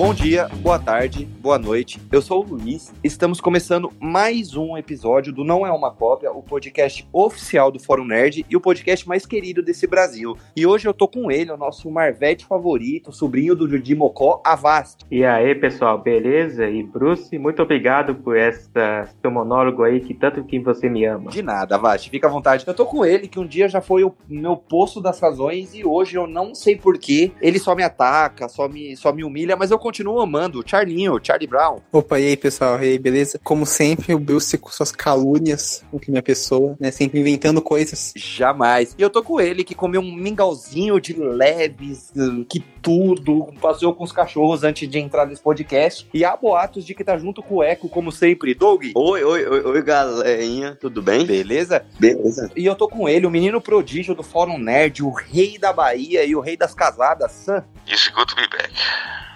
Bom 0.00 0.14
dia, 0.14 0.48
boa 0.62 0.78
tarde, 0.78 1.26
boa 1.26 1.58
noite. 1.58 2.00
Eu 2.10 2.22
sou 2.22 2.42
o 2.42 2.54
Luiz. 2.54 2.90
Estamos 3.04 3.38
começando 3.38 3.92
mais 4.00 4.56
um 4.56 4.74
episódio 4.74 5.30
do 5.30 5.44
Não 5.44 5.66
é 5.66 5.70
uma 5.70 5.90
Cópia, 5.90 6.32
o 6.32 6.42
podcast 6.42 7.06
oficial 7.12 7.70
do 7.70 7.78
Fórum 7.78 8.06
Nerd 8.06 8.46
e 8.48 8.56
o 8.56 8.60
podcast 8.62 9.06
mais 9.06 9.26
querido 9.26 9.62
desse 9.62 9.86
Brasil. 9.86 10.38
E 10.56 10.66
hoje 10.66 10.88
eu 10.88 10.94
tô 10.94 11.06
com 11.06 11.30
ele, 11.30 11.52
o 11.52 11.56
nosso 11.58 11.90
Marvete 11.90 12.46
favorito, 12.46 13.12
sobrinho 13.12 13.54
do 13.54 13.68
Judy 13.68 13.94
Mocó, 13.94 14.40
Avast. 14.42 15.04
E 15.10 15.22
aí, 15.22 15.54
pessoal, 15.54 15.98
beleza? 15.98 16.66
E 16.66 16.82
Bruce, 16.82 17.38
muito 17.38 17.60
obrigado 17.60 18.14
por 18.14 18.38
essa 18.38 19.06
seu 19.20 19.30
monólogo 19.30 19.82
aí 19.82 20.00
que 20.00 20.14
tanto 20.14 20.42
que 20.44 20.58
você 20.60 20.88
me 20.88 21.04
ama. 21.04 21.30
De 21.30 21.42
nada, 21.42 21.74
Avast, 21.74 22.08
fica 22.08 22.26
à 22.26 22.30
vontade. 22.30 22.64
Eu 22.66 22.72
tô 22.72 22.86
com 22.86 23.04
ele, 23.04 23.28
que 23.28 23.38
um 23.38 23.46
dia 23.46 23.68
já 23.68 23.82
foi 23.82 24.02
o 24.02 24.14
meu 24.26 24.56
poço 24.56 24.98
das 24.98 25.20
razões 25.20 25.74
e 25.74 25.84
hoje 25.84 26.16
eu 26.16 26.26
não 26.26 26.54
sei 26.54 26.74
porquê. 26.74 27.32
Ele 27.38 27.58
só 27.58 27.74
me 27.74 27.82
ataca, 27.82 28.48
só 28.48 28.66
me, 28.66 28.96
só 28.96 29.12
me 29.12 29.22
humilha, 29.22 29.56
mas 29.56 29.70
eu 29.70 29.78
continuo 29.90 30.20
amando. 30.20 30.62
Charlinho, 30.64 31.18
Charlie 31.20 31.48
Brown. 31.48 31.80
Opa, 31.92 32.20
e 32.20 32.28
aí, 32.28 32.36
pessoal? 32.36 32.80
E 32.80 32.90
aí, 32.90 32.98
beleza? 32.98 33.40
Como 33.42 33.66
sempre, 33.66 34.14
o 34.14 34.20
Bruce 34.20 34.56
com 34.56 34.70
suas 34.70 34.92
calúnias 34.92 35.82
com 35.90 35.98
que 35.98 36.10
minha 36.10 36.22
pessoa, 36.22 36.76
né? 36.78 36.92
Sempre 36.92 37.18
inventando 37.18 37.60
coisas. 37.60 38.12
Jamais. 38.16 38.94
E 38.96 39.02
eu 39.02 39.10
tô 39.10 39.20
com 39.22 39.40
ele, 39.40 39.64
que 39.64 39.74
comeu 39.74 40.00
um 40.00 40.14
mingauzinho 40.14 41.00
de 41.00 41.12
leves, 41.14 42.12
que 42.48 42.60
tudo, 42.82 43.52
passeou 43.60 43.94
com 43.94 44.04
os 44.04 44.12
cachorros 44.12 44.64
antes 44.64 44.88
de 44.88 44.98
entrar 44.98 45.26
nesse 45.26 45.42
podcast. 45.42 46.08
E 46.12 46.24
há 46.24 46.36
boatos 46.36 46.84
de 46.84 46.94
que 46.94 47.04
tá 47.04 47.16
junto 47.16 47.42
com 47.42 47.56
o 47.56 47.62
Eco, 47.62 47.88
como 47.88 48.10
sempre. 48.10 48.54
Doug. 48.54 48.84
Oi, 48.94 49.24
oi, 49.24 49.46
oi, 49.46 49.62
oi, 49.62 49.82
galerinha. 49.82 50.76
Tudo 50.80 51.02
bem? 51.02 51.26
Beleza? 51.26 51.84
Beleza. 51.98 52.50
E 52.56 52.64
eu 52.66 52.74
tô 52.74 52.88
com 52.88 53.08
ele, 53.08 53.26
o 53.26 53.30
menino 53.30 53.60
prodígio 53.60 54.14
do 54.14 54.22
Fórum 54.22 54.58
Nerd, 54.58 55.02
o 55.02 55.10
rei 55.10 55.58
da 55.58 55.72
Bahia 55.72 56.24
e 56.24 56.34
o 56.34 56.40
rei 56.40 56.56
das 56.56 56.74
casadas, 56.74 57.32
Sam. 57.32 57.64
It's 57.86 58.08
good 58.08 58.26
to 58.26 58.36
be 58.36 58.48
back. 58.48 58.72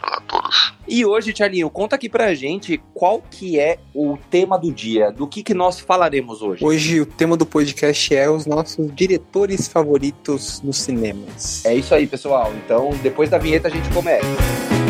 Olá 0.06 0.18
a 0.18 0.20
todos. 0.20 0.74
E 0.86 1.04
hoje, 1.04 1.34
Charlinho, 1.34 1.70
conta 1.70 1.96
aqui 1.96 2.10
pra 2.10 2.34
gente 2.34 2.80
qual 2.92 3.22
que 3.22 3.58
é 3.58 3.78
o 3.94 4.18
tema 4.30 4.58
do 4.58 4.70
dia, 4.70 5.10
do 5.10 5.26
que, 5.26 5.42
que 5.42 5.54
nós 5.54 5.80
falaremos 5.80 6.42
hoje. 6.42 6.62
Hoje 6.62 7.00
o 7.00 7.06
tema 7.06 7.38
do 7.38 7.46
podcast 7.46 8.14
é 8.14 8.28
os 8.28 8.44
nossos 8.44 8.94
diretores 8.94 9.66
favoritos 9.66 10.60
nos 10.60 10.76
cinemas. 10.76 11.64
É 11.64 11.74
isso 11.74 11.94
aí, 11.94 12.06
pessoal. 12.06 12.52
Então, 12.54 12.90
depois 13.02 13.30
da 13.34 13.38
vinheta 13.38 13.66
a 13.66 13.70
gente 13.70 13.88
começa. 13.90 14.83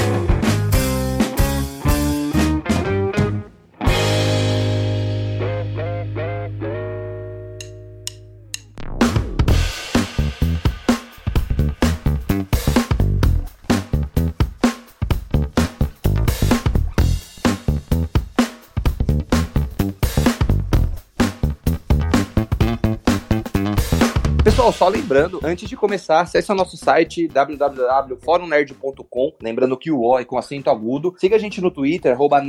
Pessoal, 24.65 24.73
só 24.73 24.89
lembrando, 24.89 25.41
antes 25.45 25.69
de 25.69 25.77
começar, 25.77 26.23
acesse 26.23 26.51
o 26.51 26.55
nosso 26.55 26.75
site 26.75 27.29
www.forumnerd.com, 27.29 29.33
lembrando 29.43 29.77
que 29.77 29.91
o 29.91 30.01
O 30.01 30.19
é 30.19 30.25
com 30.25 30.39
acento 30.39 30.70
agudo. 30.70 31.15
Siga 31.19 31.37
a 31.37 31.39
gente 31.39 31.61
no 31.61 31.70
Twitter, 31.70 32.12
arroba 32.12 32.43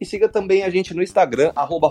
e 0.00 0.06
siga 0.06 0.28
também 0.28 0.62
a 0.62 0.70
gente 0.70 0.94
no 0.94 1.02
Instagram, 1.02 1.50
arroba. 1.56 1.90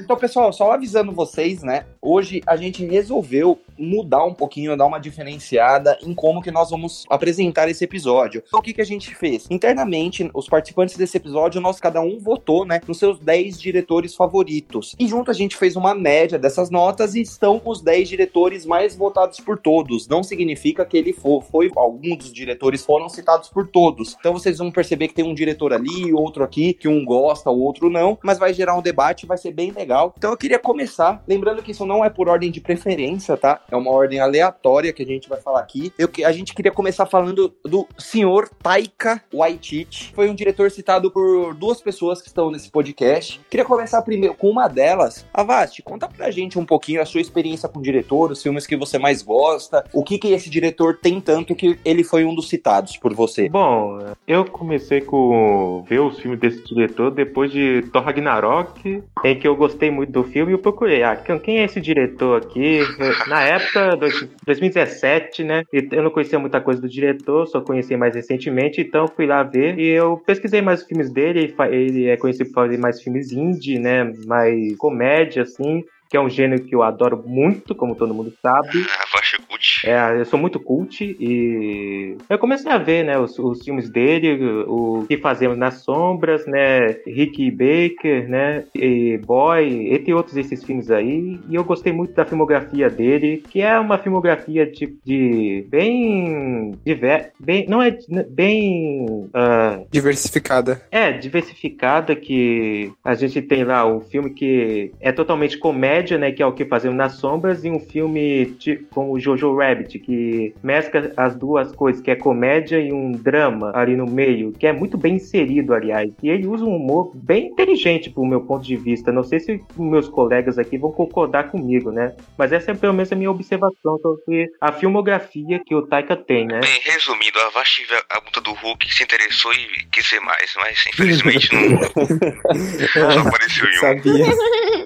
Então, 0.00 0.16
pessoal, 0.16 0.52
só 0.52 0.70
avisando 0.70 1.10
vocês, 1.10 1.64
né, 1.64 1.86
hoje 2.00 2.40
a 2.46 2.56
gente 2.56 2.86
resolveu 2.86 3.58
mudar 3.76 4.24
um 4.24 4.32
pouquinho, 4.32 4.76
dar 4.76 4.86
uma 4.86 5.00
diferenciada 5.00 5.98
em 6.00 6.14
como 6.14 6.40
que 6.40 6.52
nós 6.52 6.70
vamos 6.70 7.04
apresentar 7.10 7.68
esse 7.68 7.82
episódio. 7.82 8.44
Então, 8.46 8.60
o 8.60 8.62
que 8.62 8.72
que 8.72 8.80
a 8.80 8.86
gente 8.86 9.12
fez? 9.14 9.48
Internamente, 9.50 10.30
os 10.32 10.48
participantes 10.48 10.96
desse 10.96 11.16
episódio, 11.16 11.60
nós 11.60 11.80
cada 11.80 12.00
um 12.00 12.20
votou, 12.20 12.64
né, 12.64 12.80
nos 12.86 12.98
seus 12.98 13.18
10 13.18 13.60
diretores 13.60 14.14
favoritos. 14.14 14.94
E 15.00 15.08
junto 15.08 15.32
a 15.32 15.34
gente 15.34 15.56
fez 15.56 15.74
uma 15.74 15.96
média 15.96 16.38
dessas 16.38 16.70
notas 16.70 17.16
e 17.16 17.20
estão 17.20 17.60
os 17.64 17.82
10 17.82 18.03
diretores 18.08 18.66
mais 18.66 18.96
votados 18.96 19.40
por 19.40 19.58
todos. 19.58 20.08
Não 20.08 20.22
significa 20.22 20.84
que 20.84 20.96
ele 20.96 21.12
for, 21.12 21.42
foi 21.42 21.70
algum 21.76 22.16
dos 22.16 22.32
diretores 22.32 22.84
foram 22.84 23.08
citados 23.08 23.48
por 23.48 23.66
todos. 23.66 24.16
Então 24.18 24.32
vocês 24.32 24.58
vão 24.58 24.70
perceber 24.70 25.08
que 25.08 25.14
tem 25.14 25.24
um 25.24 25.34
diretor 25.34 25.72
ali, 25.72 26.12
outro 26.12 26.44
aqui, 26.44 26.72
que 26.72 26.88
um 26.88 27.04
gosta, 27.04 27.50
o 27.50 27.60
outro 27.60 27.90
não, 27.90 28.18
mas 28.22 28.38
vai 28.38 28.52
gerar 28.52 28.76
um 28.76 28.82
debate, 28.82 29.26
vai 29.26 29.38
ser 29.38 29.52
bem 29.52 29.70
legal. 29.70 30.14
Então 30.16 30.30
eu 30.30 30.36
queria 30.36 30.58
começar, 30.58 31.22
lembrando 31.26 31.62
que 31.62 31.70
isso 31.70 31.86
não 31.86 32.04
é 32.04 32.10
por 32.10 32.28
ordem 32.28 32.50
de 32.50 32.60
preferência, 32.60 33.36
tá? 33.36 33.60
É 33.70 33.76
uma 33.76 33.90
ordem 33.90 34.20
aleatória 34.20 34.92
que 34.92 35.02
a 35.02 35.06
gente 35.06 35.28
vai 35.28 35.40
falar 35.40 35.60
aqui. 35.60 35.92
Eu, 35.98 36.08
a 36.24 36.32
gente 36.32 36.54
queria 36.54 36.72
começar 36.72 37.06
falando 37.06 37.54
do 37.64 37.86
senhor 37.98 38.48
Taika 38.62 39.22
Waititi. 39.32 40.12
Foi 40.14 40.28
um 40.28 40.34
diretor 40.34 40.70
citado 40.70 41.10
por 41.10 41.54
duas 41.54 41.80
pessoas 41.80 42.20
que 42.20 42.28
estão 42.28 42.50
nesse 42.50 42.70
podcast. 42.70 43.40
Queria 43.50 43.64
começar 43.64 44.02
primeiro 44.02 44.34
com 44.34 44.50
uma 44.50 44.68
delas. 44.68 45.26
Avast, 45.32 45.82
conta 45.82 46.08
pra 46.08 46.30
gente 46.30 46.58
um 46.58 46.66
pouquinho 46.66 47.00
a 47.00 47.06
sua 47.06 47.20
experiência 47.20 47.68
com 47.68 47.80
diretor, 47.94 48.32
os 48.32 48.42
filmes 48.42 48.66
que 48.66 48.76
você 48.76 48.98
mais 48.98 49.22
gosta, 49.22 49.84
o 49.92 50.02
que 50.02 50.18
que 50.18 50.32
esse 50.32 50.50
diretor 50.50 50.98
tem 51.00 51.20
tanto 51.20 51.54
que 51.54 51.78
ele 51.84 52.02
foi 52.02 52.24
um 52.24 52.34
dos 52.34 52.48
citados 52.48 52.96
por 52.96 53.14
você. 53.14 53.48
Bom, 53.48 53.98
eu 54.26 54.44
comecei 54.44 55.00
com 55.00 55.84
ver 55.88 56.00
os 56.00 56.18
filmes 56.18 56.40
desse 56.40 56.64
diretor 56.64 57.10
depois 57.10 57.50
de 57.50 57.82
Thor 57.92 58.02
Ragnarok, 58.02 59.02
em 59.24 59.38
que 59.38 59.46
eu 59.46 59.56
gostei 59.56 59.90
muito 59.90 60.12
do 60.12 60.24
filme 60.24 60.52
e 60.52 60.54
eu 60.54 60.58
procurei, 60.58 61.02
ah, 61.02 61.16
quem 61.16 61.60
é 61.60 61.64
esse 61.64 61.80
diretor 61.80 62.42
aqui? 62.42 62.80
Na 63.28 63.42
época, 63.42 63.96
2017, 64.44 65.44
né, 65.44 65.62
eu 65.72 66.02
não 66.02 66.10
conhecia 66.10 66.38
muita 66.38 66.60
coisa 66.60 66.80
do 66.80 66.88
diretor, 66.88 67.46
só 67.46 67.60
conheci 67.60 67.96
mais 67.96 68.14
recentemente, 68.14 68.80
então 68.80 69.06
fui 69.06 69.26
lá 69.26 69.42
ver 69.42 69.78
e 69.78 69.86
eu 69.86 70.16
pesquisei 70.18 70.60
mais 70.60 70.80
os 70.80 70.86
filmes 70.86 71.10
dele, 71.10 71.54
ele 71.70 72.06
é 72.06 72.16
conhecido 72.16 72.46
por 72.50 72.64
fazer 72.64 72.78
mais 72.78 73.00
filmes 73.00 73.32
indie, 73.32 73.78
né, 73.78 74.12
mais 74.26 74.76
comédia, 74.76 75.42
assim, 75.42 75.84
que 76.14 76.18
é 76.18 76.20
um 76.20 76.30
gênero 76.30 76.62
que 76.62 76.72
eu 76.72 76.84
adoro 76.84 77.24
muito, 77.26 77.74
como 77.74 77.96
todo 77.96 78.14
mundo 78.14 78.32
sabe. 78.40 78.86
Ah, 79.00 79.04
faixa 79.08 79.36
cult. 79.48 79.84
É, 79.84 80.20
eu 80.20 80.24
sou 80.24 80.38
muito 80.38 80.60
cult 80.60 81.04
e 81.18 82.16
eu 82.28 82.38
comecei 82.38 82.70
a 82.70 82.78
ver, 82.78 83.04
né, 83.04 83.18
os, 83.18 83.36
os 83.36 83.64
filmes 83.64 83.90
dele, 83.90 84.64
o 84.68 85.04
que 85.08 85.18
fazemos 85.18 85.58
nas 85.58 85.82
sombras, 85.82 86.46
né, 86.46 86.86
Rick 87.04 87.50
Baker, 87.50 88.28
né, 88.28 88.64
e 88.74 89.18
Boy, 89.26 89.92
entre 89.92 90.14
outros 90.14 90.36
esses 90.36 90.62
filmes 90.62 90.88
aí, 90.88 91.40
e 91.48 91.54
eu 91.56 91.64
gostei 91.64 91.92
muito 91.92 92.14
da 92.14 92.24
filmografia 92.24 92.88
dele, 92.88 93.42
que 93.50 93.60
é 93.60 93.76
uma 93.78 93.98
filmografia 93.98 94.66
de, 94.66 94.96
de 95.04 95.66
bem 95.68 96.74
diver, 96.84 97.32
bem, 97.40 97.66
não 97.68 97.82
é 97.82 97.96
bem 98.30 99.04
uh, 99.06 99.84
Diversificada. 99.90 100.80
é 100.92 101.10
diversificada 101.10 102.14
que 102.14 102.92
a 103.02 103.14
gente 103.14 103.42
tem 103.42 103.64
lá 103.64 103.84
um 103.84 104.00
filme 104.00 104.30
que 104.30 104.92
é 105.00 105.10
totalmente 105.10 105.58
comédia, 105.58 106.03
né, 106.12 106.32
que 106.32 106.42
é 106.42 106.46
o 106.46 106.52
que 106.52 106.64
fazemos 106.64 106.96
nas 106.96 107.14
sombras, 107.14 107.64
e 107.64 107.70
um 107.70 107.80
filme 107.80 108.46
de, 108.58 108.76
com 108.92 109.10
o 109.10 109.18
Jojo 109.18 109.56
Rabbit 109.56 109.98
que 109.98 110.54
mescla 110.62 111.12
as 111.16 111.34
duas 111.34 111.72
coisas, 111.72 112.02
que 112.02 112.10
é 112.10 112.16
comédia 112.16 112.78
e 112.78 112.92
um 112.92 113.12
drama 113.12 113.72
ali 113.74 113.96
no 113.96 114.06
meio, 114.06 114.52
que 114.52 114.66
é 114.66 114.72
muito 114.72 114.98
bem 114.98 115.14
inserido, 115.14 115.74
aliás. 115.74 116.10
E 116.22 116.28
ele 116.28 116.46
usa 116.46 116.64
um 116.64 116.76
humor 116.76 117.12
bem 117.14 117.46
inteligente 117.46 118.10
pro 118.10 118.24
meu 118.24 118.40
ponto 118.40 118.64
de 118.64 118.76
vista. 118.76 119.12
Não 119.12 119.22
sei 119.22 119.40
se 119.40 119.60
meus 119.76 120.08
colegas 120.08 120.58
aqui 120.58 120.76
vão 120.76 120.92
concordar 120.92 121.50
comigo, 121.50 121.90
né? 121.90 122.14
Mas 122.36 122.52
essa 122.52 122.72
é 122.72 122.74
pelo 122.74 122.92
menos 122.92 123.12
a 123.12 123.16
minha 123.16 123.30
observação 123.30 123.98
sobre 123.98 124.50
a 124.60 124.72
filmografia 124.72 125.60
que 125.64 125.74
o 125.74 125.86
Taika 125.86 126.16
tem, 126.16 126.46
né? 126.46 126.60
Bem, 126.60 126.80
resumindo, 126.84 127.38
a 127.40 127.50
Vasti 127.50 127.84
viu 127.86 127.98
a 128.10 128.18
luta 128.18 128.40
do 128.40 128.52
Hulk, 128.52 128.92
se 128.92 129.02
interessou 129.02 129.52
e 129.52 129.84
quis 129.92 130.10
ver 130.10 130.20
mais, 130.20 130.54
mas 130.56 130.84
infelizmente 130.88 131.48
não 131.52 131.78
só 133.12 133.28
apareceu 133.28 133.66
em 133.66 133.76
um. 133.76 133.80
Sabia. 133.80 134.24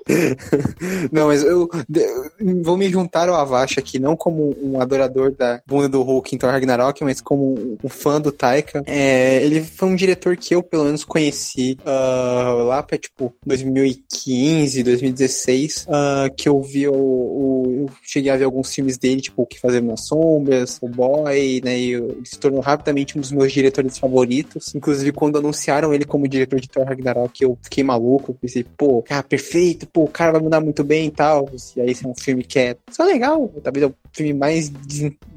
não, 1.12 1.28
mas 1.28 1.42
eu, 1.42 1.68
vou 2.62 2.76
me 2.76 2.88
juntar 2.88 3.28
ao 3.28 3.34
Avash 3.34 3.78
aqui, 3.78 3.98
não 3.98 4.16
como 4.16 4.56
um 4.62 4.80
adorador 4.80 5.32
da 5.32 5.60
bunda 5.66 5.88
do 5.88 6.02
Hulk 6.02 6.34
em 6.34 6.38
Thor 6.38 6.50
Ragnarok, 6.50 7.02
mas 7.04 7.20
como 7.20 7.78
um, 7.82 7.88
fã 7.88 8.20
do 8.20 8.32
Taika. 8.32 8.82
É, 8.86 9.42
ele 9.42 9.62
foi 9.62 9.88
um 9.88 9.96
diretor 9.96 10.36
que 10.36 10.54
eu, 10.54 10.62
pelo 10.62 10.84
menos, 10.84 11.04
conheci 11.04 11.76
uh, 11.80 12.64
lá 12.64 12.82
pra, 12.82 12.98
tipo, 12.98 13.34
2015, 13.44 14.82
2016, 14.82 15.86
uh, 15.88 16.34
que 16.36 16.48
eu 16.48 16.60
vi 16.62 16.88
o, 16.88 16.94
o, 16.94 17.64
Eu 17.80 17.90
cheguei 18.02 18.30
a 18.30 18.36
ver 18.36 18.44
alguns 18.44 18.72
filmes 18.72 18.98
dele, 18.98 19.20
tipo, 19.20 19.42
O 19.42 19.46
Que 19.46 19.60
Fazer 19.60 19.82
nas 19.82 20.06
Sombras, 20.06 20.78
O 20.80 20.88
Boy, 20.88 21.60
né, 21.64 21.78
e 21.78 21.94
ele 21.94 22.20
se 22.24 22.38
tornou 22.38 22.60
rapidamente 22.60 23.16
um 23.16 23.20
dos 23.20 23.32
meus 23.32 23.52
diretores 23.52 23.98
favoritos. 23.98 24.74
Inclusive, 24.74 25.12
quando 25.12 25.38
anunciaram 25.38 25.92
ele 25.92 26.04
como 26.04 26.28
diretor 26.28 26.60
de 26.60 26.68
Thor 26.68 26.84
Ragnarok, 26.84 27.42
eu 27.42 27.58
fiquei 27.62 27.82
maluco, 27.82 28.34
pensei, 28.34 28.64
pô, 28.64 29.02
cara, 29.02 29.22
perfeito, 29.22 29.86
pô, 29.86 30.04
o 30.04 30.08
cara 30.08 30.32
vai 30.32 30.42
mandar 30.42 30.60
muito 30.60 30.82
bem 30.88 31.06
e 31.06 31.10
tal. 31.10 31.48
E 31.76 31.80
aí, 31.80 31.94
é 32.02 32.08
um 32.08 32.14
filme 32.14 32.42
que 32.42 32.58
é 32.58 32.76
só 32.90 33.04
legal, 33.04 33.48
talvez 33.62 33.84
é 33.84 33.86
o 33.86 33.94
filme 34.12 34.32
mais 34.32 34.72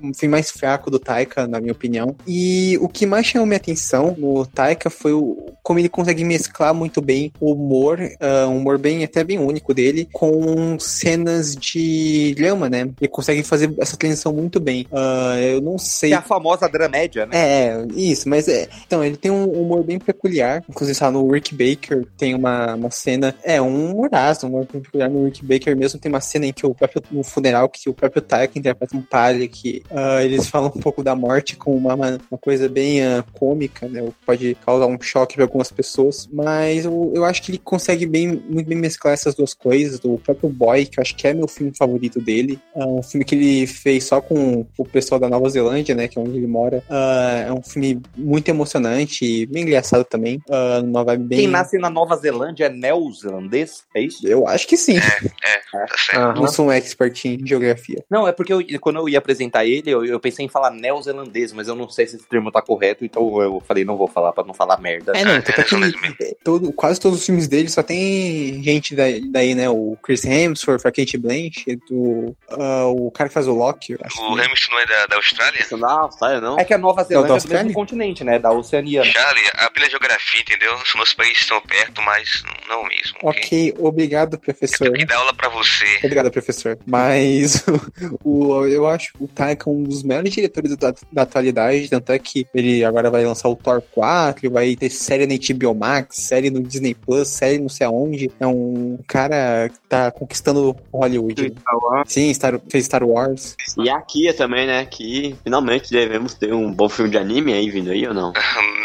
um 0.01 0.13
filme 0.13 0.31
mais 0.31 0.49
fraco 0.49 0.89
do 0.89 0.97
Taika, 0.97 1.45
na 1.45 1.59
minha 1.59 1.73
opinião. 1.73 2.15
E 2.25 2.77
o 2.81 2.87
que 2.87 3.05
mais 3.05 3.25
chamou 3.25 3.45
minha 3.45 3.57
atenção 3.57 4.15
no 4.17 4.45
Taika 4.45 4.89
foi 4.89 5.13
o 5.13 5.51
como 5.63 5.79
ele 5.79 5.89
consegue 5.89 6.23
mesclar 6.23 6.73
muito 6.73 7.01
bem 7.01 7.31
o 7.39 7.53
humor, 7.53 7.99
uh, 7.99 8.47
um 8.47 8.57
humor 8.57 8.77
bem 8.77 9.03
até 9.03 9.23
bem 9.23 9.39
único 9.39 9.73
dele, 9.73 10.07
com 10.11 10.77
cenas 10.79 11.55
de 11.55 12.33
drama, 12.35 12.69
né? 12.69 12.89
Ele 12.99 13.07
consegue 13.07 13.43
fazer 13.43 13.73
essa 13.79 13.95
transição 13.95 14.33
muito 14.33 14.59
bem. 14.59 14.87
Uh, 14.91 15.37
eu 15.39 15.61
não 15.61 15.77
sei. 15.77 16.13
É 16.13 16.15
a 16.15 16.21
famosa 16.21 16.67
dramédia, 16.67 17.25
né? 17.25 17.37
É, 17.37 17.85
isso, 17.95 18.27
mas 18.27 18.47
é. 18.47 18.67
Então, 18.85 19.03
ele 19.03 19.17
tem 19.17 19.31
um 19.31 19.45
humor 19.45 19.83
bem 19.83 19.99
peculiar. 19.99 20.63
Inclusive, 20.67 20.97
sabe, 20.97 21.13
no 21.13 21.29
Rick 21.31 21.53
Baker 21.53 22.05
tem 22.17 22.33
uma, 22.33 22.75
uma 22.75 22.91
cena. 22.91 23.35
É, 23.43 23.61
um 23.61 23.91
humoraço, 23.91 24.45
um 24.45 24.49
humor 24.49 24.67
bem 24.71 24.81
peculiar 24.81 25.09
no 25.09 25.25
Rick 25.25 25.45
Baker 25.45 25.75
mesmo. 25.75 25.99
Tem 25.99 26.11
uma 26.11 26.21
cena 26.21 26.45
em 26.45 26.53
que 26.53 26.65
o 26.65 26.73
próprio, 26.73 27.03
no 27.11 27.23
funeral, 27.23 27.69
que 27.69 27.89
o 27.89 27.93
próprio 27.93 28.21
Taika 28.21 28.57
interpreta 28.57 28.97
um 28.97 29.01
padre 29.01 29.47
que 29.47 29.83
uh, 29.91 30.21
eles 30.21 30.47
falam 30.47 30.71
um 30.75 30.79
pouco 30.79 31.03
da 31.03 31.15
morte 31.15 31.55
com 31.55 31.75
uma, 31.75 31.93
uma 31.95 32.37
coisa 32.39 32.67
bem 32.67 33.01
cômica, 33.33 33.87
né? 33.87 34.07
Pode 34.25 34.55
causar 34.65 34.87
um 34.87 34.99
choque 35.01 35.37
para 35.51 35.57
algumas 35.57 35.71
pessoas. 35.71 36.27
Mas 36.31 36.85
eu, 36.85 37.11
eu 37.13 37.25
acho 37.25 37.41
que 37.41 37.51
ele 37.51 37.57
consegue 37.59 38.05
bem, 38.05 38.41
muito 38.49 38.67
bem 38.67 38.77
mesclar 38.77 39.13
essas 39.13 39.35
duas 39.35 39.53
coisas. 39.53 39.99
Do 39.99 40.17
próprio 40.17 40.49
Boy, 40.49 40.85
que 40.85 40.99
eu 40.99 41.01
acho 41.01 41.15
que 41.15 41.27
é 41.27 41.33
meu 41.33 41.47
filme 41.47 41.73
favorito 41.77 42.19
dele. 42.19 42.59
É 42.75 42.85
um 42.85 43.03
filme 43.03 43.25
que 43.25 43.35
ele 43.35 43.67
fez 43.67 44.05
só 44.05 44.21
com 44.21 44.65
o 44.77 44.85
pessoal 44.85 45.19
da 45.19 45.29
Nova 45.29 45.49
Zelândia, 45.49 45.93
né? 45.93 46.07
Que 46.07 46.17
é 46.17 46.21
onde 46.21 46.37
ele 46.37 46.47
mora. 46.47 46.83
Uh, 46.89 47.49
é 47.49 47.53
um 47.53 47.61
filme 47.61 48.01
muito 48.17 48.49
emocionante 48.49 49.25
e 49.25 49.45
bem 49.45 49.63
engraçado 49.63 50.03
também. 50.05 50.41
Uh, 50.49 50.83
uma 50.83 51.03
vibe 51.03 51.23
bem... 51.25 51.39
Quem 51.39 51.47
nasce 51.47 51.77
na 51.77 51.89
Nova 51.89 52.15
Zelândia 52.15 52.65
é 52.65 52.69
neozelandês? 52.69 53.83
É 53.95 54.01
isso? 54.01 54.27
Eu 54.27 54.47
acho 54.47 54.67
que 54.67 54.77
sim. 54.77 54.97
É, 54.97 55.55
é, 55.75 55.87
certo. 55.97 56.39
Não 56.39 56.47
sou 56.47 56.67
um 56.67 56.71
expert 56.71 57.25
em 57.25 57.45
geografia. 57.45 58.03
Não, 58.09 58.27
é 58.27 58.31
porque 58.31 58.53
eu, 58.53 58.61
quando 58.79 58.97
eu 58.97 59.09
ia 59.09 59.17
apresentar 59.17 59.65
ele, 59.65 59.89
eu, 59.89 60.05
eu 60.05 60.19
pensei 60.19 60.45
em 60.45 60.49
falar 60.49 60.71
neozelandês, 60.71 61.51
mas 61.51 61.67
eu 61.67 61.75
não 61.75 61.89
sei 61.89 62.07
se 62.07 62.15
esse 62.15 62.27
termo 62.27 62.51
tá 62.51 62.61
correto, 62.61 63.03
então 63.03 63.41
eu 63.41 63.61
falei, 63.61 63.83
não 63.83 63.97
vou 63.97 64.07
falar 64.07 64.31
pra 64.31 64.43
não 64.43 64.53
falar 64.53 64.79
merda. 64.79 65.13
É, 65.15 65.25
não, 65.25 65.40
É, 65.49 65.53
tanto 65.53 65.61
é, 65.61 65.63
que 65.63 65.75
mesmo. 65.75 65.99
todo, 66.43 66.73
quase 66.73 66.99
todos 66.99 67.19
os 67.19 67.25
filmes 67.25 67.47
dele 67.47 67.69
só 67.69 67.83
tem 67.83 68.61
gente 68.63 68.95
daí, 68.95 69.21
daí, 69.29 69.55
né? 69.55 69.69
O 69.69 69.97
Chris 70.01 70.23
Hemsworth, 70.23 70.85
a 70.85 70.91
Kate 70.91 71.17
Blanchett, 71.17 71.81
o, 71.89 72.35
ah, 72.49 72.85
o 72.87 73.11
cara 73.11 73.29
que 73.29 73.33
faz 73.33 73.47
o 73.47 73.53
Loki, 73.53 73.93
eu 73.93 73.99
acho. 74.03 74.19
O 74.21 74.33
Hamilton 74.33 74.71
não 74.71 74.79
é 74.79 74.85
da, 74.85 75.05
da 75.07 75.15
Austrália? 75.15 75.65
Não 75.71 75.89
é 75.89 75.93
Austrália, 75.93 76.41
não? 76.41 76.59
É 76.59 76.63
que 76.63 76.73
a 76.73 76.77
Nova 76.77 77.01
da 77.01 77.07
Zelândia 77.07 77.25
é 77.25 77.27
do 77.27 77.33
Austrália? 77.33 77.63
mesmo 77.63 77.75
continente, 77.75 78.23
né? 78.23 78.39
Da 78.39 78.51
Oceania. 78.51 79.03
Charlie, 79.03 79.43
a 79.53 79.69
pela 79.69 79.89
geografia, 79.89 80.41
entendeu? 80.41 80.73
Os 80.75 80.95
meus 80.95 81.13
países 81.13 81.41
estão 81.41 81.61
perto, 81.61 82.01
mas 82.01 82.43
não 82.67 82.83
mesmo, 82.83 83.17
ok? 83.23 83.41
Ok, 83.43 83.75
obrigado, 83.79 84.35
Eu 84.35 84.39
professor. 84.39 84.85
tenho 84.85 84.93
que 84.93 85.05
dar 85.05 85.17
aula 85.17 85.33
pra 85.33 85.49
você. 85.49 85.97
Obrigado, 85.97 86.31
professor. 86.31 86.77
Mas 86.85 87.63
o, 88.23 88.65
eu 88.65 88.87
acho 88.87 89.13
o 89.19 89.27
Taika 89.27 89.69
um 89.69 89.83
dos 89.83 90.03
melhores 90.03 90.33
diretores 90.33 90.75
da, 90.77 90.93
da 91.11 91.21
atualidade, 91.23 91.89
tanto 91.89 92.11
é 92.11 92.19
que 92.19 92.47
ele 92.53 92.83
agora 92.83 93.09
vai 93.09 93.25
lançar 93.25 93.49
o 93.49 93.55
Thor 93.55 93.81
4, 93.91 94.49
vai 94.49 94.75
ter 94.75 94.89
série 94.89 95.23
na 95.31 95.55
HBO 95.55 95.75
Max, 95.75 96.17
série 96.17 96.49
no 96.49 96.61
Disney 96.61 96.93
Plus, 96.93 97.27
série 97.27 97.59
não 97.59 97.69
sei 97.69 97.87
aonde. 97.87 98.31
É 98.39 98.47
um 98.47 98.99
cara 99.07 99.69
que 99.69 99.79
tá 99.87 100.11
conquistando 100.11 100.75
Hollywood. 100.93 101.49
né? 101.49 102.03
Sim, 102.05 102.33
Star, 102.33 102.59
fez 102.69 102.85
Star 102.85 103.03
Wars. 103.03 103.55
E 103.77 103.89
a 103.89 104.01
Kia 104.01 104.33
também, 104.33 104.67
né? 104.67 104.85
Que 104.85 105.35
finalmente 105.43 105.91
devemos 105.91 106.33
ter 106.33 106.53
um 106.53 106.71
bom 106.71 106.89
filme 106.89 107.11
de 107.11 107.17
anime 107.17 107.53
aí 107.53 107.69
vindo 107.69 107.91
aí 107.91 108.07
ou 108.07 108.13
não? 108.13 108.33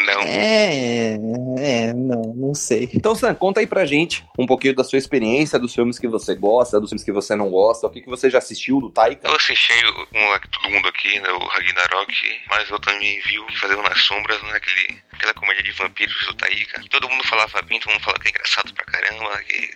Não. 0.07 0.23
É, 0.23 1.19
é, 1.59 1.93
não, 1.93 2.33
não 2.37 2.55
sei. 2.55 2.89
Então, 2.95 3.13
Sam, 3.17 3.35
conta 3.35 3.59
aí 3.59 3.67
pra 3.67 3.85
gente 3.85 4.25
um 4.39 4.47
pouquinho 4.47 4.73
da 4.73 4.85
sua 4.85 4.99
experiência, 4.99 5.59
dos 5.59 5.75
filmes 5.75 5.99
que 5.99 6.07
você 6.07 6.33
gosta, 6.35 6.81
dos 6.81 6.91
filmes 6.91 7.03
que 7.03 7.11
você 7.11 7.35
não 7.35 7.51
gosta, 7.51 7.89
o 7.89 7.91
que, 7.91 8.01
que 8.01 8.09
você 8.09 8.31
já 8.31 8.39
assistiu 8.39 8.81
do 8.81 8.89
Taika. 8.89 9.27
Eu 9.27 9.35
assisti 9.35 9.73
um, 9.73 10.39
todo 10.53 10.73
mundo 10.73 10.87
aqui, 10.87 11.19
né, 11.19 11.29
o 11.31 11.45
Ragnarok, 11.45 12.13
mas 12.49 12.71
eu 12.71 12.79
também 12.79 13.21
vi 13.27 13.37
o 13.41 13.47
Fazendo 13.61 13.83
nas 13.83 14.01
Sombras, 14.01 14.41
né, 14.45 14.53
aquele, 14.55 14.99
aquela 15.17 15.35
comédia 15.35 15.63
de 15.63 15.73
vampiros 15.73 16.27
do 16.27 16.35
Taika. 16.35 16.83
Todo 16.91 17.09
mundo 17.09 17.27
falava 17.27 17.63
bem, 17.63 17.81
todo 17.81 17.93
mundo 17.93 18.03
falava 18.03 18.23
que 18.23 18.29
é 18.29 18.31
engraçado 18.31 18.73
pra 18.75 18.85
caramba. 18.85 19.43
E 19.51 19.71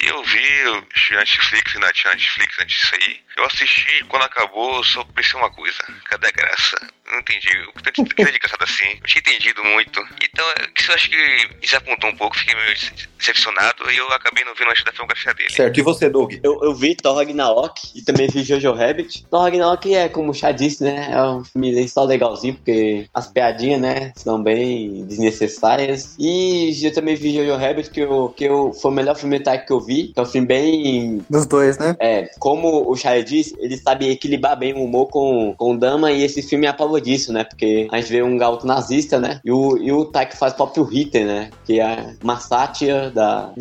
eu 0.00 0.22
vi, 0.24 0.86
tinha 0.94 1.18
Netflix, 1.18 1.74
ainda 1.74 1.92
tinha 1.92 2.12
Netflix 2.12 2.58
antes 2.60 2.80
disso 2.80 2.94
aí. 2.94 3.20
Eu 3.36 3.44
assisti, 3.46 4.04
quando 4.08 4.24
acabou, 4.24 4.82
só 4.84 5.04
pensei 5.04 5.38
uma 5.38 5.50
coisa, 5.50 5.78
cadê 6.04 6.28
a 6.28 6.30
graça? 6.30 6.76
Não 7.10 7.18
entendi, 7.18 7.56
o 7.68 7.72
que 7.72 7.82
tanto 7.82 8.14
que 8.14 8.22
é 8.22 8.28
engraçado 8.28 8.62
assim, 8.62 8.98
eu 9.00 9.06
tinha 9.06 9.20
entendido 9.20 9.64
muito. 9.64 10.06
Então, 10.22 10.46
é, 10.50 10.70
isso 10.78 10.90
eu 10.90 10.94
acho 10.94 11.10
que 11.10 11.48
desapontou 11.60 12.10
um 12.10 12.16
pouco, 12.16 12.38
fiquei 12.38 12.54
meio 12.54 12.76
decepcionado 13.20 13.90
e 13.90 13.96
eu 13.96 14.08
acabei 14.08 14.44
não 14.44 14.54
vendo 14.54 14.68
resto 14.68 14.84
da 14.84 14.92
filmografia 14.92 15.34
dele. 15.34 15.52
Certo, 15.52 15.78
e 15.78 15.82
você, 15.82 16.08
Doug? 16.08 16.34
Eu, 16.42 16.58
eu 16.62 16.74
vi 16.74 16.94
Thor 16.94 17.16
Ragnarok 17.16 17.80
e 17.94 18.02
também 18.02 18.28
vi 18.28 18.42
Jojo 18.42 18.72
Rabbit. 18.72 19.26
Thor 19.30 19.42
Ragnarok 19.42 19.94
é, 19.94 20.08
como 20.08 20.30
o 20.30 20.34
Chá 20.34 20.50
disse, 20.50 20.82
né? 20.82 21.10
É 21.12 21.22
um 21.22 21.44
filme 21.44 21.88
só 21.88 22.04
legalzinho, 22.04 22.54
porque 22.54 23.06
as 23.14 23.28
piadinhas, 23.28 23.80
né? 23.80 24.12
São 24.16 24.42
bem 24.42 25.04
desnecessárias. 25.04 26.16
E 26.18 26.78
eu 26.82 26.92
também 26.92 27.14
vi 27.14 27.34
Jojo 27.34 27.56
Rabbit, 27.56 27.90
que, 27.90 28.00
eu, 28.00 28.32
que 28.36 28.44
eu, 28.44 28.72
foi 28.72 28.90
o 28.90 28.94
melhor 28.94 29.16
filme 29.16 29.38
de 29.38 29.44
Taika 29.44 29.66
que 29.66 29.72
eu 29.72 29.80
vi. 29.80 30.08
Que 30.08 30.18
é 30.18 30.22
um 30.22 30.26
filme 30.26 30.46
bem 30.46 31.24
Dos 31.28 31.46
dois, 31.46 31.78
né? 31.78 31.96
É, 32.00 32.30
como 32.38 32.90
o 32.90 32.96
Shia 32.96 33.22
disse, 33.22 33.54
ele 33.58 33.76
sabe 33.76 34.08
equilibrar 34.08 34.56
bem 34.56 34.72
o 34.72 34.84
humor 34.84 35.06
com, 35.08 35.54
com 35.56 35.74
o 35.74 35.78
Dama 35.78 36.10
e 36.10 36.22
esse 36.22 36.42
filme 36.42 36.66
é 36.66 36.70
a 36.70 36.74
prova 36.74 37.00
disso, 37.00 37.32
né? 37.32 37.44
Porque 37.44 37.88
a 37.90 38.00
gente 38.00 38.10
vê 38.10 38.22
um 38.22 38.36
garoto 38.36 38.66
nazista, 38.66 39.18
né? 39.18 39.40
E 39.44 39.52
o, 39.52 39.76
e 39.76 39.92
o 39.92 40.04
Taika 40.04 40.36
faz 40.36 40.52
o 40.52 40.56
próprio 40.56 40.84
Hitler, 40.84 41.26
né? 41.26 41.50
Que 41.64 41.80
é 41.80 42.14
uma 42.22 42.38
sátira 42.38 43.09
da, 43.10 43.52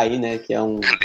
aí, 0.00 0.18
né? 0.18 0.38
Que 0.38 0.54
é 0.54 0.62
um... 0.62 0.78
Cara, 0.80 0.96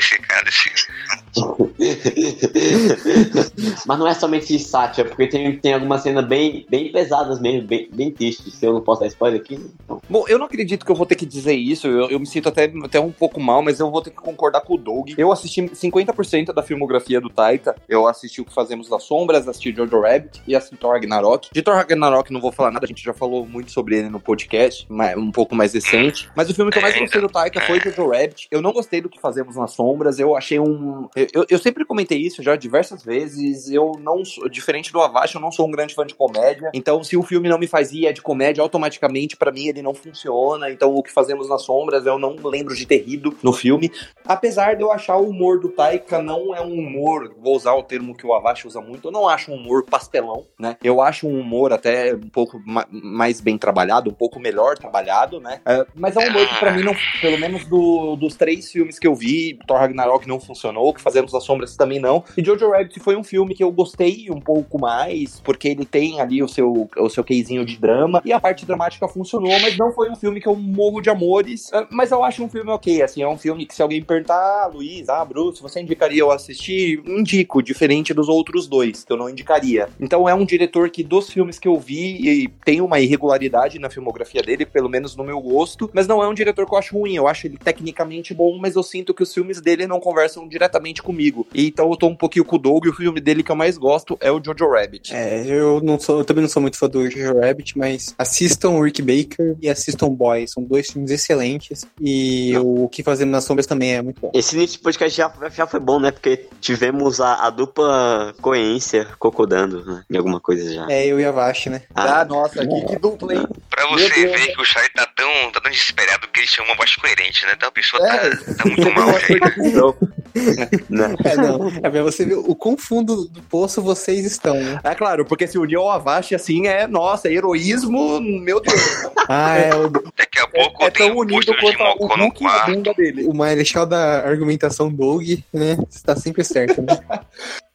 desse... 0.43 0.87
Mas 3.85 3.99
não 3.99 4.07
é 4.07 4.13
somente 4.13 4.57
sátira, 4.59 5.09
porque 5.09 5.27
tem, 5.27 5.57
tem 5.57 5.73
algumas 5.73 6.01
cenas 6.01 6.25
bem, 6.25 6.65
bem 6.69 6.91
pesadas 6.91 7.39
mesmo, 7.39 7.67
bem, 7.67 7.89
bem 7.91 8.11
tristes. 8.11 8.53
Se 8.53 8.65
eu 8.65 8.73
não 8.73 8.81
posso 8.81 9.01
dar 9.01 9.07
spoiler 9.07 9.41
aqui, 9.41 9.57
né? 9.57 9.65
então... 9.83 10.01
Bom, 10.09 10.25
eu 10.27 10.37
não 10.37 10.45
acredito 10.45 10.85
que 10.85 10.91
eu 10.91 10.95
vou 10.95 11.05
ter 11.05 11.15
que 11.15 11.25
dizer 11.25 11.53
isso, 11.53 11.87
eu, 11.87 12.09
eu 12.09 12.19
me 12.19 12.25
sinto 12.25 12.49
até, 12.49 12.71
até 12.83 12.99
um 12.99 13.11
pouco 13.11 13.39
mal, 13.39 13.61
mas 13.61 13.79
eu 13.79 13.89
vou 13.89 14.01
ter 14.01 14.11
que 14.11 14.17
concordar 14.17 14.61
com 14.61 14.75
o 14.75 14.77
Doug. 14.77 15.11
Eu 15.17 15.31
assisti 15.31 15.61
50% 15.61 16.53
da 16.53 16.61
filmografia 16.61 17.19
do 17.19 17.29
Taika, 17.29 17.75
eu 17.87 18.07
assisti 18.07 18.41
o 18.41 18.45
que 18.45 18.53
Fazemos 18.53 18.87
das 18.87 19.03
Sombras, 19.03 19.47
assisti 19.47 19.73
Jojo 19.73 20.01
Rabbit 20.01 20.41
e 20.47 20.55
assisti 20.55 20.77
Thor 20.77 20.93
Ragnarok. 20.93 21.49
De 21.51 21.61
Thor 21.61 21.75
Ragnarok 21.75 22.31
não 22.31 22.39
vou 22.39 22.51
falar 22.51 22.71
nada, 22.71 22.85
a 22.85 22.87
gente 22.87 23.03
já 23.03 23.13
falou 23.13 23.45
muito 23.45 23.71
sobre 23.71 23.97
ele 23.97 24.09
no 24.09 24.19
podcast, 24.19 24.85
mas 24.89 25.17
um 25.17 25.31
pouco 25.31 25.55
mais 25.55 25.73
recente. 25.73 26.29
Mas 26.35 26.49
o 26.49 26.53
filme 26.53 26.71
que 26.71 26.77
eu 26.77 26.81
mais 26.81 26.97
gostei 26.97 27.21
do 27.21 27.29
Taika 27.29 27.61
foi 27.61 27.79
Jojo 27.79 28.09
Rabbit. 28.09 28.47
Eu 28.51 28.61
não 28.61 28.71
gostei 28.71 29.01
do 29.01 29.09
que 29.09 29.19
Fazemos 29.19 29.55
nas 29.55 29.71
Sombras, 29.71 30.19
eu 30.19 30.35
achei 30.35 30.59
um... 30.59 31.07
Eu, 31.33 31.45
eu- 31.49 31.59
sempre 31.59 31.85
comentei 31.85 32.17
isso 32.19 32.41
já 32.43 32.55
diversas 32.55 33.03
vezes, 33.03 33.69
eu 33.71 33.93
não 33.99 34.25
sou, 34.25 34.49
diferente 34.49 34.91
do 34.91 34.99
Avash, 35.01 35.35
eu 35.35 35.41
não 35.41 35.51
sou 35.51 35.67
um 35.67 35.71
grande 35.71 35.93
fã 35.95 36.05
de 36.05 36.13
comédia, 36.15 36.69
então 36.73 37.03
se 37.03 37.15
o 37.15 37.23
filme 37.23 37.47
não 37.47 37.57
me 37.57 37.67
faz 37.67 37.91
ir 37.93 38.05
é 38.07 38.11
de 38.13 38.21
comédia, 38.21 38.61
automaticamente 38.61 39.37
pra 39.37 39.51
mim 39.51 39.67
ele 39.67 39.81
não 39.81 39.93
funciona, 39.93 40.69
então 40.69 40.93
o 40.93 41.01
que 41.03 41.11
Fazemos 41.11 41.47
nas 41.47 41.61
Sombras 41.61 42.05
eu 42.05 42.17
não 42.19 42.35
lembro 42.43 42.75
de 42.75 42.85
ter 42.85 42.97
rido 43.03 43.35
no 43.41 43.53
filme, 43.53 43.91
apesar 44.25 44.75
de 44.75 44.81
eu 44.83 44.91
achar 44.91 45.15
o 45.17 45.29
humor 45.29 45.59
do 45.59 45.69
Taika 45.69 46.21
não 46.21 46.53
é 46.55 46.61
um 46.61 46.73
humor, 46.73 47.33
vou 47.39 47.55
usar 47.55 47.73
o 47.75 47.83
termo 47.83 48.15
que 48.15 48.25
o 48.25 48.33
Avash 48.33 48.65
usa 48.65 48.81
muito, 48.81 49.07
eu 49.07 49.11
não 49.11 49.27
acho 49.27 49.51
um 49.51 49.55
humor 49.55 49.83
pastelão, 49.85 50.45
né, 50.59 50.75
eu 50.83 51.01
acho 51.01 51.27
um 51.27 51.39
humor 51.39 51.71
até 51.71 52.13
um 52.15 52.29
pouco 52.29 52.59
ma- 52.65 52.87
mais 52.91 53.39
bem 53.39 53.57
trabalhado, 53.57 54.09
um 54.09 54.13
pouco 54.13 54.39
melhor 54.39 54.77
trabalhado, 54.77 55.39
né, 55.39 55.61
É, 55.65 55.85
mas 55.95 56.15
é 56.15 56.19
um 56.19 56.29
humor 56.29 56.47
que 56.47 56.59
pra 56.59 56.71
mim 56.71 56.83
não, 56.83 56.93
pelo 57.21 57.37
menos 57.37 57.65
do- 57.65 58.15
dos 58.15 58.35
três 58.35 58.71
filmes 58.71 58.97
que 58.99 59.07
eu 59.07 59.15
vi, 59.15 59.57
Thor 59.67 59.77
Ragnarok 59.77 60.27
não 60.27 60.39
funcionou, 60.39 60.93
que 60.93 61.01
Fazemos 61.13 61.31
nas 61.31 61.43
Sombras 61.43 61.77
também 61.77 61.99
não, 61.99 62.23
e 62.35 62.43
Jojo 62.43 62.71
Rabbit 62.71 62.99
foi 62.99 63.15
um 63.15 63.23
filme 63.23 63.53
que 63.53 63.63
eu 63.63 63.71
gostei 63.71 64.25
um 64.31 64.41
pouco 64.41 64.81
mais, 64.81 65.39
porque 65.41 65.67
ele 65.67 65.85
tem 65.85 66.19
ali 66.19 66.41
o 66.41 66.47
seu, 66.47 66.89
o 66.97 67.07
seu 67.07 67.23
queizinho 67.23 67.63
de 67.63 67.77
drama, 67.77 68.19
e 68.25 68.33
a 68.33 68.39
parte 68.39 68.65
dramática 68.65 69.07
funcionou, 69.07 69.51
mas 69.61 69.77
não 69.77 69.93
foi 69.93 70.09
um 70.09 70.15
filme 70.15 70.41
que 70.41 70.47
eu 70.47 70.55
morro 70.55 71.01
de 71.01 71.11
amores, 71.11 71.71
ah, 71.71 71.85
mas 71.91 72.09
eu 72.09 72.23
acho 72.23 72.43
um 72.43 72.49
filme 72.49 72.71
ok, 72.71 73.03
assim, 73.03 73.21
é 73.21 73.27
um 73.27 73.37
filme 73.37 73.67
que 73.67 73.75
se 73.75 73.83
alguém 73.83 74.01
perguntar, 74.01 74.33
ah, 74.35 74.71
Luiz, 74.73 75.07
ah, 75.07 75.23
Bruce, 75.23 75.61
você 75.61 75.81
indicaria 75.81 76.21
eu 76.21 76.31
assistir? 76.31 77.03
Indico, 77.05 77.61
diferente 77.61 78.11
dos 78.11 78.27
outros 78.27 78.65
dois, 78.65 79.03
que 79.03 79.13
eu 79.13 79.17
não 79.17 79.29
indicaria. 79.29 79.87
Então 79.99 80.27
é 80.27 80.33
um 80.33 80.43
diretor 80.43 80.89
que 80.89 81.03
dos 81.03 81.29
filmes 81.29 81.59
que 81.59 81.67
eu 81.67 81.79
vi, 81.79 82.51
tem 82.65 82.81
uma 82.81 82.99
irregularidade 82.99 83.77
na 83.77 83.91
filmografia 83.91 84.41
dele, 84.41 84.65
pelo 84.65 84.89
menos 84.89 85.15
no 85.15 85.23
meu 85.23 85.39
gosto, 85.39 85.91
mas 85.93 86.07
não 86.07 86.23
é 86.23 86.27
um 86.27 86.33
diretor 86.33 86.65
que 86.65 86.73
eu 86.73 86.79
acho 86.79 86.97
ruim, 86.97 87.15
eu 87.15 87.27
acho 87.27 87.45
ele 87.45 87.57
tecnicamente 87.57 88.33
bom, 88.33 88.57
mas 88.57 88.75
eu 88.75 88.81
sinto 88.81 89.13
que 89.13 89.21
os 89.21 89.31
filmes 89.31 89.61
dele 89.61 89.85
não 89.85 89.99
conversam 89.99 90.47
diretamente 90.47 91.02
comigo. 91.03 91.45
E 91.53 91.67
então 91.67 91.89
eu 91.89 91.95
tô 91.97 92.07
um 92.07 92.15
pouquinho 92.15 92.45
com 92.45 92.55
o 92.55 92.59
Doug, 92.59 92.85
e 92.85 92.89
o 92.89 92.93
filme 92.93 93.19
dele 93.21 93.43
que 93.43 93.51
eu 93.51 93.55
mais 93.55 93.77
gosto 93.77 94.17
é 94.21 94.31
o 94.31 94.41
Jojo 94.43 94.69
Rabbit. 94.71 95.13
É, 95.13 95.43
eu 95.45 95.81
não 95.83 95.99
sou, 95.99 96.19
eu 96.19 96.25
também 96.25 96.41
não 96.41 96.49
sou 96.49 96.61
muito 96.61 96.77
fã 96.77 96.87
do 96.89 97.09
Jojo 97.09 97.39
Rabbit, 97.39 97.77
mas 97.77 98.15
assistam 98.17 98.81
Rick 98.81 99.01
Baker 99.01 99.55
e 99.61 99.69
assistam 99.69 100.09
Boy. 100.09 100.47
São 100.47 100.63
dois 100.63 100.89
filmes 100.91 101.11
excelentes. 101.11 101.85
E 102.01 102.53
o 102.57 102.87
que 102.89 103.03
fazemos 103.03 103.31
nas 103.31 103.43
sombras 103.43 103.65
também 103.67 103.93
é 103.95 104.01
muito 104.01 104.19
bom. 104.21 104.31
Esse 104.33 104.55
início 104.55 104.77
de 104.77 104.83
podcast 104.83 105.15
já, 105.17 105.31
já 105.53 105.67
foi 105.67 105.79
bom, 105.79 105.99
né? 105.99 106.11
Porque 106.11 106.47
tivemos 106.61 107.19
a, 107.19 107.45
a 107.45 107.49
dupla 107.49 108.33
coerência 108.41 109.07
cocodando, 109.19 109.83
né? 109.85 110.03
Em 110.09 110.17
alguma 110.17 110.39
coisa 110.39 110.73
já. 110.73 110.87
É 110.89 111.05
eu 111.05 111.19
e 111.19 111.25
a 111.25 111.31
Vash, 111.31 111.67
né? 111.67 111.81
Ah, 111.93 112.23
nossa, 112.25 112.65
que, 112.65 112.81
que 112.85 112.99
dupla, 112.99 113.33
hein? 113.35 113.47
Pra 113.69 113.85
Meu 113.89 113.97
você 113.97 114.09
Deus. 114.13 114.31
ver 114.39 114.53
que 114.53 114.61
o 114.61 114.65
Charlie 114.65 114.91
tá 114.93 115.05
tão, 115.15 115.51
tá 115.51 115.59
tão 115.61 115.71
desesperado 115.71 116.27
que 116.27 116.39
ele 116.39 116.47
chama 116.47 116.69
uma 116.69 116.75
voz 116.77 116.95
coerente, 116.95 117.45
né? 117.45 117.53
Então 117.55 117.69
a 117.69 117.71
pessoa 117.71 118.05
É. 118.07 118.29
tá, 118.29 118.53
tá 118.55 118.65
muito 118.65 118.91
mal, 118.91 119.09
gente. 119.19 120.03
Né? 120.89 121.15
É, 121.23 121.35
não. 121.37 121.67
É 121.81 121.89
pra 121.89 122.03
você 122.03 122.25
ver 122.25 122.35
o 122.35 122.55
quão 122.55 122.77
fundo 122.77 123.27
do 123.27 123.41
poço 123.43 123.81
vocês 123.81 124.25
estão, 124.25 124.55
né? 124.55 124.79
É 124.83 124.95
claro, 124.95 125.25
porque 125.25 125.47
se 125.47 125.57
unir 125.57 125.75
ao 125.77 125.89
Avast 125.89 126.35
assim 126.35 126.67
é, 126.67 126.87
nossa, 126.87 127.27
é 127.27 127.33
heroísmo, 127.33 128.19
meu 128.21 128.59
Deus. 128.59 128.81
Ah, 129.29 129.57
é 129.57 129.73
o. 129.73 129.89
Daqui 129.89 130.37
a 130.37 130.47
pouco 130.47 130.83
é 130.83 130.91
tenho 130.91 131.13
tão 131.13 131.19
unido 131.19 131.55
quanto 131.57 131.81
o 131.97 132.07
Hulk 132.07 132.43
e 132.43 132.45
a 132.45 132.49
quarto. 132.49 132.71
bunda 132.73 132.93
dele. 132.93 133.25
O 133.25 133.33
marechal 133.33 133.85
da 133.85 134.19
argumentação 134.27 134.91
Doug, 134.91 135.23
né? 135.53 135.77
Está 135.89 136.13
sempre 136.13 136.43
certo, 136.43 136.81
né? 136.81 136.99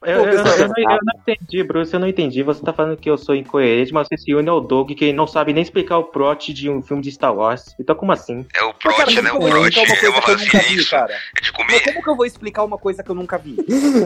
Eu, 0.04 0.24
eu- 0.24 0.24
pessoal, 0.44 0.58
eu 0.58 0.68
não, 0.68 0.74
eu 0.92 0.98
não 1.04 1.20
entendi, 1.20 1.64
Bruce, 1.64 1.92
eu 1.92 1.98
não 1.98 2.06
entendi. 2.06 2.42
Você 2.44 2.62
tá 2.62 2.72
falando 2.72 2.96
que 2.96 3.10
eu 3.10 3.18
sou 3.18 3.34
incoerente, 3.34 3.92
mas 3.92 4.06
você 4.06 4.16
se 4.16 4.32
une 4.32 4.48
ao 4.48 4.60
Doug 4.60 4.92
que 4.92 5.12
não 5.12 5.26
sabe 5.26 5.52
nem 5.52 5.62
explicar 5.62 5.98
o 5.98 6.04
plot 6.04 6.52
de 6.54 6.70
um 6.70 6.80
filme 6.80 7.02
de 7.02 7.10
Star 7.10 7.34
Wars. 7.34 7.74
Então 7.80 7.96
como 7.96 8.12
assim? 8.12 8.46
É 8.54 8.62
o 8.62 8.68
Mas, 8.84 8.96
cara, 8.96 9.06
Prot, 9.06 9.14
mas 9.16 9.24
né? 9.24 9.30
O 9.32 9.34
como 9.34 9.48
eu 9.48 9.50
vou 9.50 9.60
Prot 9.60 9.76
explicar 9.80 10.08
uma 10.10 10.18
é 10.18 10.22
coisa 10.22 10.38
uma 10.44 10.50
que 10.50 10.56
eu 10.56 10.60
nunca 10.60 10.68
vi, 10.68 10.76
isso. 10.76 10.90
cara? 10.90 11.12
É 11.12 11.40
de 11.40 11.50
Mas 11.50 11.50
comer. 11.50 11.80
como 11.84 12.02
que 12.04 12.10
eu 12.10 12.16
vou 12.16 12.26
explicar 12.26 12.64
uma 12.64 12.78
coisa 12.78 13.02
que 13.02 13.10
eu 13.10 13.14
nunca 13.16 13.38
vi? 13.38 13.56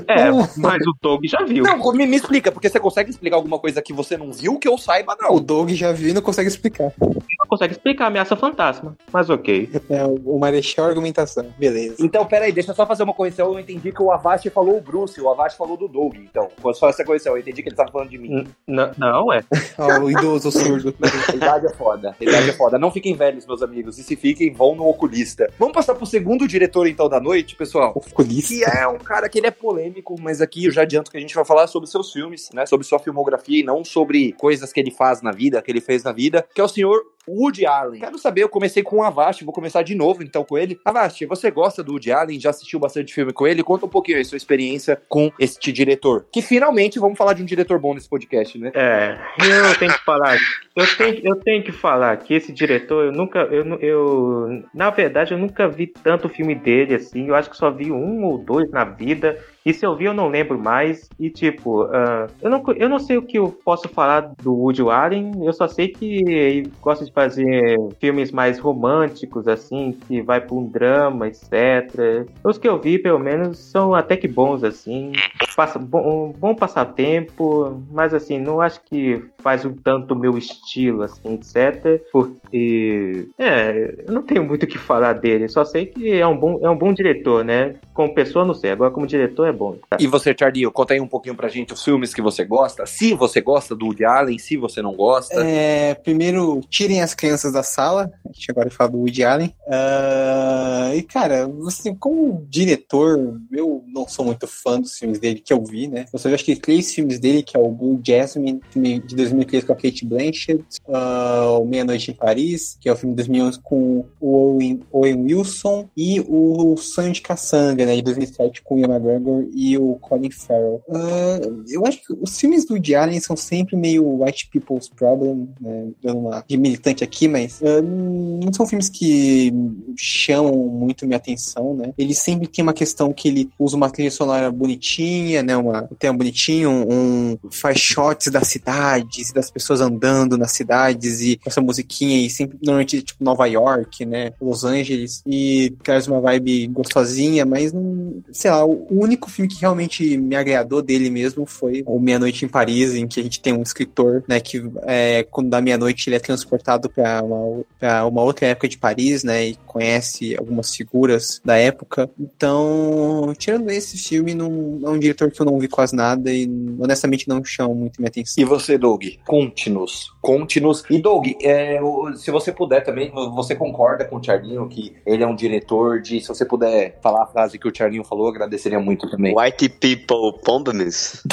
É, 0.08 0.30
mas 0.56 0.86
o 0.86 0.94
Doug 1.02 1.24
já 1.26 1.44
viu. 1.44 1.62
Não, 1.62 1.92
me, 1.92 2.06
me 2.06 2.16
explica, 2.16 2.50
porque 2.50 2.70
você 2.70 2.80
consegue 2.80 3.10
explicar 3.10 3.36
alguma 3.36 3.58
coisa 3.58 3.82
que 3.82 3.92
você 3.92 4.16
não 4.16 4.32
viu 4.32 4.58
que 4.58 4.66
eu 4.68 4.78
saiba, 4.78 5.14
O 5.28 5.34
não. 5.34 5.40
Doug 5.40 5.70
já 5.72 5.92
viu 5.92 6.08
e 6.08 6.12
não 6.14 6.22
consegue 6.22 6.48
explicar. 6.48 6.90
Não 6.98 7.48
consegue 7.48 7.74
explicar 7.74 8.06
ameaça 8.06 8.34
fantasma. 8.34 8.96
Mas 9.12 9.28
ok. 9.28 9.68
É, 9.90 10.04
o 10.24 10.38
marechal 10.38 10.86
argumentação, 10.86 11.52
beleza. 11.58 11.96
Então, 11.98 12.24
peraí, 12.24 12.50
deixa 12.50 12.70
eu 12.70 12.74
só 12.74 12.86
fazer 12.86 13.02
uma 13.02 13.12
correção. 13.12 13.52
Eu 13.52 13.60
entendi 13.60 13.92
que 13.92 14.02
o 14.02 14.10
Avast 14.10 14.48
falou 14.48 14.78
o 14.78 14.80
Bruce, 14.80 15.20
o 15.20 15.28
Avast 15.28 15.58
falou 15.58 15.81
do 15.82 15.88
Doug. 15.88 16.16
Então, 16.16 16.48
foi 16.60 16.74
só 16.74 16.88
essa 16.88 17.04
correção. 17.04 17.34
Eu 17.34 17.40
entendi 17.40 17.62
que 17.62 17.68
ele 17.68 17.76
tava 17.76 17.90
falando 17.90 18.10
de 18.10 18.18
mim. 18.18 18.28
N- 18.30 18.46
n- 18.68 18.90
não, 18.98 19.32
é. 19.32 19.42
Ó, 19.78 19.98
o 20.04 20.10
idoso 20.10 20.50
surdo. 20.50 20.94
A 21.28 21.34
idade 21.34 21.66
é 21.66 21.70
foda. 21.74 22.16
A 22.20 22.24
idade 22.24 22.50
é 22.50 22.52
foda. 22.52 22.78
Não 22.78 22.90
fiquem 22.90 23.14
velhos, 23.14 23.46
meus 23.46 23.62
amigos. 23.62 23.98
E 23.98 24.02
se 24.02 24.16
fiquem, 24.16 24.52
vão 24.52 24.74
no 24.74 24.86
oculista. 24.86 25.50
Vamos 25.58 25.74
passar 25.74 25.94
pro 25.94 26.06
segundo 26.06 26.46
diretor, 26.46 26.86
então, 26.86 27.08
da 27.08 27.20
noite, 27.20 27.56
pessoal. 27.56 27.92
Oculista. 27.94 28.54
Que 28.54 28.64
é 28.64 28.86
um 28.86 28.98
cara 28.98 29.28
que 29.28 29.38
ele 29.38 29.46
é 29.46 29.50
polêmico, 29.50 30.14
mas 30.20 30.40
aqui 30.40 30.66
eu 30.66 30.70
já 30.72 30.82
adianto 30.82 31.10
que 31.10 31.16
a 31.16 31.20
gente 31.20 31.34
vai 31.34 31.44
falar 31.44 31.66
sobre 31.66 31.88
seus 31.88 32.12
filmes, 32.12 32.48
né? 32.52 32.66
Sobre 32.66 32.86
sua 32.86 32.98
filmografia 32.98 33.60
e 33.60 33.62
não 33.64 33.84
sobre 33.84 34.32
coisas 34.32 34.72
que 34.72 34.80
ele 34.80 34.90
faz 34.90 35.22
na 35.22 35.32
vida, 35.32 35.60
que 35.62 35.70
ele 35.70 35.80
fez 35.80 36.02
na 36.04 36.12
vida, 36.12 36.46
que 36.54 36.60
é 36.60 36.64
o 36.64 36.68
senhor 36.68 37.00
Woody 37.28 37.64
Allen. 37.64 38.00
Quero 38.00 38.18
saber, 38.18 38.42
eu 38.42 38.48
comecei 38.48 38.82
com 38.82 38.96
o 38.96 39.02
Avast, 39.02 39.44
vou 39.44 39.54
começar 39.54 39.82
de 39.82 39.94
novo 39.94 40.22
então 40.24 40.44
com 40.44 40.58
ele. 40.58 40.78
Avast, 40.84 41.24
você 41.26 41.50
gosta 41.52 41.82
do 41.82 41.92
Woody 41.92 42.10
Allen? 42.10 42.40
Já 42.40 42.50
assistiu 42.50 42.80
bastante 42.80 43.14
filme 43.14 43.32
com 43.32 43.46
ele? 43.46 43.62
Conta 43.62 43.86
um 43.86 43.88
pouquinho 43.88 44.18
aí 44.18 44.24
sua 44.24 44.36
experiência 44.36 45.00
com 45.08 45.30
este 45.38 45.71
diretor. 45.72 46.26
Que 46.32 46.42
finalmente 46.42 46.98
vamos 46.98 47.18
falar 47.18 47.32
de 47.32 47.42
um 47.42 47.46
diretor 47.46 47.78
bom 47.78 47.94
nesse 47.94 48.08
podcast, 48.08 48.58
né? 48.58 48.70
É, 48.74 49.18
eu 49.38 49.78
tenho 49.78 49.92
que 49.92 50.04
falar. 50.04 50.36
Eu 50.74 50.96
tenho, 50.96 51.20
eu 51.24 51.36
tenho 51.36 51.62
que 51.62 51.72
falar 51.72 52.16
que 52.16 52.34
esse 52.34 52.52
diretor, 52.52 53.06
eu 53.06 53.12
nunca. 53.12 53.40
Eu, 53.40 53.64
eu, 53.80 54.64
na 54.74 54.90
verdade, 54.90 55.32
eu 55.32 55.38
nunca 55.38 55.68
vi 55.68 55.86
tanto 55.86 56.28
filme 56.28 56.54
dele 56.54 56.94
assim. 56.94 57.28
Eu 57.28 57.34
acho 57.34 57.50
que 57.50 57.56
só 57.56 57.70
vi 57.70 57.90
um 57.90 58.24
ou 58.24 58.38
dois 58.38 58.70
na 58.70 58.84
vida. 58.84 59.38
E 59.64 59.72
se 59.72 59.86
eu 59.86 59.96
vi, 59.96 60.04
eu 60.06 60.14
não 60.14 60.28
lembro 60.28 60.58
mais. 60.58 61.08
E 61.18 61.30
tipo, 61.30 61.82
ah, 61.84 62.26
eu, 62.40 62.50
não, 62.50 62.62
eu 62.76 62.88
não 62.88 62.98
sei 62.98 63.16
o 63.16 63.22
que 63.22 63.38
eu 63.38 63.48
posso 63.64 63.88
falar 63.88 64.32
do 64.42 64.54
Woody 64.54 64.82
Allen. 64.82 65.32
Eu 65.44 65.52
só 65.52 65.68
sei 65.68 65.88
que 65.88 66.22
ele 66.28 66.72
gosta 66.80 67.04
de 67.04 67.12
fazer 67.12 67.76
filmes 68.00 68.30
mais 68.30 68.58
românticos, 68.58 69.46
assim, 69.46 69.96
que 70.06 70.20
vai 70.20 70.40
pra 70.40 70.54
um 70.54 70.66
drama, 70.66 71.28
etc. 71.28 72.26
Os 72.44 72.58
que 72.58 72.68
eu 72.68 72.78
vi, 72.78 72.98
pelo 72.98 73.18
menos, 73.18 73.58
são 73.58 73.94
até 73.94 74.16
que 74.16 74.28
bons, 74.28 74.64
assim. 74.64 75.12
Passa, 75.54 75.78
bom, 75.78 76.28
um 76.28 76.32
bom 76.32 76.54
passatempo, 76.54 77.82
mas 77.90 78.14
assim, 78.14 78.38
não 78.38 78.60
acho 78.60 78.80
que 78.82 79.22
faz 79.38 79.64
um 79.64 79.72
tanto 79.72 80.14
o 80.14 80.18
meu 80.18 80.36
estilo, 80.38 81.02
assim, 81.02 81.34
etc. 81.34 82.02
Porque, 82.10 83.28
é, 83.38 83.94
eu 84.06 84.12
não 84.12 84.22
tenho 84.22 84.44
muito 84.44 84.64
o 84.64 84.66
que 84.66 84.78
falar 84.78 85.14
dele, 85.14 85.48
só 85.48 85.64
sei 85.64 85.86
que 85.86 86.12
é 86.12 86.26
um 86.26 86.36
bom, 86.36 86.58
é 86.62 86.70
um 86.70 86.76
bom 86.76 86.92
diretor, 86.92 87.44
né? 87.44 87.74
Como 87.92 88.14
pessoa, 88.14 88.44
não 88.44 88.54
sei, 88.54 88.70
agora 88.70 88.90
como 88.90 89.06
diretor 89.06 89.46
é 89.46 89.51
bom. 89.52 89.76
Tá? 89.88 89.96
E 90.00 90.06
você, 90.06 90.34
Charlie, 90.38 90.70
conta 90.70 90.94
aí 90.94 91.00
um 91.00 91.06
pouquinho 91.06 91.34
pra 91.34 91.48
gente 91.48 91.72
os 91.72 91.84
filmes 91.84 92.14
que 92.14 92.22
você 92.22 92.44
gosta. 92.44 92.86
Se 92.86 93.14
você 93.14 93.40
gosta 93.40 93.74
do 93.74 93.86
Woody 93.86 94.04
Allen, 94.04 94.38
se 94.38 94.56
você 94.56 94.82
não 94.82 94.94
gosta. 94.94 95.34
É, 95.44 95.94
primeiro, 95.94 96.60
tirem 96.68 97.02
as 97.02 97.14
crianças 97.14 97.52
da 97.52 97.62
sala. 97.62 98.10
A 98.28 98.32
gente 98.32 98.50
agora 98.50 98.70
fala 98.70 98.90
do 98.90 98.98
Woody 98.98 99.24
Allen. 99.24 99.54
Ah, 99.68 100.92
e, 100.94 101.02
cara, 101.02 101.48
assim, 101.66 101.94
como 101.94 102.44
diretor, 102.48 103.40
eu 103.52 103.84
não 103.88 104.08
sou 104.08 104.24
muito 104.24 104.46
fã 104.46 104.80
dos 104.80 104.98
filmes 104.98 105.18
dele 105.18 105.40
que 105.40 105.52
eu 105.52 105.62
vi, 105.64 105.88
né? 105.88 106.06
Eu 106.12 106.18
só 106.18 106.28
acho 106.28 106.44
que 106.44 106.56
três 106.56 106.94
filmes 106.94 107.18
dele, 107.18 107.42
que 107.42 107.56
é 107.56 107.60
o 107.60 107.68
Blue 107.68 108.00
Jasmine, 108.04 108.60
de 108.74 109.16
2003 109.16 109.64
com 109.64 109.72
a 109.72 109.76
Kate 109.76 110.04
Blanchett, 110.04 110.64
ah, 110.88 111.58
o 111.60 111.64
Meia 111.64 111.84
Noite 111.84 112.10
em 112.10 112.14
Paris, 112.14 112.76
que 112.80 112.88
é 112.88 112.92
o 112.92 112.96
filme 112.96 113.14
de 113.14 113.22
2011 113.22 113.60
com 113.60 114.06
o 114.20 114.36
Owen, 114.36 114.80
Owen 114.90 115.22
Wilson, 115.24 115.88
e 115.96 116.20
o 116.20 116.76
Sonho 116.76 117.12
de 117.12 117.20
Cassandra, 117.20 117.86
né, 117.86 117.96
de 117.96 118.02
2007 118.02 118.62
com 118.62 118.76
o 118.76 118.78
Ian 118.78 118.88
McGregor 118.88 119.41
e 119.54 119.76
o 119.78 119.94
Colin 119.96 120.30
Farrell. 120.30 120.82
Ah, 120.90 121.40
eu 121.68 121.84
acho 121.86 121.98
que 121.98 122.12
os 122.20 122.38
filmes 122.38 122.64
do 122.64 122.74
Woody 122.74 122.94
Allen 122.94 123.20
são 123.20 123.36
sempre 123.36 123.76
meio 123.76 124.22
white 124.22 124.48
people's 124.50 124.88
problem, 124.88 125.48
né, 125.60 125.88
dando 126.02 126.18
uma 126.20 126.44
de 126.46 126.56
militante 126.56 127.04
aqui, 127.04 127.28
mas 127.28 127.60
ah, 127.62 127.82
não 127.82 128.52
são 128.52 128.66
filmes 128.66 128.88
que 128.88 129.52
chamam 129.96 130.54
muito 130.54 131.06
minha 131.06 131.16
atenção, 131.16 131.74
né? 131.74 131.92
Ele 131.96 132.14
sempre 132.14 132.46
tem 132.46 132.62
uma 132.62 132.72
questão 132.72 133.12
que 133.12 133.28
ele 133.28 133.50
usa 133.58 133.76
uma 133.76 133.90
trilha 133.90 134.10
sonora 134.10 134.50
bonitinha, 134.50 135.42
né? 135.42 135.56
Uma, 135.56 135.88
um 135.90 135.94
tema 135.94 136.18
bonitinho, 136.18 136.70
um, 136.70 137.38
faz 137.50 137.78
shots 137.78 138.28
das 138.28 138.48
cidades, 138.48 139.32
das 139.32 139.50
pessoas 139.50 139.80
andando 139.80 140.36
nas 140.36 140.52
cidades 140.52 141.20
e 141.20 141.36
com 141.36 141.48
essa 141.48 141.60
musiquinha 141.60 142.24
e 142.24 142.30
sempre, 142.30 142.58
normalmente, 142.62 143.02
tipo, 143.02 143.22
Nova 143.22 143.46
York, 143.46 144.04
né? 144.04 144.32
Los 144.40 144.64
Angeles 144.64 145.22
e 145.26 145.74
traz 145.82 146.06
uma 146.06 146.20
vibe 146.20 146.66
gostosinha, 146.68 147.44
mas 147.44 147.72
não, 147.72 148.22
sei 148.32 148.50
lá, 148.50 148.64
o 148.64 148.86
único 148.90 149.30
filme 149.32 149.48
que 149.48 149.60
realmente 149.60 150.16
me 150.16 150.36
agradou 150.36 150.82
dele 150.82 151.10
mesmo 151.10 151.46
foi 151.46 151.82
o 151.86 151.98
Meia 151.98 152.18
Noite 152.18 152.44
em 152.44 152.48
Paris, 152.48 152.94
em 152.94 153.06
que 153.06 153.20
a 153.20 153.22
gente 153.22 153.40
tem 153.40 153.52
um 153.52 153.62
escritor, 153.62 154.22
né, 154.28 154.40
que 154.40 154.62
é, 154.82 155.24
quando 155.24 155.50
dá 155.50 155.60
meia-noite 155.60 156.08
ele 156.08 156.16
é 156.16 156.20
transportado 156.20 156.88
para 156.88 157.22
uma, 157.22 157.64
uma 158.04 158.22
outra 158.22 158.46
época 158.46 158.68
de 158.68 158.78
Paris, 158.78 159.24
né, 159.24 159.46
e 159.48 159.56
conhece 159.66 160.36
algumas 160.36 160.74
figuras 160.74 161.40
da 161.44 161.56
época. 161.56 162.10
Então, 162.18 163.32
tirando 163.38 163.70
esse 163.70 163.96
filme, 163.96 164.34
não, 164.34 164.80
é 164.84 164.88
um 164.88 164.98
diretor 164.98 165.30
que 165.30 165.40
eu 165.40 165.46
não 165.46 165.58
vi 165.58 165.68
quase 165.68 165.94
nada 165.94 166.30
e 166.32 166.48
honestamente 166.78 167.28
não 167.28 167.44
chama 167.44 167.74
muito 167.74 168.00
minha 168.00 168.08
atenção. 168.08 168.42
E 168.42 168.44
você, 168.44 168.76
Doug? 168.76 169.04
Conte-nos. 169.24 170.12
Conte-nos. 170.20 170.84
E, 170.90 171.00
Doug, 171.00 171.26
é, 171.42 171.80
se 172.16 172.30
você 172.30 172.52
puder 172.52 172.82
também, 172.82 173.10
você 173.34 173.54
concorda 173.54 174.04
com 174.04 174.16
o 174.16 174.22
Charlinho 174.22 174.68
que 174.68 174.94
ele 175.06 175.22
é 175.22 175.26
um 175.26 175.34
diretor 175.34 176.00
de. 176.00 176.20
Se 176.20 176.28
você 176.28 176.44
puder 176.44 176.98
falar 177.02 177.24
a 177.24 177.26
frase 177.26 177.58
que 177.58 177.68
o 177.68 177.74
Charlinho 177.74 178.04
falou, 178.04 178.28
agradeceria 178.28 178.78
muito 178.78 179.10
também. 179.10 179.21
White 179.34 179.68
people 179.80 180.38
problems. 180.42 181.22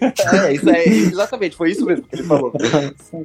É, 0.00 0.52
isso 0.54 0.70
é, 0.70 0.84
exatamente, 0.86 1.54
foi 1.56 1.72
isso 1.72 1.84
mesmo 1.84 2.04
que 2.06 2.16
ele 2.16 2.22
falou. 2.22 2.52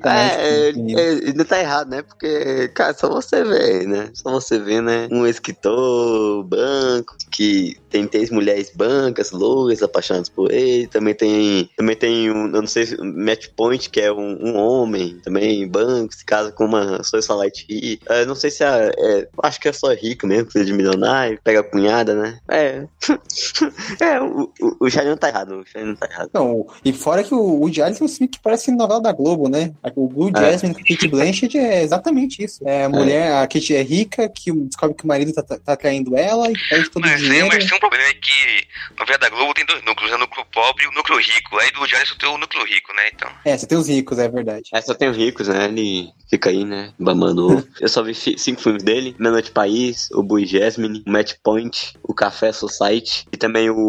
É, 0.03 0.09
é, 0.09 0.69
é, 0.69 1.33
não 1.33 1.45
tá 1.45 1.59
errado, 1.59 1.89
né? 1.89 2.01
Porque, 2.01 2.67
cara, 2.69 2.93
só 2.93 3.07
você 3.09 3.43
vê, 3.45 3.85
né? 3.85 4.09
Só 4.13 4.31
você 4.31 4.59
vê, 4.59 4.81
né? 4.81 5.07
Um 5.11 5.25
escritor 5.25 6.43
branco 6.43 7.15
que 7.31 7.77
tem 7.89 8.07
três 8.07 8.29
mulheres 8.29 8.71
brancas, 8.75 9.31
loucas, 9.31 9.81
apaixonadas 9.83 10.27
por 10.27 10.51
ele. 10.51 10.87
Também 10.87 11.13
tem, 11.13 11.69
também 11.77 11.95
tem 11.95 12.29
um, 12.29 12.45
eu 12.47 12.61
não 12.61 12.67
sei, 12.67 12.87
se- 12.87 12.97
Match 12.97 13.47
Point, 13.55 13.89
que 13.89 14.01
é 14.01 14.11
um, 14.11 14.37
um 14.41 14.57
homem 14.57 15.17
também 15.23 15.65
branco, 15.67 16.13
se 16.13 16.25
casa 16.25 16.51
com 16.51 16.65
uma 16.65 17.03
socialite 17.03 17.65
rica. 17.69 18.13
É, 18.13 18.25
não 18.25 18.35
sei 18.35 18.51
se 18.51 18.63
é, 18.65 18.91
é, 18.97 19.27
acho 19.43 19.61
que 19.61 19.69
é 19.69 19.73
só 19.73 19.93
rico 19.93 20.27
mesmo, 20.27 20.51
filho 20.51 20.65
de 20.65 20.73
milionário, 20.73 21.39
pega 21.43 21.61
a 21.61 21.63
cunhada, 21.63 22.15
né? 22.15 22.39
É. 22.49 22.83
é, 23.99 24.21
o, 24.21 24.51
o, 24.61 24.77
o 24.85 24.89
Charlie 24.89 25.11
não 25.11 25.17
tá 25.17 25.29
errado, 25.29 25.59
o 25.61 25.65
Charlie 25.65 25.91
não 25.91 25.95
tá 25.97 26.07
errado. 26.11 26.29
Não, 26.33 26.67
e 26.83 26.93
fora 26.93 27.23
que 27.23 27.33
o 27.33 27.39
Woody 27.59 27.81
Allen 27.81 27.95
tem 27.95 28.05
um 28.05 28.09
filme 28.09 28.27
que 28.27 28.39
parece 28.39 28.71
novela 28.71 29.01
da 29.01 29.11
Globo, 29.11 29.47
né? 29.49 29.73
O 29.95 30.07
Blue 30.07 30.31
É. 30.35 30.51
Jasmine 30.51 30.75
com 30.75 30.81
Kate 30.81 31.07
Blanchett 31.07 31.57
é 31.57 31.83
exatamente 31.83 32.43
isso. 32.43 32.67
É 32.67 32.85
a 32.85 32.89
mulher, 32.89 33.33
a 33.33 33.47
Kate 33.47 33.75
é 33.75 33.81
rica, 33.81 34.27
que 34.29 34.51
descobre 34.51 34.95
que 34.95 35.03
o 35.03 35.07
marido 35.07 35.33
tá, 35.33 35.41
tá, 35.43 35.57
tá 35.57 35.75
traindo 35.75 36.15
ela 36.17 36.49
e 36.49 36.53
perde 36.69 36.89
todo 36.89 37.03
o 37.03 37.07
Mas, 37.07 37.19
tem, 37.19 37.29
dinheiro. 37.29 37.47
mas 37.47 37.65
tem 37.65 37.75
um 37.77 37.79
problema, 37.79 38.03
é 38.05 38.13
que 38.13 38.67
novela 38.99 39.17
da 39.19 39.29
Globo 39.29 39.53
tem 39.53 39.65
dois 39.65 39.83
núcleos, 39.83 40.11
é 40.11 40.15
o 40.15 40.19
núcleo 40.19 40.45
pobre 40.53 40.85
e 40.85 40.87
o 40.87 40.91
núcleo 40.91 41.17
rico. 41.19 41.57
Aí 41.59 41.71
do 41.71 41.79
Woody 41.79 41.95
Allen 41.95 42.07
só 42.07 42.15
tem 42.15 42.29
o 42.29 42.37
núcleo 42.37 42.65
rico, 42.65 42.93
né? 42.93 43.03
Então. 43.13 43.29
É, 43.45 43.57
você 43.57 43.67
tem 43.67 43.77
os 43.77 43.87
ricos, 43.87 44.19
é 44.19 44.27
verdade. 44.27 44.69
É, 44.73 44.81
só 44.81 44.93
tem 44.93 45.09
os 45.09 45.17
ricos, 45.17 45.47
né? 45.47 45.65
Ele 45.65 46.09
fica 46.29 46.49
aí, 46.49 46.63
né? 46.65 46.91
Bamando. 46.99 47.45
ovo. 47.45 47.67
Eu 47.79 47.87
só 47.89 48.01
vi 48.03 48.13
cinco 48.13 48.61
filmes 48.61 48.83
dele: 48.83 49.15
Meia 49.19 49.31
Noite 49.31 49.51
País, 49.51 50.09
O 50.11 50.23
Blue 50.23 50.43
Jasmine, 50.45 51.03
o 51.05 51.11
Match 51.11 51.33
Point, 51.43 51.93
O 52.03 52.13
Café 52.13 52.51
Society 52.51 53.25
e 53.31 53.37
também 53.37 53.69
o 53.69 53.84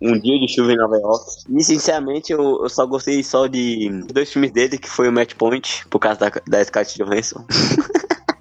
Um 0.00 0.18
Dia 0.18 0.38
de 0.38 0.48
Chuva 0.48 0.72
em 0.72 0.76
Nova 0.76 0.96
York. 0.96 1.24
E 1.48 1.62
sinceramente, 1.62 2.32
eu, 2.32 2.62
eu 2.62 2.68
só 2.68 2.86
gostei 2.86 3.22
só 3.22 3.46
de 3.46 3.90
dois 4.12 4.32
filmes 4.32 4.52
dele, 4.52 4.78
que 4.78 4.88
foi 4.88 5.08
o 5.08 5.12
Match 5.12 5.34
Point, 5.34 5.86
por 5.88 5.98
causa 5.98 6.20
da, 6.20 6.32
da 6.46 6.64
Scarlett 6.64 6.98
Johansson. 6.98 7.44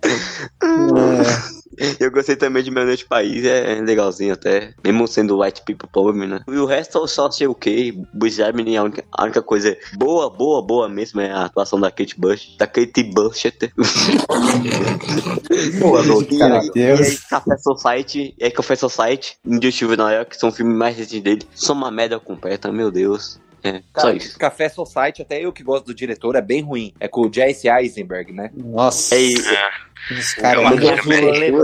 É, 0.03 1.52
Eu 1.99 2.11
gostei 2.11 2.35
também 2.35 2.63
de 2.63 2.71
Meia 2.71 2.85
Noite 2.85 3.05
País, 3.05 3.45
é 3.45 3.79
legalzinho 3.81 4.33
até, 4.33 4.73
mesmo 4.83 5.07
sendo 5.07 5.39
White 5.41 5.63
People 5.65 5.89
Problem, 5.91 6.27
né? 6.27 6.41
E 6.47 6.57
o 6.57 6.65
resto 6.65 6.97
eu 6.97 7.07
só 7.07 7.29
sei 7.31 7.47
o 7.47 7.55
que. 7.55 7.91
Blue 8.13 8.29
Jasmine, 8.29 8.77
a 8.77 8.83
única, 8.83 9.03
a 9.11 9.23
única 9.23 9.41
coisa 9.41 9.75
boa, 9.95 10.29
boa, 10.29 10.61
boa 10.61 10.89
mesmo 10.89 11.21
é 11.21 11.31
a 11.31 11.45
atuação 11.45 11.79
da 11.79 11.91
Kate 11.91 12.19
Bush, 12.19 12.55
da 12.57 12.67
Kate 12.67 13.03
Bushett. 13.03 13.71
Boa, 15.79 16.03
Doug. 16.03 16.31
E, 16.31 16.37
Cara, 16.37 16.61
aí, 16.61 16.71
Deus. 16.71 16.99
e 16.99 17.03
aí 17.03 17.17
Café 17.29 17.57
Society, 17.57 18.35
e 18.37 18.43
aí 18.43 18.51
Café 18.51 18.75
Society, 18.75 19.37
Nova 19.45 20.13
York, 20.13 20.31
que 20.31 20.37
são 20.37 20.51
filmes 20.51 20.75
mais 20.75 20.95
recentes 20.95 21.21
dele, 21.21 21.41
são 21.53 21.75
uma 21.75 21.91
merda 21.91 22.19
completa, 22.19 22.71
meu 22.71 22.91
Deus. 22.91 23.39
É, 23.63 23.81
só 23.95 24.01
Cara, 24.01 24.15
isso. 24.15 24.37
Café 24.37 24.67
Society, 24.69 25.21
até 25.21 25.39
eu 25.43 25.53
que 25.53 25.63
gosto 25.63 25.85
do 25.85 25.93
diretor, 25.95 26.35
é 26.35 26.41
bem 26.41 26.61
ruim. 26.61 26.93
É 26.99 27.07
com 27.07 27.21
o 27.21 27.33
Jesse 27.33 27.69
Eisenberg, 27.69 28.33
né? 28.33 28.51
Nossa, 28.53 29.15
É 29.15 29.19
isso. 29.19 29.49
É, 29.49 29.69
os 30.11 30.37
É 30.37 30.41
caras. 30.41 30.79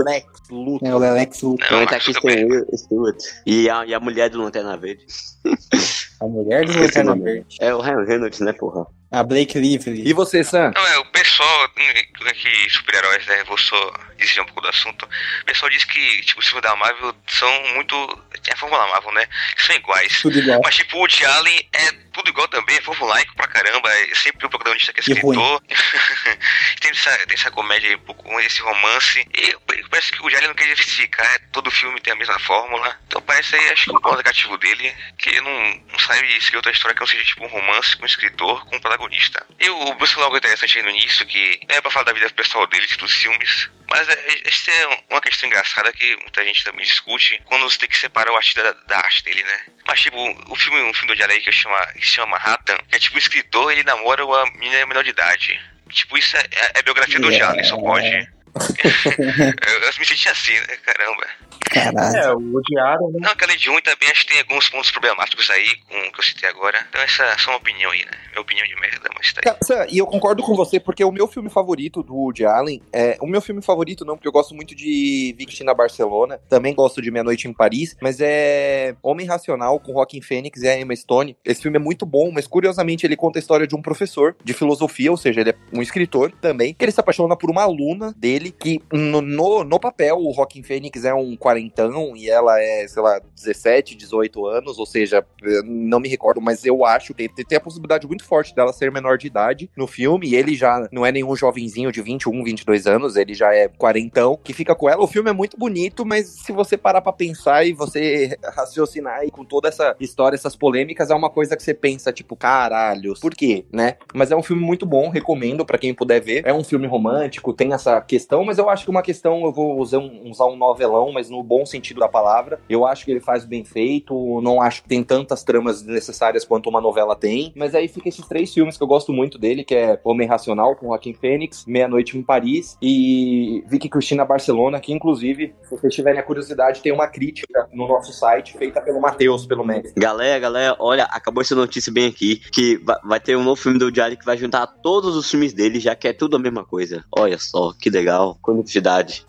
Lex 0.04 0.26
Luthor. 0.50 0.88
É 0.88 0.94
o 0.94 0.98
Lelex 0.98 1.42
Luthor, 1.42 1.70
não, 1.70 1.86
tá 1.86 1.96
aqui 1.96 2.12
Stewart. 2.14 3.18
E 3.44 3.68
a, 3.68 3.84
e 3.84 3.92
a 3.94 4.00
mulher 4.00 4.30
do 4.30 4.42
Lanterna 4.42 4.76
Verde. 4.76 5.04
a 6.20 6.26
mulher 6.26 6.66
do 6.66 6.78
Lanterna. 6.78 7.16
Verde. 7.16 7.56
É 7.60 7.74
o 7.74 7.80
Ryan 7.80 8.04
Reynolds, 8.04 8.40
né, 8.40 8.52
porra? 8.52 8.86
A 9.10 9.24
Blake 9.24 9.58
Lively. 9.58 10.08
E 10.08 10.12
você, 10.12 10.44
Sam? 10.44 10.70
Não, 10.74 10.86
é, 10.86 10.98
o 10.98 11.06
pessoal, 11.06 11.68
hum, 11.76 12.32
que 12.32 12.70
super-heróis, 12.70 13.26
né, 13.26 13.42
vou 13.44 13.58
só 13.58 13.92
desviar 14.16 14.44
um 14.44 14.46
pouco 14.46 14.60
do 14.60 14.68
assunto, 14.68 15.04
o 15.42 15.44
pessoal 15.46 15.68
diz 15.70 15.84
que, 15.84 16.20
tipo, 16.22 16.38
os 16.38 16.46
filmes 16.46 16.62
da 16.62 16.76
Marvel 16.76 17.12
são 17.26 17.50
muito, 17.74 18.22
tem 18.42 18.54
a 18.54 18.56
fórmula 18.56 18.86
Marvel, 18.86 19.12
né, 19.14 19.26
que 19.56 19.66
são 19.66 19.74
iguais. 19.74 20.22
Tudo 20.22 20.38
igual. 20.38 20.60
Mas, 20.62 20.76
tipo, 20.76 20.96
o 20.96 21.00
Woody 21.00 21.24
Allen 21.24 21.68
é 21.72 21.92
tudo 22.20 22.30
igual 22.30 22.48
também, 22.48 22.76
é 22.76 22.82
formulaico 22.82 23.34
pra 23.34 23.48
caramba, 23.48 23.90
é 23.90 24.14
sempre 24.14 24.46
o 24.46 24.50
protagonista 24.50 24.92
que 24.92 25.00
é 25.00 25.02
escritor. 25.02 25.62
tem, 26.80 26.90
essa, 26.90 27.26
tem 27.26 27.34
essa 27.34 27.50
comédia 27.50 27.96
um 27.96 28.00
pouco, 28.00 28.40
esse 28.40 28.60
romance, 28.60 29.26
e 29.34 29.56
parece 29.88 30.12
que 30.12 30.22
o 30.22 30.26
Allen 30.26 30.48
não 30.48 30.54
quer 30.54 30.64
diversificar, 30.64 31.26
é, 31.26 31.38
todo 31.52 31.70
filme 31.70 32.00
tem 32.00 32.12
a 32.12 32.16
mesma 32.16 32.38
fórmula. 32.40 32.98
Então 33.06 33.22
parece 33.22 33.56
aí, 33.56 33.70
acho 33.70 33.84
que 33.84 33.96
o 33.96 34.00
ponto 34.00 34.16
negativo 34.16 34.56
dele, 34.58 34.94
que 35.18 35.30
ele 35.30 35.40
não, 35.40 35.82
não 35.90 35.98
sabe 35.98 36.26
escrever 36.36 36.58
outra 36.58 36.72
história 36.72 36.94
que 36.94 37.00
não 37.00 37.06
seja, 37.06 37.24
tipo, 37.24 37.44
um 37.44 37.48
romance 37.48 37.96
com 37.96 38.02
um 38.02 38.06
escritor, 38.06 38.66
com 38.66 38.76
um 38.76 38.80
protagonista. 38.80 39.46
E 39.58 39.70
o 39.70 39.94
Bruce 39.94 40.18
logo 40.18 40.36
interessante 40.36 40.78
aí 40.78 40.84
no 40.84 40.90
início, 40.90 41.26
que 41.26 41.60
é 41.68 41.80
pra 41.80 41.90
falar 41.90 42.04
da 42.04 42.12
vida 42.12 42.28
pessoal 42.30 42.66
dele, 42.66 42.86
dos 42.98 43.12
filmes, 43.12 43.70
mas 43.90 44.08
é, 44.08 44.42
essa 44.44 44.70
é 44.70 44.86
uma 45.10 45.20
questão 45.20 45.48
engraçada 45.48 45.92
que 45.92 46.16
muita 46.16 46.44
gente 46.44 46.62
também 46.62 46.84
discute 46.84 47.42
quando 47.44 47.68
você 47.68 47.76
tem 47.76 47.88
que 47.88 47.98
separar 47.98 48.30
o 48.32 48.36
artista 48.36 48.62
da, 48.62 48.72
da 48.72 48.98
arte 48.98 49.24
dele, 49.24 49.42
né? 49.42 49.60
Mas, 49.86 50.00
tipo, 50.00 50.16
o 50.48 50.54
filme, 50.54 50.80
um 50.82 50.94
filme 50.94 51.14
do 51.14 51.24
aí 51.24 51.40
que, 51.40 51.50
chama, 51.50 51.84
que 51.94 52.06
se 52.06 52.12
chama 52.12 52.38
Manhattan, 52.38 52.78
que 52.88 52.94
é 52.94 52.98
tipo, 53.00 53.16
o 53.16 53.18
escritor, 53.18 53.72
ele 53.72 53.82
namora 53.82 54.24
uma 54.24 54.44
menina 54.52 54.86
menor 54.86 55.02
de 55.02 55.10
idade. 55.10 55.60
Tipo, 55.88 56.16
isso 56.16 56.36
é, 56.36 56.40
é, 56.40 56.78
é 56.78 56.82
biografia 56.82 57.18
do 57.18 57.30
Yeah. 57.30 57.52
Jalen, 57.52 57.64
só 57.64 57.76
pode. 57.76 58.06
eu, 59.66 59.80
eu 59.82 59.92
me 59.98 60.06
senti 60.06 60.28
assim, 60.28 60.54
né? 60.54 60.76
Caramba. 60.84 61.26
Caralho. 61.60 62.16
É, 62.16 62.32
o 62.32 62.60
Diário, 62.62 63.08
né? 63.12 63.20
Não, 63.22 63.30
aquela 63.30 63.56
de 63.56 63.70
1 63.70 63.80
também 63.80 64.10
acho 64.10 64.26
que 64.26 64.32
tem 64.32 64.40
alguns 64.40 64.68
pontos 64.68 64.90
problemáticos 64.90 65.48
aí 65.50 65.76
com 65.88 65.96
o 65.96 66.12
que 66.12 66.20
eu 66.20 66.24
citei 66.24 66.48
agora. 66.48 66.84
Então 66.88 67.00
essa 67.00 67.22
é 67.24 67.38
só 67.38 67.50
uma 67.50 67.58
opinião 67.58 67.90
aí, 67.90 68.04
né? 68.04 68.12
Minha 68.30 68.40
opinião 68.40 68.66
de 68.66 68.74
merda, 68.76 69.08
mas 69.16 69.32
tá 69.32 69.40
aí. 69.40 69.44
Cara, 69.44 69.58
Sam, 69.62 69.86
E 69.90 69.98
eu 69.98 70.06
concordo 70.06 70.42
com 70.42 70.54
você, 70.54 70.80
porque 70.80 71.04
o 71.04 71.12
meu 71.12 71.26
filme 71.26 71.50
favorito 71.50 72.02
do 72.02 72.14
Woody 72.14 72.44
Allen 72.44 72.82
é. 72.92 73.16
O 73.20 73.26
meu 73.26 73.40
filme 73.40 73.62
favorito, 73.62 74.04
não, 74.04 74.16
porque 74.16 74.28
eu 74.28 74.32
gosto 74.32 74.54
muito 74.54 74.74
de 74.74 75.34
Victina 75.38 75.74
Barcelona, 75.74 76.40
também 76.48 76.74
gosto 76.74 77.02
de 77.02 77.10
Meia 77.10 77.24
Noite 77.24 77.48
em 77.48 77.52
Paris, 77.52 77.96
mas 78.00 78.18
é 78.20 78.94
Homem 79.02 79.26
Racional 79.26 79.78
com 79.78 79.92
Joaquin 79.92 80.20
Phoenix 80.20 80.62
e 80.62 80.68
a 80.68 80.78
Emma 80.78 80.94
Stone. 80.94 81.36
Esse 81.44 81.62
filme 81.62 81.76
é 81.76 81.80
muito 81.80 82.06
bom, 82.06 82.30
mas 82.32 82.46
curiosamente 82.46 83.06
ele 83.06 83.16
conta 83.16 83.38
a 83.38 83.40
história 83.40 83.66
de 83.66 83.74
um 83.74 83.82
professor 83.82 84.36
de 84.42 84.52
filosofia, 84.52 85.10
ou 85.10 85.16
seja, 85.16 85.40
ele 85.40 85.50
é 85.50 85.54
um 85.72 85.82
escritor 85.82 86.32
também, 86.40 86.74
que 86.74 86.84
ele 86.84 86.92
se 86.92 87.00
apaixona 87.00 87.36
por 87.36 87.50
uma 87.50 87.62
aluna 87.62 88.14
dele, 88.16 88.50
que 88.50 88.80
no, 88.92 89.20
no, 89.20 89.64
no 89.64 89.80
papel 89.80 90.18
o 90.18 90.32
Joaquin 90.32 90.62
Phoenix 90.62 91.04
é 91.04 91.14
um 91.14 91.36
quarentão 91.50 92.16
e 92.16 92.30
ela 92.30 92.60
é, 92.60 92.86
sei 92.86 93.02
lá, 93.02 93.20
17, 93.34 93.96
18 93.96 94.46
anos, 94.46 94.78
ou 94.78 94.86
seja, 94.86 95.24
não 95.64 95.98
me 95.98 96.08
recordo, 96.08 96.40
mas 96.40 96.64
eu 96.64 96.84
acho 96.84 97.12
que 97.12 97.28
tem, 97.28 97.58
a 97.58 97.60
possibilidade 97.60 98.06
muito 98.06 98.24
forte 98.24 98.54
dela 98.54 98.72
ser 98.72 98.90
menor 98.92 99.18
de 99.18 99.26
idade 99.26 99.70
no 99.76 99.86
filme, 99.86 100.28
e 100.28 100.36
ele 100.36 100.54
já 100.54 100.88
não 100.92 101.04
é 101.04 101.10
nenhum 101.10 101.34
jovenzinho 101.34 101.90
de 101.90 102.00
21, 102.00 102.44
22 102.44 102.86
anos, 102.86 103.16
ele 103.16 103.34
já 103.34 103.52
é 103.54 103.68
quarentão, 103.68 104.38
que 104.42 104.52
fica 104.52 104.74
com 104.74 104.88
ela. 104.88 105.02
O 105.02 105.08
filme 105.08 105.30
é 105.30 105.32
muito 105.32 105.56
bonito, 105.56 106.06
mas 106.06 106.26
se 106.26 106.52
você 106.52 106.76
parar 106.76 107.00
pra 107.00 107.12
pensar 107.12 107.66
e 107.66 107.72
você 107.72 108.38
raciocinar 108.54 109.20
aí 109.20 109.30
com 109.30 109.44
toda 109.44 109.68
essa 109.68 109.96
história, 109.98 110.36
essas 110.36 110.54
polêmicas, 110.54 111.10
é 111.10 111.14
uma 111.14 111.30
coisa 111.30 111.56
que 111.56 111.62
você 111.62 111.74
pensa, 111.74 112.12
tipo, 112.12 112.36
caralho, 112.36 113.14
por 113.20 113.34
quê, 113.34 113.64
né? 113.72 113.96
Mas 114.14 114.30
é 114.30 114.36
um 114.36 114.42
filme 114.42 114.62
muito 114.62 114.86
bom, 114.86 115.08
recomendo 115.08 115.64
pra 115.64 115.78
quem 115.78 115.94
puder 115.94 116.20
ver. 116.20 116.46
É 116.46 116.52
um 116.52 116.64
filme 116.64 116.86
romântico, 116.86 117.52
tem 117.52 117.72
essa 117.72 118.00
questão, 118.00 118.44
mas 118.44 118.58
eu 118.58 118.68
acho 118.68 118.84
que 118.84 118.90
uma 118.90 119.02
questão, 119.02 119.44
eu 119.44 119.52
vou 119.52 119.78
usar 119.78 119.98
um, 119.98 120.30
usar 120.30 120.46
um 120.46 120.56
novelão, 120.56 121.12
mas 121.12 121.28
no 121.28 121.39
bom 121.42 121.64
sentido 121.64 122.00
da 122.00 122.08
palavra. 122.08 122.60
Eu 122.68 122.86
acho 122.86 123.04
que 123.04 123.10
ele 123.10 123.20
faz 123.20 123.44
bem 123.44 123.64
feito, 123.64 124.40
não 124.40 124.60
acho 124.60 124.82
que 124.82 124.88
tem 124.88 125.02
tantas 125.02 125.42
tramas 125.42 125.82
necessárias 125.82 126.44
quanto 126.44 126.68
uma 126.68 126.80
novela 126.80 127.16
tem. 127.16 127.52
Mas 127.56 127.74
aí 127.74 127.88
fica 127.88 128.08
esses 128.08 128.26
três 128.26 128.52
filmes 128.52 128.76
que 128.76 128.82
eu 128.82 128.86
gosto 128.86 129.12
muito 129.12 129.38
dele, 129.38 129.64
que 129.64 129.74
é 129.74 130.00
Homem 130.04 130.28
Racional, 130.28 130.76
com 130.76 130.86
Joaquim 130.86 131.14
Fênix, 131.14 131.64
Meia 131.66 131.88
Noite 131.88 132.16
em 132.16 132.22
Paris 132.22 132.76
e 132.80 133.64
Vicky 133.66 133.88
Cristina 133.88 134.24
Barcelona, 134.24 134.80
que 134.80 134.92
inclusive, 134.92 135.54
se 135.62 135.70
vocês 135.70 135.94
tiverem 135.94 136.20
a 136.20 136.22
curiosidade, 136.22 136.80
tem 136.80 136.92
uma 136.92 137.06
crítica 137.06 137.68
no 137.72 137.88
nosso 137.88 138.12
site 138.12 138.56
feita 138.56 138.80
pelo 138.80 139.00
Matheus, 139.00 139.46
pelo 139.46 139.64
Mestre. 139.64 139.92
Galera, 139.96 140.38
galera, 140.38 140.76
olha, 140.78 141.04
acabou 141.04 141.42
essa 141.42 141.54
notícia 141.54 141.92
bem 141.92 142.06
aqui, 142.06 142.36
que 142.52 142.80
vai, 143.04 143.20
ter 143.20 143.36
um 143.36 143.44
novo 143.44 143.60
filme 143.60 143.78
do 143.78 143.90
Diário 143.90 144.16
que 144.16 144.24
vai 144.24 144.36
juntar 144.36 144.66
todos 144.66 145.16
os 145.16 145.30
filmes 145.30 145.52
dele, 145.52 145.80
já 145.80 145.94
que 145.94 146.08
é 146.08 146.12
tudo 146.12 146.36
a 146.36 146.38
mesma 146.38 146.64
coisa. 146.64 147.04
Olha 147.10 147.38
só, 147.38 147.72
que 147.72 147.90
legal, 147.90 148.38
conectividade. 148.40 149.26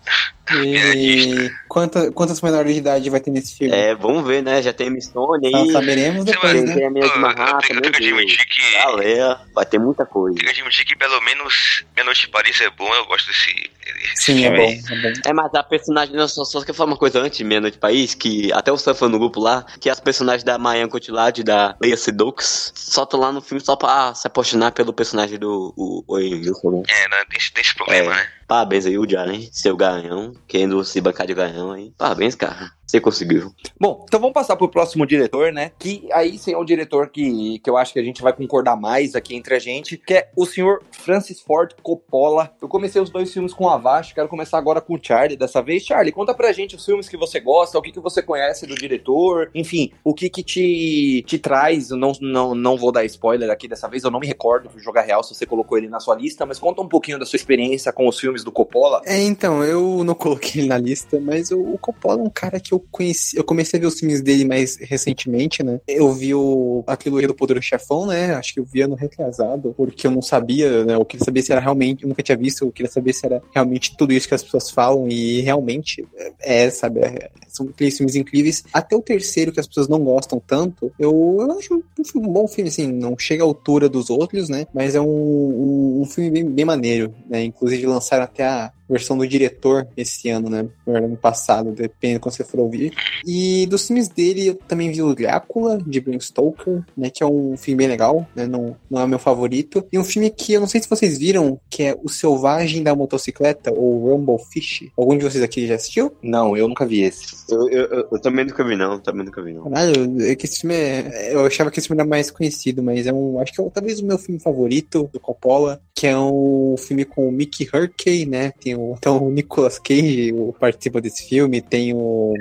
E 0.64 1.50
quanta, 2.02 2.12
quantas 2.14 2.42
menores 2.42 2.74
de 2.74 2.80
idade 2.80 3.10
vai 3.10 3.20
ter 3.20 3.32
nesse 3.32 3.56
filme? 3.58 3.74
É, 3.76 3.94
vamos 3.96 4.26
ver, 4.26 4.42
né? 4.42 4.62
Já 4.62 4.74
tem 4.74 4.88
Emma 4.88 5.02
Stone 5.02 5.48
aí, 5.48 5.72
saberemos 5.72 6.26
Você 6.26 6.32
depois, 6.32 6.54
vai- 6.54 6.62
né? 6.64 6.74
tem 6.74 6.86
a 6.86 6.90
minha 6.90 7.06
de 7.06 7.12
Eu- 7.12 7.22
eu 7.22 7.36
tenho- 7.36 7.60
tenho 7.82 7.82
que 7.82 8.00
Deus. 8.00 8.14
admitir 8.20 8.46
que- 8.46 8.72
Galera, 8.82 9.42
vai 9.54 9.66
ter 9.66 9.80
muita 9.80 10.06
coisa. 10.06 10.36
Tem 10.38 10.46
que 10.46 10.52
admitir 10.52 10.86
que 10.86 10.96
pelo 10.96 11.20
menos 11.22 11.84
Meia 11.96 12.06
Noite 12.06 12.28
em 12.28 12.32
Paris 12.32 12.60
é 12.62 12.70
bom, 12.70 12.94
eu 12.94 13.06
gosto 13.06 13.28
desse. 13.28 13.72
desse 13.82 14.24
Sim, 14.26 14.46
é 14.46 14.48
filme 14.50 14.58
bom, 14.58 14.64
aí. 14.68 14.98
é 15.00 15.02
bom. 15.02 15.20
É, 15.26 15.34
mas 15.34 15.54
a 15.54 15.64
personagem, 15.64 16.16
eu 16.16 16.28
só, 16.28 16.44
só 16.46 16.64
quer 16.64 16.74
falar 16.74 16.92
uma 16.92 16.98
coisa 16.98 17.20
antes, 17.20 17.40
Meia 17.42 17.60
Noite 17.62 17.78
País, 17.78 18.14
que 18.16 18.52
até 18.54 18.72
o 18.72 18.78
Sam 18.78 18.94
falou 18.94 19.12
no 19.12 19.20
grupo 19.20 19.40
lá, 19.40 19.66
que 19.80 19.90
as 19.90 20.00
personagens 20.00 20.44
da 20.44 20.58
Marianne 20.58 20.90
Cotillard 20.90 21.40
e 21.42 21.44
da 21.44 21.76
Leia 21.82 21.98
Sedux 21.98 22.72
só 22.76 23.04
estão 23.04 23.20
lá 23.20 23.32
no 23.32 23.42
filme 23.42 23.60
só 23.64 23.76
pra 23.76 24.14
se 24.16 24.26
apaixonar 24.28 24.72
pelo 24.72 24.94
personagem 24.94 25.38
do 25.38 25.74
o, 25.76 26.04
o 26.08 26.16
Owen 26.16 26.36
Wilson, 26.36 26.72
né? 26.72 26.84
É, 26.90 27.10
né, 27.10 27.24
tem, 27.30 27.38
esse- 27.38 27.52
tem 27.52 27.62
esse 27.62 27.76
problema, 27.76 28.14
É. 28.14 28.16
né? 28.16 28.28
Parabéns 28.52 28.86
aí, 28.86 28.98
o 28.98 29.06
hein? 29.32 29.48
Seu 29.50 29.78
garanhão, 29.78 30.34
querendo 30.46 30.84
se 30.84 31.00
bancar 31.00 31.26
de 31.26 31.34
garanhão, 31.34 31.74
hein? 31.74 31.96
Parabéns, 31.98 32.36
cara. 32.36 32.70
Você 32.92 33.00
conseguiu. 33.00 33.54
Bom, 33.80 34.04
então 34.06 34.20
vamos 34.20 34.34
passar 34.34 34.58
pro 34.58 34.68
próximo 34.68 35.08
diretor, 35.08 35.54
né? 35.54 35.72
Que 35.80 36.10
aí 36.12 36.38
sim 36.38 36.52
é 36.52 36.58
um 36.58 36.66
diretor 36.66 37.08
que, 37.08 37.58
que 37.60 37.70
eu 37.70 37.78
acho 37.78 37.94
que 37.94 38.00
a 38.00 38.04
gente 38.04 38.22
vai 38.22 38.34
concordar 38.34 38.76
mais 38.76 39.16
aqui 39.16 39.34
entre 39.34 39.56
a 39.56 39.60
gente, 39.60 39.96
que 39.96 40.16
é 40.16 40.30
o 40.36 40.46
senhor 40.46 40.84
Francis 40.92 41.40
Ford 41.40 41.72
Coppola. 41.82 42.54
Eu 42.62 42.68
comecei 42.68 43.02
os 43.02 43.10
dois 43.10 43.32
filmes 43.32 43.54
com 43.54 43.70
a 43.70 43.76
Avast, 43.76 44.14
quero 44.14 44.28
começar 44.28 44.58
agora 44.58 44.82
com 44.82 44.96
o 44.96 45.00
Charlie 45.02 45.38
dessa 45.38 45.62
vez. 45.62 45.86
Charlie, 45.86 46.12
conta 46.12 46.34
pra 46.34 46.52
gente 46.52 46.76
os 46.76 46.84
filmes 46.84 47.08
que 47.08 47.16
você 47.16 47.40
gosta, 47.40 47.80
o 47.80 47.82
que, 47.82 47.94
que 47.94 48.00
você 48.02 48.22
conhece 48.22 48.68
do 48.68 48.76
diretor, 48.76 49.50
enfim, 49.56 49.94
o 50.04 50.14
que 50.14 50.30
que 50.30 50.44
te, 50.44 51.24
te 51.26 51.40
traz. 51.40 51.92
Eu 51.92 51.98
não, 51.98 52.12
não, 52.20 52.54
não 52.54 52.76
vou 52.76 52.92
dar 52.92 53.06
spoiler 53.06 53.50
aqui 53.50 53.70
dessa 53.70 53.88
vez, 53.88 54.04
eu 54.04 54.12
não 54.12 54.20
me 54.20 54.28
recordo 54.28 54.68
de 54.68 54.84
jogar 54.84 55.04
real 55.04 55.24
se 55.24 55.34
você 55.34 55.46
colocou 55.46 55.78
ele 55.78 55.88
na 55.88 56.02
sua 56.02 56.16
lista, 56.16 56.46
mas 56.46 56.60
conta 56.60 56.82
um 56.82 56.90
pouquinho 56.90 57.18
da 57.18 57.26
sua 57.26 57.38
experiência 57.38 57.94
com 57.94 58.06
os 58.06 58.20
filmes 58.20 58.44
do 58.44 58.52
Coppola. 58.52 59.02
É, 59.06 59.24
então, 59.24 59.64
eu 59.64 60.04
não 60.04 60.14
coloquei 60.14 60.60
ele 60.60 60.68
na 60.68 60.78
lista, 60.78 61.22
mas 61.22 61.52
o, 61.52 61.58
o 61.58 61.78
Coppola 61.78 62.20
é 62.20 62.24
um 62.24 62.30
cara 62.30 62.60
que 62.60 62.74
eu 62.74 62.81
conheci. 62.92 63.38
Eu 63.38 63.44
comecei 63.44 63.78
a 63.78 63.82
ver 63.82 63.88
os 63.88 64.00
filmes 64.00 64.22
dele 64.22 64.46
mais 64.46 64.78
recentemente, 64.78 65.64
né? 65.64 65.80
Eu 65.88 66.12
vi 66.14 66.34
o, 66.34 66.84
a 66.88 66.96
trilogia 66.96 67.28
do 67.28 67.36
Poderoso 67.36 67.68
Chefão, 67.68 68.06
né? 68.06 68.34
Acho 68.34 68.54
que 68.54 68.60
eu 68.60 68.66
vi 68.66 68.82
ano 68.82 68.96
retrasado, 68.96 69.74
porque 69.76 70.08
eu 70.08 70.12
não 70.12 70.22
sabia, 70.22 70.86
né? 70.86 70.96
Eu 70.96 71.06
queria 71.06 71.26
saber 71.26 71.42
se 71.42 71.52
era 71.52 71.62
realmente. 71.62 72.04
Eu 72.04 72.10
nunca 72.10 72.24
tinha 72.24 72.38
visto, 72.38 72.66
eu 72.66 72.72
queria 72.72 72.92
saber 72.92 73.14
se 73.14 73.26
era 73.26 73.42
realmente 73.54 73.96
tudo 73.98 74.14
isso 74.14 74.28
que 74.28 74.36
as 74.36 74.44
pessoas 74.44 74.70
falam, 74.70 75.08
e 75.10 75.42
realmente 75.42 76.06
é, 76.40 76.70
sabe? 76.70 77.02
é- 77.02 77.30
são 77.48 77.68
aqueles 77.68 77.98
filmes 77.98 78.16
incríveis. 78.16 78.64
Até 78.72 78.96
o 78.96 79.02
terceiro, 79.02 79.52
que 79.52 79.60
as 79.60 79.68
pessoas 79.68 79.88
não 79.88 80.00
gostam 80.00 80.42
tanto, 80.46 80.92
eu, 80.98 81.38
eu 81.40 81.52
acho 81.52 81.76
um, 81.76 82.20
um 82.20 82.28
bom 82.32 82.48
filme, 82.48 82.70
assim, 82.70 82.88
não 82.88 83.18
chega 83.18 83.44
à 83.44 83.46
altura 83.46 83.90
dos 83.90 84.10
outros, 84.10 84.50
né? 84.50 84.66
Mas 84.74 84.96
é 84.96 85.02
um, 85.02 85.06
um, 85.06 86.02
um 86.02 86.06
filme 86.06 86.30
bem, 86.32 86.46
bem 86.46 86.66
maneiro, 86.66 87.14
né? 87.30 87.44
Inclusive 87.44 87.86
lançaram 87.86 88.24
até 88.24 88.46
a 88.46 88.72
versão 88.92 89.18
do 89.18 89.28
diretor 89.28 89.88
esse 89.96 90.30
ano, 90.30 90.50
né? 90.50 90.68
Ou 90.86 90.96
ano 90.96 91.18
passado, 91.18 91.72
depende 91.72 92.16
de 92.16 92.20
quando 92.20 92.36
você 92.36 92.44
for 92.44 92.60
ouvir. 92.60 92.94
E 93.26 93.66
dos 93.68 93.88
filmes 93.88 94.08
dele, 94.08 94.48
eu 94.48 94.56
também 94.56 94.92
vi 94.92 95.02
o 95.02 95.16
Drácula, 95.16 95.78
de 95.86 96.00
Bram 96.00 96.20
Stoker, 96.20 96.84
né? 96.96 97.10
Que 97.10 97.24
é 97.24 97.26
um 97.26 97.56
filme 97.58 97.78
bem 97.78 97.88
legal, 97.88 98.28
né? 98.36 98.46
Não, 98.46 98.76
não 98.90 99.02
é 99.02 99.08
meu 99.08 99.20
favorito. 99.20 99.86
E 99.92 99.98
um 99.98 100.04
filme 100.04 100.30
que 100.30 100.54
eu 100.54 100.60
não 100.60 100.68
sei 100.68 100.82
se 100.82 100.90
vocês 100.90 101.18
viram, 101.18 101.60
que 101.70 101.84
é 101.84 101.98
O 102.04 102.10
Selvagem 102.10 102.84
da 102.84 102.96
Motocicleta, 102.96 103.72
ou 103.74 104.10
Rumble 104.10 104.38
Fish. 104.52 104.90
Algum 104.98 105.18
de 105.18 105.24
vocês 105.24 105.44
aqui 105.44 105.68
já 105.68 105.76
assistiu? 105.76 106.14
Não, 106.22 106.56
eu 106.58 106.68
nunca 106.68 106.86
vi 106.86 107.02
esse. 107.02 107.26
Eu, 107.50 107.70
eu, 107.70 107.86
eu, 107.86 108.08
eu 108.12 108.20
também 108.20 108.46
nunca 108.46 108.64
vi, 108.64 108.76
não. 108.76 109.00
Também 109.00 109.26
nunca 109.26 109.42
vi, 109.42 109.54
não. 109.54 109.64
Caralho, 109.64 110.22
é 110.22 110.36
que 110.36 110.46
esse 110.46 110.62
filme 110.62 110.76
é. 110.76 111.34
Eu 111.34 111.46
achava 111.46 111.72
que 111.72 111.80
esse 111.80 111.88
filme 111.88 112.02
era 112.02 112.10
mais 112.10 112.30
conhecido, 112.30 112.84
mas 112.84 113.08
é 113.08 113.14
um. 113.14 113.40
Acho 113.40 113.54
que 113.54 113.62
é 113.62 113.70
talvez 113.70 114.00
o 114.00 114.06
meu 114.06 114.18
filme 114.18 114.40
favorito 114.40 115.10
do 115.12 115.20
Coppola, 115.20 115.82
que 116.02 116.08
é 116.08 116.18
um 116.18 116.76
filme 116.80 117.06
com 117.06 117.30
o 117.30 117.32
Mickey 117.32 117.70
Herkey, 117.72 118.26
né? 118.26 118.52
Tem 118.60 118.74
o, 118.74 118.96
então, 118.98 119.24
o 119.24 119.30
Nicolas 119.30 119.78
Cage 119.78 120.34
o, 120.34 120.52
participa 120.52 121.00
desse 121.00 121.30
filme, 121.30 121.62
tem 121.62 121.94
o. 121.94 122.34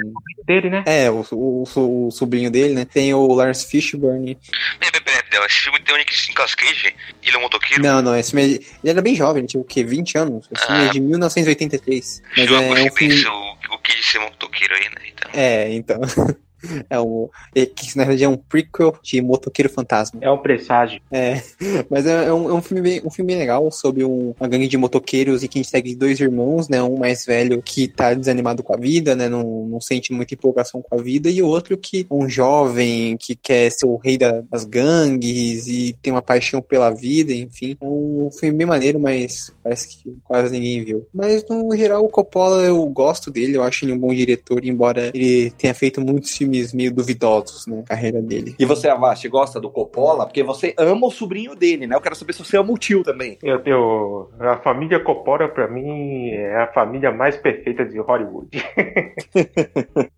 Dele, 0.46 0.70
né? 0.70 0.82
É, 0.86 1.10
o, 1.10 1.22
o, 1.30 2.06
o 2.06 2.10
sobrinho 2.10 2.50
dele, 2.50 2.72
né? 2.72 2.86
Tem 2.86 3.12
o 3.12 3.26
Lawrence 3.34 3.66
Fishburne. 3.66 4.38
Peraí, 4.78 4.90
peraí, 4.92 5.02
peraí, 5.04 5.22
peraí, 5.30 5.46
esse 5.46 5.58
filme 5.58 5.78
tem 5.80 5.94
o 5.94 5.98
Nicolas 5.98 6.54
Cage, 6.54 6.94
ele 7.22 7.36
é 7.36 7.38
um 7.38 7.42
motoqueiro. 7.42 7.82
Não, 7.82 8.00
não, 8.00 8.16
esse 8.16 8.30
filme. 8.30 8.46
é- 8.54 8.56
Ele 8.56 8.64
era 8.92 9.02
bem 9.02 9.14
jovem, 9.14 9.40
ele 9.40 9.46
tinha 9.48 9.60
o 9.60 9.64
quê? 9.64 9.84
20 9.84 10.16
anos? 10.16 10.48
Esse 10.50 10.66
filme 10.66 10.86
é 10.86 10.88
de 10.88 11.00
1983. 11.00 12.22
Mas 12.38 12.46
Chama 12.48 12.78
é 12.78 12.82
um 12.84 12.92
filme. 12.94 13.26
o, 13.26 13.74
o 13.74 13.78
Cage 13.82 14.02
ser 14.04 14.20
motoqueiro 14.20 14.74
aí, 14.74 14.84
né? 14.84 15.02
Então, 15.12 15.30
É, 15.34 15.70
então. 15.74 16.00
É 16.88 17.00
um, 17.00 17.28
é, 17.54 17.66
que 17.66 17.96
na 17.96 18.04
verdade 18.04 18.24
é 18.24 18.28
um 18.28 18.36
prequel 18.36 18.96
de 19.02 19.20
Motoqueiro 19.20 19.68
Fantasma. 19.68 20.20
É 20.22 20.30
um 20.30 20.38
presságio. 20.38 21.00
É, 21.10 21.42
mas 21.90 22.06
é, 22.06 22.26
é 22.26 22.32
um, 22.32 22.50
é 22.50 22.54
um 22.54 22.62
filme 22.62 22.82
bem, 22.82 23.02
um 23.04 23.10
filme 23.10 23.34
legal 23.34 23.70
sobre 23.70 24.04
um, 24.04 24.34
uma 24.38 24.48
gangue 24.48 24.68
de 24.68 24.76
motoqueiros 24.76 25.42
e 25.42 25.48
que 25.48 25.58
a 25.58 25.62
gente 25.62 25.70
segue 25.70 25.94
dois 25.94 26.20
irmãos, 26.20 26.68
né? 26.68 26.82
Um 26.82 26.98
mais 26.98 27.24
velho 27.24 27.62
que 27.62 27.88
tá 27.88 28.14
desanimado 28.14 28.62
com 28.62 28.74
a 28.74 28.76
vida, 28.76 29.14
né? 29.14 29.28
Não, 29.28 29.66
não 29.66 29.80
sente 29.80 30.12
muita 30.12 30.34
empolgação 30.34 30.82
com 30.82 30.94
a 30.98 31.02
vida, 31.02 31.30
e 31.30 31.42
o 31.42 31.46
outro 31.46 31.76
que 31.76 32.06
um 32.10 32.28
jovem 32.28 33.16
que 33.16 33.34
quer 33.34 33.70
ser 33.70 33.86
o 33.86 33.96
rei 33.96 34.18
da- 34.18 34.42
das 34.50 34.64
gangues 34.64 35.66
e 35.66 35.96
tem 36.02 36.12
uma 36.12 36.22
paixão 36.22 36.60
pela 36.60 36.90
vida, 36.90 37.32
enfim. 37.32 37.76
É 37.80 37.84
um 37.84 38.30
filme 38.32 38.56
bem 38.58 38.66
maneiro, 38.66 38.98
mas 38.98 39.52
parece 39.62 39.88
que 39.88 40.16
quase 40.24 40.52
ninguém 40.52 40.84
viu. 40.84 41.06
Mas 41.12 41.44
no 41.48 41.74
geral, 41.76 42.04
o 42.04 42.08
Coppola 42.08 42.62
eu 42.62 42.84
gosto 42.86 43.30
dele, 43.30 43.56
eu 43.56 43.62
acho 43.62 43.84
ele 43.84 43.92
um 43.92 43.98
bom 43.98 44.12
diretor, 44.12 44.64
embora 44.64 45.10
ele 45.14 45.50
tenha 45.52 45.74
feito 45.74 46.00
muitos 46.00 46.36
filmes 46.36 46.49
meio 46.72 46.92
duvidosos 46.92 47.66
na 47.66 47.82
carreira 47.82 48.20
dele. 48.20 48.54
E 48.58 48.64
você, 48.64 48.88
Avast, 48.88 49.26
gosta 49.28 49.60
do 49.60 49.70
Coppola? 49.70 50.26
Porque 50.26 50.42
você 50.42 50.74
ama 50.78 51.06
o 51.06 51.10
sobrinho 51.10 51.54
dele, 51.54 51.86
né? 51.86 51.94
Eu 51.96 52.00
quero 52.00 52.14
saber 52.16 52.32
se 52.32 52.44
você 52.44 52.56
ama 52.56 52.72
o 52.72 52.78
tio 52.78 53.02
também. 53.02 53.38
Eu, 53.42 53.60
eu, 53.64 54.30
a 54.40 54.56
família 54.58 55.00
Coppola, 55.00 55.48
pra 55.48 55.68
mim, 55.68 56.30
é 56.30 56.62
a 56.62 56.66
família 56.72 57.10
mais 57.12 57.36
perfeita 57.36 57.84
de 57.84 57.98
Hollywood. 57.98 58.48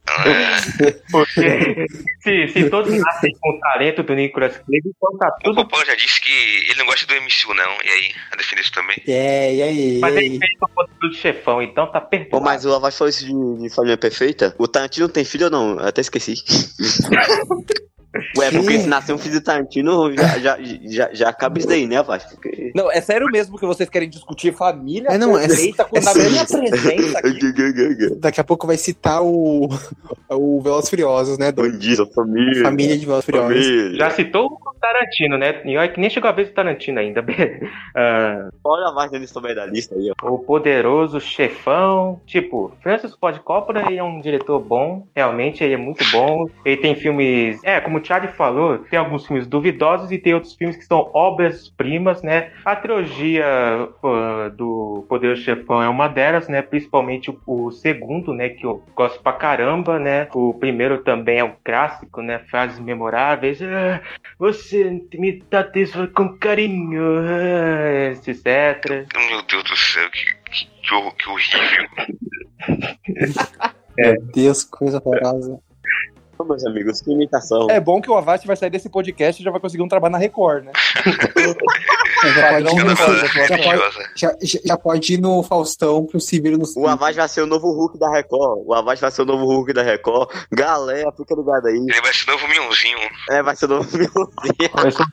Porque 1.11 1.87
se, 2.23 2.49
se 2.49 2.71
todos 2.71 2.93
nascem 2.93 3.33
com 3.41 3.51
o 3.51 3.61
talento 3.61 4.03
do 4.03 4.15
Nicolas 4.15 4.57
Cage, 4.57 4.83
então 4.85 5.19
tá 5.19 5.29
O 5.41 5.45
tudo. 5.45 5.57
Coppola 5.57 5.85
já 5.87 5.95
disse 5.95 6.21
que 6.21 6.31
ele 6.69 6.79
não 6.79 6.87
gosta 6.87 7.07
do 7.07 7.15
MCU, 7.15 7.55
não. 7.55 7.73
E 7.85 7.89
aí, 7.89 8.13
a 8.31 8.37
defender 8.37 8.63
isso 8.63 8.73
também. 8.73 8.97
É, 9.07 9.55
e 9.55 9.63
aí? 9.63 9.99
Mas 10.01 10.17
ele 10.17 10.25
aí? 10.27 10.39
fez 10.39 10.51
o 10.63 10.69
poder 10.69 10.93
do 11.01 11.13
chefão, 11.15 11.63
então 11.63 11.87
tá 11.91 12.01
perfeito. 12.01 12.41
mas 12.41 12.65
o 12.65 12.75
Avaz 12.75 12.97
falou 12.97 13.09
isso 13.11 13.25
de, 13.27 13.63
de 13.63 13.75
família 13.75 13.97
perfeita. 13.97 14.55
O 14.59 14.69
Tarantino 14.69 15.09
tem 15.09 15.25
filho 15.25 15.47
ou 15.47 15.51
não? 15.51 15.79
Eu 15.81 15.87
até 15.87 16.01
esqueci. 16.01 16.22
sí. 16.23 16.35
Ué, 18.37 18.51
porque 18.51 18.79
se 18.81 18.87
nascer 18.89 19.13
um 19.15 19.19
filho 19.19 19.41
do 19.41 19.45
Tarantino, 19.45 20.13
já, 20.15 20.39
já, 20.39 20.59
já, 20.85 21.11
já 21.15 21.29
acaba 21.31 21.59
isso 21.59 21.67
daí, 21.69 21.87
né? 21.87 22.03
Porque... 22.03 22.71
Não, 22.75 22.91
é 22.93 23.01
sério 23.01 23.27
mesmo 23.33 23.59
que 23.59 23.65
vocês 23.65 23.89
querem 23.89 24.09
discutir 24.09 24.53
família 24.55 25.09
É, 25.11 25.17
não, 25.17 25.37
é- 25.39 25.47
perfeita 25.47 25.85
com 25.85 25.97
é 25.97 26.01
minha 26.01 26.45
sério. 26.47 26.71
presença 26.71 27.19
aqui? 27.19 28.15
Daqui 28.21 28.41
a 28.41 28.45
pouco 28.45 28.67
vai 28.67 28.77
citar 28.77 29.23
o, 29.23 29.69
o 30.29 30.61
Velozes 30.61 30.91
Furiosos, 30.91 31.39
né? 31.39 31.51
Do, 31.53 31.63
Bom 31.63 31.79
dia, 31.79 31.97
família. 32.15 32.63
família 32.63 32.99
de 32.99 33.07
Velozes 33.07 33.25
Furiosos. 33.25 33.55
Família. 33.67 33.97
Já 33.97 34.11
citou 34.11 34.47
o 34.47 34.75
Tarantino, 34.81 35.39
né? 35.39 35.63
E 35.65 35.77
olha 35.77 35.89
que 35.89 36.01
nem 36.01 36.11
chegou 36.11 36.29
a 36.29 36.33
vez 36.33 36.49
do 36.49 36.55
Tarantino 36.55 36.99
ainda. 37.01 37.25
Ah, 37.95 38.49
Olha 38.65 38.89
a 38.89 38.93
voz 38.95 39.11
dele 39.11 39.27
sobre 39.27 39.55
da 39.55 39.67
lista 39.67 39.95
aí, 39.95 40.11
ó. 40.23 40.29
o 40.33 40.39
poderoso 40.39 41.21
chefão. 41.21 42.21
Tipo, 42.27 42.73
Francis 42.83 43.15
Ford 43.15 43.39
Coppola 43.41 43.83
ele 43.87 43.99
é 43.99 44.03
um 44.03 44.21
diretor 44.21 44.59
bom, 44.61 45.07
realmente, 45.15 45.63
ele 45.63 45.75
é 45.75 45.77
muito 45.77 46.03
bom. 46.11 46.47
Ele 46.65 46.77
tem 46.79 46.95
filmes. 46.95 47.61
É, 47.63 47.81
como 47.81 48.01
Thiago 48.03 48.29
falou, 48.29 48.79
tem 48.79 48.99
alguns 48.99 49.27
filmes 49.27 49.47
duvidosos 49.47 50.11
e 50.11 50.19
tem 50.19 50.35
outros 50.35 50.55
filmes 50.55 50.77
que 50.77 50.85
são 50.85 51.11
obras-primas, 51.15 52.23
né? 52.23 52.51
A 52.65 52.77
trilogia 52.77 53.45
pô, 54.01 54.13
do 54.57 55.07
Poderoso 55.09 55.43
Chefão 55.43 55.83
é 55.83 55.89
uma 55.89 56.09
delas, 56.09 56.49
né? 56.49 56.61
Principalmente 56.63 57.31
o, 57.31 57.41
o 57.47 57.71
segundo, 57.71 58.35
né? 58.35 58.49
Que 58.51 58.65
eu 58.67 58.83
gosto 58.95 59.21
pra 59.23 59.33
caramba, 59.33 59.99
né? 59.99 60.29
O 60.35 60.53
primeiro 60.55 60.99
também 61.03 61.39
é 61.39 61.45
um 61.45 61.53
clássico, 61.65 62.21
né? 62.23 62.41
Frases 62.51 62.79
memoráveis. 62.79 63.61
Ah, 63.63 64.01
você 64.39 65.03
me 65.15 65.41
trata 65.43 65.79
isso 65.79 66.09
com 66.09 66.37
carinho, 66.39 67.03
ah, 67.21 68.11
etc. 68.13 69.07
Meu 69.31 69.43
Deus 69.43 69.65
do 69.65 69.77
céu, 69.77 70.11
que, 70.11 70.35
que, 70.51 70.67
que 70.83 70.95
hor- 70.95 71.15
que 71.15 71.29
horrível. 71.29 71.89
Meu 73.97 74.23
Deus, 74.35 74.65
coisa 74.65 75.01
horrorosa. 75.05 75.59
Meus 76.45 76.65
amigos, 76.67 77.01
que 77.01 77.11
imitação. 77.13 77.67
É 77.71 77.81
bom 77.81 78.01
que 78.01 78.11
o 78.11 78.17
Avast 78.17 78.47
vai 78.47 78.57
sair 78.57 78.71
desse 78.71 78.89
podcast 78.89 79.41
e 79.41 79.45
já 79.45 79.51
vai 79.51 79.61
conseguir 79.61 79.83
um 79.83 79.89
trabalho 79.89 80.13
na 80.13 80.19
Record, 80.19 80.65
né? 80.65 80.73
Já 82.23 82.51
pode, 82.53 82.77
ir 82.77 82.85
no, 82.85 82.95
da 82.95 83.05
coisa, 83.05 83.27
já, 83.27 83.33
pode, 83.49 83.53
Religiosa. 83.53 84.11
já, 84.15 84.37
já- 84.41 84.61
já 84.65 84.77
pode 84.77 85.15
ir 85.15 85.21
no 85.21 85.43
Faustão 85.43 86.07
pro 86.07 86.21
se 86.21 86.39
vir 86.41 86.57
no 86.57 86.65
O 86.77 86.87
Avaz 86.87 87.17
vai 87.17 87.29
ser 87.29 87.43
o 87.43 87.47
novo 87.47 87.73
Hulk 87.73 87.99
da 87.99 88.09
Record. 88.13 88.63
O 88.65 88.73
Avaz 88.73 89.01
vai 89.01 89.11
ser 89.11 89.23
o 89.23 89.25
novo 89.25 89.45
Hulk 89.45 89.73
da 89.73 89.83
Record. 89.83 90.31
Galera, 90.53 91.11
fica 91.17 91.35
ligado 91.35 91.67
aí. 91.67 91.75
Ele 91.75 92.01
vai 92.01 92.15
ser 92.15 92.31
novo 92.31 92.47
Mionzinho. 92.47 92.99
É, 93.29 93.43
vai 93.43 93.57
ser 93.57 93.65
o 93.65 93.69
novo 93.69 93.89
Mionzinho. 93.97 95.09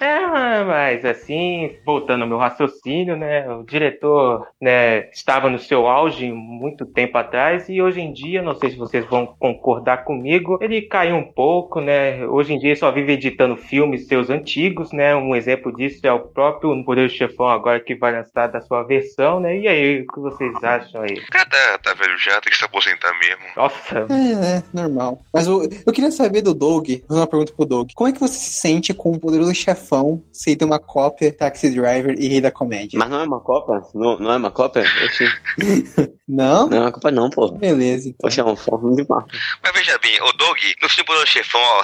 É, 0.00 0.64
mas 0.64 1.04
assim, 1.04 1.76
voltando 1.84 2.22
ao 2.22 2.28
meu 2.28 2.38
raciocínio, 2.38 3.16
né? 3.16 3.46
O 3.52 3.62
diretor, 3.64 4.46
né, 4.60 5.10
estava 5.10 5.50
no 5.50 5.58
seu 5.58 5.86
auge 5.86 6.32
muito 6.32 6.86
tempo 6.86 7.18
atrás 7.18 7.68
e 7.68 7.82
hoje 7.82 8.00
em 8.00 8.10
dia, 8.10 8.40
não 8.40 8.54
sei 8.54 8.70
se 8.70 8.76
vocês 8.76 9.04
vão 9.04 9.26
concordar 9.38 10.04
comigo, 10.04 10.58
ele 10.62 10.80
caiu 10.82 11.16
um 11.16 11.30
pouco, 11.30 11.80
né? 11.82 12.26
Hoje 12.26 12.54
em 12.54 12.58
dia 12.58 12.70
ele 12.70 12.76
só 12.76 12.90
vive 12.90 13.12
editando 13.12 13.56
filmes 13.58 14.06
seus 14.08 14.30
antigos, 14.30 14.90
né? 14.90 15.14
Um 15.14 15.36
exemplo 15.36 15.70
disso 15.76 16.00
é 16.04 16.12
o 16.12 16.20
próprio 16.20 16.82
Poder 16.82 17.06
do 17.06 17.12
Chefão 17.14 17.48
agora 17.48 17.78
que 17.78 17.94
vai 17.94 18.12
lançar 18.12 18.46
da 18.46 18.60
sua 18.62 18.82
versão, 18.84 19.38
né? 19.38 19.58
E 19.58 19.68
aí, 19.68 20.00
o 20.00 20.06
que 20.06 20.18
vocês 20.20 20.52
acham 20.64 21.02
aí? 21.02 21.12
O 21.12 21.26
cara 21.30 21.46
tá, 21.48 21.78
tá 21.82 21.94
velho 21.94 22.16
já, 22.18 22.40
tem 22.40 22.50
que 22.50 22.56
se 22.56 22.64
aposentar 22.64 23.12
mesmo. 23.18 23.44
Nossa, 23.54 24.06
É, 24.10 24.56
é, 24.56 24.62
normal. 24.72 25.20
Mas 25.32 25.46
o- 25.46 25.62
eu 25.86 25.92
queria 25.92 26.10
saber 26.10 26.40
do 26.40 26.54
Doug, 26.54 26.88
vou 26.88 26.98
fazer 27.06 27.20
uma 27.20 27.26
pergunta 27.26 27.52
pro 27.54 27.66
Doug. 27.66 27.79
Como 27.94 28.08
é 28.08 28.12
que 28.12 28.20
você 28.20 28.34
se 28.34 28.52
sente 28.52 28.94
com 28.94 29.12
o 29.12 29.18
poderoso 29.18 29.54
chefão 29.54 30.22
se 30.32 30.50
ele 30.50 30.56
tem 30.56 30.66
uma 30.66 30.78
cópia 30.78 31.32
Taxi 31.32 31.70
Driver 31.70 32.14
e 32.18 32.28
Rei 32.28 32.40
da 32.40 32.50
Comédia? 32.50 32.98
Mas 32.98 33.10
não 33.10 33.20
é 33.20 33.24
uma 33.24 33.40
Copa? 33.40 33.82
Não, 33.94 34.18
não 34.18 34.32
é 34.32 34.36
uma 34.36 34.50
Copa? 34.50 34.82
Não? 36.30 36.68
Não 36.68 36.76
é 36.76 36.80
uma 36.82 36.92
Copa 36.92 37.10
não, 37.10 37.28
pô. 37.28 37.50
Beleza, 37.50 38.08
então. 38.08 38.28
Oxe, 38.28 38.38
é 38.40 38.44
um 38.44 38.54
forno 38.54 38.94
de 38.94 39.04
mar. 39.08 39.24
Mas 39.62 39.72
veja 39.72 39.98
bem, 39.98 40.20
o 40.22 40.32
Dog, 40.32 40.60
no 40.82 40.88
filme 40.88 41.10
do 41.20 41.26
Chefão, 41.26 41.60
ó, 41.60 41.82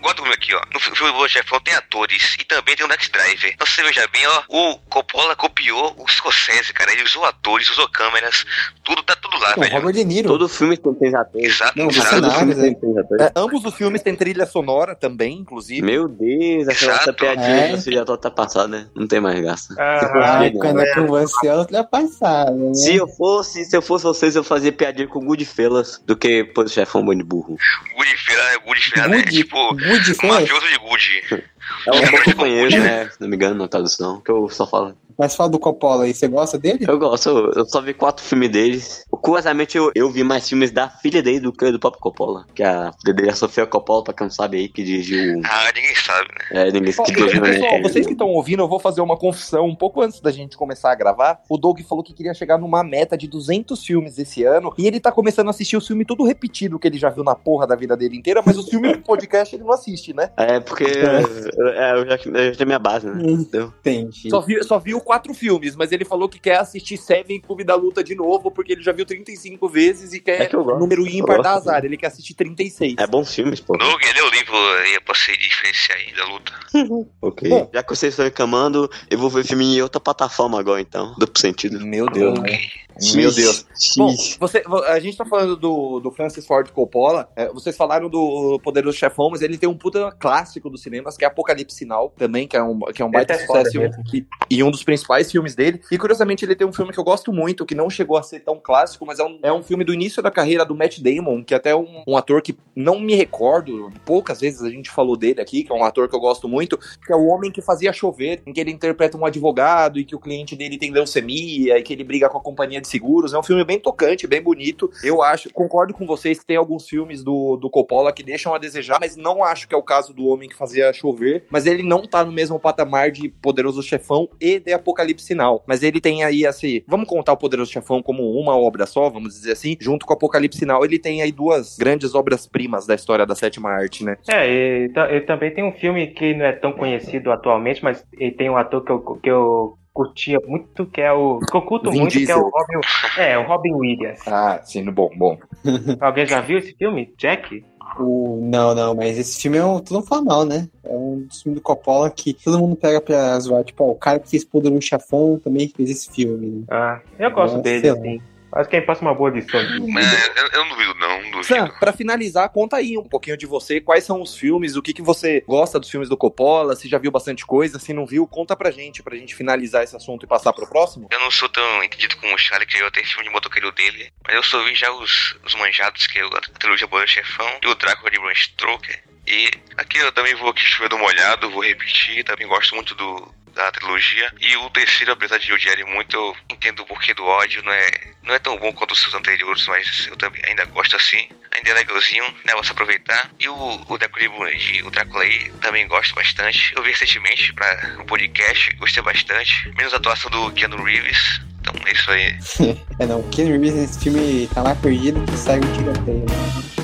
guarda 0.00 0.14
comigo 0.22 0.34
aqui, 0.34 0.54
ó. 0.54 0.60
No 0.72 0.78
fi- 0.78 0.94
filme 0.94 1.12
do 1.12 1.28
Chefão 1.28 1.58
tem 1.60 1.74
atores 1.74 2.36
e 2.40 2.44
também 2.44 2.76
tem 2.76 2.86
o 2.86 2.88
Next 2.88 3.10
Driver. 3.10 3.50
Então 3.52 3.66
você 3.66 3.82
veja 3.82 4.06
bem, 4.12 4.22
ó, 4.26 4.42
o 4.48 4.78
Coppola 4.88 5.34
copiou 5.34 5.94
o 5.98 6.08
Scorsese, 6.08 6.72
cara. 6.72 6.92
Ele 6.92 7.02
usou 7.02 7.24
atores, 7.24 7.68
usou 7.70 7.88
câmeras, 7.88 8.44
tudo, 8.84 9.02
tá 9.02 9.16
tudo 9.16 9.36
lá, 9.38 9.54
Pô, 9.54 9.60
velho. 9.62 9.74
Robert 9.74 9.92
De 9.94 10.04
Niro. 10.04 10.28
Todo 10.28 10.48
filme 10.48 10.76
tem 10.76 10.94
três 10.94 11.14
atores. 11.14 11.46
Exato, 11.48 11.72
Não, 11.78 11.88
exato. 11.90 12.10
Todo 12.10 12.30
filme 12.30 12.54
cenários, 12.54 12.62
tem 12.62 12.74
três 12.74 12.96
atores. 12.98 13.26
É, 13.26 13.32
ambos 13.36 13.64
os 13.64 13.74
filmes 13.74 14.02
têm 14.02 14.14
trilha 14.14 14.46
sonora 14.46 14.94
também, 14.94 15.38
inclusive. 15.38 15.82
Meu 15.82 16.06
Deus, 16.08 16.68
aquela 16.68 16.92
Exato. 16.92 17.00
essa 17.02 17.12
piadinha 17.12 17.56
É. 17.56 17.68
que 17.70 17.76
você 17.80 17.92
já 17.92 18.04
tá 18.04 18.30
passada, 18.30 18.68
né? 18.68 18.86
Não 18.94 19.06
tem 19.08 19.20
mais 19.20 19.40
graça. 19.40 19.74
ah, 19.78 20.38
Ai, 20.38 20.50
quando 20.52 20.80
é 20.80 20.94
com 20.94 21.06
você 21.06 21.48
é 21.48 21.56
ultrapassada, 21.56 22.50
né? 22.52 22.74
Se 22.74 22.94
eu 22.94 23.08
fosse, 23.08 23.64
se 23.64 23.76
eu 23.76 23.79
fosse 23.82 24.04
vocês, 24.04 24.36
eu 24.36 24.44
fazia 24.44 24.72
piadinha 24.72 25.06
com 25.06 25.24
Goodfellas 25.24 26.00
do 26.06 26.16
que 26.16 26.44
pô, 26.44 26.66
chefão 26.66 27.04
bom 27.04 27.14
de 27.14 27.22
burro. 27.22 27.56
Goodfellas, 27.96 28.56
Goodfellas, 28.64 29.10
né? 29.10 29.16
Good, 29.18 29.36
Tipo, 29.36 29.74
good 29.74 30.12
o 30.22 30.26
mafioso 30.26 30.68
de 30.68 30.78
Good. 30.78 31.44
É 31.86 31.92
um 31.92 32.00
bom 32.10 32.22
companheiro, 32.24 32.82
né? 32.82 33.08
Se 33.10 33.20
não 33.20 33.28
me 33.28 33.36
engano, 33.36 33.54
na 33.54 33.68
tradução. 33.68 34.20
Que 34.20 34.30
eu 34.30 34.48
só 34.48 34.66
falo. 34.66 34.96
Mas 35.20 35.36
fala 35.36 35.50
do 35.50 35.58
Coppola 35.58 36.04
aí, 36.04 36.14
você 36.14 36.26
gosta 36.26 36.56
dele? 36.56 36.86
Eu 36.88 36.98
gosto, 36.98 37.28
eu, 37.28 37.52
eu 37.52 37.66
só 37.66 37.82
vi 37.82 37.92
quatro 37.92 38.24
filmes 38.24 38.48
deles. 38.48 39.04
Curiosamente, 39.10 39.76
eu, 39.76 39.92
eu 39.94 40.10
vi 40.10 40.24
mais 40.24 40.48
filmes 40.48 40.70
da 40.70 40.88
filha 40.88 41.22
dele 41.22 41.40
do 41.40 41.52
que 41.52 41.70
do 41.70 41.78
próprio 41.78 42.00
Coppola. 42.00 42.46
Que 42.54 42.62
a 42.62 42.90
filha 43.02 43.12
dele 43.12 43.28
é 43.28 43.32
a 43.32 43.36
Sofia 43.36 43.66
Coppola, 43.66 44.02
pra 44.02 44.14
quem 44.14 44.28
não 44.28 44.30
sabe 44.30 44.56
aí, 44.56 44.66
que 44.66 44.82
dirigiu. 44.82 45.42
Ah, 45.44 45.70
ninguém 45.76 45.94
sabe, 45.94 46.28
né? 46.30 46.62
É, 46.68 46.72
ninguém 46.72 46.94
dirigiu, 47.04 47.42
Pessoal, 47.42 47.72
né? 47.72 47.82
vocês 47.82 48.06
que 48.06 48.12
estão 48.12 48.28
ouvindo, 48.28 48.62
eu 48.62 48.68
vou 48.68 48.80
fazer 48.80 49.02
uma 49.02 49.14
confissão 49.14 49.66
um 49.66 49.76
pouco 49.76 50.00
antes 50.00 50.22
da 50.22 50.30
gente 50.30 50.56
começar 50.56 50.90
a 50.90 50.94
gravar. 50.94 51.38
O 51.50 51.58
Doug 51.58 51.78
falou 51.80 52.02
que 52.02 52.14
queria 52.14 52.32
chegar 52.32 52.56
numa 52.56 52.82
meta 52.82 53.14
de 53.14 53.28
200 53.28 53.84
filmes 53.84 54.18
esse 54.18 54.42
ano 54.44 54.72
e 54.78 54.86
ele 54.86 55.00
tá 55.00 55.12
começando 55.12 55.48
a 55.48 55.50
assistir 55.50 55.76
o 55.76 55.82
filme 55.82 56.06
tudo 56.06 56.24
repetido 56.24 56.78
que 56.78 56.88
ele 56.88 56.96
já 56.96 57.10
viu 57.10 57.22
na 57.22 57.34
porra 57.34 57.66
da 57.66 57.76
vida 57.76 57.94
dele 57.94 58.16
inteira, 58.16 58.42
mas 58.44 58.56
os 58.56 58.70
filmes 58.70 58.92
do 58.92 59.02
podcast 59.02 59.54
ele 59.54 59.64
não 59.64 59.72
assiste, 59.72 60.14
né? 60.14 60.30
É, 60.38 60.60
porque 60.60 60.84
é, 60.84 61.92
eu, 61.92 62.06
já, 62.06 62.18
eu 62.24 62.52
já 62.52 62.56
tenho 62.56 62.68
minha 62.68 62.78
base, 62.78 63.06
né? 63.06 63.22
Entendeu? 63.22 63.70
Entendi. 63.80 64.30
Só 64.30 64.40
viu, 64.40 64.64
só 64.64 64.78
viu 64.78 64.98
quatro 65.10 65.34
filmes, 65.34 65.74
mas 65.74 65.90
ele 65.90 66.04
falou 66.04 66.28
que 66.28 66.38
quer 66.38 66.58
assistir 66.58 66.96
Seven 66.96 67.40
Clube 67.40 67.64
da 67.64 67.74
Luta 67.74 68.04
de 68.04 68.14
novo, 68.14 68.48
porque 68.48 68.74
ele 68.74 68.80
já 68.80 68.92
viu 68.92 69.04
35 69.04 69.68
vezes 69.68 70.12
e 70.12 70.20
quer 70.20 70.42
É 70.42 70.46
que 70.46 70.54
eu 70.54 70.62
gosto. 70.62 70.78
número 70.78 71.02
Eu 71.02 71.08
ímpar 71.08 71.42
da 71.42 71.54
azar. 71.54 71.84
Ele 71.84 71.96
quer 71.96 72.06
assistir 72.06 72.32
36. 72.34 72.94
É 72.96 73.08
bons 73.08 73.34
filmes, 73.34 73.58
pô. 73.58 73.76
Doug, 73.76 74.00
ele 74.00 74.18
é 74.20 74.22
o 74.22 74.30
livro 74.30 74.54
aí 74.56 75.00
pra 75.00 75.12
você 75.12 75.36
diferenciar 75.36 75.98
aí 75.98 76.14
da 76.14 76.24
luta. 76.26 76.52
Ok. 77.20 77.48
Bom. 77.50 77.68
Já 77.74 77.82
que 77.82 77.88
vocês 77.96 78.12
estão 78.12 78.24
reclamando, 78.24 78.88
eu 79.10 79.18
vou 79.18 79.28
ver 79.28 79.44
filme 79.44 79.76
em 79.76 79.82
outra 79.82 80.00
plataforma 80.00 80.60
agora, 80.60 80.80
então. 80.80 81.12
Duplo 81.18 81.40
sentido. 81.40 81.84
Meu 81.84 82.06
Deus, 82.06 82.38
né? 82.38 82.58
X, 83.00 83.14
Meu 83.14 83.32
Deus. 83.32 83.66
X. 83.78 83.96
Bom, 83.96 84.14
você, 84.38 84.62
a 84.88 84.98
gente 85.00 85.16
tá 85.16 85.24
falando 85.24 85.56
do, 85.56 86.00
do 86.00 86.10
Francis 86.10 86.46
Ford 86.46 86.68
Coppola. 86.70 87.28
é, 87.34 87.48
vocês 87.48 87.76
falaram 87.76 88.08
do 88.08 88.60
Poderoso 88.62 88.96
Chefão, 88.96 89.30
mas 89.30 89.42
ele 89.42 89.56
tem 89.58 89.68
um 89.68 89.76
puta 89.76 90.12
clássico 90.18 90.68
dos 90.68 90.82
cinemas, 90.82 91.16
que 91.16 91.24
é 91.24 91.28
Apocalipse 91.28 91.76
Sinal, 91.76 92.12
também, 92.16 92.46
que 92.46 92.56
é 92.56 92.62
um, 92.62 92.78
que 92.80 93.00
é 93.02 93.04
um 93.04 93.10
baita 93.10 93.32
é 93.34 93.38
sucesso 93.38 93.76
e 93.76 93.78
um- 93.78 93.90
e, 94.12 94.26
e 94.50 94.62
um 94.62 94.70
dos 94.70 94.82
principais 94.84 95.30
filmes 95.30 95.54
dele. 95.54 95.80
E 95.90 95.96
curiosamente, 95.98 96.44
ele 96.44 96.54
tem 96.54 96.66
um 96.66 96.72
filme 96.72 96.92
que 96.92 96.98
eu 97.00 97.04
gosto 97.04 97.32
muito, 97.32 97.64
que 97.64 97.74
não 97.74 97.88
chegou 97.88 98.16
a 98.16 98.22
ser 98.22 98.40
tão 98.40 98.60
clássico, 98.62 99.06
mas 99.06 99.18
é 99.18 99.24
um, 99.24 99.38
é 99.42 99.52
um 99.52 99.62
filme 99.62 99.84
do 99.84 99.94
início 99.94 100.22
da 100.22 100.30
carreira 100.30 100.64
do 100.64 100.74
Matt 100.74 100.98
Damon, 101.00 101.42
que 101.42 101.54
até 101.54 101.70
é 101.70 101.76
um, 101.76 102.02
um 102.06 102.16
ator 102.16 102.42
que 102.42 102.56
não 102.76 102.98
me 103.00 103.14
recordo, 103.14 103.90
poucas 104.04 104.40
vezes 104.40 104.62
a 104.62 104.70
gente 104.70 104.90
falou 104.90 105.16
dele 105.16 105.40
aqui, 105.40 105.62
que 105.62 105.72
é 105.72 105.74
um 105.74 105.84
ator 105.84 106.08
que 106.08 106.14
eu 106.14 106.20
gosto 106.20 106.48
muito, 106.48 106.78
que 106.78 107.12
é 107.12 107.16
o 107.16 107.26
homem 107.26 107.50
que 107.50 107.62
fazia 107.62 107.92
chover, 107.92 108.42
em 108.46 108.52
que 108.52 108.60
ele 108.60 108.70
interpreta 108.70 109.16
um 109.16 109.24
advogado 109.24 109.98
e 109.98 110.04
que 110.04 110.14
o 110.14 110.18
cliente 110.18 110.54
dele 110.56 110.76
tem 110.78 110.90
leucemia 110.90 111.78
e 111.78 111.82
que 111.82 111.92
ele 111.92 112.04
briga 112.04 112.28
com 112.28 112.38
a 112.38 112.40
companhia 112.40 112.80
de 112.80 112.88
seguros. 112.90 113.32
É 113.32 113.38
um 113.38 113.42
filme 113.42 113.64
bem 113.64 113.78
tocante, 113.78 114.26
bem 114.26 114.42
bonito. 114.42 114.90
Eu 115.02 115.22
acho, 115.22 115.50
concordo 115.52 115.94
com 115.94 116.06
vocês 116.06 116.38
que 116.38 116.46
tem 116.46 116.56
alguns 116.56 116.88
filmes 116.88 117.22
do, 117.22 117.56
do 117.56 117.70
Coppola 117.70 118.12
que 118.12 118.22
deixam 118.22 118.54
a 118.54 118.58
desejar, 118.58 118.98
mas 119.00 119.16
não 119.16 119.42
acho 119.42 119.68
que 119.68 119.74
é 119.74 119.78
o 119.78 119.82
caso 119.82 120.12
do 120.12 120.26
Homem 120.26 120.48
que 120.48 120.56
Fazia 120.56 120.92
Chover. 120.92 121.44
Mas 121.50 121.66
ele 121.66 121.82
não 121.82 122.02
tá 122.02 122.24
no 122.24 122.32
mesmo 122.32 122.58
patamar 122.58 123.10
de 123.10 123.28
Poderoso 123.28 123.82
Chefão 123.82 124.28
e 124.40 124.58
de 124.58 124.72
Apocalipse 124.72 125.26
Sinal. 125.26 125.62
Mas 125.66 125.82
ele 125.82 126.00
tem 126.00 126.24
aí, 126.24 126.46
assim, 126.46 126.82
vamos 126.86 127.08
contar 127.08 127.32
o 127.32 127.36
Poderoso 127.36 127.72
Chefão 127.72 128.02
como 128.02 128.22
uma 128.38 128.56
obra 128.56 128.86
só, 128.86 129.08
vamos 129.08 129.34
dizer 129.34 129.52
assim, 129.52 129.76
junto 129.80 130.06
com 130.06 130.12
Apocalipse 130.12 130.58
Sinal, 130.58 130.84
ele 130.84 130.98
tem 130.98 131.22
aí 131.22 131.32
duas 131.32 131.76
grandes 131.78 132.14
obras-primas 132.14 132.86
da 132.86 132.94
história 132.94 133.26
da 133.26 133.34
sétima 133.34 133.70
arte, 133.70 134.04
né? 134.04 134.16
É, 134.28 134.48
e, 134.48 134.90
e, 135.16 135.20
também 135.22 135.52
tem 135.52 135.64
um 135.64 135.72
filme 135.72 136.08
que 136.08 136.34
não 136.34 136.44
é 136.44 136.52
tão 136.52 136.72
conhecido 136.72 137.30
atualmente, 137.30 137.82
mas 137.82 138.04
ele 138.12 138.32
tem 138.32 138.50
um 138.50 138.56
ator 138.56 138.84
que 138.84 138.92
eu, 138.92 139.00
que 139.22 139.30
eu 139.30 139.78
curtia 140.00 140.38
muito, 140.46 140.86
que 140.86 141.00
é 141.00 141.12
o. 141.12 141.40
Que 141.40 141.54
eu 141.54 141.62
curto 141.62 141.90
Vin 141.90 142.00
muito, 142.00 142.12
Diesel. 142.12 142.36
que 142.36 142.42
é 142.42 142.44
o 142.44 142.50
Robin. 142.50 142.86
É, 143.18 143.38
o 143.38 143.46
Robin 143.46 143.72
Williams. 143.74 144.20
Ah, 144.26 144.60
sim, 144.64 144.82
bom, 144.90 145.10
bom. 145.14 145.38
Alguém 146.00 146.26
já 146.26 146.40
viu 146.40 146.58
esse 146.58 146.74
filme? 146.74 147.12
Jack? 147.18 147.62
O... 147.98 148.38
Não, 148.42 148.74
não, 148.74 148.94
mas 148.94 149.18
esse 149.18 149.42
filme 149.42 149.58
é 149.58 149.64
um, 149.64 149.80
todo 149.80 149.98
um 149.98 150.02
famal, 150.02 150.46
né? 150.46 150.68
É 150.84 150.94
um 150.94 151.26
filme 151.30 151.56
do 151.56 151.60
Coppola 151.60 152.08
que 152.10 152.32
todo 152.32 152.58
mundo 152.58 152.76
pega 152.76 153.00
pra 153.00 153.38
zoar. 153.40 153.62
Tipo, 153.64 153.84
ó, 153.84 153.90
o 153.90 153.96
cara 153.96 154.18
que 154.20 154.30
fez 154.30 154.44
Poderoso 154.44 154.80
Chafão 154.80 155.38
também 155.42 155.68
fez 155.68 155.90
esse 155.90 156.10
filme. 156.10 156.60
Né? 156.60 156.64
Ah, 156.70 157.00
eu 157.18 157.30
gosto 157.30 157.60
dele, 157.60 157.90
lá. 157.90 157.98
assim. 157.98 158.22
Acho 158.52 158.68
que 158.68 158.76
ele 158.76 158.86
passa 158.86 159.02
uma 159.02 159.14
boa 159.14 159.30
lição. 159.30 159.60
Mas 159.88 160.36
eu, 160.36 160.46
eu 160.52 160.64
não 160.64 160.68
duvido, 160.70 160.94
não, 160.94 161.22
não 161.22 161.30
duvido. 161.30 161.44
Sam, 161.44 161.68
pra 161.78 161.92
finalizar, 161.92 162.48
conta 162.50 162.76
aí 162.76 162.98
um 162.98 163.04
pouquinho 163.04 163.36
de 163.36 163.46
você, 163.46 163.80
quais 163.80 164.04
são 164.04 164.20
os 164.20 164.36
filmes, 164.36 164.76
o 164.76 164.82
que, 164.82 164.92
que 164.92 165.02
você 165.02 165.44
gosta 165.46 165.78
dos 165.78 165.90
filmes 165.90 166.08
do 166.08 166.16
Coppola, 166.16 166.74
se 166.74 166.88
já 166.88 166.98
viu 166.98 167.10
bastante 167.10 167.46
coisa, 167.46 167.78
se 167.78 167.92
não 167.92 168.06
viu, 168.06 168.26
conta 168.26 168.56
pra 168.56 168.70
gente, 168.70 169.02
pra 169.02 169.16
gente 169.16 169.34
finalizar 169.34 169.84
esse 169.84 169.96
assunto 169.96 170.24
e 170.24 170.28
passar 170.28 170.52
pro 170.52 170.68
próximo. 170.68 171.08
Eu 171.10 171.20
não 171.20 171.30
sou 171.30 171.48
tão 171.48 171.84
entendido 171.84 172.16
como 172.16 172.34
o 172.34 172.38
Charlie, 172.38 172.66
que 172.66 172.78
eu 172.78 172.86
até 172.86 173.02
filme 173.04 173.24
de 173.24 173.30
motoqueiro 173.30 173.72
dele, 173.72 174.10
mas 174.26 174.34
eu 174.34 174.42
só 174.42 174.62
vi 174.64 174.74
já 174.74 174.90
os, 174.92 175.36
os 175.44 175.54
manjados, 175.54 176.06
que 176.06 176.18
é 176.18 176.22
a 176.22 176.40
trilogia 176.58 176.86
Boa 176.86 177.06
Chefão 177.06 177.58
e 177.62 177.66
o 177.66 177.74
Drácula 177.74 178.10
de 178.10 178.18
Bram 178.18 178.34
Stoker. 178.34 179.02
E 179.26 179.48
aqui 179.76 179.98
eu 179.98 180.10
também 180.12 180.34
vou 180.34 180.48
aqui 180.48 180.62
chover 180.62 180.88
do 180.88 180.98
molhado, 180.98 181.50
vou 181.50 181.62
repetir, 181.62 182.24
também 182.24 182.48
gosto 182.48 182.74
muito 182.74 182.94
do, 182.94 183.32
da 183.54 183.70
trilogia. 183.70 184.32
E 184.40 184.56
o 184.56 184.70
terceiro, 184.70 185.12
apesar 185.12 185.38
de 185.38 185.52
odiar 185.52 185.76
muito, 185.86 186.16
eu 186.16 186.36
entendo 186.50 186.80
o 186.80 186.86
porquê 186.86 187.14
do 187.14 187.24
ódio, 187.24 187.62
não 187.62 187.72
é, 187.72 187.90
não 188.22 188.34
é 188.34 188.38
tão 188.38 188.58
bom 188.58 188.72
quanto 188.72 188.92
os 188.92 189.00
seus 189.00 189.14
anteriores, 189.14 189.66
mas 189.66 190.06
eu 190.08 190.16
também 190.16 190.42
ainda 190.44 190.64
gosto 190.66 190.96
assim. 190.96 191.28
Ainda 191.52 191.70
é 191.70 191.74
legalzinho, 191.74 192.24
né? 192.44 192.54
Você 192.54 192.72
aproveitar. 192.72 193.30
E 193.38 193.48
o, 193.48 193.84
o 193.88 193.98
Drácula 193.98 194.54
de 194.54 194.82
o 194.82 194.90
Drácula 194.90 195.24
aí 195.24 195.50
também 195.60 195.86
gosto 195.88 196.14
bastante. 196.14 196.72
Eu 196.76 196.82
vi 196.82 196.90
recentemente 196.90 197.52
para 197.52 197.96
um 197.98 198.06
podcast, 198.06 198.72
gostei 198.76 199.02
bastante. 199.02 199.68
Menos 199.76 199.92
a 199.92 199.96
atuação 199.96 200.30
do 200.30 200.52
Keanu 200.52 200.82
Reeves. 200.82 201.40
Então 201.60 201.74
é 201.86 201.92
isso 201.92 202.10
aí. 202.10 202.38
É, 203.00 203.06
não, 203.06 203.20
o 203.20 203.28
Ken 203.30 203.46
Reeves 203.46 203.74
nesse 203.74 203.98
filme 203.98 204.46
tá 204.52 204.62
mais 204.62 204.78
perdido 204.78 205.24
que 205.24 205.36
segue 205.38 205.66
um 205.66 205.72
tiroteio. 205.72 206.18
Né? 206.20 206.79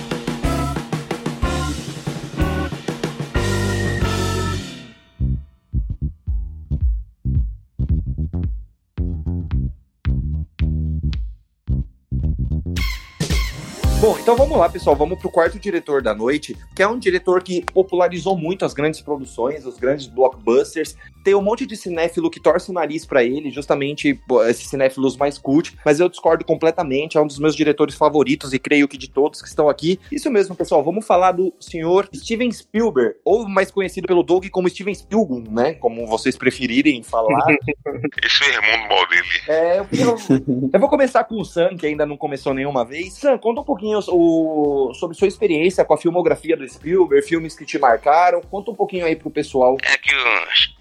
Então 14.26 14.34
vamos 14.36 14.58
lá, 14.58 14.68
pessoal. 14.68 14.96
Vamos 14.96 15.20
pro 15.20 15.30
quarto 15.30 15.56
diretor 15.56 16.02
da 16.02 16.12
noite, 16.12 16.56
que 16.74 16.82
é 16.82 16.88
um 16.88 16.98
diretor 16.98 17.40
que 17.44 17.64
popularizou 17.72 18.36
muito 18.36 18.64
as 18.64 18.74
grandes 18.74 19.00
produções, 19.00 19.64
os 19.64 19.78
grandes 19.78 20.06
blockbusters. 20.08 20.96
Tem 21.22 21.32
um 21.32 21.40
monte 21.40 21.64
de 21.64 21.76
cinéfilo 21.76 22.28
que 22.28 22.40
torce 22.40 22.70
o 22.70 22.74
nariz 22.74 23.04
pra 23.06 23.22
ele, 23.22 23.50
justamente 23.52 24.20
esses 24.48 24.66
cinéfilos 24.66 25.16
mais 25.16 25.38
cult, 25.38 25.76
mas 25.84 26.00
eu 26.00 26.08
discordo 26.08 26.44
completamente. 26.44 27.16
É 27.16 27.20
um 27.20 27.26
dos 27.26 27.38
meus 27.38 27.54
diretores 27.54 27.94
favoritos 27.94 28.52
e 28.52 28.58
creio 28.58 28.88
que 28.88 28.98
de 28.98 29.08
todos 29.08 29.40
que 29.40 29.46
estão 29.48 29.68
aqui. 29.68 30.00
Isso 30.10 30.28
mesmo, 30.28 30.56
pessoal. 30.56 30.82
Vamos 30.82 31.06
falar 31.06 31.30
do 31.30 31.52
senhor 31.60 32.08
Steven 32.12 32.50
Spielberg, 32.50 33.14
ou 33.24 33.48
mais 33.48 33.70
conhecido 33.70 34.08
pelo 34.08 34.24
Doug 34.24 34.46
como 34.50 34.68
Steven 34.68 34.94
Spielgum, 34.94 35.44
né? 35.50 35.74
Como 35.74 36.04
vocês 36.06 36.36
preferirem 36.36 37.00
falar. 37.04 37.46
Esse 38.24 38.42
é 38.42 38.46
o 38.48 38.52
irmão 38.54 38.88
mal 38.88 39.08
dele. 39.08 39.22
É, 39.48 39.78
eu, 39.78 39.86
eu- 40.02 40.70
eu 40.72 40.80
vou 40.80 40.88
começar 40.88 41.22
com 41.24 41.40
o 41.40 41.44
Sam, 41.44 41.76
que 41.76 41.86
ainda 41.86 42.04
não 42.04 42.16
começou 42.16 42.52
nenhuma 42.52 42.84
vez. 42.84 43.12
Sam, 43.14 43.38
conta 43.38 43.60
um 43.60 43.64
pouquinho 43.64 43.98
o- 44.16 44.94
sobre 44.94 45.16
sua 45.16 45.28
experiência 45.28 45.84
com 45.84 45.94
a 45.94 45.98
filmografia 45.98 46.56
do 46.56 46.68
Spielberg, 46.68 47.26
filmes 47.26 47.56
que 47.56 47.64
te 47.64 47.78
marcaram. 47.78 48.40
Conta 48.40 48.70
um 48.70 48.74
pouquinho 48.74 49.04
aí 49.06 49.14
pro 49.16 49.30
pessoal. 49.30 49.76
É 49.84 49.96
que 49.98 50.10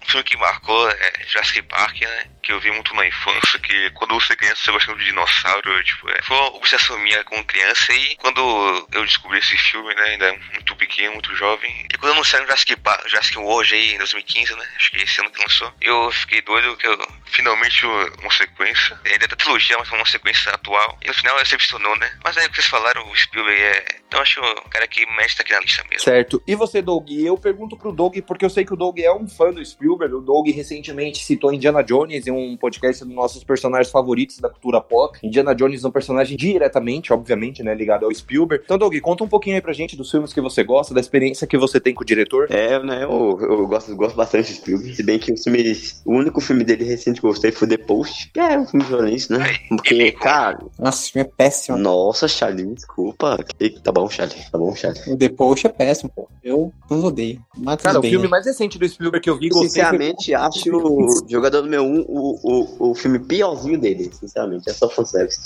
o 0.06 0.10
filme 0.10 0.24
que 0.24 0.36
marcou 0.36 0.88
é 0.88 1.12
Jurassic 1.26 1.62
Park, 1.62 2.00
né? 2.00 2.24
Que 2.42 2.52
eu 2.52 2.60
vi 2.60 2.70
muito 2.70 2.94
na 2.94 3.06
infância, 3.06 3.58
que 3.58 3.90
quando 3.90 4.14
você 4.14 4.32
é 4.32 4.36
criança 4.36 4.62
você 4.62 4.72
gosta 4.72 4.94
de 4.94 5.04
dinossauro, 5.04 5.82
tipo, 5.82 6.08
é, 6.10 6.22
foi 6.22 6.36
uma 6.36 6.56
obsessão 6.56 6.98
minha 6.98 7.24
como 7.24 7.44
criança 7.44 7.92
e 7.92 8.16
quando 8.16 8.86
eu 8.92 9.04
descobri 9.04 9.38
esse 9.38 9.56
filme, 9.56 9.92
né, 9.94 10.02
ainda 10.02 10.32
muito 10.52 10.76
pequeno, 10.76 11.14
muito 11.14 11.34
jovem, 11.34 11.86
e 11.92 11.98
quando 11.98 12.12
anunciaram 12.12 12.46
Jurassic, 12.46 12.76
Park, 12.76 13.08
Jurassic 13.08 13.38
World 13.38 13.74
aí 13.74 13.94
em 13.94 13.98
2015, 13.98 14.54
né, 14.54 14.66
acho 14.76 14.90
que 14.90 15.02
esse 15.02 15.20
ano 15.20 15.30
que 15.30 15.42
lançou, 15.42 15.72
eu 15.80 16.10
fiquei 16.12 16.40
doido 16.42 16.76
que 16.76 16.86
eu, 16.86 16.96
finalmente 17.26 17.84
uma 17.86 18.30
sequência, 18.30 18.98
ainda 19.04 19.24
é 19.24 19.28
da 19.28 19.36
trilogia, 19.36 19.76
mas 19.78 19.90
uma 19.90 20.06
sequência 20.06 20.52
atual, 20.52 20.98
e 21.02 21.08
no 21.08 21.14
final 21.14 21.36
decepcionou, 21.38 21.96
né, 21.98 22.16
mas 22.22 22.36
aí 22.36 22.46
o 22.46 22.50
que 22.50 22.56
vocês 22.56 22.68
falaram, 22.68 23.08
o 23.10 23.16
Spielberg 23.16 23.60
é, 23.60 23.84
então 24.06 24.20
acho 24.20 24.40
o 24.40 24.70
cara 24.70 24.86
que 24.86 25.04
mexe 25.16 25.40
aqui 25.40 25.52
na 25.52 25.60
lista 25.60 25.82
mesmo. 25.90 26.04
Certo. 26.04 26.42
E 26.46 26.54
você, 26.54 26.80
Doug? 26.80 27.10
Eu 27.10 27.36
pergunto 27.36 27.76
pro 27.76 27.92
Doug, 27.92 28.16
porque 28.26 28.44
eu 28.44 28.50
sei 28.50 28.64
que 28.64 28.72
o 28.72 28.76
Doug 28.76 28.98
é 29.00 29.12
um 29.12 29.28
fã 29.28 29.52
do 29.52 29.64
Spielberg. 29.64 29.95
O 30.04 30.20
Doug 30.20 30.48
recentemente 30.48 31.24
citou 31.24 31.52
Indiana 31.52 31.82
Jones 31.82 32.26
em 32.26 32.30
um 32.30 32.56
podcast 32.56 33.04
dos 33.04 33.14
nossos 33.14 33.42
personagens 33.42 33.90
favoritos 33.90 34.38
da 34.38 34.48
cultura 34.48 34.80
pop. 34.80 35.18
Indiana 35.22 35.54
Jones 35.54 35.84
é 35.84 35.88
um 35.88 35.90
personagem 35.90 36.36
diretamente, 36.36 37.12
obviamente, 37.12 37.62
né, 37.62 37.74
ligado 37.74 38.04
ao 38.04 38.14
Spielberg. 38.14 38.64
Então, 38.64 38.78
Doug, 38.78 38.94
conta 39.00 39.24
um 39.24 39.28
pouquinho 39.28 39.56
aí 39.56 39.62
pra 39.62 39.72
gente 39.72 39.96
dos 39.96 40.10
filmes 40.10 40.32
que 40.32 40.40
você 40.40 40.62
gosta, 40.62 40.94
da 40.94 41.00
experiência 41.00 41.46
que 41.46 41.56
você 41.56 41.80
tem 41.80 41.94
com 41.94 42.02
o 42.02 42.06
diretor. 42.06 42.46
É, 42.50 42.82
né, 42.82 43.04
eu, 43.04 43.38
eu 43.40 43.66
gosto, 43.66 43.94
gosto 43.96 44.16
bastante 44.16 44.48
de 44.48 44.58
Spielberg, 44.58 44.94
se 44.94 45.02
bem 45.02 45.18
que 45.18 45.32
o 45.32 45.36
filme, 45.36 45.76
o 46.04 46.12
único 46.12 46.40
filme 46.40 46.64
dele 46.64 46.84
recente 46.84 47.20
que 47.20 47.26
eu 47.26 47.30
gostei 47.30 47.52
foi 47.52 47.68
The 47.68 47.78
Post, 47.78 48.30
que 48.32 48.40
é 48.40 48.58
um 48.58 48.66
filme 48.66 48.84
violento, 48.84 49.32
né? 49.32 49.56
Porque, 49.68 50.12
cara, 50.12 50.58
Nossa, 50.78 51.02
esse 51.02 51.12
filme 51.12 51.28
é 51.28 51.32
péssimo. 51.36 51.78
nossa, 51.78 52.28
Charlie, 52.28 52.74
desculpa. 52.74 53.38
Tá 53.82 53.92
bom, 53.92 54.08
Charlie, 54.08 54.36
tá 54.50 54.58
bom, 54.58 54.74
Charlie. 54.74 55.02
O 55.12 55.16
The 55.16 55.28
Post 55.28 55.66
é 55.66 55.70
péssimo, 55.70 56.10
pô. 56.14 56.28
Eu 56.42 56.72
não 56.90 57.04
odeio. 57.04 57.42
Cara, 57.82 57.98
o 57.98 58.02
bem, 58.02 58.10
filme 58.10 58.26
né? 58.26 58.30
mais 58.30 58.46
recente 58.46 58.78
do 58.78 58.88
Spielberg 58.88 59.22
que 59.22 59.30
eu 59.30 59.38
vi, 59.38 59.48
gostei. 59.48 59.82
Sinceramente, 59.90 60.34
acho 60.34 60.76
o 60.76 61.28
Jogador 61.28 61.62
Número 61.62 61.82
1 61.82 61.86
um, 61.86 62.04
o, 62.08 62.38
o, 62.42 62.90
o 62.90 62.94
filme 62.94 63.18
piorzinho 63.18 63.78
dele, 63.78 64.10
sinceramente. 64.12 64.68
É 64.68 64.72
só 64.72 64.88
fanservice. 64.88 65.40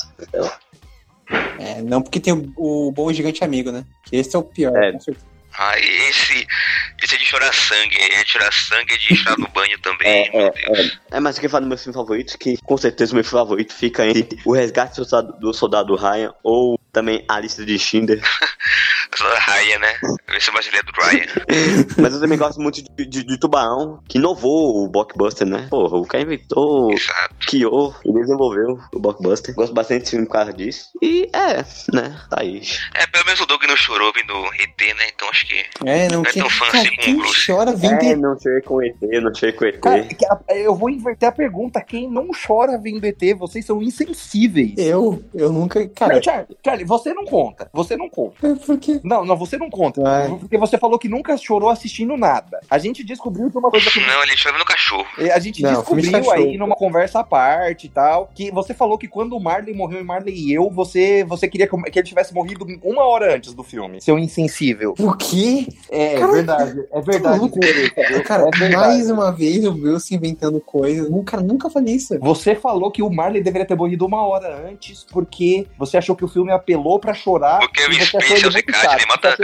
É, 1.58 1.82
não 1.82 2.02
porque 2.02 2.18
tem 2.18 2.32
o, 2.32 2.52
o 2.56 2.92
Bom 2.92 3.12
Gigante 3.12 3.44
Amigo, 3.44 3.70
né? 3.70 3.84
Que 4.04 4.16
esse 4.16 4.34
é 4.34 4.38
o 4.38 4.42
pior, 4.42 4.76
É. 4.76 4.92
com 4.92 5.00
certeza. 5.00 5.30
Esse, 5.78 6.46
esse 7.02 7.14
é 7.14 7.18
de 7.18 7.24
chorar 7.26 7.52
sangue, 7.52 7.96
é 7.98 8.24
de 8.24 8.30
chorar 8.30 8.52
sangue, 8.52 8.94
é 8.94 8.96
de 8.96 9.16
chorar 9.16 9.38
no 9.38 9.48
banho 9.48 9.78
também, 9.80 10.28
É, 10.28 10.30
meu 10.30 10.46
é, 10.46 10.50
Deus. 10.50 10.98
É, 11.10 11.20
mas 11.20 11.36
eu 11.36 11.40
quero 11.42 11.50
falar 11.50 11.62
do 11.62 11.68
meu 11.68 11.78
filme 11.78 11.94
favorito, 11.94 12.38
que 12.38 12.56
com 12.58 12.76
certeza 12.76 13.12
o 13.12 13.14
meu 13.14 13.24
filme 13.24 13.40
favorito 13.40 13.74
fica 13.74 14.06
entre 14.06 14.40
O 14.44 14.52
Resgate 14.52 14.96
do 14.96 15.04
Soldado, 15.04 15.40
do 15.40 15.52
Soldado 15.52 15.96
Ryan 15.96 16.34
ou 16.42 16.80
também 16.92 17.24
A 17.28 17.38
Lista 17.38 17.64
de 17.64 17.78
Schindler. 17.78 18.20
Ryan, 19.18 19.78
né? 19.78 19.98
Esse 20.34 20.50
brasileiro 20.50 20.86
do 20.86 20.92
Ryan. 20.92 21.26
mas 21.98 22.14
eu 22.14 22.20
também 22.20 22.38
gosto 22.38 22.60
muito 22.60 22.82
de, 22.82 23.06
de, 23.06 23.24
de 23.24 23.38
Tubarão, 23.38 24.02
que 24.08 24.18
inovou 24.18 24.84
o 24.84 24.88
blockbuster, 24.88 25.46
né? 25.46 25.66
Porra, 25.68 25.98
o 25.98 26.06
cara 26.06 26.22
inventou, 26.22 26.92
Exato. 26.92 27.34
criou 27.46 27.94
e 28.04 28.12
desenvolveu 28.12 28.78
o 28.92 29.00
blockbuster. 29.00 29.54
Gosto 29.54 29.74
bastante 29.74 30.00
desse 30.00 30.12
filme 30.12 30.26
por 30.26 30.32
causa 30.32 30.52
disso. 30.52 30.90
E 31.02 31.28
é, 31.34 31.64
né? 31.92 32.20
Tá 32.30 32.40
aí. 32.40 32.62
É, 32.94 33.06
pelo 33.06 33.24
menos 33.26 33.40
o 33.40 33.46
Doug 33.46 33.62
não 33.64 33.76
chorou 33.76 34.12
vindo 34.12 34.32
ET, 34.54 34.96
né? 34.96 35.08
Então 35.14 35.28
acho 35.28 35.46
que. 35.46 35.49
É, 35.84 36.08
não, 36.08 36.22
Não 36.22 36.28
é 36.28 36.32
quem, 36.32 36.42
tão 36.42 36.50
fã 36.50 36.66
cara, 36.66 36.78
assim 36.78 36.88
como 36.90 37.00
quem 37.02 37.14
o 37.14 37.18
Bruce. 37.18 37.46
chora 37.46 37.72
vendo 37.76 38.02
É, 38.02 38.16
não 38.16 38.38
chorei 38.38 38.60
com 38.62 38.82
ET, 38.82 38.96
não 39.00 39.34
chorei 39.34 39.52
com 39.52 39.64
ET. 39.64 39.80
Cara, 39.80 40.08
eu 40.50 40.74
vou 40.74 40.90
inverter 40.90 41.28
a 41.28 41.32
pergunta. 41.32 41.80
Quem 41.80 42.08
não 42.10 42.28
chora 42.46 42.78
vendo 42.78 43.04
ET, 43.04 43.20
vocês 43.38 43.64
são 43.64 43.82
insensíveis. 43.82 44.74
Eu, 44.76 45.22
eu 45.34 45.52
nunca, 45.52 45.86
cara, 45.88 46.14
Não, 46.14 46.22
Charlie, 46.22 46.56
Charlie, 46.64 46.84
você 46.84 47.12
não 47.14 47.24
conta. 47.24 47.68
Você 47.72 47.96
não 47.96 48.08
conta. 48.08 48.46
é 48.46 48.54
porque 48.54 49.00
Não, 49.02 49.24
não, 49.24 49.36
você 49.36 49.56
não 49.56 49.70
conta. 49.70 50.00
Porque 50.38 50.58
você 50.58 50.78
falou 50.78 50.98
que 50.98 51.08
nunca 51.08 51.36
chorou 51.36 51.68
assistindo 51.68 52.16
nada. 52.16 52.60
A 52.68 52.78
gente 52.78 53.04
descobriu 53.04 53.50
que 53.50 53.58
uma 53.58 53.70
coisa 53.70 53.90
que 53.90 54.00
Não, 54.00 54.22
ele 54.22 54.34
chora 54.40 54.58
no 54.58 54.64
cachorro. 54.64 55.06
a 55.32 55.38
gente 55.38 55.62
Não, 55.62 55.72
descobriu 55.74 56.30
aí 56.30 56.56
numa 56.56 56.76
conversa 56.76 57.20
à 57.20 57.24
parte 57.24 57.86
e 57.86 57.90
tal, 57.90 58.30
que 58.34 58.50
você 58.50 58.74
falou 58.74 58.98
que 58.98 59.08
quando 59.08 59.36
o 59.36 59.40
Marley 59.40 59.74
morreu 59.74 60.00
em 60.00 60.04
Marley 60.04 60.34
e 60.34 60.52
eu, 60.52 60.70
você, 60.70 61.24
você 61.24 61.48
queria 61.48 61.66
que 61.66 61.90
que 61.90 61.98
ele 61.98 62.06
tivesse 62.06 62.32
morrido 62.34 62.66
uma 62.82 63.04
hora 63.04 63.34
antes 63.36 63.54
do 63.54 63.62
filme. 63.62 64.00
Seu 64.00 64.18
insensível. 64.18 64.94
o 64.98 65.16
quê? 65.16 65.39
É, 65.90 66.18
Cara, 66.18 66.32
verdade. 66.32 66.84
É 66.92 67.00
verdade. 67.00 67.50
Tereza, 67.50 68.22
Cara, 68.24 68.48
é 68.48 68.58
verdade. 68.58 68.74
mais 68.76 69.10
uma 69.10 69.30
vez 69.32 69.64
o 69.64 69.72
Bruce 69.72 70.14
inventando 70.14 70.60
coisas. 70.60 71.10
Nunca, 71.10 71.40
nunca 71.40 71.68
falei 71.68 71.94
isso. 71.94 72.18
Você 72.20 72.54
falou 72.54 72.90
que 72.90 73.02
o 73.02 73.10
Marley 73.10 73.42
deveria 73.42 73.66
ter 73.66 73.74
morrido 73.74 74.06
uma 74.06 74.22
hora 74.26 74.68
antes 74.68 75.04
porque 75.10 75.66
você 75.78 75.96
achou 75.96 76.14
que 76.14 76.24
o 76.24 76.28
filme 76.28 76.52
apelou 76.52 76.98
pra 76.98 77.14
chorar. 77.14 77.58
Porque 77.60 77.84
o 77.84 77.88
você 77.88 78.16
achou 78.16 78.20
Space 78.20 78.32
ele 78.32 78.44
é 78.44 78.48
o 78.48 78.94
ele 78.94 79.06
mata 79.06 79.36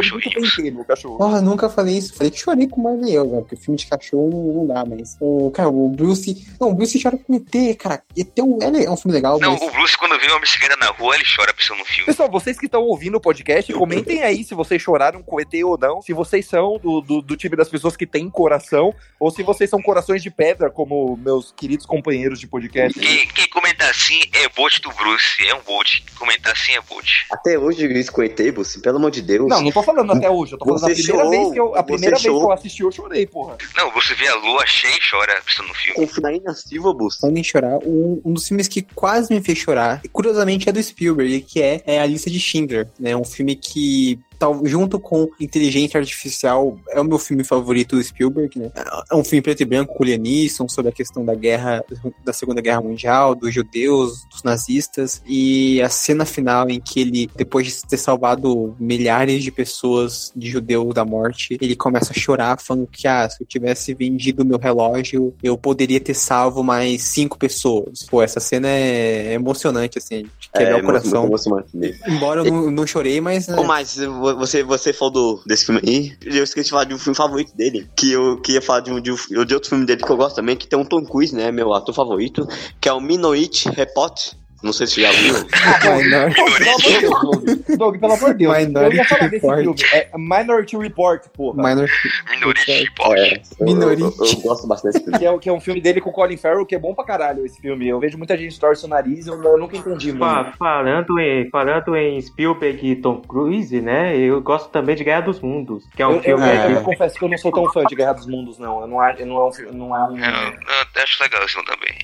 o 0.80 0.85
cachorro. 0.85 1.18
Porra, 1.18 1.40
nunca 1.40 1.68
falei 1.68 1.98
isso. 1.98 2.14
Falei 2.14 2.30
que 2.30 2.38
chorei 2.38 2.68
com 2.68 2.80
o 2.80 2.85
Marley 2.85 3.14
eu? 3.14 3.26
Porque 3.26 3.56
filme 3.56 3.78
de 3.78 3.87
cachorro 3.87 4.54
não, 4.54 4.66
dá, 4.66 4.85
mas. 4.85 5.16
O, 5.20 5.50
cara, 5.50 5.68
o 5.68 5.88
Bruce. 5.88 6.46
Não, 6.61 6.70
o 6.70 6.74
Bruce 6.74 7.00
chora 7.02 7.18
com 7.18 7.35
ET, 7.35 7.76
cara. 7.76 8.02
ET 8.16 8.28
é 8.37 8.42
um, 8.42 8.59
é 8.62 8.85
é 8.85 8.90
um 8.90 8.96
filme 8.96 9.14
legal, 9.14 9.38
Não, 9.38 9.52
mas. 9.52 9.62
o 9.62 9.70
Bruce, 9.70 9.96
quando 9.98 10.18
vê 10.18 10.26
uma 10.26 10.40
bicicleta 10.40 10.76
na 10.76 10.90
rua, 10.90 11.14
ele 11.14 11.24
chora 11.24 11.52
pensando 11.52 11.78
no 11.78 11.85
filme. 11.85 12.06
Pessoal, 12.06 12.30
vocês 12.30 12.59
que 12.59 12.66
estão 12.66 12.82
ouvindo 12.82 13.16
o 13.16 13.20
podcast, 13.20 13.72
comentem 13.72 14.22
aí 14.22 14.44
se 14.44 14.54
vocês 14.54 14.80
choraram 14.80 15.22
com 15.22 15.40
ET 15.40 15.52
ou 15.64 15.75
não. 15.78 16.00
Se 16.00 16.12
vocês 16.12 16.46
são 16.46 16.78
do, 16.78 17.00
do, 17.00 17.22
do 17.22 17.36
time 17.36 17.56
das 17.56 17.68
pessoas 17.68 17.96
que 17.96 18.06
tem 18.06 18.28
coração, 18.30 18.94
ou 19.18 19.30
se 19.30 19.42
vocês 19.42 19.68
são 19.68 19.82
corações 19.82 20.22
de 20.22 20.30
pedra, 20.30 20.70
como 20.70 21.16
meus 21.16 21.52
queridos 21.52 21.86
companheiros 21.86 22.40
de 22.40 22.46
podcast. 22.46 22.98
Quem, 22.98 23.26
quem 23.28 23.48
comenta 23.48 23.88
assim 23.88 24.20
é 24.32 24.48
bot 24.48 24.80
do 24.80 24.90
Bruce, 24.90 25.46
é 25.46 25.54
um 25.54 25.62
bot. 25.62 26.04
Comentar 26.18 26.52
assim 26.52 26.72
é 26.72 26.80
bot. 26.80 27.26
Até 27.30 27.58
hoje 27.58 27.86
com 28.10 28.22
ET, 28.22 28.38
Buci, 28.52 28.80
pelo 28.80 28.96
amor 28.96 29.10
de 29.10 29.22
Deus. 29.22 29.48
Não, 29.48 29.62
não 29.62 29.70
tô 29.70 29.82
falando 29.82 30.12
até 30.12 30.30
hoje. 30.30 30.52
Eu 30.52 30.58
tô 30.58 30.64
falando 30.64 30.80
Você 30.80 30.92
a 30.92 30.94
primeira 30.94 31.24
chorou, 31.24 31.30
vez 31.30 31.52
que 31.52 31.60
eu, 31.60 31.74
a 31.74 31.82
primeira 31.82 32.16
vez 32.16 32.22
que 32.22 32.28
eu 32.28 32.52
assisti, 32.52 32.82
eu 32.82 32.92
chorei, 32.92 33.26
porra. 33.26 33.56
Não, 33.76 33.90
você 33.92 34.14
vê 34.14 34.28
a 34.28 34.34
lua 34.36 34.66
cheia 34.66 34.94
e 34.94 35.10
chora 35.10 35.42
no 35.66 35.74
filme. 35.74 36.36
Ina 36.36 36.54
Silva, 36.54 36.92
Buci. 36.92 37.20
Falando 37.20 37.38
em 37.38 37.44
chorar, 37.44 37.78
um, 37.84 38.20
um 38.24 38.32
dos 38.32 38.46
filmes 38.46 38.68
que 38.68 38.82
quase 38.82 39.32
me 39.32 39.42
fez 39.42 39.58
chorar, 39.58 40.00
e 40.04 40.08
curiosamente 40.08 40.68
é 40.68 40.72
do 40.72 40.82
Spielberg, 40.82 41.40
que 41.42 41.62
é, 41.62 41.82
é 41.86 42.00
A 42.00 42.06
Lista 42.06 42.30
de 42.30 42.38
Schindler, 42.38 42.88
né? 42.98 43.16
Um 43.16 43.24
filme 43.24 43.56
que, 43.56 44.18
tal, 44.37 44.64
junto 44.64 44.99
com 44.99 45.29
Inteligência 45.40 45.99
Artificial, 45.99 46.79
é 46.90 47.01
o 47.01 47.05
meu 47.05 47.18
filme 47.18 47.44
favorito 47.44 47.96
do 47.96 48.03
Spielberg, 48.03 48.59
né? 48.59 48.70
É 49.11 49.14
um 49.14 49.25
filme 49.25 49.42
preto 49.42 49.62
e 49.62 49.64
branco 49.64 49.94
com 49.94 50.03
o 50.03 50.07
Liam 50.07 50.18
Neeson, 50.18 50.68
sobre 50.68 50.90
a 50.90 50.92
questão 50.92 51.25
da 51.25 51.35
guerra, 51.35 51.85
da 52.25 52.33
Segunda 52.33 52.61
Guerra 52.61 52.81
Mundial, 52.81 53.35
dos 53.35 53.53
judeus, 53.53 54.25
dos 54.31 54.42
nazistas, 54.42 55.22
e 55.27 55.81
a 55.83 55.88
cena 55.88 56.25
final 56.25 56.68
em 56.68 56.81
que 56.81 57.01
ele, 57.01 57.31
depois 57.37 57.66
de 57.66 57.83
ter 57.83 57.96
salvado 57.96 58.75
milhares 58.79 59.42
de 59.42 59.51
pessoas, 59.51 60.33
de 60.35 60.49
judeus 60.51 60.94
da 60.94 61.05
morte, 61.05 61.57
ele 61.61 61.77
começa 61.77 62.12
a 62.12 62.18
chorar, 62.18 62.61
falando 62.61 62.87
que, 62.87 63.07
ah, 63.09 63.29
se 63.29 63.42
eu 63.42 63.46
tivesse 63.46 63.94
vendido 63.94 64.44
meu 64.44 64.59
relógio, 64.59 65.35
eu 65.42 65.57
poderia 65.57 66.01
ter 66.01 66.14
salvo 66.14 66.62
mais 66.62 67.03
cinco 67.03 67.38
pessoas. 67.38 68.05
Pô, 68.09 68.22
essa 68.22 68.40
cena 68.40 68.68
é 68.68 69.33
emocionante, 69.33 69.99
assim, 69.99 70.22
de 70.38 70.51
quebrar 70.53 70.81
o 70.81 70.85
muito- 70.85 70.87
coração. 70.87 71.20
muito 71.22 71.31
emocionante 71.33 71.77
mesmo. 71.77 72.03
Embora 72.07 72.40
eu 72.40 72.53
não, 72.53 72.70
não 72.70 72.87
chorei, 72.87 73.20
mas... 73.20 73.49
né, 73.49 73.57
mas 73.66 73.99
você, 74.34 74.62
você 74.62 74.92
falou 74.92 75.12
do- 75.12 75.42
desse 75.46 75.66
filme 75.66 75.80
aí, 75.86 76.16
eu 76.24 76.44
esqueci 76.44 76.66
de 76.66 76.70
falar 76.70 76.84
de 76.84 76.94
um 76.94 76.98
filme 76.98 77.16
favorito 77.16 77.56
dele, 77.56 77.88
que 77.96 78.12
eu 78.12 78.40
queria 78.40 78.62
falar 78.62 78.80
de, 78.80 78.90
um, 78.90 79.00
de, 79.00 79.10
de 79.14 79.54
outro 79.54 79.68
filme 79.68 79.84
dele 79.86 80.02
que 80.02 80.10
eu 80.10 80.16
gosto 80.16 80.36
também, 80.36 80.56
que 80.56 80.66
tem 80.66 80.78
um 80.78 80.84
Tom 80.84 81.04
Cruise, 81.04 81.34
né, 81.34 81.50
meu 81.50 81.72
ator 81.72 81.94
favorito, 81.94 82.46
que 82.80 82.88
é 82.88 82.92
o 82.92 83.00
Minority 83.00 83.68
Report. 83.70 84.32
Não 84.66 84.72
sei 84.72 84.87
se 84.87 85.00
já 85.00 85.11
viu. 85.12 85.35
Minority 85.96 86.35
Pelo 86.35 86.46
amor 86.46 86.59
de 86.59 87.00
Deus, 87.00 87.20
Doug. 87.20 87.79
Doug, 87.79 87.98
pelo 88.00 88.12
amor 88.12 88.33
de 88.35 88.38
Deus. 88.44 88.59
Minority 88.59 88.96
eu 88.96 89.02
ia 89.02 89.05
falar 89.09 89.29
desse 89.29 89.46
Report. 89.46 89.81
filme. 89.81 89.83
É 89.92 90.11
Minority 90.18 90.76
Report, 90.76 91.22
porra. 91.29 91.57
Minority 91.68 92.09
Minority 92.31 92.72
Report. 92.72 93.18
É, 93.18 93.35
eu, 93.61 93.66
Minority. 93.66 94.02
eu, 94.02 94.09
eu 94.26 94.37
gosto 94.42 94.66
bastante 94.66 94.92
desse 94.94 95.05
filme. 95.05 95.18
Que 95.18 95.26
é, 95.26 95.38
que 95.38 95.48
é 95.48 95.52
um 95.52 95.61
filme 95.61 95.81
dele 95.81 96.00
com 96.00 96.11
o 96.11 96.12
Colin 96.12 96.37
Farrell, 96.37 96.66
que 96.66 96.74
é 96.74 96.79
bom 96.79 96.94
pra 96.94 97.05
caralho 97.05 97.46
esse 97.46 97.61
filme. 97.61 97.88
Eu 97.88 98.00
vejo 98.00 98.18
muita 98.18 98.37
gente 98.37 98.59
torce 98.59 98.85
o 98.85 98.88
nariz, 98.88 99.26
eu, 99.26 99.40
eu 99.42 99.57
nunca 99.59 99.76
entendi 99.76 100.09
muito. 100.12 100.24
Fa- 100.24 100.52
Falando 100.59 101.18
em, 101.20 101.48
falando 101.50 101.96
em 101.96 102.20
Spielberg 102.20 102.90
e 102.90 102.96
Tom 102.96 103.20
Cruise, 103.22 103.81
né? 103.81 104.16
Eu 104.16 104.40
gosto 104.42 104.68
também 104.70 104.96
de 104.96 105.05
Guerra 105.05 105.20
dos 105.22 105.40
Mundos, 105.40 105.85
que 105.94 106.02
é 106.02 106.07
um 106.07 106.14
Eu, 106.14 106.16
eu, 106.16 106.22
filme. 106.38 106.44
É. 106.48 106.72
eu 106.72 106.83
confesso 106.83 107.18
que 107.18 107.24
eu 107.24 107.29
não 107.29 107.38
sou 107.38 107.52
tão 107.52 107.72
fã 107.72 107.85
de 107.85 107.94
Guerra 107.94 108.14
dos 108.14 108.26
Mundos, 108.26 108.59
não. 108.59 108.81
Eu 108.81 108.87
não, 108.87 109.00
acho- 109.00 109.20
eu 109.20 109.26
não 109.26 109.37
é 109.38 109.48
um 109.48 109.52
filme. 109.52 109.76
Não 109.76 109.96
é 109.96 110.05
um... 110.11 110.18
Eu, 110.18 110.24
eu 110.24 111.02
acho 111.02 111.22
legal 111.22 111.42
esse 111.44 111.52
filme 111.55 111.68
também. 111.68 111.94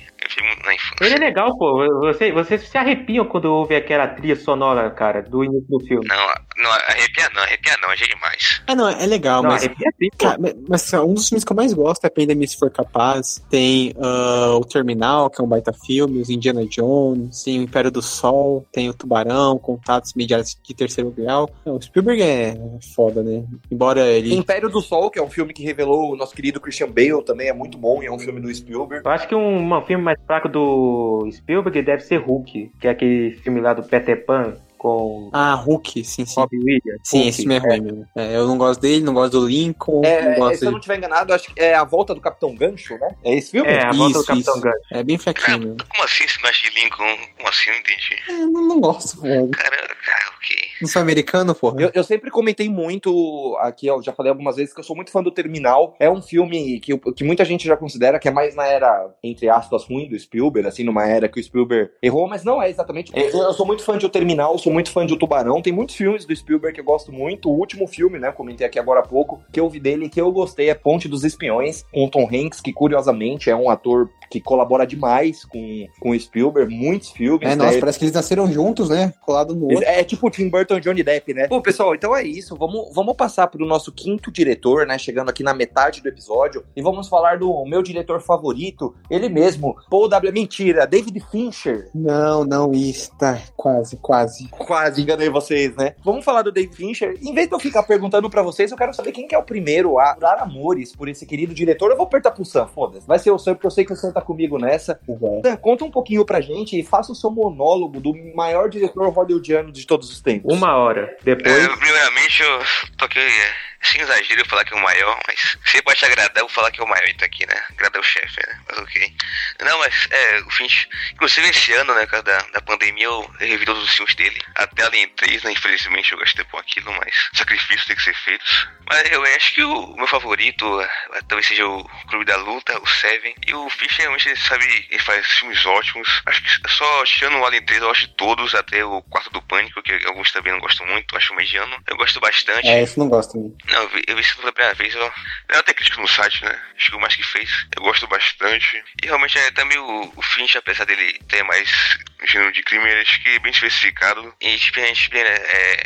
Muito 0.41 0.65
na 0.65 0.73
infância. 0.73 1.05
Ele 1.05 1.15
é 1.15 1.17
legal, 1.17 1.57
pô. 1.57 1.85
Você, 2.01 2.31
vocês 2.31 2.67
se 2.67 2.77
arrepiam 2.77 3.25
quando 3.25 3.45
ouve 3.45 3.75
aquela 3.75 4.07
trilha 4.07 4.35
sonora, 4.35 4.89
cara, 4.91 5.21
do 5.21 5.43
início 5.43 5.67
do 5.69 5.79
filme. 5.79 6.07
Não, 6.07 6.15
não, 6.15 6.71
arrepia 6.71 7.29
não, 7.33 7.41
arrepia 7.43 7.73
não, 7.81 7.95
já 7.95 8.05
é 8.05 8.07
demais. 8.07 8.61
Ah, 8.67 8.75
não, 8.75 8.89
é 8.89 9.05
legal, 9.05 9.43
Não, 9.43 9.51
mas... 9.51 9.63
arrepia 9.63 9.89
sim. 9.99 10.09
Cara, 10.17 10.37
mas- 10.39 10.83
assim, 10.93 10.97
um 10.97 11.13
dos 11.13 11.27
filmes 11.27 11.43
que 11.43 11.51
eu 11.51 11.55
mais 11.55 11.73
gosto 11.73 12.05
é 12.05 12.09
Prenda-me 12.09 12.47
Se 12.47 12.57
For 12.57 12.71
Capaz. 12.71 13.43
Tem 13.49 13.93
ah, 14.01 14.55
o 14.55 14.65
Terminal, 14.65 15.29
que 15.29 15.41
é 15.41 15.43
um 15.43 15.47
baita 15.47 15.73
filme, 15.73 16.21
os 16.21 16.29
Indiana 16.29 16.65
Jones, 16.65 17.43
tem 17.43 17.59
o 17.59 17.63
Império 17.63 17.91
do 17.91 18.01
Sol, 18.01 18.65
tem 18.71 18.89
o 18.89 18.93
Tubarão, 18.93 19.57
Contatos 19.57 20.11
Imediatos 20.11 20.57
de 20.61 20.73
Terceiro 20.73 21.11
Grau. 21.11 21.49
Não, 21.65 21.75
o 21.75 21.81
Spielberg 21.81 22.21
é 22.21 22.55
foda, 22.95 23.23
né? 23.23 23.43
Embora 23.71 24.07
ele... 24.07 24.33
Império 24.33 24.69
do 24.69 24.81
Sol, 24.81 25.09
que 25.09 25.19
é 25.19 25.23
um 25.23 25.29
filme 25.29 25.53
que 25.53 25.63
revelou 25.63 26.11
o 26.11 26.15
nosso 26.15 26.33
querido 26.35 26.59
Christian 26.59 26.89
Bale, 26.89 27.23
também 27.23 27.49
é 27.49 27.53
muito 27.53 27.77
bom 27.77 28.01
e 28.01 28.05
é 28.05 28.11
um 28.11 28.19
filme 28.19 28.39
do 28.39 28.53
Spielberg. 28.53 29.05
Eu 29.05 29.11
acho 29.11 29.27
que 29.27 29.35
um, 29.35 29.73
um 29.73 29.81
filme 29.81 30.03
mais 30.03 30.19
fraco 30.25 30.49
do 30.49 31.29
Spielberg 31.31 31.81
deve 31.81 32.03
ser 32.03 32.17
Hulk, 32.17 32.71
que 32.79 32.87
é 32.87 32.91
aquele 32.91 33.31
filme 33.31 33.59
lá 33.59 33.73
do 33.73 33.83
Peter 33.83 34.25
Pan 34.25 34.55
com 34.83 35.29
Ah, 35.31 35.55
Hulk, 35.55 36.03
sim, 36.03 36.25
sim. 36.25 36.39
Robbie 36.39 36.57
Williams. 36.57 37.01
Sim, 37.03 37.17
Hulk. 37.17 37.29
esse 37.29 37.37
filme 37.39 37.55
é 37.55 37.57
ruim 37.59 37.81
mesmo. 37.81 38.07
É, 38.15 38.35
eu 38.35 38.45
não 38.47 38.57
gosto 38.57 38.81
dele, 38.81 39.01
não 39.03 39.13
gosto 39.13 39.39
do 39.39 39.47
Lincoln, 39.47 40.01
não 40.01 40.09
É, 40.09 40.35
gosto 40.35 40.59
se 40.59 40.65
eu 40.65 40.71
não 40.71 40.77
estiver 40.79 40.97
enganado, 40.97 41.33
acho 41.33 41.53
que 41.53 41.59
é 41.61 41.73
A 41.73 41.83
Volta 41.85 42.13
do 42.13 42.19
Capitão 42.21 42.53
Gancho, 42.53 42.97
né? 42.99 43.15
É 43.23 43.33
esse 43.35 43.51
filme? 43.51 43.69
É, 43.69 43.83
a 43.85 43.91
volta 43.93 44.13
do 44.13 44.19
Isso, 44.19 44.25
Capitão 44.27 44.53
isso. 44.55 44.61
Gancho. 44.63 44.77
É 44.91 45.03
bem 45.03 45.17
fraquinho 45.17 45.59
mesmo. 45.59 45.77
Como 45.89 46.03
assim 46.03 46.23
esse 46.25 46.35
Smash 46.35 46.61
de 46.61 46.81
Lincoln? 46.81 47.17
Como 47.37 47.49
assim? 47.49 47.69
Eu 47.69 47.73
não 47.73 47.79
entendi. 47.79 48.15
É, 48.29 48.31
eu 48.43 48.51
não, 48.51 48.67
não 48.67 48.81
gosto, 48.81 49.21
velho. 49.21 49.49
Cara, 49.51 49.77
cara, 49.77 50.25
ok. 50.37 50.57
Não 50.81 50.87
sou 50.89 51.01
americano, 51.01 51.55
porra? 51.55 51.81
Eu, 51.81 51.91
eu 51.93 52.03
sempre 52.03 52.29
comentei 52.29 52.67
muito 52.67 53.55
aqui, 53.61 53.89
ó, 53.89 54.01
já 54.01 54.11
falei 54.11 54.29
algumas 54.31 54.57
vezes 54.57 54.73
que 54.73 54.79
eu 54.79 54.83
sou 54.83 54.95
muito 54.95 55.11
fã 55.11 55.23
do 55.23 55.31
Terminal. 55.31 55.95
É 55.99 56.09
um 56.09 56.21
filme 56.21 56.79
que, 56.81 56.97
que 57.15 57.23
muita 57.23 57.45
gente 57.45 57.65
já 57.65 57.77
considera 57.77 58.19
que 58.19 58.27
é 58.27 58.31
mais 58.31 58.53
na 58.55 58.65
era, 58.67 59.09
entre 59.23 59.47
aspas, 59.49 59.85
ruim 59.85 60.09
do 60.09 60.19
Spielberg, 60.19 60.67
assim, 60.67 60.83
numa 60.83 61.07
era 61.07 61.29
que 61.29 61.39
o 61.39 61.43
Spielberg 61.43 61.89
errou, 62.01 62.27
mas 62.27 62.43
não 62.43 62.61
é 62.61 62.69
exatamente. 62.69 63.11
É, 63.15 63.27
Eu 63.33 63.53
sou 63.53 63.65
muito 63.65 63.83
fã 63.83 63.97
de 63.97 64.05
O 64.05 64.09
Terminal, 64.09 64.57
sou 64.57 64.72
muito 64.73 64.91
fã 64.91 65.05
de 65.05 65.13
O 65.13 65.17
Tubarão. 65.17 65.61
Tem 65.61 65.71
muitos 65.71 65.95
filmes 65.95 66.25
do 66.25 66.35
Spielberg 66.35 66.75
que 66.75 66.81
eu 66.81 66.85
gosto 66.85 67.11
muito. 67.11 67.49
O 67.49 67.57
último 67.57 67.87
filme, 67.87 68.19
né, 68.19 68.31
comentei 68.31 68.65
aqui 68.65 68.79
agora 68.79 68.99
há 68.99 69.03
pouco, 69.03 69.41
que 69.51 69.59
eu 69.59 69.69
vi 69.69 69.79
dele 69.79 70.09
que 70.09 70.19
eu 70.19 70.31
gostei 70.31 70.69
é 70.69 70.73
Ponte 70.73 71.07
dos 71.07 71.23
Espiões, 71.23 71.85
com 71.93 72.09
Tom 72.09 72.27
Hanks, 72.27 72.59
que 72.59 72.73
curiosamente 72.73 73.49
é 73.49 73.55
um 73.55 73.69
ator 73.69 74.09
que 74.33 74.41
colabora 74.41 74.87
demais 74.87 75.45
com, 75.45 75.87
com 75.99 76.09
o 76.09 76.19
Spielberg, 76.19 76.73
muitos 76.73 77.11
filmes. 77.11 77.47
É, 77.47 77.55
né? 77.55 77.65
nossa, 77.65 77.79
parece 77.79 77.99
que 77.99 78.05
eles 78.05 78.15
nasceram 78.15 78.51
juntos, 78.51 78.89
né? 78.89 79.13
Colado 79.21 79.53
no 79.53 79.65
outro. 79.65 79.83
É 79.83 80.03
tipo 80.03 80.27
Tim 80.31 80.49
Burton 80.49 80.77
e 80.77 80.81
Johnny 80.81 81.03
Depp, 81.03 81.35
né? 81.35 81.47
Bom, 81.47 81.61
pessoal, 81.61 81.93
então 81.93 82.15
é 82.15 82.23
isso. 82.23 82.55
Vamos, 82.55 82.91
vamos 82.95 83.15
passar 83.15 83.45
pro 83.45 83.63
nosso 83.63 83.91
quinto 83.91 84.31
diretor, 84.31 84.87
né? 84.87 84.97
Chegando 84.97 85.29
aqui 85.29 85.43
na 85.43 85.53
metade 85.53 86.01
do 86.01 86.09
episódio. 86.09 86.63
E 86.75 86.81
vamos 86.81 87.07
falar 87.07 87.37
do 87.37 87.63
meu 87.65 87.83
diretor 87.83 88.19
favorito, 88.21 88.95
ele 89.07 89.29
mesmo, 89.29 89.75
Paul 89.87 90.09
W. 90.09 90.33
Mentira, 90.33 90.87
David 90.87 91.19
Fincher. 91.29 91.89
Não, 91.93 92.43
não, 92.43 92.71
isso. 92.71 93.11
Tá, 93.19 93.39
quase, 93.55 93.97
quase. 93.97 94.47
Quase 94.47 94.99
enganei 94.99 95.29
vocês, 95.29 95.75
né? 95.75 95.93
Vamos 96.03 96.25
falar 96.25 96.41
do 96.41 96.51
David 96.51 96.75
Fincher. 96.75 97.19
Em 97.21 97.35
vez 97.35 97.47
de 97.47 97.53
eu 97.53 97.59
ficar 97.59 97.83
perguntando 97.83 98.31
pra 98.31 98.41
vocês, 98.41 98.71
eu 98.71 98.77
quero 98.77 98.95
saber 98.95 99.11
quem 99.11 99.27
que 99.27 99.35
é 99.35 99.37
o 99.37 99.43
primeiro 99.43 99.99
a 99.99 100.13
dar 100.15 100.39
amores 100.39 100.95
por 100.95 101.07
esse 101.07 101.23
querido 101.23 101.53
diretor. 101.53 101.91
Eu 101.91 101.97
vou 101.97 102.07
apertar 102.07 102.31
pro 102.31 102.43
Sam, 102.43 102.65
foda-se. 102.65 103.05
Vai 103.05 103.19
ser 103.19 103.29
o 103.29 103.37
Sam, 103.37 103.53
porque 103.53 103.67
eu 103.67 103.71
sei 103.71 103.85
que 103.85 103.93
o 103.93 103.95
Sam 103.95 104.11
tá 104.11 104.22
comigo 104.23 104.57
nessa. 104.57 104.99
Sam, 105.43 105.55
conta 105.57 105.85
um 105.85 105.91
pouquinho 105.91 106.25
pra 106.25 106.41
gente 106.41 106.79
e 106.79 106.83
faça 106.83 107.11
o 107.11 107.15
seu 107.15 107.29
monólogo 107.29 107.99
do 107.99 108.13
maior 108.35 108.69
diretor 108.69 109.09
hollywoodiano 109.09 109.71
de 109.71 109.85
todos 109.85 110.09
os 110.11 110.21
tempos. 110.21 110.55
Uma 110.55 110.75
hora. 110.75 111.15
Depois. 111.23 111.55
É, 111.55 111.67
primeiramente, 111.67 112.41
eu 112.41 112.59
tô 112.97 113.05
aqui, 113.05 113.19
é, 113.19 113.51
sem 113.83 114.01
exagero, 114.01 114.41
eu 114.41 114.45
falar 114.45 114.65
que 114.65 114.73
é 114.73 114.77
o 114.77 114.81
maior, 114.81 115.19
mas 115.27 115.57
se 115.65 115.81
pode 115.81 115.99
te 115.99 116.05
agradar, 116.05 116.37
eu 116.37 116.47
vou 116.47 116.49
falar 116.49 116.71
que 116.71 116.81
é 116.81 116.83
o 116.83 116.87
maior 116.87 117.07
então 117.07 117.25
aqui, 117.25 117.45
né? 117.45 117.61
Agradar 117.71 118.01
o 118.01 118.03
chefe, 118.03 118.39
né? 118.47 118.59
Mas 118.67 118.77
ok. 118.79 119.13
Não, 119.61 119.79
mas 119.79 120.07
é, 120.09 120.39
o 120.39 120.49
Finch, 120.51 120.87
inclusive 121.13 121.49
esse 121.49 121.73
ano, 121.73 121.93
né, 121.95 122.05
causa 122.05 122.23
da, 122.23 122.37
da 122.53 122.61
pandemia, 122.61 123.05
eu 123.05 123.21
revi 123.39 123.65
todos 123.65 123.83
os 123.83 123.93
filmes 123.93 124.15
dele. 124.15 124.41
Até 124.55 124.83
Alien 124.83 125.09
3, 125.09 125.43
né? 125.43 125.51
Infelizmente 125.51 126.11
eu 126.11 126.19
gastei 126.19 126.43
por 126.45 126.59
aquilo, 126.59 126.91
mas 126.93 127.29
sacrifícios 127.33 127.85
tem 127.85 127.95
que 127.95 128.03
ser 128.03 128.15
feitos. 128.15 128.67
Mas 128.89 129.11
eu 129.11 129.23
acho 129.23 129.53
que 129.53 129.63
o 129.63 129.95
meu 129.95 130.07
favorito 130.07 130.81
é, 130.81 130.89
talvez 131.27 131.47
seja 131.47 131.65
o 131.65 131.83
Clube 132.09 132.25
da 132.25 132.37
Luta, 132.37 132.79
o 132.81 132.87
Seven. 132.87 133.35
E 133.47 133.53
o 133.53 133.69
Finch 133.69 133.97
realmente 133.99 134.29
ele 134.29 134.39
sabe, 134.39 134.65
ele 134.89 135.01
faz 135.01 135.25
filmes 135.27 135.65
ótimos. 135.65 136.21
Acho 136.25 136.41
que 136.41 136.69
só 136.69 137.03
tirando 137.05 137.37
o 137.37 137.45
Alien 137.45 137.65
3, 137.65 137.81
eu 137.81 137.91
acho 137.91 138.07
todos, 138.15 138.55
até 138.55 138.83
o 138.83 139.01
Quarto 139.03 139.29
do 139.31 139.41
Pânico, 139.41 139.81
que 139.81 139.93
alguns 140.05 140.31
também 140.31 140.53
não 140.53 140.59
gostam 140.59 140.85
muito, 140.87 141.13
eu 141.13 141.17
acho 141.17 141.35
mediano. 141.35 141.75
Eu 141.87 141.97
gosto 141.97 142.19
bastante. 142.19 142.67
É, 142.67 142.83
isso 142.83 142.99
não 142.99 143.09
gosto 143.09 143.33
também. 143.33 143.55
Não, 143.73 143.81
eu 143.81 143.89
vi, 143.89 144.03
isso 144.21 144.37
pela 144.37 144.53
primeira 144.53 144.75
vez, 144.75 144.95
ó. 144.95 145.11
Eu 145.49 145.59
até 145.59 145.73
crítico 145.73 145.99
no 145.99 146.07
site, 146.07 146.45
né? 146.45 146.61
Acho 146.77 146.99
mais 146.99 147.15
que 147.15 147.23
fez. 147.23 147.49
Eu 147.75 147.81
gosto 147.81 148.05
bastante. 148.07 148.83
E 149.01 149.07
realmente 149.07 149.35
é 149.39 149.49
também 149.49 149.79
o, 149.79 150.13
o 150.15 150.21
Finch, 150.21 150.55
apesar 150.55 150.85
dele 150.85 151.19
ter 151.27 151.41
mais 151.43 151.97
gênero 152.27 152.51
de 152.51 152.63
crime, 152.63 152.87
ele 152.89 153.01
acho 153.01 153.21
que 153.21 153.29
é 153.29 153.39
bem 153.39 153.51
diversificado. 153.51 154.33
E 154.41 154.57
tipo, 154.57 154.79
a 154.79 154.85
gente 154.85 155.09
vê, 155.09 155.23
né, 155.23 155.35
é, 155.35 155.83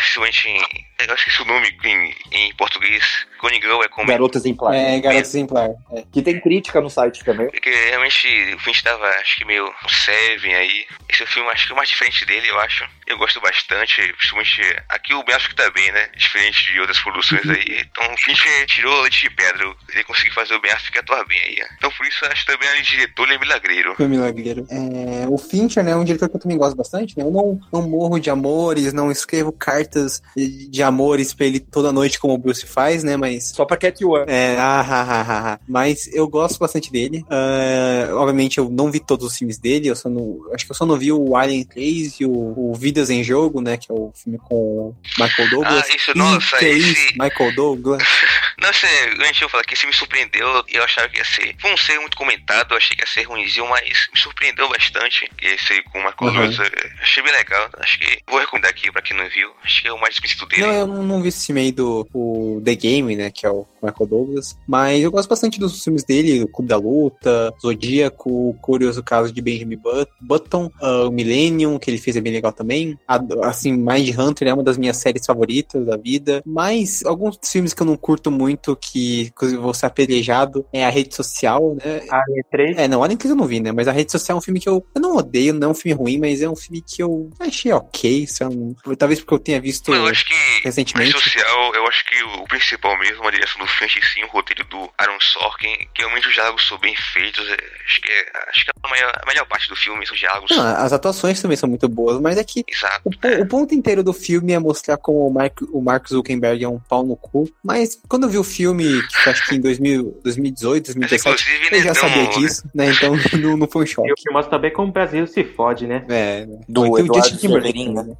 principalmente 0.00 0.48
em 0.48 0.90
Eu 1.08 1.14
esqueci 1.14 1.42
o 1.42 1.44
nome 1.46 1.76
em, 1.84 2.14
em 2.32 2.54
português. 2.54 3.26
Girl 3.60 3.82
é 3.82 3.88
como. 3.88 4.06
Garota 4.06 4.36
Exemplar. 4.36 4.74
É, 4.74 5.00
Garoto 5.00 5.22
Exemplar. 5.22 5.70
É. 5.92 6.04
Que 6.12 6.20
tem 6.20 6.38
crítica 6.40 6.80
no 6.80 6.90
site 6.90 7.24
também. 7.24 7.48
Porque 7.50 7.70
realmente 7.70 8.54
o 8.54 8.58
Finch 8.58 8.82
tava, 8.82 9.06
acho 9.06 9.36
que 9.36 9.44
meio 9.46 9.66
um 9.66 9.88
Seven 9.88 10.54
aí. 10.54 10.86
Esse 11.08 11.22
é 11.22 11.24
o 11.24 11.28
filme, 11.28 11.48
acho 11.50 11.66
que 11.66 11.72
o 11.72 11.76
mais 11.76 11.88
diferente 11.88 12.26
dele, 12.26 12.48
eu 12.48 12.60
acho. 12.60 12.86
Eu 13.06 13.16
gosto 13.16 13.40
bastante, 13.40 14.12
principalmente 14.12 14.60
aqui 14.88 15.14
o 15.14 15.24
Ben 15.24 15.34
Affleck 15.36 15.54
tá 15.54 15.70
bem, 15.70 15.90
né? 15.90 16.10
Diferente 16.16 16.72
de 16.72 16.80
outras 16.80 17.00
produções 17.00 17.48
aí. 17.48 17.80
Então 17.80 18.12
o 18.12 18.16
Finch 18.18 18.42
tirou 18.66 19.00
leite 19.00 19.22
de 19.22 19.30
pedra. 19.30 19.74
Ele 19.92 20.04
conseguiu 20.04 20.34
fazer 20.34 20.54
o 20.54 20.60
Ben 20.60 20.72
Affleck 20.72 20.98
atuar 20.98 21.24
bem 21.24 21.40
aí. 21.40 21.58
Então 21.78 21.90
por 21.92 22.06
isso 22.06 22.24
acho 22.26 22.44
também 22.44 22.68
ele 22.68 22.82
diretor, 22.82 23.26
ele 23.26 23.36
é 23.36 23.38
milagreiro. 23.38 23.94
Foi 23.96 24.06
milagreiro. 24.06 24.66
É, 24.70 25.26
o 25.28 25.38
Fincher, 25.38 25.69
né, 25.78 25.92
é 25.92 25.96
um 25.96 26.04
diretor 26.04 26.28
que 26.28 26.36
eu 26.36 26.40
também 26.40 26.56
gosto 26.58 26.76
bastante, 26.76 27.16
né? 27.16 27.24
Eu 27.24 27.30
não, 27.30 27.60
não 27.72 27.88
morro 27.88 28.18
de 28.18 28.30
amores, 28.30 28.92
não 28.92 29.10
escrevo 29.10 29.52
cartas 29.52 30.22
de, 30.36 30.68
de 30.68 30.82
amores 30.82 31.32
pra 31.34 31.46
ele 31.46 31.60
toda 31.60 31.92
noite 31.92 32.18
como 32.18 32.34
o 32.34 32.38
Bruce 32.38 32.66
faz, 32.66 33.04
né? 33.04 33.16
Mas 33.16 33.50
Só 33.50 33.64
pra 33.64 33.76
Cat 33.76 34.04
One. 34.04 34.24
É, 34.26 34.56
ah, 34.58 34.80
ah, 34.80 35.02
ah, 35.02 35.20
ah, 35.28 35.52
ah. 35.54 35.60
mas 35.68 36.08
eu 36.12 36.26
gosto 36.28 36.58
bastante 36.58 36.90
dele. 36.90 37.24
Ah, 37.30 38.08
obviamente 38.14 38.58
eu 38.58 38.68
não 38.70 38.90
vi 38.90 39.00
todos 39.00 39.26
os 39.26 39.36
filmes 39.36 39.58
dele, 39.58 39.88
eu 39.88 39.96
só 39.96 40.08
não, 40.08 40.40
acho 40.52 40.64
que 40.64 40.72
eu 40.72 40.76
só 40.76 40.84
não 40.86 40.96
vi 40.96 41.12
o 41.12 41.36
Alien 41.36 41.64
3 41.64 42.20
e 42.20 42.26
o, 42.26 42.30
o 42.70 42.74
Vidas 42.74 43.10
em 43.10 43.22
Jogo, 43.22 43.60
né, 43.60 43.76
que 43.76 43.90
é 43.90 43.94
o 43.94 44.10
filme 44.14 44.38
com 44.38 44.54
o 44.54 44.94
Michael 45.18 45.50
Douglas. 45.50 45.84
Ah, 45.90 45.94
isso, 45.96 46.12
nossa, 46.16 46.56
é 46.64 46.68
esse- 46.70 46.90
isso, 46.92 47.12
Michael 47.18 47.54
Douglas. 47.54 48.02
Não 48.60 48.72
sei, 48.72 48.88
antes 49.26 49.40
eu 49.40 49.48
falar 49.48 49.64
que 49.64 49.74
esse 49.74 49.86
me 49.86 49.92
surpreendeu, 49.92 50.46
eu 50.68 50.82
achava 50.84 51.08
que 51.08 51.18
ia 51.18 51.24
ser. 51.24 51.54
Foi 51.60 51.72
um 51.72 51.76
ser 51.76 51.98
muito 51.98 52.16
comentado, 52.16 52.72
eu 52.72 52.76
achei 52.76 52.96
que 52.96 53.02
ia 53.02 53.06
ser 53.06 53.22
ruimzinho, 53.22 53.66
mas 53.68 54.08
me 54.12 54.18
surpreendeu 54.20 54.68
bastante. 54.68 55.28
Esse 55.42 55.82
com 55.84 55.98
o 55.98 56.02
Marco 56.02 56.24
Uhum. 56.26 56.32
Douglas, 56.34 56.58
eu 56.58 56.90
achei 57.02 57.22
bem 57.22 57.32
legal. 57.32 57.68
Acho 57.78 57.98
que 57.98 58.18
vou 58.28 58.38
recomendar 58.38 58.70
aqui 58.70 58.90
pra 58.92 59.00
quem 59.02 59.16
não 59.16 59.28
viu. 59.28 59.50
Acho 59.64 59.82
que 59.82 59.88
é 59.88 59.92
o 59.92 60.00
mais 60.00 60.18
conhecido 60.18 60.46
dele. 60.46 60.62
Não, 60.62 60.72
eu 60.74 60.86
não, 60.86 61.22
vi 61.22 61.28
esse 61.28 61.52
aí 61.52 61.72
do 61.72 62.06
o 62.12 62.60
The 62.64 62.74
Game, 62.74 63.16
né, 63.16 63.30
que 63.30 63.46
é 63.46 63.50
o 63.50 63.66
Michael 63.82 64.06
Douglas, 64.08 64.56
mas 64.68 65.02
eu 65.02 65.10
gosto 65.10 65.28
bastante 65.28 65.58
dos 65.58 65.82
filmes 65.82 66.04
dele, 66.04 66.42
o 66.42 66.48
Clube 66.48 66.68
da 66.68 66.76
Luta, 66.76 67.52
Zodíaco, 67.60 68.50
o 68.50 68.54
Curioso 68.60 69.02
Caso 69.02 69.32
de 69.32 69.40
Benjamin 69.40 69.76
But- 69.76 70.08
Button, 70.20 70.70
ah, 70.82 71.04
o 71.04 71.10
Millennium, 71.10 71.78
que 71.78 71.90
ele 71.90 71.98
fez 71.98 72.16
é 72.16 72.20
bem 72.20 72.32
legal 72.32 72.52
também. 72.52 72.98
A- 73.08 73.20
assim, 73.44 73.72
Mind 73.72 74.16
Hunter 74.18 74.48
é 74.48 74.54
uma 74.54 74.62
das 74.62 74.76
minhas 74.76 74.96
séries 74.98 75.24
favoritas 75.24 75.84
da 75.86 75.96
vida, 75.96 76.42
mas 76.44 77.02
alguns 77.04 77.38
filmes 77.44 77.72
que 77.72 77.82
eu 77.82 77.86
não 77.86 77.96
curto 77.96 78.30
muito, 78.30 78.49
que 78.76 79.22
inclusive 79.28 79.58
eu 79.58 79.62
vou 79.62 79.74
ser 79.74 79.86
apedrejado, 79.86 80.66
é 80.72 80.84
a 80.84 80.90
rede 80.90 81.14
social, 81.14 81.76
né, 81.84 82.02
Alien 82.10 82.44
3. 82.50 82.78
é, 82.78 82.88
não, 82.88 83.02
Alien 83.02 83.16
que 83.18 83.26
eu 83.26 83.34
não 83.36 83.46
vi, 83.46 83.60
né? 83.60 83.72
Mas 83.72 83.88
a 83.88 83.92
rede 83.92 84.10
social 84.12 84.36
é 84.36 84.38
um 84.38 84.42
filme 84.42 84.60
que 84.60 84.68
eu, 84.68 84.84
eu 84.94 85.00
não 85.00 85.16
odeio, 85.16 85.52
não 85.54 85.68
é 85.68 85.70
um 85.70 85.74
filme 85.74 85.96
ruim, 85.96 86.18
mas 86.18 86.40
é 86.42 86.48
um 86.48 86.56
filme 86.56 86.82
que 86.82 87.02
eu 87.02 87.30
achei 87.38 87.72
ok. 87.72 88.10
Isso 88.24 88.42
é 88.42 88.48
um- 88.48 88.74
talvez 88.98 89.20
porque 89.20 89.34
eu 89.34 89.38
tenha 89.38 89.60
visto 89.60 89.92
eu 89.94 90.06
acho 90.06 90.26
que 90.26 90.34
recentemente. 90.64 91.12
mais 91.12 91.22
social, 91.24 91.74
eu 91.74 91.86
acho 91.86 92.04
que 92.06 92.22
o 92.22 92.44
principal 92.44 92.98
mesmo, 92.98 93.26
a 93.26 93.30
direção 93.30 93.60
do 93.60 93.66
Finch 93.66 93.98
em 93.98 94.02
si, 94.02 94.22
o 94.24 94.28
roteiro 94.28 94.64
do 94.64 94.90
Aaron 94.98 95.18
Sorkin, 95.20 95.74
que 95.94 96.02
realmente 96.02 96.28
os 96.28 96.34
diálogos 96.34 96.66
são 96.66 96.78
bem 96.78 96.94
feitos. 97.12 97.46
é, 97.48 97.56
acho 97.86 98.00
que 98.00 98.10
é, 98.10 98.24
acho 98.48 98.64
que 98.64 98.70
é 98.70 98.72
a, 98.82 98.88
maior, 98.88 99.12
a 99.22 99.26
melhor 99.26 99.46
parte 99.46 99.68
do 99.68 99.76
filme, 99.76 100.06
são 100.06 100.14
os 100.14 100.20
diálogos. 100.20 100.50
Não, 100.50 100.64
as 100.66 100.92
atuações 100.92 101.40
também 101.40 101.56
são 101.56 101.68
muito 101.68 101.88
boas, 101.88 102.20
mas 102.20 102.36
é 102.38 102.44
que 102.44 102.64
Exato. 102.68 103.00
o, 103.04 103.10
po- 103.10 103.28
o 103.42 103.46
ponto 103.48 103.74
inteiro 103.74 104.02
do 104.02 104.12
filme 104.12 104.52
é 104.52 104.58
mostrar 104.58 104.96
como 104.96 105.26
o 105.26 105.32
Mark, 105.32 105.60
o 105.72 105.80
Mark 105.80 106.08
Zuckerberg 106.08 106.64
é 106.64 106.68
um 106.68 106.78
pau 106.78 107.04
no 107.04 107.16
cu. 107.16 107.48
Mas 107.62 108.00
quando 108.08 108.24
eu 108.24 108.28
vi 108.30 108.38
o 108.40 108.44
filme, 108.44 109.02
que 109.06 109.28
acho 109.30 109.46
que 109.46 109.56
em 109.56 109.60
2000, 109.60 110.20
2018, 110.24 110.86
Mas 110.98 111.10
2017, 111.10 111.42
inclusive, 111.44 111.66
eu 111.66 111.78
né, 111.78 111.84
já 111.84 111.94
sabia 111.94 112.26
disso, 112.30 112.62
né? 112.74 112.90
Então 112.90 113.12
não, 113.40 113.56
não 113.56 113.68
foi 113.68 113.84
um 113.84 113.86
choque. 113.86 114.08
E 114.08 114.12
o 114.12 114.14
que 114.16 114.30
mostra 114.32 114.50
também 114.56 114.72
como 114.72 114.88
o 114.88 114.92
Brasil 114.92 115.26
se 115.26 115.44
fode, 115.44 115.86
né? 115.86 116.04
É, 116.08 116.46
Do 116.68 116.82
Bom, 116.82 116.86
e 116.86 117.02
tem 117.02 117.02
o 117.02 117.06
Eduardo 117.06 117.28
Justin 117.28 117.46
Timberlake 117.46 117.88
né? 117.90 118.16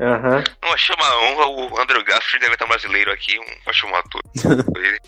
Achei 0.62 0.94
uma 0.96 1.24
honra 1.24 1.46
o 1.48 1.80
Andrew 1.80 2.04
Garfield 2.04 2.40
deve 2.40 2.54
estar 2.54 2.66
brasileiro 2.66 3.10
aqui, 3.12 3.38
um 3.38 3.68
ótimo 3.68 3.94
ator. 3.96 4.20
Ele 4.76 4.98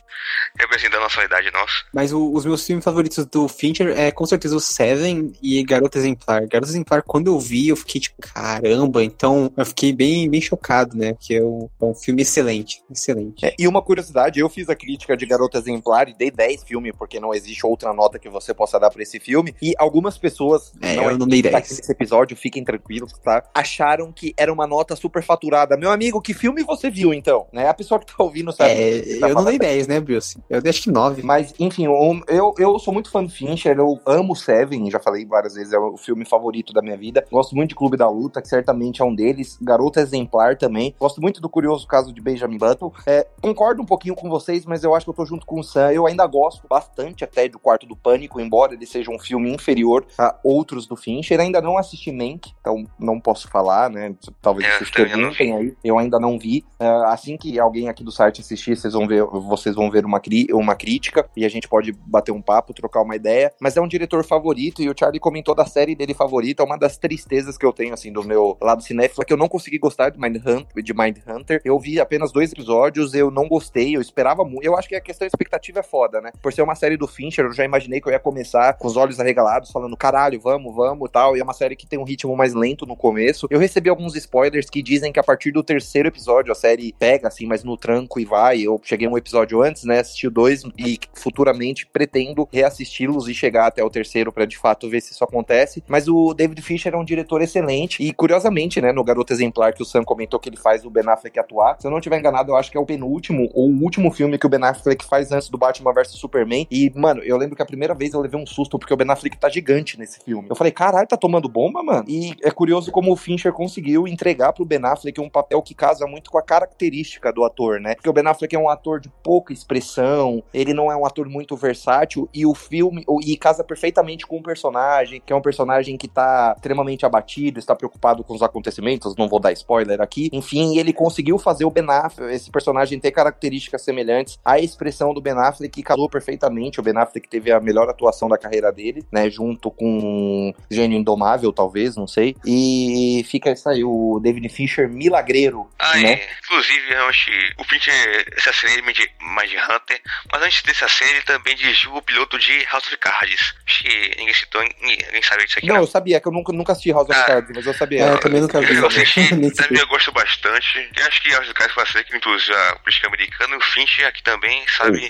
representando 0.59 1.01
a 1.01 1.05
nossa 1.05 1.25
idade 1.25 1.51
nossa. 1.51 1.73
Mas 1.95 2.13
o- 2.13 2.33
os 2.33 2.45
meus 2.45 2.65
filmes 2.67 2.85
favoritos 2.85 3.25
do 3.27 3.49
Fincher 3.49 3.89
é 3.99 4.11
com 4.11 4.27
certeza 4.27 4.55
o 4.55 4.61
Seven 4.61 5.33
e 5.43 5.63
Garota 5.65 5.99
Exemplar. 5.99 6.47
Garota 6.47 6.71
Exemplar, 6.71 7.03
quando 7.03 7.29
eu 7.29 7.39
vi, 7.41 7.69
eu 7.69 7.77
fiquei 7.77 8.01
tipo, 8.01 8.17
caramba, 8.21 9.03
então 9.03 9.51
eu 9.57 9.65
fiquei 9.67 9.93
bem, 9.93 10.29
bem 10.29 10.41
chocado, 10.41 10.97
né? 10.97 11.15
Porque 11.15 11.35
é 11.35 11.43
um, 11.43 11.69
é 11.81 11.85
um 11.87 11.95
filme 11.95 12.21
excelente, 12.23 12.83
excelente. 12.91 13.45
É, 13.47 13.55
e 13.59 13.67
uma 13.67 13.81
curiosidade, 13.83 14.41
eu 14.41 14.49
fiz 14.49 14.69
a 14.69 14.75
crítica 14.77 15.02
de 15.17 15.27
Garota 15.27 15.59
Exemplar 15.59 16.09
e 16.09 16.15
dei 16.15 16.31
10 16.31 16.65
filmes, 16.65 16.93
porque 16.97 17.19
não 17.21 17.35
existe 17.35 17.67
outra 17.67 17.93
nota 17.93 18.19
que 18.19 18.29
você 18.29 18.55
possa 18.55 18.79
dar 18.79 18.91
pra 18.91 19.03
esse 19.03 19.19
filme. 19.21 19.55
E 19.61 19.73
algumas 19.79 20.17
pessoas, 20.19 20.73
É, 20.81 20.95
não 20.97 21.11
eu 21.11 21.19
não 21.19 21.27
dei 21.27 21.43
tá 21.43 21.51
10. 21.51 21.65
aqui 21.65 21.75
nesse 21.75 21.93
episódio, 21.93 22.37
fiquem 22.37 22.65
tranquilos, 22.65 23.13
tá? 23.23 23.43
Acharam 23.55 24.13
que 24.13 24.33
era 24.37 24.53
uma 24.53 24.67
nota 24.67 24.95
super 24.97 25.23
faturada. 25.23 25.77
Meu 25.77 25.91
amigo, 25.91 26.21
que 26.21 26.33
filme 26.35 26.63
você 26.63 26.91
viu 26.91 27.13
então? 27.13 27.47
Né? 27.53 27.69
A 27.69 27.75
pessoa 27.75 27.99
que 28.01 28.07
tá 28.07 28.23
ouvindo 28.23 28.53
sabe. 28.53 28.71
É, 28.73 29.01
tá 29.21 29.29
eu 29.29 29.35
não 29.35 29.43
falando. 29.43 29.47
dei 29.49 29.59
10, 29.59 29.87
né, 29.89 30.01
Bruce? 30.01 30.39
Eu 30.49 30.61
dei 30.63 30.71
acho 30.71 30.83
que 30.83 30.91
9. 30.91 31.23
Mas, 31.23 31.55
enfim, 31.59 31.85
eu, 31.87 32.21
eu, 32.29 32.55
eu 32.59 32.79
sou 32.79 32.93
muito 32.95 33.11
fã 33.11 33.23
do 33.23 33.31
Fincher, 33.31 33.77
eu 33.79 33.99
amo 34.07 34.35
Seven, 34.37 34.91
já 34.91 34.99
falei 35.01 35.25
várias 35.27 35.55
vezes, 35.55 35.73
é 35.73 35.79
o 35.79 35.97
filme 35.97 36.25
favorito 36.25 36.73
da 36.73 36.83
minha 36.83 36.97
vida. 36.97 37.25
Gosto 37.31 37.55
muito 37.55 37.71
de 37.71 37.75
Clube 37.75 37.97
da 37.97 38.09
Luta, 38.09 38.41
que 38.43 38.49
certamente 38.49 39.01
é 39.03 39.05
um 39.05 39.15
deles. 39.15 39.59
Garota 39.61 40.01
Exemplar 40.01 40.57
também. 40.57 40.95
Gosto 40.99 41.21
muito 41.21 41.41
do 41.41 41.49
curioso 41.49 41.87
caso 41.87 42.13
de 42.13 42.21
Benjamin 42.21 42.59
Button. 42.59 42.93
É, 43.07 43.27
concordo 43.41 43.83
um 43.83 43.87
pouquinho 43.87 44.15
com 44.15 44.29
vocês, 44.29 44.65
mas 44.67 44.85
eu 44.85 44.92
acho 44.95 45.07
que 45.07 45.11
eu 45.11 45.15
tô 45.15 45.25
junto 45.27 45.47
com 45.47 45.61
o 45.61 45.65
Sam. 45.65 45.93
Eu 45.93 46.07
ainda 46.07 46.27
gosto 46.27 46.67
bastante 46.69 47.25
até 47.25 47.49
do 47.49 47.59
Quarto 47.59 47.87
do 47.87 47.97
Pânico, 47.97 48.41
embora 48.41 48.75
ele 48.75 48.87
seja 48.87 49.11
um 49.11 49.19
filme 49.19 49.53
inferior 49.53 50.05
a 50.19 50.37
outros 50.43 50.87
do 50.87 50.97
Fincher. 50.97 51.41
Ainda 51.41 51.61
não 51.61 51.77
assisti 51.79 52.11
Mank, 52.13 52.53
então 52.61 52.85
não 52.99 53.21
posso 53.21 53.49
falar, 53.49 53.91
né? 53.91 54.15
Talvez 54.41 54.69
É, 54.69 54.79
vocês 54.79 54.91
perguntem 54.91 55.55
aí. 55.57 55.75
Eu 55.83 55.99
ainda 55.99 56.19
não 56.19 56.39
vi. 56.39 56.65
Ah, 56.79 57.13
assim 57.13 57.37
que 57.37 57.59
alguém 57.59 57.89
aqui 57.89 58.03
do 58.05 58.11
site 58.13 58.41
assistir, 58.41 58.77
vocês 58.77 58.93
vão 58.95 59.07
ver, 59.07 59.25
vocês 59.25 59.75
vão 59.75 59.91
ver 59.91 60.05
uma, 60.05 60.21
cri- 60.21 60.49
uma 60.53 60.75
crítica 60.75 61.29
e 61.37 61.45
a 61.45 61.49
gente 61.49 61.69
pode 61.69 61.93
bater 61.93 62.33
um 62.33 62.43
papo, 62.43 62.75
trocar 62.75 63.03
uma 63.03 63.17
ideia. 63.17 63.53
Mas 63.61 63.77
é 63.77 63.81
um 63.81 63.89
diretor 63.89 64.25
favorito 64.25 64.83
e 64.83 64.89
o 64.89 64.95
Charlie 64.99 65.21
comentou 65.21 65.55
da 65.55 65.65
série 65.65 65.95
dele 65.95 66.15
favorita. 66.15 66.65
Uma 66.65 66.77
das 66.79 66.97
tristezas 66.97 67.57
que 67.59 67.67
eu 67.67 67.73
tenho, 67.73 67.95
assim, 67.95 68.13
do 68.13 68.23
meu 68.25 68.57
lado 68.61 68.83
cinéfilo 68.83 69.23
é 69.23 69.25
que 69.25 69.33
eu 69.33 69.37
não 69.37 69.49
consegui 69.49 69.79
gostar 69.79 70.11
de 70.11 70.19
Mind 70.19 70.37
Hunter. 70.37 70.83
De 70.83 70.95
Mind 70.95 71.19
Hunter. 71.27 71.61
Eu 71.65 71.79
vi 71.79 72.01
apenas 72.01 72.33
dois 72.33 72.53
episódios, 72.53 73.15
eu 73.15 73.31
não 73.31 73.49
gostei, 73.49 73.97
eu 73.97 74.01
esperava 74.01 74.45
muito. 74.45 74.65
Eu 74.65 74.77
acho 74.83 74.89
que 74.89 74.97
a 74.97 75.01
questão 75.01 75.27
expectativa 75.27 75.81
é 75.81 75.83
foda, 75.83 76.21
né? 76.21 76.33
Por 76.43 76.53
ser 76.53 76.63
uma 76.63 76.75
série 76.75 76.97
do 76.97 77.07
Fincher, 77.07 77.45
eu 77.45 77.53
já 77.53 77.65
imaginei 77.65 78.01
que 78.01 78.09
eu 78.09 78.13
ia 78.13 78.19
começar 78.19 78.75
com 78.75 78.89
os 78.89 78.97
olhos 78.97 79.21
arregalados, 79.21 79.71
falando 79.71 79.97
caralho, 79.97 80.41
vamos, 80.41 80.75
vamos 80.75 81.09
tal. 81.11 81.37
E 81.37 81.41
é 81.41 81.43
uma 81.43 81.55
série 81.55 81.77
que 81.77 81.87
tem 81.87 81.99
um 81.99 82.05
ritmo 82.05 82.37
mais 82.37 82.53
lento 82.53 82.85
no 82.85 82.97
começo. 82.97 83.47
Eu 83.49 83.59
recebi 83.59 83.89
alguns 83.89 84.17
spoilers 84.17 84.69
que 84.69 84.83
dizem 84.83 85.13
que 85.13 85.21
a 85.21 85.23
partir 85.23 85.53
do 85.53 85.63
terceiro 85.63 86.09
episódio 86.09 86.51
a 86.51 86.55
série 86.55 86.93
pega, 86.99 87.29
assim, 87.29 87.47
mas 87.47 87.63
no 87.63 87.77
tranco 87.77 88.19
e 88.19 88.25
vai. 88.25 88.61
Eu 88.61 88.81
cheguei 88.83 89.07
um 89.07 89.17
episódio 89.17 89.63
antes, 89.63 89.85
né? 89.85 90.01
Assisti 90.01 90.29
dois 90.29 90.65
e 90.77 90.99
futuramente 91.15 91.87
pretendo 91.87 92.49
reassisti-los 92.53 93.29
e 93.29 93.35
chegar 93.35 93.67
até 93.67 93.85
o 93.85 93.91
terceiro 93.91 94.33
pra 94.33 94.45
de 94.45 94.59
fato 94.59 94.89
ver 94.91 95.01
se 95.01 95.13
isso 95.13 95.23
acontece. 95.23 95.83
Mas 95.87 96.09
o 96.09 96.35
David 96.35 96.61
Fincher 96.63 96.95
é 96.95 96.97
um 96.97 97.05
diretor 97.05 97.41
excelente 97.41 98.03
e 98.03 98.13
curiosamente, 98.13 98.81
né, 98.81 98.93
no 98.93 99.05
Garoto 99.05 99.33
Exemplar 99.33 99.73
que 99.75 99.83
o 99.83 99.85
Sam 99.85 100.03
comentou 100.03 100.41
que 100.41 100.49
ele 100.49 100.57
faz 100.57 100.85
o 100.85 100.91
Ben 100.91 101.09
Affleck 101.09 101.39
atuar, 101.39 101.77
se 101.79 101.87
eu 101.87 101.91
não 101.91 102.01
tiver 102.01 102.19
enganado, 102.19 102.53
eu 102.53 102.57
acho 102.57 102.71
que 102.71 102.77
é 102.77 102.81
o 102.81 102.87
penúltimo 102.87 103.49
ou 103.55 103.71
o 103.71 103.83
último 103.83 104.11
filme 104.11 104.39
que 104.39 104.47
o 104.47 104.49
Ben 104.49 104.62
Affleck 104.65 105.05
faz 105.05 105.33
antes 105.33 105.49
do 105.49 105.59
Batman 105.59 105.93
vs 105.93 106.13
Superman. 106.13 106.67
E, 106.71 106.91
mano, 106.95 107.23
eu 107.23 107.37
lembro 107.37 107.57
que 107.57 107.63
a 107.63 107.67
primeira 107.67 107.95
vez 107.95 108.15
eu 108.15 108.21
levei 108.21 108.41
um 108.41 108.47
susto 108.47 108.79
porque 108.79 108.93
o 108.93 108.97
Ben 108.97 109.11
Affleck 109.11 109.37
tá 109.37 109.49
gigante 109.49 109.99
nesse 109.99 110.21
filme. 110.21 110.49
Eu 110.49 110.57
falei, 110.57 110.73
caralho, 110.73 111.07
tá 111.07 111.17
tomando 111.17 111.49
bomba, 111.49 111.83
mano? 111.83 112.05
E 112.09 112.35
é 112.43 112.51
curioso 112.51 112.91
como 112.91 113.13
o 113.13 113.17
Fincher 113.17 113.53
conseguiu 113.53 114.07
entregar 114.07 114.53
pro 114.53 114.65
Ben 114.65 114.85
Affleck 114.85 115.21
um 115.21 115.29
papel 115.29 115.63
que 115.63 115.75
casa 115.75 116.07
muito 116.07 116.31
com 116.31 116.39
a 116.39 116.43
característica 116.43 117.33
do 117.33 117.45
ator, 117.45 117.81
né? 117.81 117.95
Porque 117.95 118.09
o 118.09 118.13
Ben 118.13 118.27
Affleck 118.27 118.55
é 118.55 118.59
um 118.59 118.69
ator 118.69 119.01
de 119.01 119.09
pouca 119.23 119.53
expressão, 119.53 120.43
ele 120.53 120.75
não 120.75 120.91
é 120.91 120.97
um 120.97 121.07
ator 121.07 121.29
muito 121.29 121.57
versátil 121.57 122.29
e 122.33 122.45
o 122.47 122.55
filme 122.55 123.05
e 123.25 123.37
casa 123.37 123.65
perfeitamente 123.65 124.27
com 124.27 124.39
o 124.39 124.43
personagem, 124.43 125.23
que 125.25 125.33
é 125.33 125.37
um 125.37 125.43
personagem 125.43 125.97
que 125.97 126.09
tá 126.09 126.55
extremamente 126.57 127.05
abatido, 127.05 127.59
está 127.59 127.75
preocupado 127.75 128.25
com 128.25 128.35
os 128.35 128.43
acontecimentos, 128.43 129.17
não 129.17 129.29
vou 129.29 129.41
dar 129.41 129.53
spoiler 129.53 130.01
aqui. 130.01 130.29
Enfim, 130.33 130.79
ele 130.79 130.93
conseguiu 130.93 131.39
fazer 131.39 131.65
o 131.65 131.71
Ben 131.71 131.89
Affleck, 131.89 132.33
esse 132.35 132.51
personagem 132.51 132.99
ter 132.99 133.11
características 133.11 133.83
semelhantes 133.83 134.39
à 134.53 134.59
expressão 134.59 135.13
do 135.15 135.21
Ben 135.21 135.33
Affleck 135.35 135.71
que 135.73 135.83
casou 135.83 136.09
perfeitamente. 136.09 136.81
O 136.81 136.83
Ben 136.83 136.97
Affleck 136.97 137.29
teve 137.29 137.51
a 137.53 137.61
melhor 137.61 137.89
atuação 137.89 138.29
da 138.29 138.39
carreira 138.39 138.71
dele, 138.73 139.05
né, 139.11 139.29
junto 139.31 139.71
com 139.71 140.55
Gênio 140.71 140.99
Indomável, 140.99 141.53
talvez, 141.53 141.97
não 141.97 142.07
sei. 142.07 142.37
E 142.45 143.25
fica 143.29 143.51
isso 143.51 143.69
aí, 143.69 143.83
o 143.85 144.21
David 144.23 144.49
Fincher 144.49 144.89
milagreiro, 144.89 145.69
Ah, 145.79 145.97
né? 145.97 146.13
é. 146.15 146.29
Inclusive, 146.45 146.93
eu 146.93 147.07
acho 147.07 147.25
que 147.27 147.53
o 147.59 147.65
Fincher, 147.65 148.27
essa 148.37 148.53
série 148.53 148.81
é 148.81 148.93
de 148.93 149.09
Mind 149.21 149.53
Hunter, 149.71 150.01
mas 150.33 150.43
antes 150.43 150.63
dessa 150.63 150.89
série 150.89 151.11
ele 151.13 151.23
também 151.23 151.55
dirigiu 151.57 151.95
o 151.95 152.03
piloto 152.03 152.39
de 152.39 152.65
House 152.71 152.87
of 152.87 152.97
Cards. 152.99 153.55
Acho 153.67 153.85
que 153.85 154.15
ninguém 154.19 154.35
citou, 154.35 154.63
ninguém, 154.63 154.99
ninguém 155.07 155.23
sabe 155.23 155.45
disso 155.45 155.59
aqui. 155.59 155.67
Não, 155.69 155.77
eu 155.77 155.87
sabia 155.87 156.21
que 156.21 156.29
eu 156.29 156.33
nunca, 156.33 156.53
nunca 156.53 156.73
assisti 156.73 156.93
House 156.93 157.09
of 157.09 157.19
Ah. 157.19 157.25
Cards, 157.25 157.51
mas 157.55 157.67
eu 157.67 157.75
sabia. 157.75 158.03
É, 158.05 158.11
eu 158.13 158.19
também 158.21 158.41
nunca 158.41 158.61
vi. 158.61 158.75
Eu 158.77 158.87
assisti, 158.87 159.35
Nem 159.35 159.51
também 159.51 159.81
eu 159.81 159.87
gosto 159.87 160.13
bastante. 160.13 160.91
Eu 160.99 161.07
acho 161.07 161.23
que 161.23 161.31
House 161.31 161.45
of 161.47 161.55
Cards 161.55 161.75
foi 161.75 161.83
a 161.83 161.87
série 161.87 162.05
que 162.05 162.17
introduziu 162.17 162.55
a 162.57 162.77
política 162.77 163.07
americana 163.09 163.55
e 163.55 163.59
o 163.59 163.61
Fincher 163.61 164.07
aqui 164.07 164.23
também, 164.23 164.42
sabe, 164.69 165.09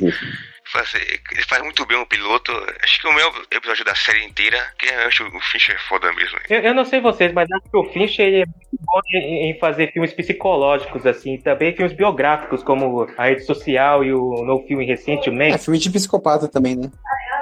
fazer. 0.72 1.20
Ele 1.32 1.42
faz 1.42 1.62
muito 1.62 1.84
bem 1.86 1.98
o 1.98 2.06
piloto. 2.06 2.52
Acho 2.82 3.00
que 3.00 3.06
o 3.06 3.12
meu 3.12 3.32
episódio 3.50 3.84
da 3.84 3.94
série 3.94 4.24
inteira, 4.24 4.58
que 4.78 4.86
eu 4.86 5.06
acho 5.06 5.24
o 5.24 5.40
Fincher 5.40 5.74
é 5.74 5.78
foda 5.78 6.12
mesmo. 6.12 6.38
Eu, 6.48 6.60
eu 6.60 6.74
não 6.74 6.84
sei 6.84 7.00
vocês, 7.00 7.32
mas 7.32 7.50
acho 7.50 7.70
que 7.70 7.76
o 7.76 7.92
Fincher 7.92 8.26
ele 8.26 8.42
é 8.42 8.46
muito 8.46 8.78
bom 8.80 9.00
em, 9.14 9.50
em 9.50 9.58
fazer 9.58 9.92
filmes 9.92 10.12
psicológicos, 10.12 11.06
assim, 11.06 11.38
também 11.38 11.74
filmes 11.74 11.94
biográficos, 11.94 12.62
como 12.62 13.06
A 13.16 13.24
Rede 13.26 13.44
Social 13.44 14.04
e 14.04 14.12
o 14.12 14.44
novo 14.44 14.66
filme 14.66 14.86
recente, 14.86 15.28
o 15.28 15.42
É 15.42 15.58
filme 15.58 15.78
de 15.78 15.90
psicopata 15.90 16.48
também, 16.48 16.76
né? 16.76 16.90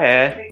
É. 0.01 0.49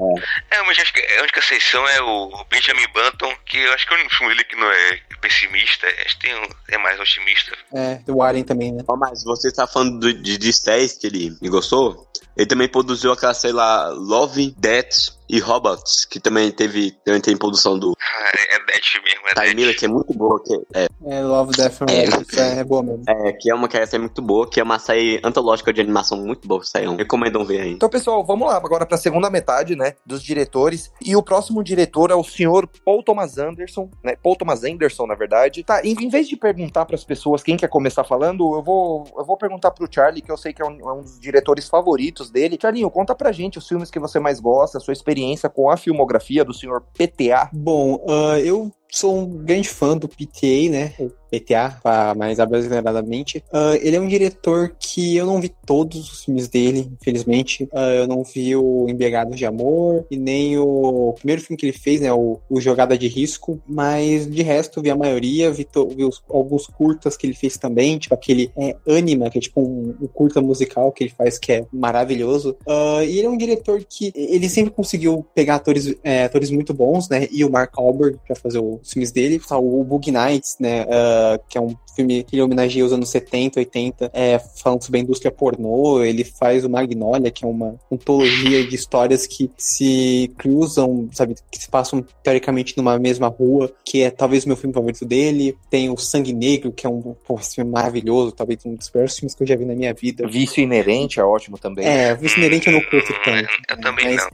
É, 0.51 0.63
mas 0.63 0.79
acho 0.79 0.93
que 0.93 1.01
a 1.01 1.23
única 1.23 1.41
exceção 1.41 1.89
é 1.89 2.03
o 2.03 2.45
Benjamin 2.51 2.87
Button, 2.93 3.33
que 3.47 3.59
eu 3.59 3.73
acho 3.73 3.87
que 3.87 3.95
é 3.95 3.97
o 3.97 4.01
único 4.01 4.15
filme 4.15 4.35
dele 4.35 4.45
que 4.45 4.57
não 4.57 4.71
é 4.71 5.01
pessimista, 5.21 5.87
acho 6.07 6.19
que 6.19 6.27
tem 6.27 6.35
um, 6.35 6.49
é 6.71 6.79
mais 6.79 6.99
otimista. 7.01 7.57
É, 7.73 7.97
do 7.97 8.17
Warren 8.17 8.45
também, 8.45 8.73
né? 8.73 8.83
Ó, 8.87 8.97
mas 8.97 9.23
você 9.25 9.51
tá 9.53 9.67
falando 9.67 9.99
do- 10.01 10.13
de, 10.23 10.39
de 10.39 10.53
séries 10.53 10.93
que 10.95 11.07
ele 11.07 11.37
gostou? 11.49 12.07
Ele 12.37 12.47
também 12.47 12.69
produziu 12.69 13.13
aquela, 13.13 13.35
sei 13.35 13.53
lá, 13.53 13.89
Love, 13.89 14.55
Death 14.59 15.18
e 15.29 15.39
Robots, 15.39 16.05
que 16.05 16.19
também 16.21 16.51
teve 16.51 16.93
também 17.05 17.21
tem 17.21 17.37
produção 17.37 17.79
do 17.79 17.93
Ah, 18.01 18.31
é, 18.35 18.57
é 18.57 18.59
Death 18.67 19.03
mesmo, 19.05 19.51
é. 19.51 19.55
Miller, 19.55 19.79
que 19.79 19.85
é 19.85 19.89
muito 19.89 20.13
boa, 20.15 20.43
que 20.43 20.55
é, 20.75 20.87
É 21.07 21.23
Love, 21.23 21.53
Death 21.57 21.83
and 21.83 21.87
É. 21.91 22.05
Robots, 22.09 22.37
é, 22.39 22.59
é 22.61 22.65
boa 22.65 22.83
mesmo. 22.83 23.03
é, 23.07 23.33
que 23.33 23.51
é 23.51 23.55
uma 23.55 23.69
que 23.69 23.77
é 23.77 23.99
muito 23.99 24.23
boa, 24.23 24.49
que 24.49 24.61
é 24.61 24.63
uma 24.63 24.79
série 24.79 25.21
antológica 25.23 25.73
de 25.73 25.81
animação 25.81 26.19
muito 26.19 26.47
boa, 26.49 26.63
saiu. 26.65 26.97
Recomendam 26.97 27.45
ver 27.45 27.61
aí. 27.61 27.73
Então, 27.73 27.89
pessoal, 27.89 28.25
vamos 28.25 28.49
lá 28.49 28.57
agora 28.57 28.87
para 28.87 28.97
a 28.97 29.01
segunda 29.01 29.29
metade, 29.31 29.77
né, 29.77 29.95
dos 30.05 30.23
diretores. 30.23 30.91
E 31.05 31.15
o 31.15 31.23
próximo 31.23 31.63
diretor 31.63 32.11
é 32.11 32.15
o 32.15 32.25
senhor 32.25 32.69
Paul 32.85 33.03
Thomas 33.03 33.39
Anderson, 33.39 33.91
né? 34.03 34.17
Paul 34.23 34.37
Thomas 34.37 34.65
Anderson, 34.65 35.07
na 35.07 35.15
verdade. 35.15 35.63
Tá, 35.63 35.85
em, 35.85 35.93
em 35.93 36.09
vez 36.09 36.29
de 36.29 36.37
perguntar 36.37 36.85
para 36.87 36.97
as 36.97 37.05
pessoas 37.05 37.43
quem 37.43 37.57
quer 37.57 37.69
começar 37.69 38.05
falando, 38.05 38.55
eu 38.55 38.63
vou, 38.63 39.05
eu 39.17 39.25
vou 39.25 39.37
perguntar 39.37 39.71
pro 39.71 39.89
Charlie, 39.91 40.23
que 40.23 40.31
eu 40.33 40.37
sei 40.37 40.53
que 40.53 40.63
é 40.63 40.65
um, 40.65 40.81
é 40.89 40.93
um 40.93 41.03
dos 41.03 41.19
diretores 41.21 41.69
favoritos 41.69 42.31
dele. 42.31 42.59
Charlinho, 42.61 42.91
conta 42.91 43.15
pra 43.15 43.33
gente 43.33 43.59
os 43.59 43.69
filmes 43.69 43.91
que 43.91 43.99
você 43.99 44.19
mais 44.19 44.41
gosta, 44.41 44.79
a 44.79 44.81
sua 44.81 44.93
experiência 44.93 45.18
com 45.49 45.71
a 45.71 45.77
filmografia 45.77 46.45
do 46.45 46.55
senhor 46.55 46.83
PTA. 46.97 47.51
Bom, 47.53 48.05
ah, 48.09 48.39
eu 48.41 48.73
sou 48.91 49.19
um 49.19 49.27
grande 49.45 49.69
fã 49.69 49.97
do 49.97 50.09
PTA, 50.09 50.71
né? 50.71 50.93
O 50.99 51.11
PTA, 51.31 52.15
mais 52.17 52.41
abrasileiradamente. 52.41 53.45
Ah, 53.53 53.77
ele 53.83 53.97
é 53.97 54.01
um 54.01 54.09
diretor 54.09 54.75
que 54.79 55.15
eu 55.17 55.27
não 55.27 55.41
vi 55.41 55.51
todos 55.67 56.11
os 56.11 56.25
filmes 56.25 56.49
dele, 56.49 56.91
infelizmente. 57.01 57.69
Ah, 57.73 57.91
eu 57.91 58.07
não 58.07 58.23
vi 58.23 58.57
o 58.57 58.89
Embriagados 58.89 59.37
de 59.37 59.45
Amor 59.45 60.07
e 60.11 60.17
nem 60.17 60.57
o 60.59 61.13
primeiro 61.19 61.43
filme 61.43 61.57
que 61.59 61.67
ele 61.67 61.73
fez, 61.77 62.01
né? 62.01 62.13
O, 62.13 62.41
o 62.49 62.61
Jogada 62.61 62.97
de 62.97 63.07
Risco. 63.09 63.61
Mas 63.67 64.27
de 64.27 64.43
resto, 64.43 64.81
vi 64.81 64.91
a 64.91 64.97
maioria, 64.97 65.51
vi, 65.51 65.65
to- 65.65 65.89
vi 65.89 66.05
os- 66.05 66.23
alguns 66.29 66.67
curtas 66.67 67.17
que 67.17 67.27
ele 67.27 67.35
fez 67.35 67.59
também, 67.59 67.99
tipo 67.99 68.15
aquele 68.15 68.51
é, 68.57 68.75
Anima, 68.89 69.29
que 69.31 69.37
é 69.39 69.41
tipo 69.41 69.61
um, 69.61 69.95
um 70.01 70.07
curta 70.07 70.41
musical 70.41 70.91
que 70.93 71.05
ele 71.05 71.11
faz 71.17 71.39
que 71.39 71.53
é 71.53 71.67
maravilhoso. 71.71 72.57
Ah, 72.67 73.05
e 73.05 73.19
ele 73.19 73.27
é 73.27 73.31
um 73.31 73.37
diretor 73.37 73.85
que 73.85 74.13
ele 74.15 74.49
sempre 74.49 74.71
conseguiu 74.73 75.27
pegar 75.35 75.57
atores, 75.57 75.95
é, 76.03 76.25
atores 76.25 76.51
muito 76.51 76.73
bons, 76.73 77.09
né? 77.09 77.29
E 77.31 77.45
o 77.45 77.51
Mark 77.51 77.77
Wahlberg 77.77 78.19
pra 78.27 78.35
fazer 78.35 78.59
os 78.83 78.93
filmes 78.93 79.13
dele. 79.13 79.39
Tá, 79.39 79.59
O 79.59 79.83
Bug 79.85 80.11
Nights, 80.11 80.57
né? 80.61 80.87
ah, 80.91 81.39
que 81.49 81.57
é 81.59 81.61
um 81.61 81.75
filme 81.95 82.23
que 82.23 82.37
ele 82.37 82.43
homenageia 82.43 82.85
os 82.85 82.93
anos 82.93 83.09
70, 83.09 83.59
80, 83.59 84.11
é, 84.15 84.39
falando 84.39 84.83
sobre 84.85 85.01
a 85.01 85.03
indústria 85.03 85.33
pornô. 85.33 86.03
Ele 86.03 86.23
faz 86.25 86.65
o 86.65 86.71
Magnolia, 86.71 87.31
que 87.31 87.45
é 87.45 87.49
uma 87.49 87.75
antologia 87.91 88.65
de 88.67 88.75
histórias 88.75 89.27
que 89.27 89.51
se 89.57 90.33
cruzam, 90.39 91.09
sabe? 91.13 91.35
Que 91.51 91.59
se 91.59 91.69
passam 91.69 92.05
teoricamente 92.23 92.77
numa 92.77 92.99
mesma 92.99 93.27
rua, 93.29 93.73
que 93.85 94.03
é 94.03 94.11
talvez 94.11 94.45
o 94.45 94.49
meu 94.49 94.57
filme 94.57 94.73
favorito 94.75 95.05
dele. 95.05 95.57
Tem 95.69 95.91
o 95.91 95.97
Sangue 95.97 96.33
Negro, 96.33 96.71
que 96.73 96.87
é 96.87 96.91
um 96.91 97.17
pô, 97.27 97.37
esse 97.41 97.57
filme 97.57 97.71
maravilhoso, 97.71 98.33
talvez 98.33 98.65
um 98.65 98.75
dos 98.75 98.91
melhores 98.95 99.17
filmes 99.19 99.35
que 99.35 99.43
eu 99.43 99.47
já 99.47 99.57
vi 99.57 99.65
na 99.65 99.75
minha 99.75 99.93
vida. 99.93 100.27
Vício 100.29 100.63
Inerente 100.63 101.19
é 101.19 101.25
ótimo 101.25 101.59
também. 101.59 101.85
É, 101.87 102.13
o 102.15 102.17
Vice 102.17 102.39
Inerente 102.39 102.69
eu 102.69 102.75
não 102.75 102.81
curto 102.83 103.13
Hum, 103.13 103.17
tanto. 103.25 103.49
Eu 103.71 103.81
também 103.81 104.05
mas 104.05 104.17
não. 104.17 104.29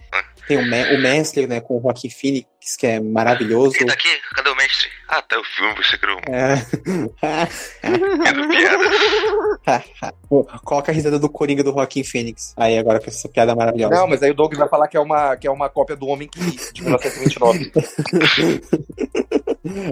Tem 0.47 0.59
o, 0.59 0.63
Me- 0.69 0.95
o 0.97 1.01
Mestre, 1.01 1.47
né, 1.47 1.61
com 1.61 1.79
o 1.79 1.81
Joaquin 1.83 2.11
Phoenix, 2.11 2.49
que 2.79 2.87
é 2.87 3.01
maravilhoso. 3.01 3.77
E 3.81 3.85
daqui? 3.87 4.09
Cadê 4.35 4.51
o 4.51 4.57
mestre? 4.57 4.89
Ah, 5.09 5.23
tá 5.23 5.39
o 5.39 5.45
filme, 5.45 5.75
você 5.77 5.97
criou 5.99 6.19
É. 6.29 6.57
Vendo 7.83 8.49
piada. 9.65 9.85
Pô, 10.29 10.45
Coloca 10.65 10.91
a 10.91 10.95
risada 10.95 11.19
do 11.19 11.29
Coringa 11.29 11.63
do 11.63 11.73
Joaquin 11.73 12.05
Phoenix. 12.05 12.53
Aí 12.57 12.77
agora 12.79 13.01
com 13.01 13.07
essa 13.09 13.29
piada 13.29 13.55
maravilhosa. 13.55 13.95
Não, 13.95 14.07
mas 14.09 14.23
aí 14.23 14.31
o 14.31 14.35
Doug 14.35 14.55
vai 14.55 14.69
falar 14.69 14.89
que 14.89 14.97
é 14.97 15.01
uma, 15.01 15.37
que 15.37 15.47
é 15.47 15.51
uma 15.51 15.69
cópia 15.69 15.97
do 15.97 16.07
Homem 16.07 16.29
que 16.29 16.41
Ri, 16.41 16.59
de 16.73 16.83
1929. 16.83 17.73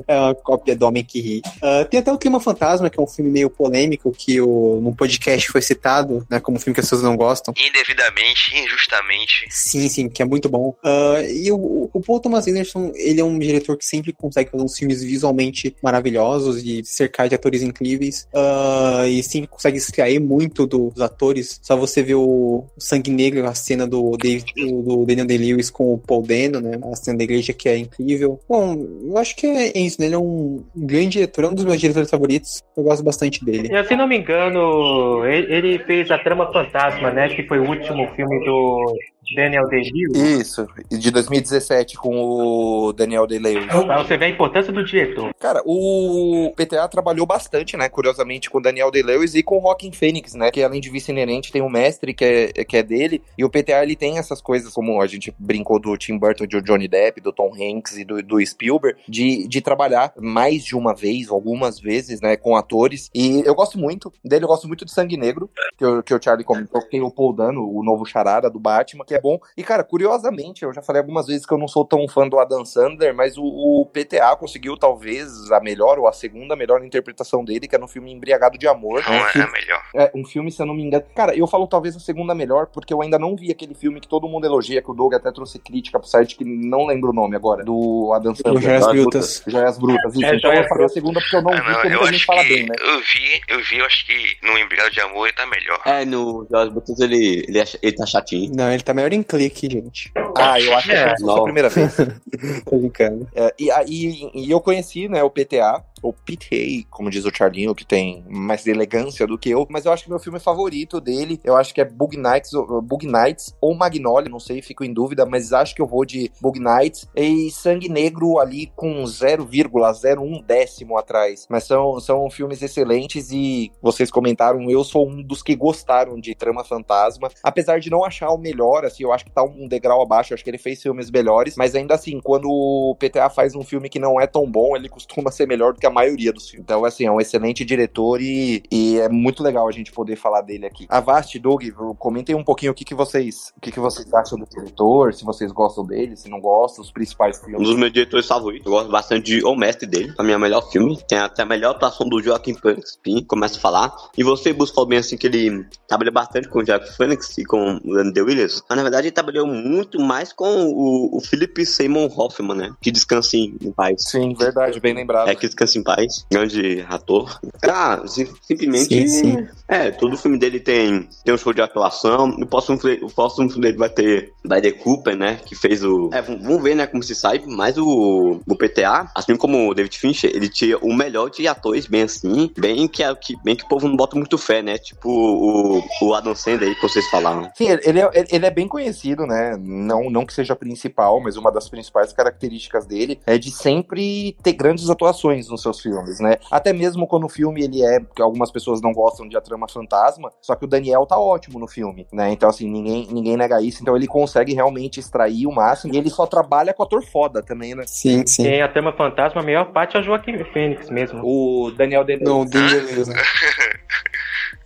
É 0.06 0.18
uma 0.18 0.34
cópia 0.34 0.76
do 0.76 0.86
Homem 0.86 1.04
que 1.04 1.20
Ri. 1.20 1.42
Ah, 1.62 1.84
tem 1.84 2.00
até 2.00 2.12
o 2.12 2.18
Clima 2.18 2.40
Fantasma, 2.40 2.90
que 2.90 2.98
é 2.98 3.02
um 3.02 3.06
filme 3.06 3.30
meio 3.30 3.50
polêmico, 3.50 4.12
que 4.12 4.40
o, 4.40 4.80
no 4.80 4.94
podcast 4.94 5.50
foi 5.50 5.62
citado, 5.62 6.26
né, 6.30 6.40
como 6.40 6.56
um 6.56 6.60
filme 6.60 6.74
que 6.74 6.80
as 6.80 6.86
pessoas 6.86 7.02
não 7.02 7.16
gostam. 7.16 7.54
Indevidamente, 7.56 8.56
injustamente. 8.56 9.46
Sim, 9.50 9.88
sim, 9.88 10.08
que 10.08 10.22
é 10.22 10.24
muito 10.24 10.48
bom. 10.48 10.74
Ah, 10.84 11.22
e 11.22 11.50
o, 11.50 11.90
o 11.92 12.00
Paul 12.00 12.20
Thomas 12.20 12.46
Anderson, 12.46 12.92
ele 12.94 13.20
é 13.20 13.24
um 13.24 13.38
diretor 13.38 13.76
que 13.76 13.86
sempre 13.86 14.12
consegue 14.12 14.50
fazer 14.50 14.62
uns 14.62 14.76
filmes 14.76 15.02
visualmente 15.02 15.74
maravilhosos 15.82 16.62
e 16.64 16.82
cercar 16.84 17.28
de 17.28 17.34
atores 17.34 17.62
incríveis. 17.62 18.28
Ah, 18.34 19.04
e 19.08 19.22
sempre 19.22 19.48
consegue 19.48 19.78
extrair 19.78 20.20
muito 20.20 20.66
dos 20.66 21.00
atores. 21.00 21.60
Só 21.62 21.76
você 21.76 22.02
ver 22.02 22.14
o 22.14 22.64
Sangue 22.78 23.10
Negro, 23.10 23.46
a 23.46 23.54
cena 23.54 23.86
do, 23.86 24.16
David, 24.16 24.52
do 24.56 25.04
Daniel 25.06 25.26
Day-Lewis 25.26 25.70
com 25.70 25.94
o 25.94 25.98
Paul 25.98 26.22
Dano, 26.22 26.60
né? 26.60 26.78
A 26.90 26.96
cena 26.96 27.18
da 27.18 27.24
igreja 27.24 27.52
que 27.52 27.68
é 27.68 27.76
incrível. 27.76 28.40
Bom, 28.48 28.74
eu 29.04 29.16
acho 29.18 29.36
que 29.36 29.46
é 29.46 29.61
isso, 29.66 30.00
né? 30.00 30.06
Ele 30.06 30.14
é 30.14 30.18
um 30.18 30.64
grande 30.74 31.10
diretor, 31.10 31.44
é 31.44 31.48
um 31.48 31.54
dos 31.54 31.64
meus 31.64 31.80
diretores 31.80 32.10
favoritos. 32.10 32.62
Eu 32.76 32.82
gosto 32.82 33.02
bastante 33.02 33.44
dele. 33.44 33.68
Se 33.84 33.96
não 33.96 34.06
me 34.06 34.18
engano, 34.18 35.24
ele, 35.26 35.54
ele 35.54 35.78
fez 35.80 36.10
A 36.10 36.18
Trama 36.18 36.52
Fantasma, 36.52 37.10
né? 37.10 37.28
Que 37.28 37.42
foi 37.44 37.58
o 37.58 37.68
último 37.68 38.08
filme 38.14 38.44
do 38.44 38.94
Daniel 39.34 39.66
Day-Lewis. 39.68 40.40
Isso, 40.40 40.66
de 40.90 41.10
2017 41.10 41.96
com 41.96 42.20
o 42.20 42.92
Daniel 42.92 43.26
Day-Lewis. 43.26 43.66
Pra 43.66 44.02
você 44.02 44.16
ver 44.16 44.26
a 44.26 44.28
importância 44.28 44.72
do 44.72 44.84
diretor. 44.84 45.32
Cara, 45.38 45.62
o 45.64 46.52
PTA 46.56 46.86
trabalhou 46.88 47.24
bastante, 47.26 47.76
né, 47.76 47.88
curiosamente, 47.88 48.50
com 48.50 48.58
o 48.58 48.62
Daniel 48.62 48.90
Day-Lewis 48.90 49.34
e 49.34 49.42
com 49.42 49.58
o 49.58 49.62
Joaquin 49.62 49.92
Phoenix, 49.92 50.34
né, 50.34 50.50
que 50.50 50.62
além 50.62 50.80
de 50.80 50.90
vice 50.90 51.10
inerente 51.10 51.52
tem 51.52 51.62
o 51.62 51.68
mestre, 51.70 52.12
que 52.14 52.24
é, 52.24 52.64
que 52.64 52.76
é 52.76 52.82
dele, 52.82 53.22
e 53.38 53.44
o 53.44 53.50
PTA, 53.50 53.82
ele 53.82 53.96
tem 53.96 54.18
essas 54.18 54.40
coisas, 54.40 54.72
como 54.72 55.00
a 55.00 55.06
gente 55.06 55.32
brincou 55.38 55.78
do 55.78 55.96
Tim 55.96 56.18
Burton, 56.18 56.46
do 56.46 56.60
Johnny 56.62 56.88
Depp, 56.88 57.20
do 57.20 57.32
Tom 57.32 57.52
Hanks 57.54 57.96
e 57.98 58.04
do, 58.04 58.22
do 58.22 58.44
Spielberg, 58.44 58.98
de, 59.08 59.46
de 59.48 59.60
trabalhar 59.60 60.12
mais 60.18 60.64
de 60.64 60.76
uma 60.76 60.94
vez, 60.94 61.28
algumas 61.30 61.78
vezes, 61.80 62.20
né, 62.20 62.36
com 62.36 62.56
atores, 62.56 63.10
e 63.14 63.42
eu 63.46 63.54
gosto 63.54 63.78
muito 63.78 64.12
dele, 64.24 64.44
eu 64.44 64.48
gosto 64.48 64.66
muito 64.68 64.84
de 64.84 64.92
Sangue 64.92 65.16
Negro, 65.16 65.48
que, 65.78 65.84
o- 65.84 66.02
que 66.02 66.12
o 66.14 66.20
Charlie 66.22 66.44
comentou, 66.44 66.82
que 66.82 66.90
tem 66.90 67.00
o 67.00 67.10
Paul 67.10 67.32
Dano, 67.32 67.66
o 67.68 67.82
novo 67.82 68.04
charada 68.04 68.50
do 68.50 68.58
Batman, 68.60 69.04
que 69.12 69.16
é 69.16 69.20
bom, 69.20 69.38
e 69.56 69.62
cara, 69.62 69.84
curiosamente, 69.84 70.62
eu 70.62 70.72
já 70.72 70.80
falei 70.82 71.00
algumas 71.00 71.26
vezes 71.26 71.44
que 71.44 71.52
eu 71.52 71.58
não 71.58 71.68
sou 71.68 71.84
tão 71.84 72.08
fã 72.08 72.26
do 72.26 72.38
Adam 72.38 72.64
Sandler, 72.64 73.14
mas 73.14 73.36
o, 73.36 73.42
o 73.44 73.86
PTA 73.86 74.34
conseguiu 74.36 74.76
talvez 74.76 75.50
a 75.50 75.60
melhor 75.60 75.98
ou 75.98 76.08
a 76.08 76.12
segunda 76.12 76.56
melhor 76.56 76.82
interpretação 76.84 77.44
dele, 77.44 77.68
que 77.68 77.76
é 77.76 77.78
no 77.78 77.88
filme 77.88 78.10
Embriagado 78.12 78.56
de 78.58 78.66
Amor. 78.66 79.02
Não 79.06 79.12
um, 79.12 79.16
é 79.16 79.22
a 79.22 79.28
filme, 79.28 79.52
melhor. 79.52 79.82
é, 79.94 80.10
um 80.14 80.24
filme, 80.24 80.50
se 80.50 80.62
eu 80.62 80.66
não 80.66 80.74
me 80.74 80.82
engano. 80.82 81.04
Cara, 81.14 81.36
eu 81.36 81.46
falo 81.46 81.66
talvez 81.66 81.94
a 81.96 82.00
segunda 82.00 82.34
melhor, 82.34 82.66
porque 82.68 82.92
eu 82.94 83.02
ainda 83.02 83.18
não 83.18 83.36
vi 83.36 83.50
aquele 83.50 83.74
filme 83.74 84.00
que 84.00 84.08
todo 84.08 84.28
mundo 84.28 84.46
elogia, 84.46 84.80
que 84.80 84.90
o 84.90 84.94
Doug 84.94 85.12
até 85.14 85.30
trouxe 85.30 85.58
crítica 85.58 85.98
pro 85.98 86.08
site, 86.08 86.36
que 86.36 86.44
não 86.44 86.86
lembro 86.86 87.10
o 87.10 87.12
nome 87.12 87.36
agora, 87.36 87.64
do 87.64 88.12
Adam 88.14 88.34
Sandler. 88.34 88.62
Joias 88.62 88.82
Joias 88.82 89.00
Brutas. 89.02 89.42
Joias 89.46 89.78
Brutas. 89.78 90.14
Isso. 90.14 90.24
É, 90.24 90.36
então 90.36 90.50
eu 90.50 90.56
Joias 90.56 90.68
falei 90.68 90.86
a 90.86 90.88
segunda 90.88 91.20
porque 91.20 91.36
eu 91.36 91.42
não 91.42 91.52
Ah, 91.52 91.56
vi, 91.60 91.72
porque 91.74 91.88
muita 91.88 92.12
gente 92.12 92.24
fala 92.24 92.42
bem, 92.44 92.62
né? 92.62 92.74
eu 92.80 92.98
vi, 93.00 93.40
eu 93.48 93.62
vi, 93.64 93.78
eu 93.78 93.84
acho 93.86 94.06
que 94.06 94.36
no 94.46 94.58
Embriagado 94.58 94.94
de 94.94 95.00
Amor 95.00 95.26
ele 95.26 95.36
tá 95.36 95.46
melhor. 95.46 95.80
É, 95.84 96.04
no 96.04 96.46
Jorge 96.50 96.70
Butos 96.72 97.00
ele, 97.00 97.44
ele, 97.48 97.62
ele 97.82 97.92
tá 97.96 98.06
chatinho. 98.06 98.52
Não, 98.54 98.72
ele 98.72 98.82
tá 98.82 98.94
melhor 98.94 99.01
em 99.10 99.22
clique, 99.22 99.68
gente. 99.70 100.12
Ah, 100.36 100.60
eu 100.60 100.74
acho 100.76 100.88
que 100.88 100.92
É, 100.94 100.96
é 101.08 101.14
a 101.14 101.42
primeira 101.42 101.68
vez. 101.68 101.96
Tô 102.68 102.78
brincando. 102.78 103.28
É, 103.34 103.54
e, 103.58 103.70
aí 103.70 104.30
e 104.34 104.50
eu 104.50 104.60
conheci, 104.60 105.08
né, 105.08 105.22
o 105.22 105.30
PTA, 105.30 105.84
ou 106.02 106.12
PTA, 106.12 106.84
como 106.90 107.08
diz 107.10 107.24
o 107.24 107.30
Charlinho, 107.34 107.74
que 107.74 107.84
tem 107.86 108.24
mais 108.28 108.66
elegância 108.66 109.26
do 109.26 109.38
que 109.38 109.50
eu, 109.50 109.66
mas 109.70 109.84
eu 109.84 109.92
acho 109.92 110.04
que 110.04 110.10
meu 110.10 110.18
filme 110.18 110.40
favorito 110.40 111.00
dele, 111.00 111.40
eu 111.44 111.56
acho 111.56 111.72
que 111.72 111.80
é 111.80 111.84
Bug 111.84 112.16
Nights, 112.16 112.52
ou- 112.54 112.82
Bug 112.82 113.06
Nights 113.06 113.54
ou 113.60 113.74
Magnolia, 113.74 114.28
não 114.28 114.40
sei, 114.40 114.60
fico 114.60 114.82
em 114.84 114.92
dúvida, 114.92 115.24
mas 115.24 115.52
acho 115.52 115.74
que 115.74 115.80
eu 115.82 115.86
vou 115.86 116.04
de 116.04 116.30
Bug 116.40 116.58
Nights 116.58 117.06
e 117.14 117.50
Sangue 117.50 117.88
Negro 117.88 118.38
ali 118.38 118.66
com 118.74 119.04
0,01 119.06 120.42
décimo 120.44 120.96
atrás. 120.98 121.46
Mas 121.48 121.64
são, 121.64 122.00
são 122.00 122.28
filmes 122.30 122.62
excelentes 122.62 123.30
e 123.30 123.70
vocês 123.80 124.10
comentaram, 124.10 124.68
eu 124.70 124.82
sou 124.84 125.08
um 125.08 125.22
dos 125.22 125.42
que 125.42 125.54
gostaram 125.54 126.18
de 126.18 126.34
Trama 126.34 126.64
Fantasma, 126.64 127.28
apesar 127.42 127.78
de 127.80 127.90
não 127.90 128.04
achar 128.04 128.30
o 128.30 128.38
melhor, 128.38 128.84
assim, 128.84 129.04
eu 129.04 129.12
acho 129.12 129.24
que 129.24 129.30
tá 129.30 129.42
um 129.42 129.68
degrau 129.68 130.02
abaixo 130.02 130.21
acho. 130.22 130.34
Acho 130.34 130.44
que 130.44 130.50
ele 130.50 130.58
fez 130.58 130.80
filmes 130.80 131.10
melhores, 131.10 131.56
mas 131.56 131.74
ainda 131.74 131.94
assim, 131.94 132.20
quando 132.22 132.48
o 132.48 132.96
PTA 132.96 133.28
faz 133.28 133.54
um 133.54 133.62
filme 133.62 133.88
que 133.88 133.98
não 133.98 134.20
é 134.20 134.26
tão 134.26 134.50
bom, 134.50 134.76
ele 134.76 134.88
costuma 134.90 135.30
ser 135.30 135.46
melhor 135.46 135.72
do 135.72 135.80
que 135.80 135.86
a 135.86 135.90
maioria 135.90 136.32
dos 136.32 136.48
filmes. 136.48 136.64
Então, 136.64 136.84
assim, 136.84 137.04
é 137.06 137.10
um 137.10 137.20
excelente 137.20 137.64
diretor 137.64 138.20
e, 138.20 138.62
e 138.70 138.98
é 138.98 139.08
muito 139.08 139.42
legal 139.42 139.68
a 139.68 139.72
gente 139.72 139.92
poder 139.92 140.16
falar 140.16 140.42
dele 140.42 140.66
aqui. 140.66 140.86
Avast, 140.88 141.38
Doug, 141.38 141.62
comentem 141.98 142.34
um 142.34 142.44
pouquinho 142.44 142.72
o 142.72 142.74
que, 142.74 142.84
que 142.84 142.94
vocês 142.94 143.52
o 143.56 143.60
que, 143.60 143.72
que 143.72 143.80
vocês 143.80 144.12
acham 144.14 144.38
do 144.38 144.46
diretor, 144.46 145.12
se 145.14 145.24
vocês 145.24 145.50
gostam 145.52 145.84
dele, 145.84 146.16
se 146.16 146.28
não 146.28 146.40
gostam, 146.40 146.82
os 146.82 146.90
principais 146.90 147.38
Um 147.40 147.44
filmes. 147.44 147.68
dos 147.68 147.76
meus 147.76 147.92
diretores 147.92 148.26
favoritos. 148.26 148.66
Eu 148.66 148.72
gosto 148.72 148.90
bastante 148.90 149.24
de 149.24 149.44
O 149.44 149.54
Mestre 149.54 149.86
dele. 149.86 150.12
Pra 150.12 150.24
mim 150.24 150.32
é 150.32 150.36
o 150.36 150.40
melhor 150.40 150.62
filme. 150.70 150.98
Tem 151.08 151.18
até 151.18 151.42
a 151.42 151.46
melhor 151.46 151.72
atuação 151.72 152.08
do 152.08 152.22
Joaquim 152.22 152.54
Phoenix. 152.54 152.98
Começa 153.26 153.58
a 153.58 153.60
falar. 153.60 153.94
E 154.16 154.22
você 154.22 154.52
buscou 154.52 154.86
bem 154.86 154.98
assim 154.98 155.16
que 155.16 155.26
ele 155.26 155.66
trabalhou 155.88 156.12
bastante 156.12 156.48
com 156.48 156.60
o 156.60 156.66
Joaquim 156.66 156.92
Phoenix 156.92 157.38
e 157.38 157.44
com 157.44 157.80
o 157.84 157.96
Andy 157.96 158.20
Williams. 158.20 158.62
Mas 158.68 158.76
na 158.76 158.82
verdade 158.82 159.08
ele 159.08 159.12
trabalhou 159.14 159.46
muito 159.46 160.00
mais 160.00 160.11
com 160.34 160.66
o, 160.66 161.16
o 161.16 161.20
Philip 161.20 161.64
Seymour 161.64 162.10
Hoffman, 162.18 162.56
né? 162.56 162.70
Que 162.80 162.90
descansa 162.90 163.36
em, 163.36 163.56
paz. 163.74 164.02
Sim, 164.08 164.34
verdade, 164.34 164.80
bem 164.80 164.92
lembrado. 164.94 165.28
É 165.28 165.34
que 165.34 165.46
descansa 165.46 165.78
em 165.78 165.82
paz. 165.82 166.26
Grande 166.30 166.84
ator. 166.88 167.40
Ah, 167.62 168.02
sim- 168.06 168.28
simplesmente. 168.42 169.06
Sim, 169.06 169.06
sim. 169.08 169.48
É, 169.68 169.90
todo 169.90 170.16
filme 170.18 170.36
dele 170.38 170.60
tem, 170.60 171.08
tem 171.24 171.32
um 171.34 171.38
show 171.38 171.52
de 171.52 171.62
atuação. 171.62 172.28
O 172.30 172.46
próximo, 172.46 172.78
filme- 172.78 173.00
o 173.02 173.08
próximo 173.10 173.48
filme 173.48 173.62
dele 173.64 173.78
vai 173.78 173.88
ter 173.88 174.32
Bradley 174.44 174.72
Cooper, 174.72 175.16
né? 175.16 175.40
Que 175.46 175.54
fez 175.54 175.82
o. 175.84 176.10
É, 176.12 176.20
vamos 176.20 176.42
vamos 176.42 176.62
ver, 176.62 176.74
né? 176.74 176.86
Como 176.86 177.02
se 177.02 177.14
sai. 177.14 177.42
Mas 177.46 177.78
o, 177.78 178.40
o 178.46 178.54
PTA, 178.56 179.10
assim 179.14 179.36
como 179.36 179.70
o 179.70 179.74
David 179.74 179.96
Fincher, 179.98 180.30
ele 180.34 180.48
tinha 180.48 180.76
o 180.78 180.92
melhor 180.92 181.30
de 181.30 181.46
atores, 181.48 181.86
bem 181.86 182.02
assim. 182.02 182.50
Bem 182.58 182.86
que, 182.88 183.02
é- 183.02 183.14
que, 183.14 183.34
bem 183.42 183.56
que 183.56 183.64
o 183.64 183.68
povo 183.68 183.88
não 183.88 183.96
bota 183.96 184.16
muito 184.16 184.36
fé, 184.36 184.60
né? 184.62 184.76
Tipo 184.78 185.08
o, 185.08 185.82
o 186.02 186.14
Adam 186.14 186.34
Sandler 186.34 186.68
aí 186.70 186.74
que 186.74 186.82
vocês 186.82 187.08
falaram. 187.08 187.48
Sim, 187.56 187.68
ele 187.84 188.00
é, 188.00 188.10
ele 188.30 188.46
é 188.46 188.50
bem 188.50 188.68
conhecido, 188.68 189.26
né? 189.26 189.56
Não, 189.58 190.01
não 190.10 190.24
que 190.24 190.32
seja 190.32 190.52
a 190.52 190.56
principal, 190.56 191.20
mas 191.20 191.36
uma 191.36 191.50
das 191.50 191.68
principais 191.68 192.12
características 192.12 192.86
dele 192.86 193.20
é 193.26 193.38
de 193.38 193.50
sempre 193.50 194.36
ter 194.42 194.52
grandes 194.52 194.88
atuações 194.88 195.48
nos 195.48 195.62
seus 195.62 195.80
filmes, 195.80 196.20
né? 196.20 196.36
Até 196.50 196.72
mesmo 196.72 197.06
quando 197.06 197.24
o 197.24 197.28
filme 197.28 197.62
ele 197.62 197.82
é, 197.82 198.00
porque 198.00 198.22
algumas 198.22 198.50
pessoas 198.50 198.80
não 198.80 198.92
gostam 198.92 199.28
de 199.28 199.36
A 199.36 199.40
Trama 199.40 199.68
Fantasma, 199.68 200.32
só 200.40 200.54
que 200.54 200.64
o 200.64 200.68
Daniel 200.68 201.06
tá 201.06 201.18
ótimo 201.18 201.58
no 201.58 201.66
filme, 201.66 202.06
né? 202.12 202.30
Então, 202.30 202.48
assim, 202.48 202.68
ninguém, 202.68 203.08
ninguém 203.10 203.36
nega 203.36 203.60
isso, 203.60 203.82
então 203.82 203.96
ele 203.96 204.06
consegue 204.06 204.54
realmente 204.54 205.00
extrair 205.00 205.46
o 205.46 205.52
máximo 205.52 205.94
e 205.94 205.98
ele 205.98 206.10
só 206.10 206.26
trabalha 206.26 206.72
com 206.72 206.82
ator 206.82 207.04
foda 207.04 207.42
também, 207.42 207.74
né? 207.74 207.84
Sim, 207.86 208.24
sim. 208.26 208.44
Tem 208.44 208.62
a 208.62 208.68
Trama 208.68 208.92
Fantasma, 208.92 209.40
a 209.40 209.44
melhor 209.44 209.72
parte 209.72 209.96
é 209.96 210.00
o 210.00 210.02
Joaquim 210.02 210.42
Fênix 210.44 210.90
mesmo. 210.90 211.22
O 211.24 211.70
Daniel 211.70 212.04
De 212.04 212.16
Não, 212.16 212.44
Danger 212.44 212.84
mesmo. 212.94 213.14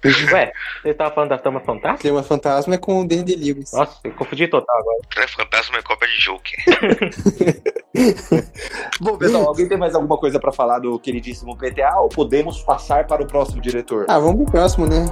Ué, 0.05 0.53
você 0.83 0.95
tava 0.95 1.15
falando 1.15 1.31
da 1.31 1.39
Trama 1.39 1.61
Fantasma? 1.61 1.99
Tema 1.99 2.23
Fantasma 2.23 2.75
é 2.75 2.79
com 2.79 3.01
o 3.01 3.09
Danny 3.09 3.35
Lewis. 3.35 3.73
Nossa, 3.73 3.99
eu 4.05 4.13
confundi 4.13 4.47
total 4.49 4.77
agora. 4.79 4.99
Trem 5.11 5.29
Fantasma 5.29 5.79
é 5.79 5.83
cópia 5.83 6.09
de 6.09 6.19
Joker. 6.19 6.65
Bom, 9.01 9.17
pessoal, 9.17 9.49
alguém 9.49 9.69
tem 9.69 9.79
mais 9.79 9.95
alguma 9.95 10.19
coisa 10.19 10.39
pra 10.39 10.53
falar 10.53 10.79
do 10.79 10.99
queridíssimo 10.99 11.57
PTA 11.57 11.99
ou 12.01 12.09
podemos 12.09 12.63
passar 12.63 13.07
para 13.07 13.23
o 13.23 13.27
próximo 13.27 13.61
diretor? 13.61 14.07
Ah, 14.09 14.19
vamos 14.19 14.45
pro 14.45 14.53
próximo, 14.53 14.87
né? 14.87 15.07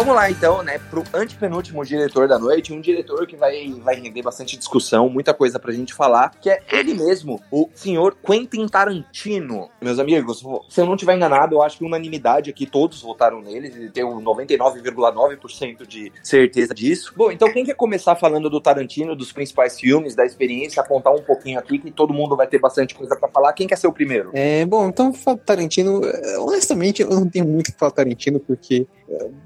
Vamos 0.00 0.14
lá 0.14 0.30
então, 0.30 0.62
né, 0.62 0.78
pro 0.88 1.04
antepenúltimo 1.12 1.84
diretor 1.84 2.26
da 2.26 2.38
noite, 2.38 2.72
um 2.72 2.80
diretor 2.80 3.26
que 3.26 3.36
vai, 3.36 3.70
vai 3.82 3.96
render 3.96 4.22
bastante 4.22 4.56
discussão, 4.56 5.10
muita 5.10 5.34
coisa 5.34 5.58
pra 5.58 5.72
gente 5.72 5.92
falar, 5.92 6.30
que 6.40 6.48
é 6.48 6.62
ele 6.72 6.94
mesmo, 6.94 7.38
o 7.50 7.68
senhor 7.74 8.16
Quentin 8.24 8.66
Tarantino. 8.66 9.68
Meus 9.78 9.98
amigos, 9.98 10.42
se 10.70 10.80
eu 10.80 10.86
não 10.86 10.96
tiver 10.96 11.14
enganado, 11.16 11.56
eu 11.56 11.62
acho 11.62 11.76
que 11.76 11.84
unanimidade 11.84 12.48
aqui, 12.48 12.64
todos 12.64 13.02
votaram 13.02 13.42
nele, 13.42 13.66
ele 13.66 13.90
tem 13.90 14.02
um 14.02 14.24
99,9% 14.24 15.86
de 15.86 16.10
certeza 16.22 16.72
disso. 16.72 17.12
Bom, 17.14 17.30
então 17.30 17.52
quem 17.52 17.62
quer 17.62 17.74
começar 17.74 18.16
falando 18.16 18.48
do 18.48 18.58
Tarantino, 18.58 19.14
dos 19.14 19.32
principais 19.32 19.78
filmes, 19.78 20.14
da 20.14 20.24
experiência, 20.24 20.80
apontar 20.80 21.12
um 21.12 21.22
pouquinho 21.22 21.58
aqui, 21.58 21.78
que 21.78 21.90
todo 21.90 22.14
mundo 22.14 22.34
vai 22.34 22.46
ter 22.46 22.58
bastante 22.58 22.94
coisa 22.94 23.14
pra 23.16 23.28
falar, 23.28 23.52
quem 23.52 23.66
quer 23.66 23.76
ser 23.76 23.86
o 23.86 23.92
primeiro? 23.92 24.30
É, 24.32 24.64
bom, 24.64 24.88
então 24.88 25.12
Tarantino. 25.44 26.00
eh, 26.06 26.38
Honestamente, 26.38 27.02
eu 27.02 27.10
não 27.10 27.28
tenho 27.28 27.44
muito 27.44 27.70
que 27.70 27.78
falar 27.78 27.92
Tarantino, 27.92 28.40
porque 28.40 28.86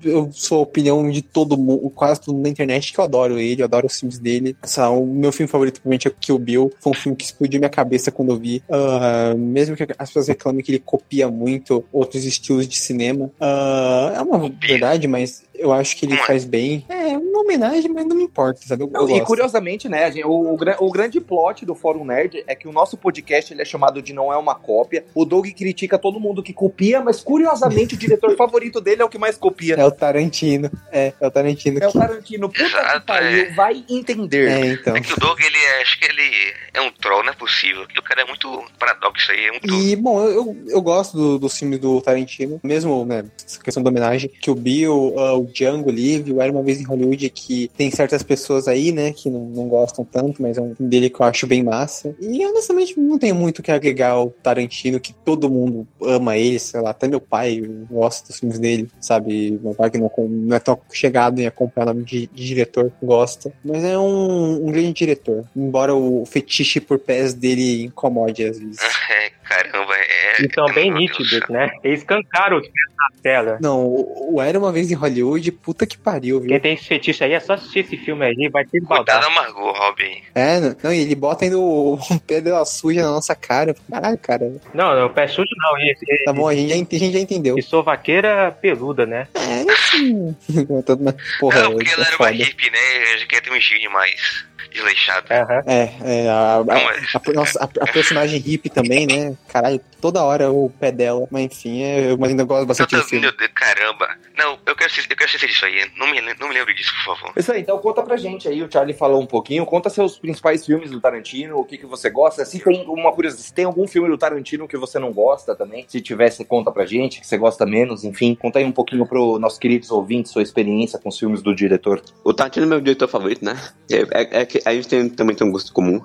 eu 0.02 0.30
sou 0.32 0.58
a 0.58 0.62
opinião 0.62 1.08
de 1.10 1.22
todo 1.22 1.56
mundo, 1.56 1.88
quase 1.90 2.20
todo 2.20 2.34
mundo 2.34 2.44
na 2.44 2.50
internet, 2.50 2.92
que 2.92 2.98
eu 2.98 3.04
adoro 3.04 3.38
ele, 3.38 3.62
eu 3.62 3.64
adoro 3.66 3.86
os 3.86 3.98
filmes 3.98 4.18
dele. 4.18 4.56
Essa, 4.62 4.88
o 4.90 5.06
meu 5.06 5.32
filme 5.32 5.50
favorito, 5.50 5.74
provavelmente, 5.80 6.06
é 6.08 6.10
o 6.10 6.14
Kill 6.14 6.38
Bill. 6.38 6.72
Foi 6.80 6.92
um 6.92 6.94
filme 6.94 7.16
que 7.16 7.24
explodiu 7.24 7.60
minha 7.60 7.70
cabeça 7.70 8.10
quando 8.10 8.32
eu 8.32 8.38
vi. 8.38 8.62
Ah, 8.70 9.34
mesmo 9.36 9.76
que 9.76 9.82
as 9.98 10.08
pessoas 10.08 10.28
reclamem 10.28 10.62
que 10.62 10.70
ele 10.72 10.78
copia 10.78 11.28
muito 11.30 11.84
outros 11.92 12.24
estilos 12.24 12.68
de 12.68 12.76
cinema. 12.76 13.30
Ah, 13.40 14.12
é 14.16 14.20
uma 14.22 14.38
verdade, 14.48 15.06
mas 15.08 15.44
eu 15.54 15.72
acho 15.72 15.96
que 15.96 16.04
ele 16.06 16.14
é? 16.14 16.26
faz 16.26 16.44
bem. 16.44 16.84
É 16.88 17.16
uma 17.16 17.40
homenagem, 17.40 17.90
mas 17.90 18.06
não 18.06 18.16
me 18.16 18.24
importa, 18.24 18.60
sabe? 18.66 18.84
Eu, 18.84 18.90
eu 18.92 19.08
e 19.10 19.20
curiosamente, 19.22 19.88
né, 19.88 20.10
gente- 20.10 20.24
o, 20.24 20.54
o 20.54 20.58
o 20.80 20.90
grande 20.90 21.20
plot 21.20 21.64
do 21.64 21.74
Fórum 21.74 22.04
Nerd 22.04 22.42
é 22.46 22.54
que 22.54 22.66
o 22.66 22.72
nosso 22.72 22.96
podcast 22.96 23.52
ele 23.52 23.62
é 23.62 23.64
chamado 23.64 24.00
de 24.02 24.12
Não 24.12 24.32
É 24.32 24.36
Uma 24.36 24.54
Cópia. 24.54 25.04
O 25.14 25.24
Doug 25.24 25.46
critica 25.48 25.98
todo 25.98 26.18
mundo 26.20 26.42
que 26.42 26.52
copia, 26.52 27.00
mas 27.00 27.22
curiosamente 27.22 27.94
o 27.94 27.98
diretor 27.98 28.34
favorito 28.36 28.80
dele 28.80 29.02
é 29.02 29.04
o 29.04 29.08
que 29.08 29.18
mais 29.18 29.36
copia. 29.36 29.53
É 29.80 29.84
o 29.84 29.90
Tarantino. 29.90 30.70
É, 30.90 31.12
é 31.20 31.26
o 31.26 31.30
Tarantino 31.30 31.78
É 31.80 31.88
o 31.88 31.92
que. 31.92 31.98
Tarantino. 31.98 32.48
Puta 32.48 32.64
que 32.64 32.64
Exato, 32.64 33.06
pariu, 33.06 33.44
é. 33.46 33.50
vai 33.54 33.84
entender. 33.88 34.48
É, 34.48 34.66
então. 34.72 34.96
É 34.96 35.00
que 35.00 35.12
o 35.12 35.16
Doug, 35.16 35.40
ele 35.40 35.56
é, 35.56 35.82
acho 35.82 35.98
que 35.98 36.06
ele 36.06 36.54
é 36.72 36.80
um 36.80 36.90
troll, 36.90 37.22
não 37.22 37.32
é 37.32 37.34
possível. 37.34 37.82
O 37.82 38.02
cara 38.02 38.22
é 38.22 38.24
muito 38.24 38.64
paradoxo 38.78 39.30
aí, 39.30 39.46
é 39.46 39.50
muito... 39.50 39.74
E, 39.74 39.96
bom, 39.96 40.24
eu, 40.24 40.56
eu, 40.68 40.82
gosto 40.82 41.16
do, 41.16 41.38
dos 41.38 41.58
filmes 41.58 41.78
do 41.78 42.00
Tarantino, 42.00 42.60
mesmo, 42.62 43.04
né, 43.04 43.24
essa 43.44 43.60
questão 43.62 43.82
da 43.82 43.90
homenagem, 43.90 44.30
que 44.40 44.50
o 44.50 44.54
Bill, 44.54 45.14
ah, 45.18 45.34
o 45.34 45.46
Django 45.46 45.90
Livre, 45.90 46.32
o 46.32 46.40
Era 46.40 46.52
Uma 46.52 46.62
Vez 46.62 46.80
em 46.80 46.84
Hollywood, 46.84 47.30
que 47.30 47.70
tem 47.76 47.90
certas 47.90 48.22
pessoas 48.22 48.68
aí, 48.68 48.92
né, 48.92 49.12
que 49.12 49.30
não, 49.30 49.40
não 49.46 49.68
gostam 49.68 50.04
tanto, 50.04 50.42
mas 50.42 50.58
é 50.58 50.60
um 50.60 50.74
filme 50.74 50.90
dele 50.90 51.10
que 51.10 51.20
eu 51.20 51.26
acho 51.26 51.46
bem 51.46 51.62
massa. 51.62 52.14
E, 52.20 52.44
honestamente, 52.44 52.98
não 52.98 53.18
tenho 53.18 53.34
muito 53.34 53.58
o 53.60 53.62
que 53.62 53.70
agregar 53.70 54.10
ao 54.10 54.30
Tarantino, 54.30 55.00
que 55.00 55.12
todo 55.12 55.50
mundo 55.50 55.86
ama 56.02 56.36
ele, 56.36 56.58
sei 56.58 56.80
lá, 56.80 56.90
até 56.90 57.08
meu 57.08 57.20
pai 57.20 57.62
gosta 57.90 58.28
dos 58.28 58.38
filmes 58.40 58.58
dele, 58.58 58.88
sabe? 59.00 59.43
Meu 59.50 59.74
pai 59.74 59.90
que 59.90 59.98
não, 59.98 60.10
não 60.18 60.56
é 60.56 60.60
tão 60.60 60.78
chegado 60.92 61.40
em 61.40 61.46
acompanhar 61.46 61.86
nome 61.86 62.04
de, 62.04 62.26
de 62.26 62.44
diretor, 62.44 62.92
gosta. 63.02 63.52
Mas 63.64 63.84
é 63.84 63.98
um, 63.98 64.66
um 64.66 64.72
grande 64.72 64.92
diretor, 64.92 65.44
embora 65.54 65.94
o 65.94 66.24
fetiche 66.26 66.80
por 66.80 66.98
pés 66.98 67.34
dele 67.34 67.84
incomode 67.84 68.44
às 68.44 68.58
vezes. 68.58 68.78
Caramba, 69.44 69.94
é... 69.96 70.42
E 70.42 70.52
são 70.54 70.66
bem 70.66 70.90
nítidos, 70.90 71.40
né? 71.48 71.70
Eles 71.84 72.02
cancaram 72.02 72.56
os 72.56 72.62
pés 72.62 72.74
na 72.98 73.22
tela. 73.22 73.58
Não, 73.60 73.84
o 73.84 74.34
o 74.34 74.42
Era 74.42 74.58
Uma 74.58 74.72
Vez 74.72 74.90
em 74.90 74.94
Hollywood, 74.94 75.52
puta 75.52 75.86
que 75.86 75.96
pariu, 75.96 76.40
viu? 76.40 76.48
Quem 76.48 76.58
tem 76.60 76.74
esse 76.74 76.86
fetiche 76.86 77.22
aí 77.22 77.32
é 77.32 77.40
só 77.40 77.52
assistir 77.54 77.80
esse 77.80 77.96
filme 77.96 78.24
aí, 78.24 78.48
vai 78.50 78.64
ter 78.64 78.80
Cuidado 78.80 79.04
baldar. 79.04 79.24
amargou, 79.24 79.72
Robin. 79.72 80.22
É, 80.34 80.58
não, 80.60 80.76
não, 80.82 80.92
e 80.92 81.00
ele 81.00 81.14
bota 81.14 81.44
ainda 81.44 81.56
o, 81.58 81.94
o 81.94 82.20
pé 82.20 82.40
dela 82.40 82.64
suja 82.64 83.02
na 83.02 83.10
nossa 83.10 83.34
cara. 83.34 83.74
Caralho, 83.90 84.18
cara. 84.18 84.52
Não, 84.72 84.94
não, 84.98 85.08
pé 85.12 85.26
sujo 85.28 85.48
não. 85.58 85.78
Esse, 85.78 86.04
Tá 86.24 86.32
bom, 86.32 86.48
a 86.48 86.54
gente 86.54 86.68
já, 86.70 86.74
a 86.74 86.78
gente 86.78 87.12
já 87.12 87.18
entendeu. 87.20 87.56
E 87.58 87.62
sou 87.62 87.82
vaqueira 87.82 88.50
peluda, 88.60 89.04
né? 89.06 89.28
É, 89.34 89.64
na- 91.00 91.14
Porra, 91.38 91.62
Não, 91.62 91.72
porque 91.72 91.90
é 91.90 91.92
ela 91.92 92.06
era 92.06 92.16
foda. 92.16 92.30
uma 92.30 92.36
hippie, 92.44 92.70
né? 92.70 92.78
A 92.78 93.16
gente 93.18 93.26
quer 93.26 93.40
ter 93.42 93.50
um 93.52 93.60
gene 93.60 93.88
mais 93.88 94.44
desleixado. 94.74 95.26
Aham. 95.32 95.62
É, 95.66 95.90
é, 96.02 96.28
a, 96.28 96.56
a, 96.56 96.64
mas- 96.64 97.14
a- 97.14 97.32
nossa, 97.32 97.58
a- 97.64 97.84
a 97.84 97.92
personagem 97.92 98.38
hippie 98.40 98.68
também, 98.68 99.06
né? 99.06 99.34
Caralho, 99.48 99.80
toda 100.00 100.22
hora 100.22 100.50
o 100.50 100.68
pé 100.68 100.90
dela. 100.92 101.26
Mas 101.30 101.44
enfim, 101.46 101.82
é, 101.82 102.10
eu 102.10 102.22
ainda 102.24 102.44
gosto 102.44 102.62
Eu 102.62 102.66
bastante 102.66 103.00
filme. 103.02 103.20
meu 103.26 103.36
Deus, 103.36 103.50
caramba. 103.54 104.08
Não, 104.36 104.58
eu 104.66 104.74
quero, 104.76 104.92
ser- 104.92 105.06
eu 105.08 105.16
quero 105.16 105.30
ser 105.30 105.46
disso 105.46 105.64
aí. 105.64 105.90
Não 105.96 106.08
me, 106.10 106.20
não 106.20 106.48
me 106.48 106.54
lembre 106.54 106.74
disso, 106.74 106.92
por 107.04 107.16
favor. 107.16 107.32
Isso 107.36 107.52
aí, 107.52 107.60
então 107.60 107.78
conta 107.78 108.02
pra 108.02 108.16
gente 108.16 108.48
aí, 108.48 108.62
o 108.62 108.70
Charlie 108.70 108.94
falou 108.96 109.22
um 109.22 109.26
pouquinho, 109.26 109.64
conta 109.64 109.88
seus 109.88 110.18
principais 110.18 110.66
filmes 110.66 110.90
do 110.90 111.00
Tarantino, 111.00 111.56
o 111.58 111.64
que, 111.64 111.78
que 111.78 111.86
você 111.86 112.10
gosta, 112.10 112.44
se 112.44 112.58
tem 112.58 112.84
uma 112.88 113.12
curiosidade, 113.12 113.46
se 113.48 113.54
tem 113.54 113.64
algum 113.64 113.86
filme 113.86 114.08
do 114.08 114.18
Tarantino 114.18 114.66
que 114.66 114.76
você 114.76 114.98
não 114.98 115.12
gosta 115.12 115.54
também, 115.54 115.84
se 115.88 116.00
tivesse, 116.00 116.44
conta 116.44 116.72
pra 116.72 116.84
gente, 116.84 117.20
que 117.20 117.26
você 117.26 117.38
gosta 117.38 117.64
menos, 117.64 118.02
enfim, 118.04 118.34
conta 118.34 118.58
aí 118.58 118.64
um 118.64 118.72
pouquinho 118.72 119.06
pro 119.06 119.38
nossos 119.38 119.58
queridos 119.58 119.90
ouvintes, 119.90 120.32
sua 120.32 120.42
experiência 120.42 120.98
com 120.98 121.08
os 121.08 121.18
filmes 121.18 121.40
do 121.42 121.54
diretor. 121.54 122.02
O 122.24 122.34
Tarantino 122.34 122.66
é 122.66 122.68
meu 122.68 122.80
diretor 122.80 123.06
favorito, 123.08 123.44
né? 123.44 123.56
É, 123.90 123.98
é- 124.22 124.40
é 124.42 124.46
que 124.46 124.60
a 124.64 124.72
gente 124.74 124.88
tem- 124.88 125.08
também 125.08 125.34
tem 125.36 125.46
um 125.46 125.50
gosto 125.52 125.72
comum. 125.72 126.00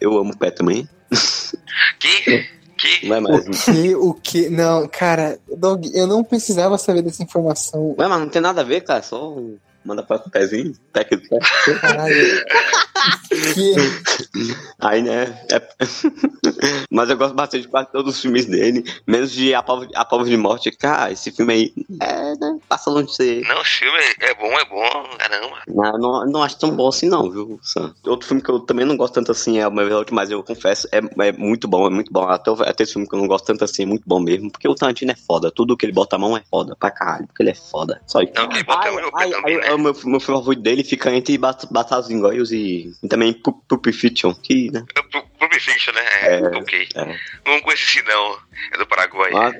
Eu 0.00 0.16
amo 0.18 0.32
o 0.32 0.36
pé 0.36 0.50
também. 0.50 0.88
Que? 1.98 2.46
Que? 2.76 3.08
Não 3.08 3.16
é 3.16 3.20
mais. 3.20 3.46
O 3.46 3.72
que, 3.72 3.94
o 3.94 4.14
que. 4.14 4.48
Não, 4.50 4.86
cara, 4.88 5.38
Doug, 5.56 5.86
eu 5.94 6.06
não 6.06 6.22
precisava 6.24 6.76
saber 6.76 7.02
dessa 7.02 7.22
informação. 7.22 7.94
Ué, 7.98 8.08
mas 8.08 8.20
não 8.20 8.28
tem 8.28 8.42
nada 8.42 8.60
a 8.60 8.64
ver, 8.64 8.82
cara. 8.82 9.02
Só 9.02 9.36
manda 9.84 10.02
pra 10.02 10.18
com 10.18 10.28
o 10.28 10.32
pezinho. 10.32 10.74
Pé 10.92 11.04
que 11.04 11.16
pé. 11.16 11.38
Caralho. 11.80 12.44
que. 13.54 13.74
Aí, 14.80 15.02
né? 15.02 15.44
é- 15.50 15.62
Mas 16.90 17.10
eu 17.10 17.16
gosto 17.16 17.34
bastante 17.34 17.62
de 17.62 17.68
quase 17.68 17.90
todos 17.90 18.14
os 18.16 18.20
filmes 18.22 18.46
dele. 18.46 18.84
Menos 19.06 19.32
de 19.32 19.54
A 19.54 19.62
Prova, 19.62 19.86
a 19.94 20.24
de 20.24 20.36
Morte. 20.36 20.70
Cara, 20.70 21.10
esse 21.12 21.30
filme 21.32 21.52
aí. 21.52 21.72
É, 22.00 22.34
né? 22.36 22.58
passa 22.68 22.90
longe 22.90 23.06
de 23.08 23.14
ser. 23.16 23.42
Não, 23.48 23.60
esse 23.62 23.70
filme 23.80 23.98
é, 23.98 24.30
é 24.30 24.34
bom, 24.34 24.52
é 24.58 24.64
bom, 24.64 25.16
caramba. 25.18 25.56
Não, 25.68 25.98
não, 25.98 26.26
não 26.26 26.42
acho 26.42 26.58
tão 26.58 26.70
bom 26.74 26.88
assim, 26.88 27.08
não, 27.08 27.30
viu, 27.30 27.58
Sam? 27.62 27.94
Outro 28.06 28.26
filme 28.28 28.42
que 28.42 28.50
eu 28.50 28.60
também 28.60 28.84
não 28.86 28.96
gosto 28.96 29.14
tanto 29.14 29.32
assim 29.32 29.58
é 29.58 29.66
o 29.66 29.72
meu 29.72 29.94
Out, 29.96 30.12
mas 30.14 30.30
eu 30.30 30.42
confesso, 30.42 30.88
é, 30.92 30.98
é 31.26 31.32
muito 31.32 31.66
bom, 31.68 31.86
é 31.86 31.90
muito 31.90 32.12
bom. 32.12 32.28
Até, 32.28 32.50
o- 32.50 32.62
até 32.62 32.82
esse 32.84 32.92
filme 32.92 33.08
que 33.08 33.14
eu 33.14 33.18
não 33.20 33.26
gosto 33.26 33.44
tanto 33.46 33.64
assim, 33.64 33.82
é 33.82 33.86
muito 33.86 34.04
bom 34.06 34.20
mesmo. 34.20 34.50
Porque 34.50 34.68
o 34.68 34.74
Tarantino 34.74 35.12
é 35.12 35.16
foda. 35.16 35.50
Tudo 35.50 35.76
que 35.76 35.84
ele 35.86 35.92
bota 35.92 36.16
a 36.16 36.18
mão 36.18 36.36
é 36.36 36.42
foda 36.50 36.76
pra 36.76 36.90
caralho. 36.90 37.26
Porque 37.26 37.42
ele 37.42 37.50
é 37.50 37.54
foda. 37.54 38.00
Só 38.06 38.20
isso. 38.20 38.32
Não, 38.36 38.48
que 38.48 38.56
ele 38.56 38.64
bota 38.64 38.80
Ai, 38.82 38.88
a 38.88 38.92
mão 38.92 39.02
no 39.02 39.10
ai, 39.16 39.32
ai, 39.34 39.56
né? 39.56 39.73
O 39.74 39.78
meu, 39.78 39.92
meu 39.92 40.20
filme 40.20 40.20
favorito 40.20 40.62
dele 40.62 40.84
fica 40.84 41.14
entre 41.14 41.36
Bat- 41.38 41.66
Batalhas 41.70 42.10
Inglórios 42.10 42.52
e, 42.52 42.92
e 43.02 43.08
também 43.08 43.32
Pu- 43.32 43.62
Pulp 43.68 43.86
Fiction, 43.92 44.32
que, 44.34 44.70
né? 44.70 44.84
Pro, 45.10 45.22
pro 45.38 45.60
Fiction, 45.60 45.92
né? 45.94 46.00
É, 46.22 46.34
É, 46.40 46.46
ok. 46.58 46.88
é. 46.94 47.04
Não 47.46 47.60
conheço 47.62 47.84
esse 47.84 48.02
não. 48.06 48.38
É 48.72 48.78
do 48.78 48.86
Paraguai. 48.86 49.30
Ah, 49.34 49.52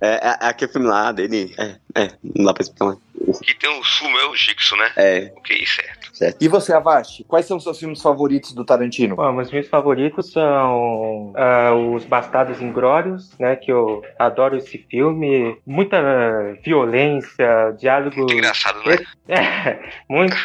é, 0.00 0.08
é, 0.08 0.18
é 0.40 0.46
aquele 0.48 0.72
filme 0.72 0.86
lá 0.88 1.12
dele. 1.12 1.54
É, 1.58 1.76
é, 1.94 2.12
não 2.34 2.44
dá 2.46 2.54
pra 2.54 2.62
explicar 2.62 2.84
mais. 2.86 2.98
Que 3.40 3.54
tem 3.54 3.68
o 3.70 3.82
Sumel 3.84 4.34
Gixo, 4.36 4.76
né? 4.76 4.92
É, 4.96 5.32
Ok, 5.36 5.66
certo. 5.66 5.95
Certo. 6.16 6.42
E 6.42 6.48
você, 6.48 6.72
Avast, 6.72 7.24
quais 7.24 7.46
são 7.46 7.56
os 7.56 7.62
seus 7.62 7.78
filmes 7.78 8.00
favoritos 8.00 8.52
do 8.52 8.64
Tarantino? 8.64 9.16
Bom, 9.16 9.32
meus 9.32 9.50
filmes 9.50 9.68
favoritos 9.68 10.32
são 10.32 11.32
ah, 11.36 11.74
Os 11.74 12.04
Bastardos 12.04 12.60
Inglórios, 12.60 13.36
né? 13.38 13.56
Que 13.56 13.72
eu 13.72 14.02
adoro 14.18 14.56
esse 14.56 14.78
filme. 14.78 15.56
Muita 15.66 16.56
violência, 16.64 17.72
diálogo. 17.78 18.16
Muito 18.16 18.34
engraçado, 18.34 18.78
né? 18.86 18.96
É, 19.28 19.80
muito. 20.08 20.36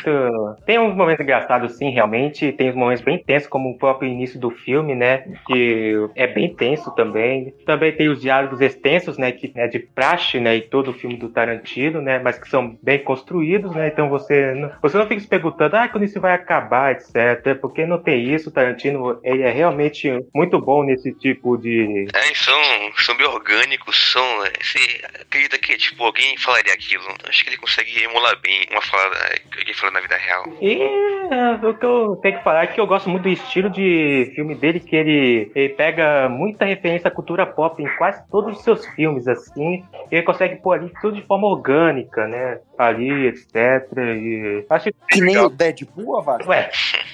Tem 0.66 0.80
uns 0.80 0.96
momentos 0.96 1.24
engraçados, 1.24 1.78
sim, 1.78 1.92
realmente. 1.92 2.52
Tem 2.52 2.72
uns 2.72 2.76
momentos 2.76 3.04
bem 3.04 3.20
tensos, 3.20 3.48
como 3.48 3.70
o 3.70 3.78
próprio 3.78 4.10
início 4.10 4.40
do 4.40 4.50
filme, 4.50 4.96
né? 4.96 5.20
Que 5.46 6.10
é 6.16 6.26
bem 6.26 6.56
tenso 6.56 6.90
também. 6.96 7.54
Também 7.64 7.96
tem 7.96 8.10
os 8.10 8.20
diálogos 8.20 8.60
extensos, 8.60 9.20
né? 9.20 9.32
Que 9.32 9.52
é 9.56 9.68
de 9.68 9.78
praxe, 9.78 10.40
né? 10.40 10.56
Em 10.56 10.62
todo 10.62 10.90
o 10.90 10.94
filme 10.94 11.16
do 11.16 11.30
Tarantino, 11.30 12.02
né? 12.02 12.20
Mas 12.24 12.40
que 12.40 12.50
são 12.50 12.76
bem 12.82 13.04
construídos, 13.04 13.76
né? 13.76 13.88
Então 13.88 14.10
você 14.10 14.56
não, 14.56 14.72
você 14.82 14.98
não 14.98 15.06
fica 15.06 15.22
se 15.22 15.28
perguntando, 15.28 15.61
ah, 15.66 15.88
quando 15.90 16.04
isso 16.04 16.20
vai 16.20 16.34
acabar, 16.34 16.92
etc. 16.92 17.60
Porque 17.60 17.86
não 17.86 18.02
tem 18.02 18.34
isso. 18.34 18.52
Tarantino, 18.52 19.20
ele 19.24 19.44
é 19.44 19.52
realmente 19.52 20.10
muito 20.34 20.60
bom 20.60 20.84
nesse 20.84 21.14
tipo 21.14 21.58
de. 21.58 22.08
É, 22.14 22.36
são, 22.36 22.62
são 22.98 23.18
bem 23.18 23.28
orgânicos, 23.28 24.12
são. 24.12 24.24
Você 24.62 24.80
acredita 25.20 25.58
que, 25.58 25.78
tipo, 25.78 26.04
alguém 26.04 26.38
falaria 26.38 26.74
aquilo. 26.74 27.04
Acho 27.28 27.44
que 27.44 27.50
ele 27.50 27.58
consegue 27.58 28.04
emular 28.04 28.40
bem 28.42 28.66
uma 28.72 28.82
fala 28.82 29.16
que 29.52 29.60
alguém 29.60 29.74
fala 29.74 29.94
na 29.94 30.02
vida 30.02 30.18
real. 30.18 30.46
E 30.62 30.82
é, 30.82 31.68
o 31.68 31.74
que 31.74 31.86
eu 31.86 32.16
tenho 32.22 32.38
que 32.38 32.44
falar 32.44 32.64
é 32.64 32.68
que 32.68 32.80
eu 32.80 32.88
gosto 32.88 33.10
muito 33.10 33.24
do 33.24 33.30
estilo 33.30 33.70
de 33.70 34.32
filme 34.36 34.56
dele, 34.56 34.80
que 34.80 34.96
ele, 34.96 35.52
ele 35.56 35.70
pega 35.70 36.30
muita 36.30 36.66
referência 36.66 37.08
à 37.08 37.12
cultura 37.12 37.46
pop 37.46 37.82
em 37.82 37.88
quase 37.98 38.22
todos 38.30 38.58
os 38.58 38.64
seus 38.64 38.86
filmes, 38.88 39.28
assim. 39.28 39.84
E 40.12 40.16
ele 40.16 40.24
consegue 40.24 40.56
pôr 40.58 40.74
ali 40.74 40.92
tudo 41.02 41.16
de 41.16 41.26
forma 41.26 41.48
orgânica, 41.48 42.28
né? 42.28 42.60
Ali, 42.82 43.28
etc. 43.28 43.56
E 43.98 44.66
acho 44.70 44.86
que. 44.86 44.94
Que 45.12 45.22
nem 45.22 45.38
o 45.38 45.50
Deadpool, 45.50 46.18
Avast? 46.18 46.48
Ué, 46.48 46.70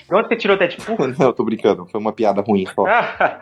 de 0.08 0.16
onde 0.16 0.28
você 0.28 0.36
tirou 0.36 0.58
Deadpool? 0.58 0.98
Não, 1.18 1.28
eu 1.28 1.34
tô 1.34 1.44
brincando. 1.44 1.86
Foi 1.88 2.00
uma 2.00 2.14
piada 2.14 2.42
ruim 2.42 2.66
só. 2.74 2.86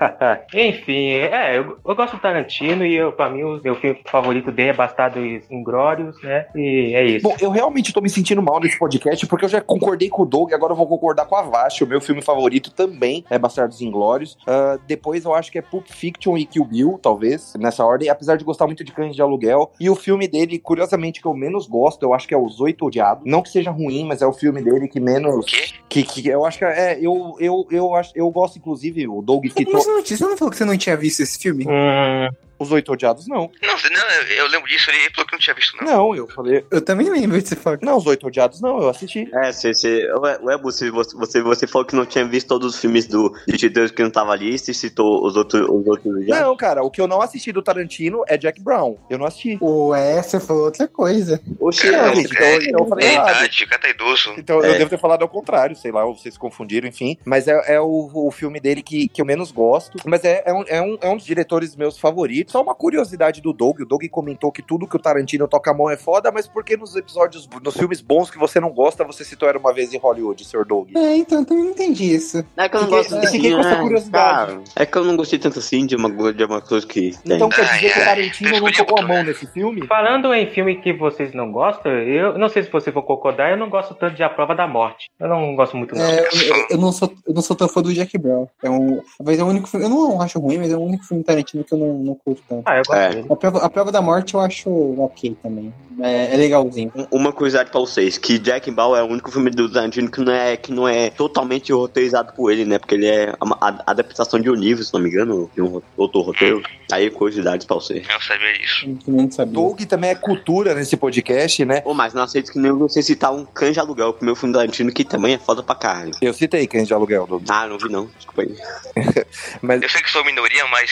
Enfim, 0.54 1.10
é, 1.10 1.58
eu, 1.58 1.78
eu 1.86 1.96
gosto 1.96 2.16
do 2.16 2.22
Tarantino 2.22 2.86
e 2.86 2.96
eu, 2.96 3.12
pra 3.12 3.30
mim 3.30 3.44
o 3.44 3.62
meu 3.64 3.76
filme 3.76 4.00
favorito 4.06 4.52
dele 4.52 4.70
é 4.70 4.74
Bastardos 4.74 5.50
Inglórios, 5.52 6.22
né? 6.24 6.48
E 6.56 6.94
é 6.96 7.06
isso. 7.06 7.24
Bom, 7.28 7.36
eu 7.40 7.52
realmente 7.52 7.94
tô 7.94 8.02
me 8.02 8.10
sentindo 8.10 8.42
mal 8.42 8.60
nesse 8.60 8.80
podcast 8.80 9.26
porque 9.28 9.46
eu 9.46 9.50
já 9.50 9.62
concordei 9.62 10.10
com 10.10 10.24
o 10.24 10.26
Doug, 10.26 10.54
agora 10.54 10.74
eu 10.74 10.78
vou 10.78 10.88
concordar 10.88 11.26
com 11.26 11.36
a 11.36 11.42
Vast. 11.42 11.84
O 11.84 11.88
meu 11.88 12.02
filme 12.02 12.22
favorito 12.22 12.72
também 12.72 13.24
é 13.30 13.38
Bastardos 13.38 13.82
Inglórios. 13.82 14.38
Ah, 14.48 14.80
depois 14.88 15.26
eu 15.26 15.34
acho 15.34 15.52
que 15.52 15.60
é 15.60 15.62
Pulp 15.62 15.88
Fiction 15.88 16.38
e 16.38 16.46
Kill 16.46 16.66
Bill, 16.66 17.00
talvez, 17.02 17.54
nessa 17.60 17.86
ordem, 17.86 18.10
apesar 18.10 18.38
de 18.38 18.44
gostar 18.44 18.66
muito 18.66 18.84
de 18.84 18.92
Cães 18.92 19.16
de 19.16 19.22
Aluguel. 19.22 19.72
E 19.80 19.90
o 19.90 19.96
filme 19.96 20.28
dele, 20.28 20.58
curiosamente, 20.58 21.22
que 21.22 21.28
eu 21.28 21.34
menos 21.34 21.68
gosto, 21.68 22.04
eu 22.04 22.14
acho 22.16 22.28
que 22.28 22.34
é 22.34 22.38
Os 22.38 22.60
Oito 22.60 22.86
Odiados. 22.86 23.24
Não 23.26 23.42
que 23.42 23.50
seja 23.50 23.70
ruim, 23.70 24.06
mas 24.06 24.22
é 24.22 24.26
o 24.28 24.34
filme 24.34 24.62
dele 24.62 24.88
que 24.88 25.00
menos. 25.00 25.46
Que, 25.88 26.04
que 26.04 26.28
eu 26.28 26.46
acho 26.46 26.58
que 26.58 26.66
é. 26.66 26.98
Eu, 27.00 27.36
eu, 27.40 27.68
eu, 27.70 27.96
acho, 27.96 28.12
eu 28.16 28.30
gosto, 28.32 28.58
inclusive, 28.58 29.08
o 29.08 29.22
Doug. 29.22 29.46
Mas 29.72 29.86
não, 29.86 30.02
você 30.02 30.26
não 30.26 30.38
falou 30.38 30.52
que 30.52 30.58
você 30.58 30.66
não 30.66 30.78
tinha 30.78 30.98
visto 30.98 31.22
esse 31.22 31.38
filme? 31.38 31.66
Hum, 31.68 32.30
Os 32.58 32.72
Oito 32.72 32.92
Odiados, 32.92 33.28
não. 33.28 33.52
Não, 33.62 33.76
não, 33.76 34.28
eu 34.36 34.48
lembro 34.48 34.68
disso, 34.68 34.90
ele 34.90 35.10
falou 35.14 35.28
que 35.28 35.34
não 35.34 35.40
tinha 35.40 35.54
visto, 35.54 35.76
não. 35.78 35.86
Não, 35.86 36.16
eu 36.16 36.28
falei. 36.28 36.66
Eu 36.72 36.82
também 36.82 37.10
lembro 37.10 37.42
de 37.42 37.48
você 37.48 37.56
falar. 37.56 37.80
Não, 37.82 37.98
Os 37.98 38.06
Oito 38.06 38.28
Odiados, 38.28 38.62
não, 38.62 38.82
eu 38.82 38.90
assisti. 38.90 39.30
É, 39.34 39.52
você, 39.52 39.74
você, 39.74 40.12
ué, 40.20 40.40
ué, 40.42 40.58
você, 40.58 40.90
você, 40.92 41.42
você 41.42 41.68
falou 41.68 41.86
que 41.86 41.96
não 41.96 42.06
tinha 42.06 42.26
visto 42.26 42.48
todos 42.48 42.76
os 42.76 42.80
filmes 42.80 43.08
do 43.08 43.34
de 43.48 43.70
Deus 43.70 43.92
que 43.92 44.02
não 44.04 44.10
tava 44.10 44.32
ali 44.32 44.54
e 44.54 44.60
citou 44.60 45.26
os 45.26 45.36
outros, 45.36 45.62
os 45.70 45.88
outros 45.88 46.26
já. 46.26 46.42
Não, 46.42 46.56
cara, 46.56 46.84
o 46.84 46.92
que 46.92 47.02
eu 47.02 47.08
não 47.08 47.22
assisti 47.22 47.52
do 47.52 47.62
Tarantino 47.62 48.24
é 48.28 48.38
Jack 48.38 48.62
Brown. 48.62 48.98
Eu 49.10 49.18
não 49.18 49.26
assisti. 49.26 49.58
Ué, 49.62 50.22
você 50.22 50.40
falou 50.40 50.66
outra 50.66 50.88
coisa. 50.88 51.42
Oxi, 51.60 51.90
Não, 51.92 52.00
é, 52.00 52.16
gente, 52.16 52.34
então, 52.34 52.48
então 52.62 52.80
eu 52.80 52.88
falei 52.88 53.08
É 53.08 53.14
idade, 53.14 53.66
cara 53.66 53.82
tá 53.82 53.90
idoso. 53.90 54.34
Então 54.38 54.58
eu 54.64 54.74
É. 54.74 54.78
devo 54.78 54.90
ter 54.90 55.00
falado 55.00 55.22
ao 55.22 55.30
contrário, 55.30 55.76
sei 55.76 55.92
lá, 55.92 56.06
ou 56.06 56.16
vocês 56.16 56.38
confundiram, 56.38 56.88
enfim. 56.88 57.18
Mas 57.26 57.48
é, 57.48 57.76
é 57.76 57.80
o, 57.82 58.10
o 58.14 58.32
filme 58.32 58.60
dele 58.60 58.82
que, 58.82 59.08
que 59.08 59.22
eu 59.22 59.26
menos 59.26 59.52
gosto. 59.52 59.98
Mas 60.06 60.24
é, 60.24 60.44
é, 60.46 60.54
um, 60.54 60.64
é, 60.68 60.82
um, 60.82 60.98
é 61.02 61.10
um 61.10 61.18
dos 61.18 61.26
diretores 61.26 61.76
meus 61.76 61.98
favoritos. 61.98 62.45
Só 62.48 62.62
uma 62.62 62.76
curiosidade 62.76 63.42
do 63.42 63.52
Doug. 63.54 63.82
O 63.82 63.86
Doug 63.86 64.04
comentou 64.10 64.52
que 64.52 64.62
tudo 64.62 64.88
que 64.88 64.96
o 64.96 65.00
Tarantino 65.00 65.48
toca 65.48 65.72
a 65.72 65.74
mão 65.74 65.90
é 65.90 65.98
foda, 65.98 66.32
mas 66.32 66.48
por 66.48 66.64
que 66.64 66.78
nos 66.78 66.96
episódios, 66.96 67.48
nos 67.64 67.76
filmes 67.76 68.02
bons 68.02 68.30
que 68.30 68.38
você 68.38 68.60
não 68.60 68.70
gosta, 68.72 69.04
você 69.04 69.24
citou 69.24 69.48
Era 69.50 69.58
Uma 69.58 69.74
Vez 69.74 69.94
em 69.94 69.98
Hollywood, 69.98 70.44
Sr. 70.46 70.66
Doug? 70.66 70.90
É, 70.96 71.16
então 71.18 71.40
eu 71.40 71.46
também 71.46 71.64
não 71.64 71.72
entendi 71.72 72.14
isso. 72.16 72.46
é 72.58 72.70
que 72.70 72.76
eu 72.78 72.82
não 72.82 72.88
Fiquei- 72.88 73.10
gosto 73.20 73.32
fiquei 73.32 73.52
com 73.54 73.60
essa 73.60 73.70
né? 73.70 73.82
curiosidade. 73.82 74.52
Cara, 74.54 74.64
é 74.76 74.86
que 74.86 74.98
eu 74.98 75.04
não 75.04 75.16
gostei 75.18 75.40
tanto 75.40 75.60
assim 75.60 75.86
de 75.86 75.96
uma, 75.96 76.34
de 76.34 76.44
uma 76.44 76.62
coisa 76.62 76.86
que 76.86 77.12
tem. 77.24 77.36
Então 77.36 77.50
quer 77.50 77.66
dizer 77.66 77.80
que 77.80 77.86
o 77.86 77.90
Ai, 77.90 78.00
ai, 78.00 78.06
Tarantino 78.06 78.60
não 78.60 78.72
tocou 78.72 79.00
a 79.00 79.02
mão 79.08 79.24
nesse 79.24 79.48
filme? 79.48 79.86
Falando 79.88 80.34
em 80.34 80.48
filme 80.52 80.82
que 80.82 80.94
vocês 80.94 81.34
não 81.34 81.52
gostam, 81.52 81.92
eu 81.92 82.38
não 82.38 82.50
sei 82.50 82.64
se 82.64 82.72
vocês 82.72 82.94
vão 82.94 83.04
concordar, 83.04 83.52
eu 83.52 83.58
não 83.58 83.70
gosto 83.70 83.94
tanto 83.96 84.16
de 84.16 84.24
A 84.24 84.30
Prova 84.30 84.56
da 84.56 84.68
Morte. 84.68 85.10
Eu 85.20 85.28
não 85.28 85.56
gosto 85.56 85.76
muito, 85.78 85.96
não. 85.96 86.04
É, 86.06 86.20
eu, 86.22 86.66
eu 86.72 86.78
não 86.78 86.92
sou, 86.92 87.12
eu 87.28 87.34
não 87.34 87.42
sou 87.42 87.56
tão 87.56 87.68
fã 87.68 87.82
do 87.82 87.94
Jack 87.94 88.18
Brown. 88.18 88.48
É 88.64 88.70
um, 88.70 89.02
talvez 89.18 89.40
é 89.40 89.44
o 89.44 89.48
único 89.48 89.68
filme. 89.68 89.86
Eu 89.86 89.90
não 89.90 90.22
acho 90.22 90.40
ruim, 90.40 90.58
mas 90.58 90.72
é 90.72 90.76
o 90.78 90.82
único 90.82 91.04
filme 91.06 91.24
Tarantino 91.24 91.64
que 91.64 91.74
eu 91.74 91.78
não, 91.78 91.94
não 92.00 92.16
curto 92.16 92.35
tanto. 92.48 92.64
Ah, 92.66 92.78
eu 92.78 92.84
gosto 92.86 92.94
É. 93.00 93.10
dele. 93.10 93.28
A 93.30 93.36
prova, 93.36 93.60
a 93.66 93.70
prova 93.70 93.92
da 93.92 94.02
morte 94.02 94.34
eu 94.34 94.40
acho 94.40 94.70
ok 95.02 95.36
também. 95.42 95.74
É, 96.02 96.34
é 96.34 96.38
legalzinho. 96.38 96.92
Um- 96.94 97.08
Uma 97.12 97.32
curiosidade 97.32 97.72
pra 97.72 97.80
vocês, 97.80 98.18
que 98.18 98.38
Jack 98.38 98.70
Ball 98.70 98.98
é 98.98 99.02
o 99.02 99.06
único 99.06 99.32
filme 99.32 99.50
do 99.50 99.72
Tarantino 99.72 100.12
que 100.12 100.20
não 100.20 100.34
é, 100.34 100.58
que 100.58 100.74
não 100.74 100.86
é 100.86 101.10
totalmente 101.10 101.72
roteirizado 101.72 102.34
por 102.34 102.52
ele, 102.52 102.66
né? 102.66 102.78
Porque 102.78 102.96
ele 102.96 103.08
é 103.08 103.34
uma 103.42 103.58
a- 103.62 103.82
adaptação 103.88 104.40
de 104.42 104.50
um 104.50 104.54
livro, 104.54 104.84
se 104.84 104.94
não 104.94 105.00
me 105.00 105.10
engano, 105.10 105.50
de 105.56 105.62
um 105.62 105.68
ro- 105.68 105.84
outro 105.96 106.20
roteiro. 106.20 106.62
Aí, 106.92 107.10
curiosidades 107.10 107.66
pra 107.66 107.76
você. 107.78 108.04
Eu 108.14 108.22
sabia. 108.22 108.48
Eu 108.86 108.98
também 109.06 109.22
não 109.26 109.32
sabia. 109.32 109.54
Doug 109.54 109.82
também 109.84 110.10
é 110.10 110.16
cultura 110.16 110.76
nesse 110.76 110.98
podcast, 110.98 111.64
né? 111.64 111.82
Ô, 111.86 111.94
mas 111.94 112.14
não 112.14 112.24
aceito 112.24 112.52
que 112.52 112.60
nem 112.60 112.74
você 112.74 113.02
citar 113.02 113.34
um 113.34 113.46
Cães 113.46 113.74
de 113.74 113.80
Aluguel, 113.80 114.10
o 114.10 114.14
primeiro 114.14 114.38
filme 114.38 114.52
do 114.52 114.58
Tarantino, 114.60 114.92
que 114.92 115.06
também 115.06 115.36
é 115.36 115.38
foda 115.38 115.64
pra 115.64 115.76
caralho. 115.76 116.12
Eu 116.22 116.34
citei 116.34 116.68
Cães 116.68 116.88
de 116.90 116.94
Aluguel, 116.94 117.26
Doug. 117.26 117.44
Ah, 117.50 117.68
não 117.68 117.78
vi 117.78 117.88
não, 117.90 118.08
desculpa 118.18 118.42
aí. 118.42 118.54
Mas 119.62 119.82
Eu 119.82 119.90
sei 119.90 120.02
que 120.02 120.10
sou 120.12 120.26
minoria, 120.26 120.66
mas 120.68 120.92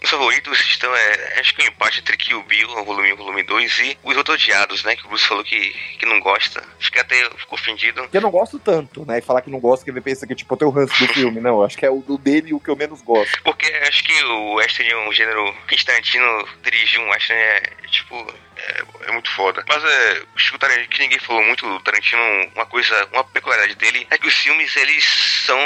meus 0.00 0.10
favoritos 0.10 0.58
estão, 0.60 0.94
é, 0.94 1.40
acho 1.40 1.54
que 1.54 1.62
o 1.62 1.66
empate 1.66 2.00
entre 2.00 2.16
Kill 2.16 2.42
Bill, 2.44 2.68
o 2.70 2.84
volume 2.84 3.08
1 3.08 3.10
e 3.10 3.12
o 3.12 3.16
volume 3.16 3.42
2, 3.42 3.78
e 3.78 3.98
os 4.02 4.16
odiados, 4.16 4.82
né? 4.84 4.96
Que 4.96 5.04
o 5.04 5.08
Bruce 5.08 5.26
falou 5.26 5.44
que, 5.44 5.74
que 5.98 6.06
não 6.06 6.20
gosta. 6.20 6.62
Fiquei 6.78 7.02
até 7.02 7.16
ficou 7.36 7.58
ofendido. 7.58 8.08
que 8.08 8.16
eu 8.16 8.20
não 8.20 8.30
gosto 8.30 8.58
tanto, 8.58 9.04
né? 9.04 9.18
E 9.18 9.22
falar 9.22 9.42
que 9.42 9.50
não 9.50 9.60
gosto, 9.60 9.84
que 9.84 9.90
ele 9.90 10.00
pensa 10.00 10.26
que 10.26 10.34
tipo, 10.34 10.52
eu 10.54 10.58
tenho 10.58 10.70
o 10.70 10.74
ranço 10.74 10.98
do 10.98 11.08
filme. 11.12 11.40
Não, 11.40 11.62
acho 11.62 11.76
que 11.76 11.84
é 11.84 11.90
o 11.90 12.00
do 12.00 12.16
dele 12.16 12.54
o 12.54 12.60
que 12.60 12.70
eu 12.70 12.76
menos 12.76 13.02
gosto. 13.02 13.42
Porque 13.42 13.66
acho 13.88 14.02
que 14.04 14.24
o 14.24 14.54
western 14.54 14.90
é 14.90 15.08
um 15.08 15.12
gênero 15.12 15.54
que 15.68 15.84
Tarantino 15.84 16.48
dirigiu 16.62 17.02
um 17.02 17.10
western 17.10 17.42
é, 17.42 17.60
tipo, 17.88 18.26
é, 18.56 19.08
é 19.08 19.12
muito 19.12 19.30
foda. 19.30 19.64
Mas 19.68 19.82
é, 19.84 20.22
acho 20.34 20.50
que 20.50 20.56
o 20.56 20.58
Tarantino, 20.58 20.88
que 20.88 21.00
ninguém 21.00 21.18
falou 21.18 21.42
muito 21.42 21.66
do 21.66 21.80
Tarantino, 21.80 22.22
uma 22.54 22.66
coisa, 22.66 23.08
uma 23.12 23.24
peculiaridade 23.24 23.76
dele 23.76 24.06
é 24.10 24.18
que 24.18 24.26
os 24.26 24.34
filmes, 24.34 24.74
eles 24.76 25.04
são, 25.46 25.58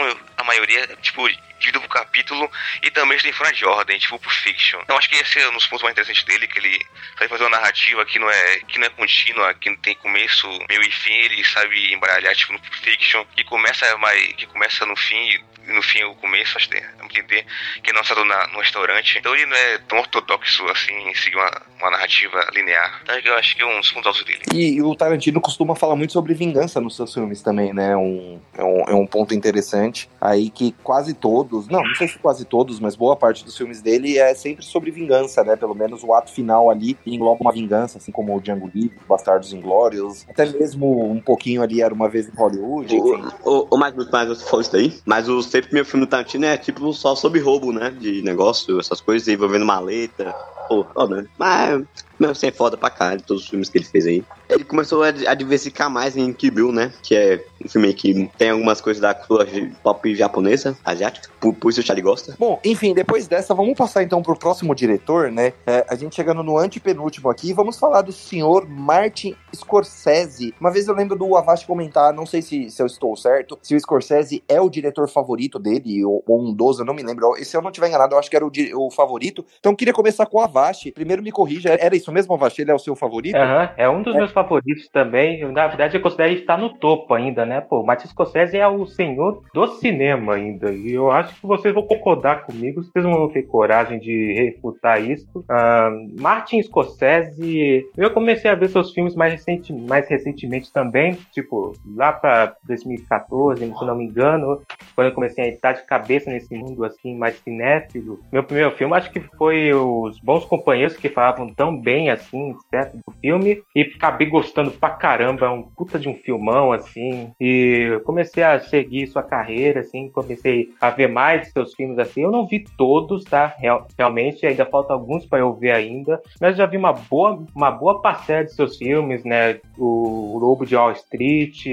a 0.45 0.47
maioria, 0.47 0.87
tipo, 1.01 1.27
dividido 1.59 1.81
por 1.81 1.89
capítulo 1.89 2.51
e 2.83 2.91
também 2.91 3.19
tem 3.19 3.33
fora 3.33 3.53
de 3.53 3.65
ordem, 3.65 3.99
tipo 3.99 4.19
Pulp 4.19 4.33
Fiction. 4.33 4.81
Então 4.83 4.97
acho 4.97 5.09
que 5.09 5.17
esse 5.17 5.39
é 5.39 5.49
um 5.49 5.55
dos 5.55 5.67
pontos 5.67 5.83
mais 5.83 5.95
interessantes 5.95 6.23
dele, 6.25 6.47
que 6.47 6.59
ele 6.59 6.87
sabe 7.17 7.29
fazer 7.29 7.45
uma 7.45 7.51
narrativa 7.51 8.05
que 8.05 8.19
não 8.19 8.31
é, 8.31 8.59
que 8.61 8.79
não 8.79 8.87
é 8.87 8.91
contínua, 8.91 9.55
que 9.55 9.71
não 9.71 9.77
tem 9.79 9.95
começo, 9.97 10.47
meio 10.69 10.83
e 10.83 10.91
fim, 10.91 11.13
ele 11.13 11.45
sabe 11.45 11.93
embaralhar, 11.93 12.35
tipo, 12.37 12.53
no 12.53 12.61
Fiction, 12.83 13.25
que 13.35 13.45
começa 13.45 13.97
mais, 13.99 14.33
que 14.35 14.47
começa 14.47 14.85
no 14.85 14.97
fim 14.97 15.43
no 15.69 15.83
fim 15.83 16.03
o 16.05 16.15
começo, 16.17 16.57
acho 16.57 16.69
que 16.69 16.77
é 16.77 16.85
entender, 17.03 17.45
que 17.83 17.91
é 17.91 17.95
lançado 17.95 18.25
na, 18.25 18.49
no 18.49 18.59
restaurante. 18.59 19.19
Então 19.19 19.35
ele 19.35 19.47
não 19.47 19.57
é 19.57 19.79
tão 19.79 19.99
ortodoxo 19.99 20.65
assim, 20.67 20.93
em 21.09 21.15
seguir 21.15 21.37
uma, 21.37 21.51
uma 21.81 21.91
narrativa 21.91 22.47
linear. 22.53 23.03
Então 23.03 23.17
eu 23.25 23.37
acho 23.37 23.57
que 23.57 23.63
é 23.63 23.67
um 23.67 23.81
dos 23.81 23.91
pontos 23.91 24.07
altos 24.07 24.25
dele. 24.25 24.43
E, 24.53 24.77
e 24.77 24.83
o 24.83 24.95
Tarantino 24.95 25.41
costuma 25.41 25.75
falar 25.75 25.97
muito 25.97 26.13
sobre 26.13 26.35
vingança 26.35 26.81
nos 26.81 26.97
seus 26.97 27.13
filmes 27.13 27.43
também, 27.43 27.73
né? 27.73 27.97
Um, 27.97 28.41
é, 28.57 28.65
um, 28.65 28.81
é 28.89 28.95
um 28.95 29.07
ponto 29.07 29.35
interessante. 29.35 30.09
Aí 30.21 30.51
que 30.51 30.73
quase 30.83 31.15
todos, 31.15 31.69
não, 31.69 31.83
não 31.83 31.95
sei 31.95 32.09
se 32.09 32.19
quase 32.19 32.45
todos, 32.45 32.81
mas 32.81 32.97
boa 32.97 33.17
parte 33.17 33.45
dos 33.45 33.57
filmes 33.57 33.81
dele 33.81 34.19
é 34.19 34.35
sempre 34.35 34.65
sobre 34.65 34.91
vingança, 34.91 35.45
né? 35.45 35.57
Pelo 35.57 35.75
menos 35.75 36.03
o 36.03 36.13
ato 36.13 36.33
final 36.33 36.71
ali 36.71 36.97
engloba 37.07 37.41
uma 37.41 37.53
vingança, 37.53 37.99
assim 37.99 38.13
como 38.13 38.37
o 38.37 38.41
Django 38.41 38.71
Livre, 38.75 38.97
Bastardos 39.09 39.53
Inglórios, 39.53 40.27
até 40.29 40.47
mesmo 40.47 41.11
um 41.11 41.21
pouquinho 41.21 41.63
ali 41.63 41.81
era 41.83 41.93
uma 41.93 42.09
vez 42.09 42.29
em 42.29 42.33
Hollywood, 42.37 42.95
enfim. 42.95 43.25
O, 43.45 43.75
o, 43.75 43.79
mais, 43.79 43.95
mais 44.11 44.29
você 44.29 44.45
falou 44.45 44.61
isso 44.61 44.73
daí, 44.73 44.95
mas 45.05 45.29
sempre 45.55 45.73
meu 45.73 45.85
filme 45.85 46.05
do 46.05 46.09
Tarantino 46.09 46.47
é 46.47 46.57
tipo 46.57 46.93
só 46.93 47.15
sobre 47.15 47.39
roubo, 47.39 47.73
né? 47.73 47.89
De 47.91 48.23
negócio, 48.23 48.81
essas 48.81 49.01
coisas 49.01 49.29
envolvendo 49.29 49.65
maleta. 49.65 50.35
Pô, 50.69 50.85
foda, 50.93 51.23
né? 51.23 51.27
Mas 51.39 51.85
Mas 52.19 52.39
você 52.39 52.49
é 52.49 52.51
foda 52.51 52.77
pra 52.77 52.91
caralho, 52.91 53.23
todos 53.23 53.45
os 53.45 53.49
filmes 53.49 53.69
que 53.69 53.79
ele 53.79 53.85
fez 53.85 54.07
aí. 54.07 54.25
Ele 54.49 54.65
começou 54.65 55.03
a, 55.03 55.09
a 55.09 55.35
diversificar 55.35 55.91
mais 55.91 56.17
em 56.17 56.33
Kill 56.33 56.53
Bill, 56.53 56.73
né? 56.73 56.93
Que 57.03 57.17
é 57.17 57.45
um 57.65 57.69
filme 57.69 57.93
que 57.95 58.31
tem 58.37 58.51
algumas 58.51 58.81
coisas 58.81 59.01
da 59.01 59.15
cultura 59.15 59.47
pop 59.83 60.15
japonesa, 60.15 60.77
asiática. 60.85 61.29
Por, 61.41 61.55
por 61.55 61.71
isso 61.71 61.81
o 61.81 61.83
Charlie 61.83 62.03
gosta. 62.03 62.35
Bom, 62.39 62.61
enfim, 62.65 62.95
depois 62.95 63.27
dessa, 63.27 63.55
vamos 63.55 63.77
passar 63.77 64.03
então 64.03 64.23
pro 64.23 64.37
próximo 64.37 64.75
diretor, 64.75 65.31
né? 65.31 65.53
É, 65.67 65.85
a 65.89 65.95
gente 65.95 66.15
chegando 66.15 66.43
no 66.43 66.59
antepenúltimo 66.59 67.29
aqui, 67.31 67.53
vamos 67.53 67.79
falar 67.79 68.03
do 68.03 68.13
senhor 68.13 68.69
Martin 68.69 69.35
Scorsese. 69.55 70.55
Uma 70.61 70.71
vez 70.71 70.89
eu 70.89 70.95
lembro 70.95 71.17
do 71.17 71.37
Avast 71.37 71.67
comentar, 71.67 72.13
não 72.13 72.27
sei 72.27 72.43
se, 72.43 72.71
se 72.71 72.83
eu 72.83 72.87
estou 72.87 73.17
certo, 73.17 73.59
se 73.63 73.75
o 73.75 73.81
Scorsese 73.81 74.43
é 74.49 74.61
o 74.61 74.69
diretor 74.69 75.09
favorito 75.09 75.59
dele, 75.59 76.05
ou, 76.05 76.23
ou 76.27 76.43
um 76.43 76.53
dos, 76.53 76.79
eu 76.79 76.85
não 76.85 76.95
me 76.95 77.03
lembro. 77.03 77.35
E 77.39 77.45
se 77.45 77.57
eu 77.57 77.63
não 77.63 77.71
tiver 77.71 77.89
enganado, 77.89 78.15
eu 78.15 78.19
acho 78.19 78.31
que 78.31 78.37
era 78.37 78.45
o, 78.45 78.51
o 78.77 78.91
favorito. 78.91 79.45
Então 79.59 79.73
eu 79.73 79.77
queria 79.77 79.95
começar 79.95 80.27
com 80.27 80.39
o 80.39 80.41
Avast. 80.41 80.91
Primeiro 80.93 81.23
me 81.23 81.33
corrija, 81.33 81.77
era 81.81 81.97
isso 81.97 82.13
mesmo, 82.13 82.35
Avast? 82.35 82.61
Ele 82.61 82.71
é 82.71 82.75
o 82.75 82.79
seu 82.79 82.95
favorito? 82.95 83.37
Aham, 83.37 83.71
é 83.77 83.89
um 83.89 84.03
dos 84.03 84.15
meus 84.15 84.33
favoritos 84.35 84.89
também. 84.89 85.47
Na 85.53 85.67
verdade, 85.67 85.97
eu 85.97 86.03
considero 86.03 86.33
ele 86.33 86.41
estar 86.41 86.59
no 86.59 86.75
topo 86.79 87.15
ainda, 87.15 87.47
né? 87.47 87.61
Pô, 87.61 87.83
Martin 87.83 88.09
Scorsese 88.09 88.59
é 88.59 88.69
o 88.69 88.85
senhor 88.87 89.43
do 89.55 89.67
cinema 89.67 90.35
ainda. 90.35 90.73
E 90.73 90.93
eu 90.93 91.11
acho 91.11 91.41
que 91.41 91.47
vocês 91.47 91.73
vão 91.73 91.87
concordar 91.87 92.45
comigo. 92.45 92.83
Vocês 92.83 93.05
vão 93.05 93.29
ter 93.29 93.45
coragem 93.45 93.99
de 93.99 94.33
refutar 94.35 95.03
isso. 95.03 95.45
Ah, 95.49 95.91
Martin 96.21 96.63
Scorsese, 96.63 97.87
eu 97.97 98.11
comecei 98.11 98.51
a 98.51 98.55
ver 98.55 98.69
seus 98.69 98.93
filmes 98.93 99.15
mais, 99.15 99.33
recente, 99.33 99.73
mais 99.73 100.09
recentemente 100.09 100.73
também. 100.73 101.17
Tipo, 101.33 101.73
lá 101.95 102.13
pra 102.13 102.55
2014, 102.65 103.65
se 103.65 103.85
não 103.85 103.97
me 103.97 104.05
engano. 104.05 104.61
Quando 104.95 105.09
eu 105.09 105.15
comecei 105.15 105.45
a 105.45 105.49
estar 105.49 105.73
de 105.73 105.87
cabeça 105.87 106.31
nesse 106.31 106.55
mundo 106.55 106.85
assim, 106.85 107.17
mais 107.17 107.37
cinéfilo. 107.37 108.21
Meu 108.33 108.43
primeiro 108.43 108.73
filme, 108.73 108.95
acho 108.95 109.11
que 109.11 109.21
foi 109.21 109.73
Os 109.73 110.19
Bons 110.21 110.45
Companheiros, 110.45 110.97
que 110.97 111.09
falavam 111.09 111.53
tão 111.55 111.81
bem 111.81 112.11
assim, 112.11 112.55
certo? 112.71 112.97
Do 112.97 113.15
filme. 113.21 113.63
E 113.75 113.83
acabei 113.83 114.24
gostando 114.27 114.71
pra 114.71 114.91
caramba. 114.91 115.47
É 115.47 115.51
um 115.51 115.63
puta 115.63 115.99
de 115.99 116.09
um 116.09 116.15
filmão, 116.15 116.73
assim. 116.73 117.33
E 117.41 118.01
comecei 118.05 118.43
a 118.43 118.59
seguir 118.61 119.07
sua 119.07 119.23
carreira, 119.23 119.81
assim. 119.81 120.09
Comecei 120.09 120.69
a 120.81 120.91
ver 120.91 121.09
mais 121.09 121.51
seus 121.53 121.75
filmes, 121.75 121.99
assim. 121.99 122.23
Eu 122.23 122.31
não 122.31 122.47
vi 122.47 122.65
todos, 122.77 123.25
tá? 123.25 123.55
Real- 123.59 123.87
realmente, 123.99 124.47
ainda 124.47 124.65
falta 124.67 124.93
alguns 124.93 125.25
pra 125.27 125.39
eu 125.41 125.53
ver 125.55 125.73
ainda. 125.73 126.21
Mas 126.41 126.57
já 126.57 126.67
vi 126.67 126.77
uma 126.77 126.93
boa, 126.93 127.45
uma 127.55 127.71
boa 127.71 128.01
parcela 128.01 128.45
de 128.45 128.53
seus 128.55 128.77
filmes, 128.77 129.25
né? 129.25 129.59
O 129.79 130.39
Lobo 130.41 130.65
de 130.67 130.77
Wall 130.77 130.93
Street, 130.93 131.67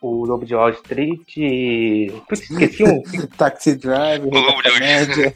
o 0.00 0.24
Lobo 0.24 0.44
de 0.44 0.54
Wall 0.54 0.70
Street. 0.70 1.34
Putz, 2.28 2.50
esqueci 2.50 2.84
um. 2.84 3.02
Taxi 3.36 3.76
Driver, 3.76 4.28
O 4.28 4.38
Lobo 4.38 4.62
de 4.62 4.68
Wall 4.70 5.32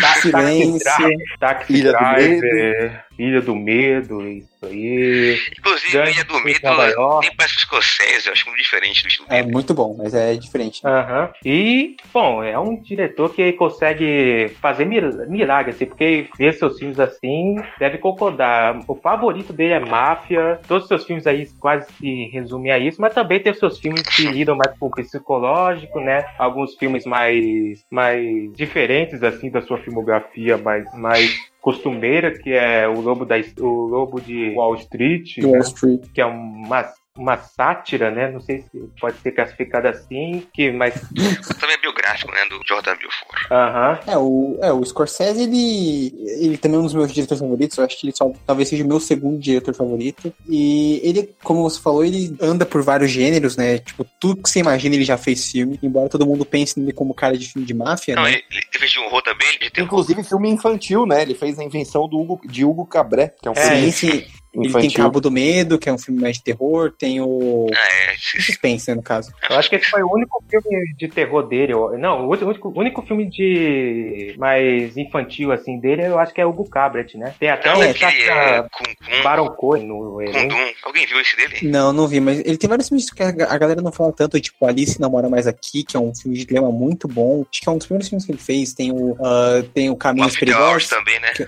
Ta- 0.00 0.14
Silêncio. 0.14 0.80
Taxi, 0.82 1.16
Taxi 1.38 1.72
Ilha 1.74 1.92
do 1.92 1.98
Driver, 1.98 3.04
Ilha 3.22 3.40
do 3.40 3.54
Medo, 3.54 4.26
isso 4.28 4.48
aí. 4.64 5.38
Inclusive, 5.58 5.92
Grande 5.92 6.10
Ilha 6.12 6.24
do 6.24 6.44
Medo 6.44 6.60
Nova 6.64 6.86
York. 6.88 7.26
nem 7.26 7.36
parece 7.36 7.56
escocese, 7.56 8.26
eu 8.26 8.32
acho 8.32 8.46
muito 8.48 8.62
diferente 8.62 9.02
do 9.02 9.08
estilo 9.08 9.26
É 9.30 9.42
muito 9.42 9.74
bom, 9.74 9.94
mas 9.96 10.14
é 10.14 10.34
diferente. 10.34 10.80
Aham. 10.86 11.30
E, 11.44 11.96
bom, 12.12 12.42
é 12.42 12.58
um 12.58 12.80
diretor 12.80 13.32
que 13.32 13.52
consegue 13.52 14.50
fazer 14.60 14.84
mil- 14.84 15.28
milagres, 15.28 15.76
assim, 15.76 15.86
porque 15.86 16.26
ver 16.38 16.52
seus 16.54 16.78
filmes 16.78 16.98
assim, 16.98 17.56
deve 17.78 17.98
concordar. 17.98 18.78
O 18.88 18.94
favorito 18.94 19.52
dele 19.52 19.74
é 19.74 19.80
Máfia, 19.80 20.60
todos 20.66 20.84
os 20.84 20.88
seus 20.88 21.04
filmes 21.04 21.26
aí 21.26 21.46
quase 21.60 21.90
se 21.94 22.24
resumem 22.32 22.72
a 22.72 22.78
isso, 22.78 23.00
mas 23.00 23.14
também 23.14 23.40
tem 23.40 23.52
os 23.52 23.58
seus 23.58 23.78
filmes 23.78 24.02
que 24.14 24.22
lidam 24.26 24.56
mais 24.56 24.76
com 24.78 24.86
o 24.86 24.90
psicológico, 24.90 26.00
né? 26.00 26.24
Alguns 26.38 26.74
filmes 26.76 27.04
mais, 27.04 27.84
mais 27.90 28.22
diferentes, 28.54 29.22
assim, 29.22 29.50
da 29.50 29.62
sua 29.62 29.78
filmografia, 29.78 30.56
mais, 30.58 30.84
mais 30.94 31.51
costumeira, 31.62 32.36
que 32.36 32.52
é 32.52 32.88
o 32.88 33.00
Lobo, 33.00 33.24
da, 33.24 33.36
o 33.60 33.86
Lobo 33.86 34.20
de 34.20 34.52
Wall 34.54 34.74
Street, 34.74 35.38
né? 35.38 35.46
Wall 35.46 35.60
Street. 35.60 36.02
que 36.12 36.20
é 36.20 36.26
uma, 36.26 36.92
uma 37.16 37.36
sátira, 37.36 38.10
né? 38.10 38.30
Não 38.30 38.40
sei 38.40 38.62
se 38.62 38.78
pode 39.00 39.18
ser 39.20 39.32
classificada 39.32 39.90
assim, 39.90 40.46
que, 40.52 40.70
mas. 40.70 40.94
Também 41.60 41.76
é 41.76 41.80
biográfico, 41.80 42.30
né, 42.32 42.44
do 42.48 42.60
Jordan 42.66 42.96
Belfort. 42.96 43.50
Aham. 43.50 44.00
É, 44.06 44.16
o, 44.16 44.58
é, 44.62 44.72
o 44.72 44.84
Scorsese, 44.84 45.42
ele, 45.42 46.14
ele 46.40 46.56
também 46.58 46.76
é 46.76 46.80
um 46.80 46.84
dos 46.84 46.94
meus 46.94 47.12
diretores 47.12 47.40
favoritos. 47.40 47.76
Eu 47.78 47.84
acho 47.84 47.98
que 48.00 48.06
ele 48.06 48.16
só, 48.16 48.30
talvez 48.46 48.68
seja 48.68 48.84
o 48.84 48.88
meu 48.88 48.98
segundo 48.98 49.38
diretor 49.38 49.74
favorito. 49.74 50.32
E 50.48 51.00
ele, 51.04 51.34
como 51.42 51.62
você 51.62 51.80
falou, 51.80 52.04
ele 52.04 52.36
anda 52.40 52.64
por 52.64 52.82
vários 52.82 53.10
gêneros, 53.10 53.56
né? 53.56 53.78
Tipo, 53.78 54.04
tudo 54.18 54.42
que 54.42 54.48
você 54.48 54.60
imagina 54.60 54.94
ele 54.94 55.04
já 55.04 55.16
fez 55.18 55.50
filme. 55.50 55.78
Embora 55.82 56.08
todo 56.08 56.26
mundo 56.26 56.44
pense 56.44 56.78
nele 56.80 56.92
como 56.92 57.14
cara 57.14 57.36
de 57.36 57.46
filme 57.48 57.66
de 57.66 57.74
máfia, 57.74 58.14
Não, 58.16 58.22
né? 58.24 58.32
ele, 58.32 58.44
ele 58.50 58.66
fez 58.78 58.90
de 58.90 58.98
horror 58.98 59.22
também, 59.22 59.50
de 59.58 59.70
terror. 59.70 59.86
Inclusive 59.86 60.24
filme 60.24 60.48
infantil, 60.48 61.06
né? 61.06 61.22
Ele 61.22 61.34
fez 61.34 61.58
a 61.58 61.64
invenção 61.64 62.08
do 62.08 62.18
Hugo, 62.18 62.40
de 62.46 62.64
Hugo 62.64 62.86
Cabré, 62.86 63.34
que 63.40 63.46
é 63.48 63.50
um 63.50 63.54
É, 63.54 63.68
filme 63.68 63.92
Sim, 63.92 64.24
sim. 64.52 64.60
Ele 64.60 64.72
tem 64.72 64.80
infantil. 64.82 65.02
Cabo 65.04 65.20
do 65.20 65.30
Medo, 65.30 65.78
que 65.78 65.88
é 65.88 65.92
um 65.92 65.98
filme 65.98 66.20
mais 66.20 66.36
de 66.36 66.44
terror. 66.44 66.92
Tem 66.96 67.20
o 67.20 67.68
Ah, 67.72 68.12
é. 68.12 68.14
Suspense, 68.18 68.88
né, 68.90 68.94
no 68.96 69.02
caso. 69.02 69.32
Eu 69.48 69.56
acho 69.56 69.68
que 69.70 69.76
esse 69.76 69.90
foi 69.90 70.02
o 70.02 70.12
único 70.12 70.42
filme 70.48 70.94
de 70.96 71.08
terror 71.08 71.42
dele. 71.46 71.72
Não, 71.98 72.26
o 72.26 72.30
único, 72.30 72.68
o 72.68 72.78
único 72.78 73.02
filme 73.02 73.28
de 73.28 74.34
mais 74.38 74.96
infantil, 74.96 75.52
assim, 75.52 75.78
dele, 75.78 76.06
eu 76.06 76.18
acho 76.18 76.32
que 76.32 76.40
é 76.40 76.46
o 76.46 76.52
Cabret, 76.64 77.16
né? 77.16 77.34
Tem 77.38 77.50
até 77.50 77.70
Não, 77.72 77.80
o 77.80 77.82
aquele 77.82 78.22
é 78.22 78.62
Tata 78.62 78.68
com, 78.72 78.84
com, 78.84 79.22
Baron 79.22 79.48
Cohen 79.50 79.86
no. 79.86 80.18
Kundum. 80.18 80.72
Alguém 80.84 81.06
viu 81.06 81.20
esse 81.20 81.36
dele? 81.36 81.68
Não, 81.68 81.92
não 81.92 82.06
vi, 82.06 82.20
mas 82.20 82.38
ele 82.40 82.56
tem 82.56 82.68
vários 82.68 82.88
filmes 82.88 83.10
que 83.10 83.22
a 83.22 83.58
galera 83.58 83.80
não 83.82 83.92
fala 83.92 84.12
tanto, 84.12 84.40
tipo 84.40 84.64
Alice 84.66 85.00
Namora 85.00 85.28
Mais 85.28 85.46
Aqui, 85.46 85.82
que 85.84 85.96
é 85.96 86.00
um 86.00 86.14
filme 86.14 86.36
de 86.36 86.44
dilema 86.44 86.70
muito 86.70 87.08
bom. 87.08 87.44
Acho 87.50 87.60
que 87.60 87.68
é 87.68 87.72
um 87.72 87.78
dos 87.78 87.86
primeiros 87.86 88.08
filmes 88.08 88.24
que 88.24 88.32
ele 88.32 88.38
fez. 88.38 88.72
Tem 88.72 88.92
o, 88.92 89.16
ah, 89.20 89.62
tem 89.74 89.90
o 89.90 89.96
Caminhos 89.96 90.36
Perigosos. 90.36 90.88
também, 90.88 91.18
né? 91.20 91.30
que. 91.34 91.46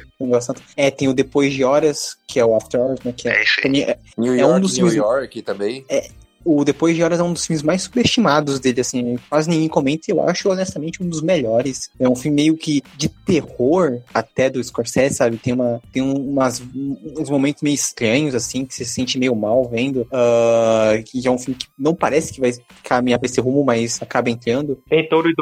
É, 0.77 0.91
tem 0.91 1.09
o 1.09 1.15
Depois 1.15 1.53
de 1.53 1.65
Horas, 1.65 2.17
que 2.27 2.41
é 2.41 2.45
o 2.45 2.55
After 2.57 2.81
Hours, 2.81 3.01
né? 3.05 3.13
Que 3.17 3.29
é, 3.29 3.43
É 3.43 3.43
é- 3.83 3.99
New 4.19 4.35
É 4.35 4.39
York, 4.41 4.57
um 4.57 4.61
dos 4.61 4.73
New 4.73 4.87
filmes- 4.89 4.95
York 4.95 5.43
também. 5.43 5.85
O 6.45 6.65
Depois 6.65 6.95
de 6.97 7.03
Horas 7.03 7.19
é 7.21 7.23
um 7.23 7.33
dos 7.33 7.47
filmes 7.47 7.63
mais 7.63 7.83
subestimados 7.83 8.61
dele, 8.61 8.81
assim, 8.81 9.17
quase 9.29 9.49
ninguém 9.49 9.69
comenta, 9.69 10.03
e 10.09 10.13
eu 10.13 10.23
acho 10.23 10.49
honestamente 10.51 11.03
um 11.03 11.09
dos 11.09 11.23
melhores. 11.23 11.91
É 11.99 12.09
um 12.09 12.15
filme 12.17 12.37
meio 12.43 12.57
que 12.57 12.83
de 12.97 13.09
terror 13.09 14.01
até 14.13 14.51
do 14.51 14.63
Scorsese, 14.63 15.15
sabe? 15.17 15.37
Tem, 15.39 15.53
uma, 15.53 15.81
tem 15.93 16.03
um- 16.03 16.31
umas, 16.31 16.63
uns 16.75 17.31
momentos 17.31 17.63
meio 17.63 17.75
estranhos, 17.75 18.35
assim, 18.35 18.65
que 18.65 18.75
você 18.75 18.85
se 18.85 18.93
sente 18.95 19.19
meio 19.19 19.35
mal 19.35 19.65
vendo. 19.69 20.07
ah, 20.13 20.95
que 21.05 21.27
é 21.27 21.31
um 21.31 21.39
filme 21.39 21.59
que 21.59 21.67
não 21.79 21.95
parece 21.95 22.33
que 22.33 22.41
vai 22.41 22.53
caminhar 22.83 23.19
pra 23.19 23.27
esse 23.27 23.41
rumo, 23.41 23.65
mas 23.65 24.01
acaba 24.03 24.31
entrando. 24.31 24.79
Tem 24.89 25.09
Touro 25.09 25.29
e 25.29 25.35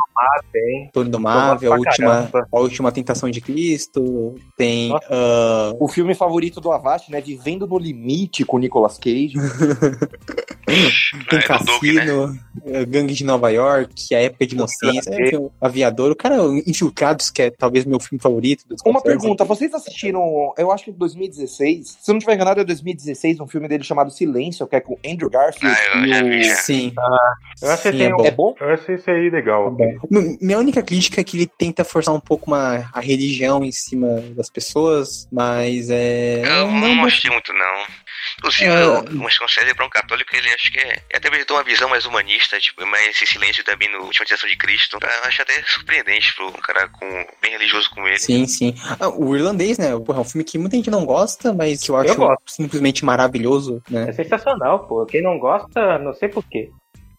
tem. 0.53 0.91
Torno 0.93 1.11
do 1.11 1.19
Marvel, 1.21 1.73
a 1.73 1.77
última, 1.77 2.31
a 2.53 2.61
última 2.61 2.93
Tentação 2.93 3.29
de 3.31 3.41
Cristo, 3.41 4.35
tem. 4.57 4.93
Ah, 5.11 5.73
O 5.81 5.89
filme 5.89 6.15
favorito 6.15 6.61
do 6.61 6.71
Avast, 6.71 7.11
né? 7.11 7.21
Vivendo 7.21 7.67
no 7.67 7.79
Limite 7.79 8.45
com 8.45 8.57
o 8.57 8.61
Nicolas 8.61 8.99
Cage. 8.99 9.35
Tem 11.28 11.38
é 11.38 11.43
do 11.59 11.64
Doug, 11.64 11.82
né? 11.84 11.95
Cassino, 12.07 12.38
Gangue 12.88 13.14
de 13.14 13.24
Nova 13.24 13.51
York, 13.51 14.14
A 14.14 14.20
Época 14.20 14.47
de 14.47 14.55
Inocência, 14.55 15.11
é 15.11 15.28
filme 15.28 15.51
Aviador, 15.61 16.11
o 16.11 16.16
cara 16.16 16.36
Infiltrados, 16.66 17.30
que 17.30 17.43
é 17.43 17.51
talvez 17.51 17.84
meu 17.84 17.99
filme 18.01 18.20
favorito. 18.20 18.64
Uma 18.84 19.01
pergunta, 19.03 19.45
vocês 19.45 19.72
assistiram, 19.74 20.53
eu 20.57 20.70
acho 20.70 20.84
que 20.84 20.90
em 20.90 20.95
2016, 20.95 21.99
se 22.01 22.11
eu 22.11 22.14
não 22.14 22.18
estiver 22.18 22.34
enganado, 22.34 22.61
é 22.61 22.64
2016, 22.64 23.40
um 23.40 23.47
filme 23.47 23.68
dele 23.68 23.84
chamado 23.84 24.11
Silêncio, 24.11 24.66
que 24.66 24.76
é 24.76 24.80
com 24.80 24.97
Andrew 25.07 25.30
Garfield 25.30 25.76
Ah, 25.95 26.07
eu. 26.07 26.55
Sim, 26.57 26.93
Eu 27.62 27.70
achei 27.70 27.93
Sim, 27.93 27.99
que 27.99 28.05
é 28.05 28.11
bom. 28.11 28.24
É 28.26 28.30
bom? 28.30 28.55
Eu 28.61 28.68
achei 28.70 28.95
isso 28.97 29.11
aí 29.11 29.30
legal. 29.30 29.76
M- 30.11 30.38
Minha 30.40 30.59
única 30.59 30.82
crítica 30.82 31.20
é 31.20 31.24
que 31.24 31.36
ele 31.36 31.47
tenta 31.47 31.84
forçar 31.84 32.14
um 32.14 32.20
pouco 32.20 32.51
uma, 32.51 32.88
a 32.93 33.01
religião 33.01 33.64
em 33.64 33.72
cima 33.72 34.20
das 34.36 34.51
pessoas, 34.51 35.28
mas 35.30 35.88
é. 35.90 36.43
Eu 36.45 36.70
não- 36.70 36.95
não 36.97 37.05
achei 37.05 37.30
muito, 37.30 37.53
não. 37.53 37.82
Inclusive, 38.39 38.70
É. 38.70 38.87
o 38.87 39.30
Scorsese, 39.30 39.74
para 39.74 39.87
um 39.87 39.91
católico, 39.91 40.35
ele 40.35 40.49
acho 40.55 40.72
que 40.72 40.78
é. 40.78 40.93
Ele 40.93 40.99
até 41.14 41.28
apresentou 41.28 41.57
uma 41.57 41.62
visão 41.64 41.89
mais 41.89 42.05
humanista, 42.07 42.59
tipo, 42.59 42.85
mais 42.87 43.09
esse 43.09 43.26
silêncio 43.26 43.62
também 43.64 43.91
no 43.91 44.05
Última 44.05 44.24
Tentação 44.26 44.49
de 44.49 44.57
Cristo. 44.57 44.99
Eu 45.01 45.24
acho 45.28 45.43
até 45.43 45.62
surpreendente 45.64 46.35
pro 46.35 46.49
um 46.49 46.53
cara 46.53 46.89
com, 46.89 47.07
bem 47.41 47.53
religioso 47.53 47.91
como 47.91 48.07
ele. 48.09 48.18
Sim, 48.18 48.47
sim. 48.47 48.74
Ah, 49.01 49.09
o 49.09 49.37
Irlandês, 49.37 49.78
né? 49.78 49.91
Porra, 49.99 50.18
é 50.18 50.20
um 50.22 50.24
filme 50.24 50.45
que 50.45 50.59
muita 50.59 50.76
gente 50.76 50.91
não 50.91 51.05
gosta, 51.05 51.53
mas 51.53 51.83
que 51.83 51.91
eu 51.91 51.97
acho 51.97 52.14
gosto. 52.16 52.43
simplesmente 52.47 53.05
maravilhoso, 53.05 53.83
É 53.91 53.93
né? 54.07 54.12
sensacional, 54.12 54.87
pô. 54.87 55.05
Quem 55.07 55.22
não 55.22 55.39
gosta, 55.39 55.99
não 55.99 56.12
sei 56.14 56.28
porquê. 56.28 56.70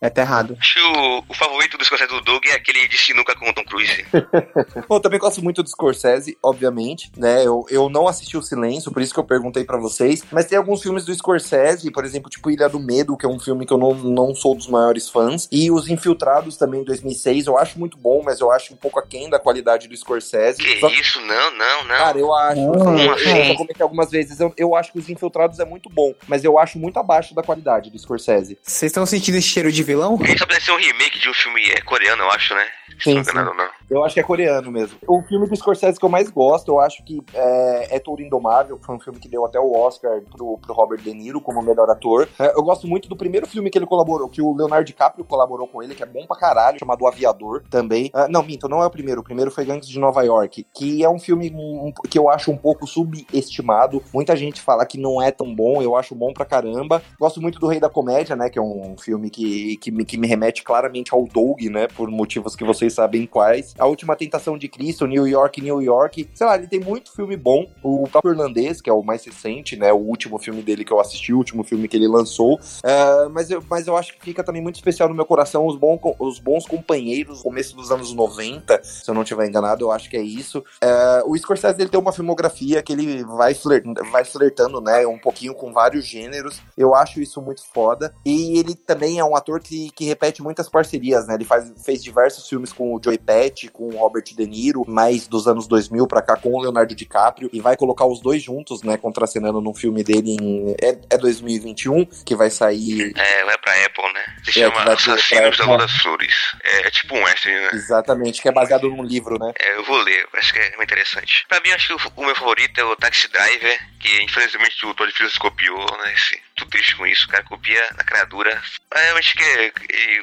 É 0.03 0.07
até 0.07 0.19
errado. 0.21 0.57
Acho 0.59 0.73
que 0.73 0.81
o, 0.81 1.23
o 1.29 1.33
favorito 1.33 1.77
do 1.77 1.85
Scorsese 1.85 2.09
do 2.11 2.19
Doug 2.19 2.45
é 2.47 2.55
aquele 2.55 2.89
de 2.89 2.97
sinuca 2.97 3.33
com 3.37 3.49
o 3.49 3.53
Tom 3.53 3.63
Cruise. 3.63 4.05
Bom, 4.89 4.97
eu 4.97 4.99
também 4.99 5.17
gosto 5.17 5.41
muito 5.41 5.63
do 5.63 5.69
Scorsese, 5.69 6.37
obviamente, 6.43 7.09
né? 7.15 7.45
Eu, 7.45 7.65
eu 7.69 7.87
não 7.87 8.05
assisti 8.05 8.35
o 8.35 8.41
Silêncio, 8.41 8.91
por 8.91 9.01
isso 9.01 9.13
que 9.13 9.19
eu 9.21 9.23
perguntei 9.23 9.63
pra 9.63 9.77
vocês. 9.77 10.21
Mas 10.29 10.43
tem 10.43 10.57
alguns 10.57 10.81
filmes 10.81 11.05
do 11.05 11.15
Scorsese, 11.15 11.89
por 11.89 12.03
exemplo, 12.03 12.29
tipo 12.29 12.51
Ilha 12.51 12.67
do 12.67 12.81
Medo, 12.81 13.15
que 13.15 13.25
é 13.25 13.29
um 13.29 13.39
filme 13.39 13.65
que 13.65 13.71
eu 13.71 13.77
não, 13.77 13.93
não 13.93 14.35
sou 14.35 14.53
dos 14.55 14.67
maiores 14.67 15.07
fãs. 15.07 15.47
E 15.49 15.71
Os 15.71 15.87
Infiltrados 15.87 16.57
também, 16.57 16.81
em 16.81 16.83
2006, 16.83 17.47
eu 17.47 17.57
acho 17.57 17.79
muito 17.79 17.97
bom, 17.97 18.21
mas 18.25 18.41
eu 18.41 18.51
acho 18.51 18.73
um 18.73 18.77
pouco 18.77 18.99
aquém 18.99 19.29
da 19.29 19.39
qualidade 19.39 19.87
do 19.87 19.95
Scorsese. 19.95 20.61
Que 20.61 20.81
Só- 20.81 20.89
isso? 20.89 21.21
Não, 21.21 21.51
não, 21.57 21.83
não. 21.85 21.95
Cara, 21.95 22.19
eu 22.19 22.33
acho. 22.33 22.59
Não, 22.61 22.99
eu, 22.99 23.13
assim? 23.13 23.29
eu 23.29 23.45
já 23.45 23.55
comentei 23.55 23.81
algumas 23.81 24.11
vezes. 24.11 24.37
Eu, 24.37 24.53
eu 24.57 24.75
acho 24.75 24.91
que 24.91 24.99
Os 24.99 25.09
Infiltrados 25.09 25.59
é 25.59 25.65
muito 25.65 25.89
bom, 25.89 26.13
mas 26.27 26.43
eu 26.43 26.59
acho 26.59 26.77
muito 26.77 26.99
abaixo 26.99 27.33
da 27.33 27.41
qualidade 27.41 27.89
do 27.89 27.97
Scorsese. 27.97 28.57
Vocês 28.61 28.89
estão 28.89 29.05
sentindo 29.05 29.37
esse 29.37 29.47
cheiro 29.47 29.71
de 29.71 29.81
vilão? 29.93 30.17
Ele 30.21 30.37
parece 30.45 30.65
ser 30.65 30.71
um 30.71 30.77
remake 30.77 31.19
de 31.19 31.29
um 31.29 31.33
filme 31.33 31.61
é, 31.69 31.81
coreano, 31.81 32.23
eu 32.23 32.29
acho, 32.31 32.53
né? 32.55 32.65
Sim, 32.99 33.15
não 33.15 33.23
sim. 33.23 33.33
não. 33.33 33.53
Eu 33.89 34.03
acho 34.03 34.13
que 34.13 34.19
é 34.19 34.23
coreano 34.23 34.71
mesmo. 34.71 34.97
O 35.07 35.21
filme 35.23 35.47
do 35.47 35.55
Scorsese 35.55 35.99
que 35.99 36.05
eu 36.05 36.09
mais 36.09 36.29
gosto, 36.29 36.69
eu 36.69 36.79
acho 36.79 37.03
que 37.03 37.21
é, 37.33 37.95
é 37.95 37.99
Touro 37.99 38.21
Indomável, 38.21 38.77
que 38.77 38.85
foi 38.85 38.95
um 38.95 38.99
filme 38.99 39.19
que 39.19 39.27
deu 39.27 39.45
até 39.45 39.59
o 39.59 39.71
Oscar 39.75 40.21
pro, 40.31 40.57
pro 40.57 40.73
Robert 40.73 40.99
De 41.01 41.13
Niro 41.13 41.41
como 41.41 41.61
melhor 41.61 41.89
ator. 41.89 42.27
É, 42.39 42.53
eu 42.55 42.63
gosto 42.63 42.87
muito 42.87 43.07
do 43.09 43.15
primeiro 43.15 43.47
filme 43.47 43.69
que 43.69 43.77
ele 43.77 43.85
colaborou, 43.85 44.29
que 44.29 44.41
o 44.41 44.55
Leonardo 44.55 44.85
DiCaprio 44.85 45.25
colaborou 45.25 45.67
com 45.67 45.81
ele, 45.83 45.95
que 45.95 46.03
é 46.03 46.05
bom 46.05 46.25
pra 46.25 46.37
caralho, 46.37 46.79
chamado 46.79 47.01
O 47.03 47.07
Aviador 47.07 47.63
também. 47.69 48.09
Ah, 48.13 48.27
não, 48.29 48.43
minto, 48.43 48.67
não 48.69 48.81
é 48.81 48.85
o 48.85 48.89
primeiro. 48.89 49.21
O 49.21 49.23
primeiro 49.23 49.51
foi 49.51 49.65
Gangues 49.65 49.87
de 49.87 49.99
Nova 49.99 50.23
York, 50.23 50.65
que 50.73 51.03
é 51.03 51.09
um 51.09 51.19
filme 51.19 51.51
um- 51.53 51.91
que 52.09 52.17
eu 52.17 52.29
acho 52.29 52.51
um 52.51 52.57
pouco 52.57 52.85
subestimado. 52.87 54.03
Muita 54.13 54.35
gente 54.35 54.61
fala 54.61 54.85
que 54.85 54.97
não 54.99 55.21
é 55.21 55.31
tão 55.31 55.53
bom, 55.53 55.81
eu 55.81 55.95
acho 55.95 56.15
bom 56.15 56.33
pra 56.33 56.45
caramba. 56.45 57.01
Gosto 57.19 57.41
muito 57.41 57.59
do 57.59 57.67
Rei 57.67 57.79
da 57.79 57.89
Comédia, 57.89 58.35
né, 58.35 58.49
que 58.49 58.59
é 58.59 58.61
um 58.61 58.95
filme 58.97 59.29
que, 59.29 59.77
que, 59.83 59.91
me, 59.91 60.05
que 60.05 60.17
me 60.17 60.25
remete 60.25 60.63
claramente 60.63 61.13
ao 61.13 61.27
Doug, 61.27 61.61
né, 61.63 61.87
por 61.89 62.09
motivos 62.09 62.55
que 62.55 62.63
vocês 62.63 62.93
sabem 62.93 63.27
quais. 63.27 63.73
A 63.77 63.85
Última 63.85 64.15
Tentação 64.15 64.57
de 64.57 64.69
Cristo, 64.69 65.05
New 65.05 65.27
York, 65.27 65.59
New 65.61 65.81
York. 65.81 66.29
Sei 66.33 66.47
lá, 66.47 66.55
ele 66.55 66.67
tem 66.67 66.79
muito 66.79 67.13
filme 67.13 67.35
bom. 67.35 67.69
O 67.83 68.07
próprio 68.07 68.31
Irlandês, 68.31 68.79
que 68.79 68.89
é 68.89 68.93
o 68.93 69.03
mais 69.03 69.25
recente, 69.25 69.75
né, 69.75 69.91
o 69.91 69.97
último 69.97 70.39
filme 70.39 70.61
dele 70.61 70.85
que 70.85 70.93
eu 70.93 71.01
assisti, 71.01 71.33
o 71.33 71.37
último 71.37 71.65
filme 71.65 71.89
que 71.89 71.97
ele 71.97 72.07
lançou. 72.07 72.57
É, 72.81 73.27
mas, 73.27 73.51
eu, 73.51 73.61
mas 73.69 73.85
eu 73.85 73.97
acho 73.97 74.13
que 74.13 74.23
fica 74.23 74.41
também 74.41 74.61
muito 74.61 74.75
especial 74.75 75.09
no 75.09 75.15
meu 75.15 75.25
coração 75.25 75.67
os, 75.67 75.75
bom, 75.75 75.99
os 76.17 76.39
bons 76.39 76.65
companheiros, 76.65 77.41
começo 77.41 77.75
dos 77.75 77.91
anos 77.91 78.13
90, 78.13 78.81
se 78.83 79.09
eu 79.11 79.13
não 79.13 79.23
estiver 79.23 79.47
enganado, 79.47 79.83
eu 79.83 79.91
acho 79.91 80.09
que 80.09 80.15
é 80.15 80.21
isso. 80.21 80.63
É, 80.81 81.23
o 81.25 81.37
Scorsese 81.37 81.81
ele 81.81 81.89
tem 81.89 81.99
uma 81.99 82.13
filmografia 82.13 82.81
que 82.81 82.93
ele 82.93 83.25
vai, 83.25 83.53
flirt, 83.53 83.83
vai 84.09 84.23
flertando, 84.23 84.79
né, 84.79 85.05
um 85.05 85.19
pouquinho 85.19 85.53
com 85.53 85.73
vários 85.73 86.05
gêneros. 86.05 86.61
Eu 86.77 86.95
acho 86.95 87.19
isso 87.19 87.41
muito 87.41 87.65
foda. 87.73 88.13
E 88.25 88.57
ele 88.57 88.75
também 88.75 89.19
é 89.19 89.25
um 89.25 89.35
ator 89.35 89.59
que, 89.63 89.89
que 89.91 90.05
repete 90.05 90.41
muitas 90.41 90.69
parcerias, 90.69 91.27
né? 91.27 91.35
Ele 91.35 91.45
faz, 91.45 91.71
fez 91.83 92.03
diversos 92.03 92.47
filmes 92.47 92.71
com 92.73 92.93
o 92.93 93.01
Joey 93.03 93.17
Pesci, 93.17 93.69
com 93.69 93.87
o 93.87 93.97
Robert 93.97 94.23
De 94.23 94.45
Niro, 94.45 94.83
mais 94.87 95.27
dos 95.27 95.47
anos 95.47 95.67
2000 95.67 96.05
pra 96.07 96.21
cá, 96.21 96.35
com 96.35 96.53
o 96.53 96.61
Leonardo 96.61 96.93
DiCaprio, 96.93 97.49
e 97.53 97.61
vai 97.61 97.77
colocar 97.77 98.05
os 98.05 98.21
dois 98.21 98.43
juntos, 98.43 98.83
né, 98.83 98.97
contracenando 98.97 99.61
num 99.61 99.73
filme 99.73 100.03
dele 100.03 100.35
em... 100.39 100.75
É, 100.81 100.97
é 101.11 101.17
2021, 101.17 102.05
que 102.25 102.35
vai 102.35 102.49
sair... 102.49 103.13
É, 103.15 103.45
vai 103.45 103.57
pra 103.57 103.85
Apple, 103.85 104.13
né? 104.13 104.35
Se 104.43 104.49
É, 104.61 104.69
chama 104.69 104.83
Assassinos 104.83 105.57
da 105.57 105.77
das 105.77 105.91
Flores. 105.93 106.35
É, 106.63 106.87
é 106.87 106.91
tipo 106.91 107.15
um 107.15 107.23
western, 107.23 107.59
né? 107.61 107.69
Exatamente, 107.73 108.41
que 108.41 108.49
é 108.49 108.51
baseado 108.51 108.89
num 108.89 109.03
livro, 109.03 109.39
né? 109.39 109.51
É, 109.59 109.75
eu 109.77 109.83
vou 109.83 109.97
ler, 109.97 110.27
acho 110.33 110.53
que 110.53 110.59
é 110.59 110.69
muito 110.75 110.83
interessante. 110.83 111.45
Pra 111.47 111.59
mim, 111.61 111.71
acho 111.71 111.87
que 111.87 111.93
o, 111.93 112.11
o 112.17 112.25
meu 112.25 112.35
favorito 112.35 112.77
é 112.79 112.83
o 112.83 112.95
Taxi 112.95 113.27
Driver, 113.29 113.79
que 113.99 114.23
infelizmente 114.23 114.85
o 114.85 114.93
Todd 114.93 115.11
Phillips 115.11 115.37
copiou, 115.37 115.79
né? 116.03 116.13
Esse, 116.13 116.39
tô 116.55 116.65
triste 116.67 116.95
com 116.95 117.05
isso, 117.05 117.25
o 117.25 117.29
cara 117.29 117.43
copia 117.43 117.81
na 118.11 118.23
dura. 118.25 118.61
Mas 118.93 119.09
eu 119.09 119.17
acho 119.17 119.33
que 119.35 119.43
é, 119.43 119.65
é, 119.67 119.71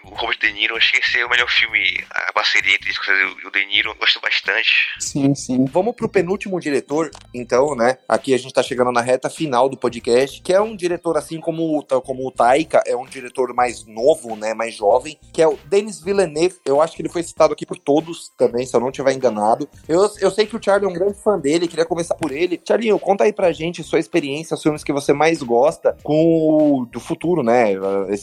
o 0.04 0.14
Robert 0.14 0.38
De 0.38 0.52
Niro, 0.52 0.76
acho 0.76 0.92
que 0.92 0.98
esse 0.98 1.18
é 1.18 1.24
o 1.26 1.30
melhor 1.30 1.48
filme, 1.48 2.04
a 2.10 2.32
parceria 2.32 2.74
entre 2.74 2.92
Scorsese 2.92 3.36
e 3.42 3.46
o 3.46 3.50
De 3.50 3.66
Niro, 3.66 3.90
eu 3.90 3.94
gosto 3.96 4.20
bastante. 4.20 4.70
Sim, 4.98 5.34
sim. 5.34 5.64
Vamos 5.66 5.94
pro 5.96 6.08
penúltimo 6.08 6.60
diretor, 6.60 7.10
então, 7.34 7.74
né? 7.74 7.98
Aqui 8.08 8.32
a 8.34 8.38
gente 8.38 8.52
tá 8.54 8.62
chegando 8.62 8.92
na 8.92 9.00
reta 9.00 9.28
final 9.28 9.68
do 9.68 9.76
podcast, 9.76 10.40
que 10.42 10.52
é 10.52 10.60
um 10.60 10.76
diretor 10.76 11.16
assim 11.16 11.40
como, 11.40 11.78
o- 11.78 12.00
como 12.02 12.26
o 12.26 12.30
Taika, 12.30 12.82
é 12.86 12.96
um 12.96 13.06
diretor 13.06 13.52
mais 13.54 13.84
novo, 13.86 14.36
né? 14.36 14.54
Mais 14.54 14.74
jovem, 14.74 15.18
que 15.32 15.42
é 15.42 15.48
o 15.48 15.58
Denis 15.66 16.00
Villeneuve. 16.00 16.56
Eu 16.64 16.80
acho 16.80 16.94
que 16.96 17.02
ele 17.02 17.08
foi 17.08 17.22
citado 17.22 17.52
aqui 17.52 17.66
por 17.66 17.78
todos 17.78 18.30
também, 18.36 18.64
se 18.66 18.74
eu 18.76 18.80
não 18.80 18.90
estiver 18.90 19.12
enganado. 19.12 19.68
Eu, 19.88 20.08
eu 20.20 20.30
sei 20.30 20.46
que 20.46 20.56
o 20.56 20.62
Charlie 20.62 20.86
é 20.86 20.90
um 20.90 20.94
grande 20.94 21.20
fã 21.22 21.38
dele, 21.38 21.66
queria 21.68 21.84
começar 21.86 22.14
por 22.14 22.30
ele. 22.32 22.60
Charlinho, 22.66 22.98
conta 22.98 23.24
aí 23.24 23.32
pra 23.32 23.52
gente 23.52 23.82
sua 23.82 23.98
experiência, 23.98 24.54
os 24.54 24.62
filmes 24.62 24.84
que 24.84 24.92
você 24.92 25.12
mais 25.12 25.42
gosta 25.42 25.96
com 26.02 26.19
o 26.20 26.86
do 26.86 27.00
futuro, 27.00 27.42
né? 27.42 27.74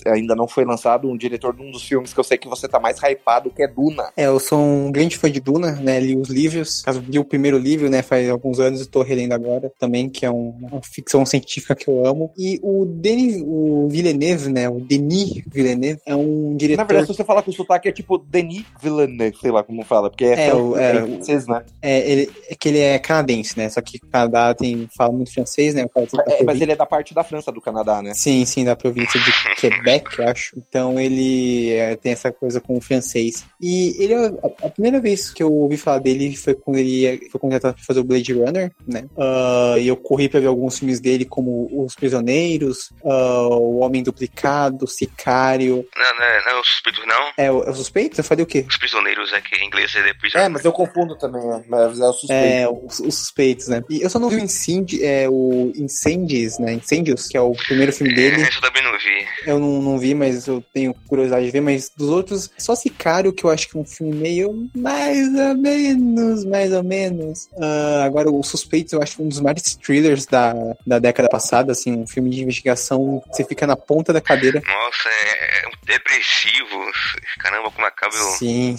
Ainda 0.07 0.35
não 0.35 0.47
foi 0.47 0.65
lançado 0.65 1.09
um 1.09 1.17
diretor 1.17 1.55
de 1.55 1.61
um 1.61 1.71
dos 1.71 1.83
filmes 1.83 2.13
que 2.13 2.19
eu 2.19 2.23
sei 2.23 2.37
que 2.37 2.47
você 2.47 2.67
tá 2.67 2.79
mais 2.79 2.97
hypado, 3.01 3.49
que 3.49 3.63
é 3.63 3.67
Duna. 3.67 4.11
É, 4.15 4.25
eu 4.27 4.39
sou 4.39 4.59
um 4.59 4.91
grande 4.91 5.17
fã 5.17 5.29
de 5.29 5.39
Duna, 5.39 5.71
né? 5.73 5.99
Li 5.99 6.15
os 6.17 6.29
livros. 6.29 6.83
Li 7.07 7.19
o 7.19 7.25
primeiro 7.25 7.57
livro, 7.57 7.89
né? 7.89 8.01
Faz 8.01 8.29
alguns 8.29 8.59
anos 8.59 8.81
e 8.81 8.85
tô 8.89 9.01
relendo 9.01 9.33
agora 9.33 9.71
também, 9.79 10.09
que 10.09 10.25
é 10.25 10.31
um- 10.31 10.49
uma 10.71 10.81
ficção 10.81 11.25
científica 11.25 11.75
que 11.75 11.87
eu 11.87 12.05
amo. 12.05 12.31
E 12.37 12.59
o 12.63 12.85
Denis, 12.85 13.41
o 13.45 13.87
Villeneuve, 13.89 14.49
né? 14.51 14.69
O 14.69 14.79
Denis 14.79 15.41
Villeneuve 15.47 15.99
é 16.05 16.15
um 16.15 16.55
diretor. 16.55 16.81
Na 16.81 16.87
verdade, 16.87 17.07
se 17.07 17.15
você 17.15 17.23
falar 17.23 17.41
com 17.41 17.51
sotaque, 17.51 17.87
é 17.89 17.91
tipo 17.91 18.17
Denis 18.17 18.65
Villeneuve, 18.81 19.37
sei 19.41 19.51
lá 19.51 19.63
como 19.63 19.83
fala, 19.83 20.09
porque 20.09 20.25
é, 20.25 20.47
É, 20.49 20.55
o- 20.55 20.77
é, 20.77 20.97
é 20.97 21.01
francês, 21.05 21.47
né? 21.47 21.63
É, 21.81 22.11
ele, 22.11 22.31
é 22.49 22.55
que 22.55 22.69
ele 22.69 22.79
é 22.79 22.99
canadense, 22.99 23.57
né? 23.57 23.69
Só 23.69 23.81
que 23.81 23.97
o 23.97 24.07
Canadá 24.11 24.53
tem, 24.53 24.87
fala 24.95 25.11
muito 25.11 25.33
francês, 25.33 25.73
né? 25.73 25.85
O 25.93 26.07
É, 26.27 26.43
mas 26.43 26.59
ele 26.61 26.71
é 26.71 26.75
da 26.75 26.85
parte 26.85 27.13
da 27.13 27.23
França 27.23 27.51
do 27.51 27.61
Canadá, 27.61 27.86
né? 28.03 28.13
Sim, 28.13 28.45
sim, 28.45 28.63
da 28.65 28.75
província 28.75 29.19
de 29.19 29.31
Quebec, 29.55 30.19
eu 30.19 30.27
acho. 30.27 30.55
Então 30.57 30.99
ele 30.99 31.71
é, 31.73 31.95
tem 31.95 32.11
essa 32.11 32.31
coisa 32.31 32.59
com 32.61 32.77
o 32.77 32.81
francês. 32.81 33.45
E 33.61 33.95
ele, 34.03 34.13
a, 34.13 34.27
a 34.65 34.69
primeira 34.69 34.99
vez 34.99 35.31
que 35.31 35.41
eu 35.41 35.51
ouvi 35.51 35.77
falar 35.77 35.99
dele 35.99 36.35
foi 36.35 36.53
quando 36.53 36.77
ele 36.77 37.27
foi 37.31 37.39
contratado 37.39 37.75
para 37.75 37.83
fazer 37.83 37.99
o 37.99 38.03
Blade 38.03 38.33
Runner, 38.33 38.71
né? 38.87 39.05
Ah, 39.17 39.75
e 39.79 39.87
eu 39.87 39.95
corri 39.97 40.27
para 40.29 40.39
ver 40.39 40.47
alguns 40.47 40.77
filmes 40.79 40.99
dele, 40.99 41.25
como 41.25 41.67
Os 41.83 41.95
Prisioneiros, 41.95 42.91
ah, 43.05 43.47
O 43.49 43.79
Homem 43.79 44.03
Duplicado, 44.03 44.87
Sicário. 44.87 45.85
Não, 45.95 46.15
não, 46.15 46.23
é- 46.23 46.45
não 46.45 46.51
é 46.57 46.61
os 46.61 46.67
suspeitos, 46.67 47.03
não. 47.07 47.31
É, 47.37 47.51
o- 47.51 47.63
é 47.63 47.69
o 47.69 47.73
Suspeito? 47.73 48.19
Eu 48.19 48.23
falei 48.23 48.43
o 48.43 48.47
quê? 48.47 48.65
Os 48.67 48.77
prisioneiros, 48.77 49.31
é 49.33 49.41
que 49.41 49.55
em 49.61 49.67
inglês 49.67 49.93
é 49.95 50.03
depois. 50.03 50.33
É, 50.35 50.49
mas 50.49 50.63
eu 50.65 50.71
confundo 50.71 51.15
também, 51.17 51.45
né? 51.45 51.63
Mas 51.67 51.99
é 51.99 52.05
o 52.07 52.13
suspeito. 52.13 52.43
É, 52.43 52.67
os, 52.69 52.99
os 52.99 53.15
suspeitos, 53.15 53.67
né? 53.67 53.83
E 53.89 54.01
eu 54.01 54.09
só 54.09 54.19
não 54.19 54.29
vi 54.29 54.37
o 54.37 54.39
Incend, 54.39 55.03
é, 55.03 55.27
o 55.29 55.71
Incendies, 55.75 56.57
né? 56.59 56.73
Incendios, 56.73 57.27
que 57.27 57.37
é 57.37 57.41
o 57.41 57.51
primeiro 57.53 57.76
filme 57.91 58.13
dele. 58.13 58.41
Esse 58.41 58.57
eu 58.57 58.61
também 58.61 58.83
não 58.83 58.91
vi. 58.97 59.27
Eu 59.45 59.59
não, 59.59 59.81
não 59.81 59.97
vi, 59.97 60.13
mas 60.13 60.47
eu 60.47 60.63
tenho 60.73 60.93
curiosidade 61.07 61.45
de 61.45 61.51
ver. 61.51 61.61
Mas 61.61 61.91
dos 61.95 62.09
outros, 62.09 62.49
só 62.57 62.75
Sicário, 62.75 63.33
que 63.33 63.43
eu 63.43 63.49
acho 63.49 63.69
que 63.69 63.77
é 63.77 63.79
um 63.79 63.85
filme 63.85 64.15
meio 64.15 64.69
mais 64.75 65.27
ou 65.27 65.55
menos, 65.55 66.45
mais 66.45 66.71
ou 66.73 66.83
menos. 66.83 67.49
Ah, 67.59 68.03
agora, 68.05 68.29
o 68.29 68.43
Suspeitos, 68.43 68.93
eu 68.93 69.01
acho 69.01 69.21
um 69.21 69.27
dos 69.27 69.39
maiores 69.39 69.75
thrillers 69.75 70.25
da, 70.25 70.53
da 70.85 70.99
década 70.99 71.29
passada, 71.29 71.71
assim, 71.71 71.93
um 71.93 72.07
filme 72.07 72.29
de 72.29 72.41
investigação 72.41 73.21
que 73.29 73.37
você 73.37 73.43
fica 73.43 73.67
na 73.67 73.75
ponta 73.75 74.13
da 74.13 74.21
cadeira. 74.21 74.61
Nossa, 74.65 75.09
é, 75.09 75.63
é 75.63 75.67
um 75.67 75.85
depressivo. 75.85 76.91
Caramba, 77.39 77.71
como 77.71 77.85
acaba 77.85 78.15
eu. 78.15 78.23
Sim, 78.31 78.75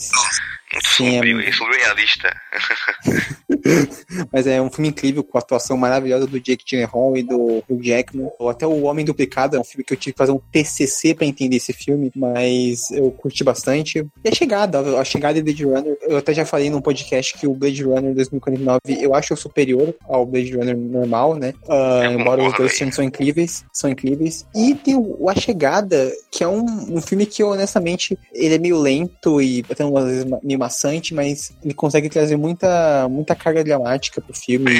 sim, 0.83 1.19
é 1.19 1.49
é 1.49 1.53
surrealista. 1.53 2.35
mas 4.33 4.47
é 4.47 4.61
um 4.61 4.71
filme 4.71 4.89
incrível, 4.89 5.25
com 5.25 5.39
a 5.39 5.41
atuação 5.41 5.77
maravilhosa 5.77 6.27
do 6.27 6.41
Jake 6.41 6.64
Gyllenhaal 6.64 7.16
e 7.16 7.23
do 7.23 7.64
Hugh 7.69 7.83
Jackman. 7.83 8.31
Ou 8.39 8.49
até 8.49 8.66
O 8.66 8.83
Homem 8.83 9.05
Duplicado, 9.05 9.57
é 9.57 9.61
um 9.61 9.64
filme 9.64 9.85
que 9.85 9.93
eu 9.93 9.97
tive 9.97 10.12
que 10.12 10.19
fazer 10.19 10.33
um 10.33 10.41
TCC 10.53 11.14
pra 11.14 11.27
entender 11.27 11.57
esse 11.57 11.73
filme, 11.73 12.11
mas 12.14 12.91
eu 12.91 13.11
curti 13.11 13.43
bastante. 13.43 14.07
E 14.25 14.29
a 14.29 14.35
chegada, 14.35 14.99
a 14.99 15.05
chegada 15.05 15.35
de 15.35 15.43
Blade 15.43 15.64
Runner, 15.64 15.99
eu 16.03 16.16
até 16.19 16.35
já 16.35 16.45
falei 16.45 16.71
num 16.71 16.81
podcast 16.81 17.37
que 17.39 17.47
o 17.47 17.55
Blade 17.55 17.83
Runner 17.83 18.14
2049 18.14 18.81
eu 19.01 19.14
acho 19.14 19.37
superior 19.37 19.95
ao 20.09 20.27
Blade 20.27 20.55
Runner 20.57 20.77
normal, 20.77 21.35
né? 21.35 21.55
Eu 21.69 22.21
embora 22.21 22.43
os 22.43 22.55
dois 22.55 22.73
filmes 22.73 22.95
são 22.95 23.05
incríveis, 23.05 23.64
são 23.73 23.91
incríveis. 23.91 24.47
E 24.55 24.75
tem 24.75 24.97
o 24.97 25.29
A 25.29 25.35
Chegada, 25.35 26.12
que 26.31 26.43
é 26.43 26.49
um, 26.49 26.64
um 26.97 27.01
filme 27.01 27.27
que 27.27 27.43
honestamente 27.43 28.19
ele 28.33 28.55
é 28.55 28.59
meio 28.59 28.79
lento 28.79 29.41
e 29.41 29.64
até 29.71 29.85
umas 29.85 30.05
vezes 30.05 30.27
meio 30.59 30.69
maçante, 30.69 31.15
mas 31.15 31.53
ele 31.65 31.73
consegue 31.73 32.09
trazer 32.09 32.37
muita, 32.37 33.09
muita 33.09 33.35
carga 33.35 33.63
dramática 33.63 34.21
pro 34.21 34.35
filme. 34.35 34.71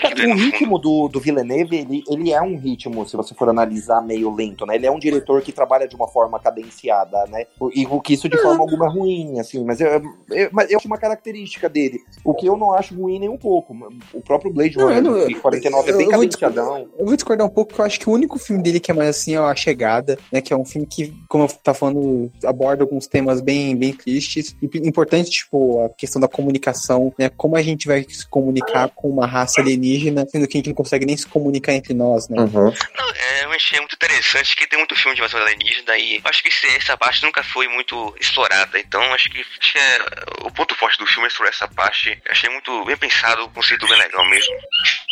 Cara, 0.00 0.28
o 0.28 0.34
ritmo 0.34 0.78
do, 0.78 1.08
do 1.08 1.20
Villeneuve, 1.20 1.76
ele, 1.76 2.02
ele 2.08 2.32
é 2.32 2.40
um 2.40 2.56
ritmo, 2.56 3.06
se 3.06 3.16
você 3.16 3.34
for 3.34 3.48
analisar, 3.48 4.00
meio 4.00 4.32
lento, 4.34 4.64
né? 4.64 4.76
Ele 4.76 4.86
é 4.86 4.90
um 4.90 4.98
diretor 4.98 5.42
que 5.42 5.52
trabalha 5.52 5.88
de 5.88 5.96
uma 5.96 6.06
forma 6.08 6.38
cadenciada, 6.38 7.24
né? 7.26 7.44
E 7.74 7.86
o 7.86 8.00
que 8.00 8.14
isso 8.14 8.28
de 8.28 8.38
forma 8.38 8.60
alguma 8.60 8.86
é 8.86 8.90
ruim, 8.90 9.40
assim, 9.40 9.64
mas 9.64 9.80
eu, 9.80 9.88
eu, 10.30 10.48
mas 10.52 10.70
eu 10.70 10.78
acho 10.78 10.86
uma 10.86 10.98
característica 10.98 11.68
dele. 11.68 12.00
O 12.24 12.32
que 12.34 12.46
eu 12.46 12.56
não 12.56 12.72
acho 12.72 12.94
ruim 12.94 13.18
nem 13.18 13.28
um 13.28 13.36
pouco. 13.36 13.76
O 14.14 14.20
próprio 14.20 14.52
Blade 14.52 14.76
Não, 14.76 14.84
Runner 14.84 14.98
eu 14.98 15.02
não- 15.02 15.26
de 15.26 15.34
49 15.34 15.90
é 15.90 15.92
eu- 15.92 15.96
bem 15.96 16.06
eu 16.06 16.12
vou 16.12 16.20
cadenciadão. 16.20 16.88
Eu 16.98 17.06
vou 17.06 17.16
discordar 17.16 17.46
um 17.46 17.50
pouco, 17.50 17.68
porque 17.70 17.80
eu 17.80 17.86
acho 17.86 17.98
que 18.00 18.08
o 18.08 18.12
único 18.12 18.38
filme 18.38 18.62
dele 18.62 18.78
que 18.80 18.90
é 18.90 18.94
mais 18.94 19.10
assim 19.10 19.34
é 19.34 19.38
A 19.38 19.54
Chegada, 19.54 20.18
né? 20.32 20.40
Que 20.40 20.52
é 20.52 20.56
um 20.56 20.64
filme 20.64 20.86
que, 20.86 21.12
como 21.28 21.44
eu 21.44 21.48
tá 21.48 21.74
falando, 21.74 22.30
aborda 22.44 22.82
alguns 22.84 23.06
temas 23.06 23.40
bem, 23.40 23.74
bem 23.76 23.92
tristes. 23.92 24.54
E 24.62 24.68
importante, 25.16 25.30
tipo, 25.30 25.84
a 25.84 25.88
questão 25.90 26.20
da 26.20 26.28
comunicação, 26.28 27.12
né? 27.18 27.28
Como 27.30 27.56
a 27.56 27.62
gente 27.62 27.86
vai 27.86 28.04
se 28.08 28.28
comunicar 28.28 28.88
com 28.90 29.08
uma 29.08 29.26
raça 29.26 29.60
alienígena, 29.60 30.26
sendo 30.28 30.46
que 30.46 30.56
a 30.56 30.58
gente 30.58 30.68
não 30.68 30.74
consegue 30.74 31.06
nem 31.06 31.16
se 31.16 31.26
comunicar 31.26 31.72
entre 31.72 31.94
nós, 31.94 32.28
né? 32.28 32.40
Uhum. 32.40 32.72
Não, 32.96 33.10
é, 33.14 33.44
eu 33.44 33.52
achei 33.52 33.78
muito 33.80 33.94
interessante 33.94 34.56
que 34.56 34.66
tem 34.66 34.78
muito 34.78 34.94
filme 34.96 35.14
de 35.14 35.20
invasão 35.20 35.40
alienígena 35.40 35.96
e 35.98 36.20
acho 36.24 36.42
que 36.42 36.48
esse- 36.48 36.76
essa 36.76 36.96
parte 36.96 37.22
nunca 37.22 37.42
foi 37.42 37.68
muito 37.68 38.14
explorada. 38.20 38.78
Então 38.78 39.02
acho 39.14 39.30
que, 39.30 39.40
acho 39.40 39.72
que 39.72 39.78
é, 39.78 39.98
o 40.44 40.50
ponto 40.50 40.74
forte 40.74 40.98
do 40.98 41.06
filme 41.06 41.24
é 41.24 41.28
explorar 41.28 41.50
essa 41.50 41.68
parte. 41.68 42.18
Achei 42.28 42.50
muito 42.50 42.84
bem 42.84 42.96
pensado, 42.96 43.44
o 43.44 43.50
conceito 43.50 43.86
bem 43.88 43.98
legal 43.98 44.24
mesmo. 44.28 44.54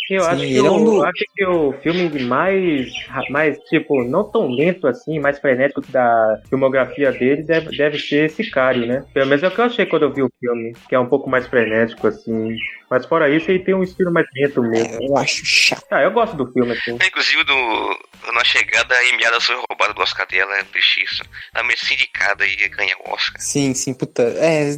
Eu, 0.09 0.23
Sim, 0.23 0.29
acho 0.29 0.41
que 0.45 0.57
ele 0.57 0.67
é 0.67 0.69
o, 0.71 0.75
um 0.75 0.83
do- 0.83 0.93
eu 0.97 1.03
acho 1.03 1.25
que 1.35 1.45
o 1.45 1.73
filme 1.81 2.23
mais, 2.25 2.87
mais, 3.29 3.57
tipo, 3.69 4.03
não 4.03 4.23
tão 4.29 4.47
lento 4.51 4.87
assim, 4.87 5.19
mais 5.19 5.39
frenético 5.39 5.81
da 5.89 6.39
filmografia 6.47 7.11
dele 7.11 7.43
deve, 7.43 7.75
deve 7.75 7.97
ser 7.97 8.29
Sicário, 8.29 8.85
né? 8.85 9.03
Pelo 9.13 9.25
menos 9.27 9.41
é 9.43 9.47
o 9.47 9.51
que 9.51 9.59
eu 9.59 9.65
achei 9.65 9.85
quando 9.85 10.03
eu 10.03 10.13
vi 10.13 10.21
o 10.21 10.29
filme, 10.39 10.73
que 10.87 10.93
é 10.95 10.99
um 10.99 11.07
pouco 11.09 11.29
mais 11.29 11.47
frenético, 11.47 12.07
assim. 12.07 12.55
Mas 12.89 13.03
fora 13.07 13.27
isso, 13.35 13.49
ele 13.49 13.63
tem 13.63 13.73
um 13.73 13.81
estilo 13.81 14.11
mais 14.13 14.27
lento 14.35 14.61
mesmo. 14.61 15.01
Eu 15.01 15.17
acho 15.17 15.43
chato. 15.43 15.83
Ah, 15.89 16.03
eu 16.03 16.11
gosto 16.11 16.35
do 16.37 16.51
filme, 16.51 16.71
assim. 16.71 16.91
Inclusive, 17.03 17.43
do, 17.43 18.31
na 18.31 18.43
chegada, 18.43 18.93
a 18.95 19.05
Emiada 19.07 19.41
foi 19.41 19.55
roubada 19.55 19.93
do 19.93 20.01
Oscar 20.01 20.27
dela, 20.27 20.55
é 20.55 20.63
triste 20.63 21.03
isso. 21.03 21.23
A 21.53 21.63
Mercedes 21.63 21.93
indicada 21.93 22.45
e 22.45 22.55
ganha 22.69 22.95
o 23.03 23.11
Oscar. 23.11 23.41
Sim, 23.41 23.73
sim, 23.73 23.93
puta. 23.93 24.21
É, 24.37 24.75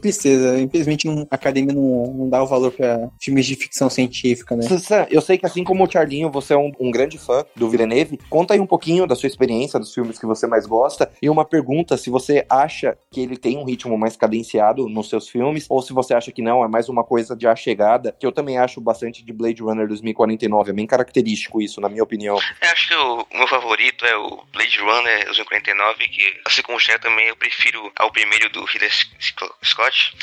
tristeza. 0.00 0.58
Infelizmente 0.60 1.06
não- 1.06 1.26
a 1.30 1.34
academia 1.34 1.74
não, 1.74 2.14
não 2.16 2.30
dá 2.30 2.42
o 2.42 2.46
valor 2.46 2.72
pra 2.72 3.08
filmes 3.20 3.44
de 3.46 3.54
ficção 3.54 3.90
científica, 3.90 4.56
né? 4.56 4.61
Sam, 4.62 5.06
eu 5.10 5.20
sei 5.20 5.38
que 5.38 5.46
assim 5.46 5.64
como 5.64 5.84
o 5.84 5.90
Charlinho, 5.90 6.30
você 6.30 6.54
é 6.54 6.56
um, 6.56 6.72
um 6.78 6.90
grande 6.90 7.18
fã 7.18 7.44
do 7.54 7.68
Villeneuve. 7.68 8.18
Conta 8.28 8.54
aí 8.54 8.60
um 8.60 8.66
pouquinho 8.66 9.06
da 9.06 9.14
sua 9.14 9.26
experiência, 9.26 9.78
dos 9.78 9.92
filmes 9.92 10.18
que 10.18 10.26
você 10.26 10.46
mais 10.46 10.66
gosta. 10.66 11.10
E 11.20 11.28
uma 11.28 11.44
pergunta, 11.44 11.96
se 11.96 12.10
você 12.10 12.44
acha 12.48 12.96
que 13.10 13.20
ele 13.20 13.36
tem 13.36 13.56
um 13.58 13.64
ritmo 13.64 13.96
mais 13.98 14.16
cadenciado 14.16 14.88
nos 14.88 15.08
seus 15.08 15.28
filmes, 15.28 15.66
ou 15.68 15.82
se 15.82 15.92
você 15.92 16.14
acha 16.14 16.32
que 16.32 16.42
não, 16.42 16.64
é 16.64 16.68
mais 16.68 16.88
uma 16.88 17.04
coisa 17.04 17.36
de 17.36 17.46
a 17.46 17.54
chegada, 17.56 18.14
que 18.18 18.26
eu 18.26 18.32
também 18.32 18.58
acho 18.58 18.80
bastante 18.80 19.24
de 19.24 19.32
Blade 19.32 19.62
Runner 19.62 19.86
2049. 19.86 20.70
É 20.70 20.72
bem 20.74 20.86
característico 20.86 21.60
isso, 21.60 21.80
na 21.80 21.88
minha 21.88 22.02
opinião. 22.02 22.36
Eu 22.60 22.70
acho 22.70 22.88
que 22.88 22.94
o, 22.94 23.26
meu 23.34 23.46
favorito 23.46 24.04
é 24.04 24.16
o 24.16 24.42
Blade 24.52 24.78
Runner 24.78 25.24
2049, 25.26 26.08
que 26.08 26.40
assim 26.46 26.62
como 26.62 26.78
o 26.78 26.80
Cher 26.80 26.98
também 27.00 27.28
eu 27.28 27.36
prefiro 27.36 27.90
ao 27.96 28.10
primeiro 28.10 28.48
do 28.50 28.64
Ridley 28.64 28.90
Sc- 28.90 29.54
Scott. 29.64 30.14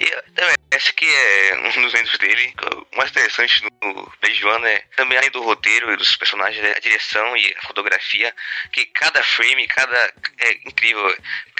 E 0.00 0.32
também 0.32 0.54
esse 0.74 0.92
que 0.92 1.06
é 1.06 1.56
um 1.78 1.82
dos 1.82 1.92
lentos 1.92 2.18
dele. 2.18 2.52
O 2.92 2.96
mais 2.96 3.10
interessante 3.10 3.62
do 3.94 4.12
Blade 4.20 4.42
Runner, 4.42 4.84
também 4.96 5.18
além 5.18 5.30
do 5.30 5.42
roteiro 5.42 5.92
e 5.92 5.96
dos 5.96 6.16
personagens, 6.16 6.64
é 6.64 6.76
a 6.76 6.80
direção 6.80 7.36
e 7.36 7.54
a 7.58 7.66
fotografia, 7.66 8.34
que 8.72 8.86
cada 8.86 9.22
frame, 9.22 9.66
cada. 9.66 10.14
é 10.38 10.52
incrível. 10.66 11.08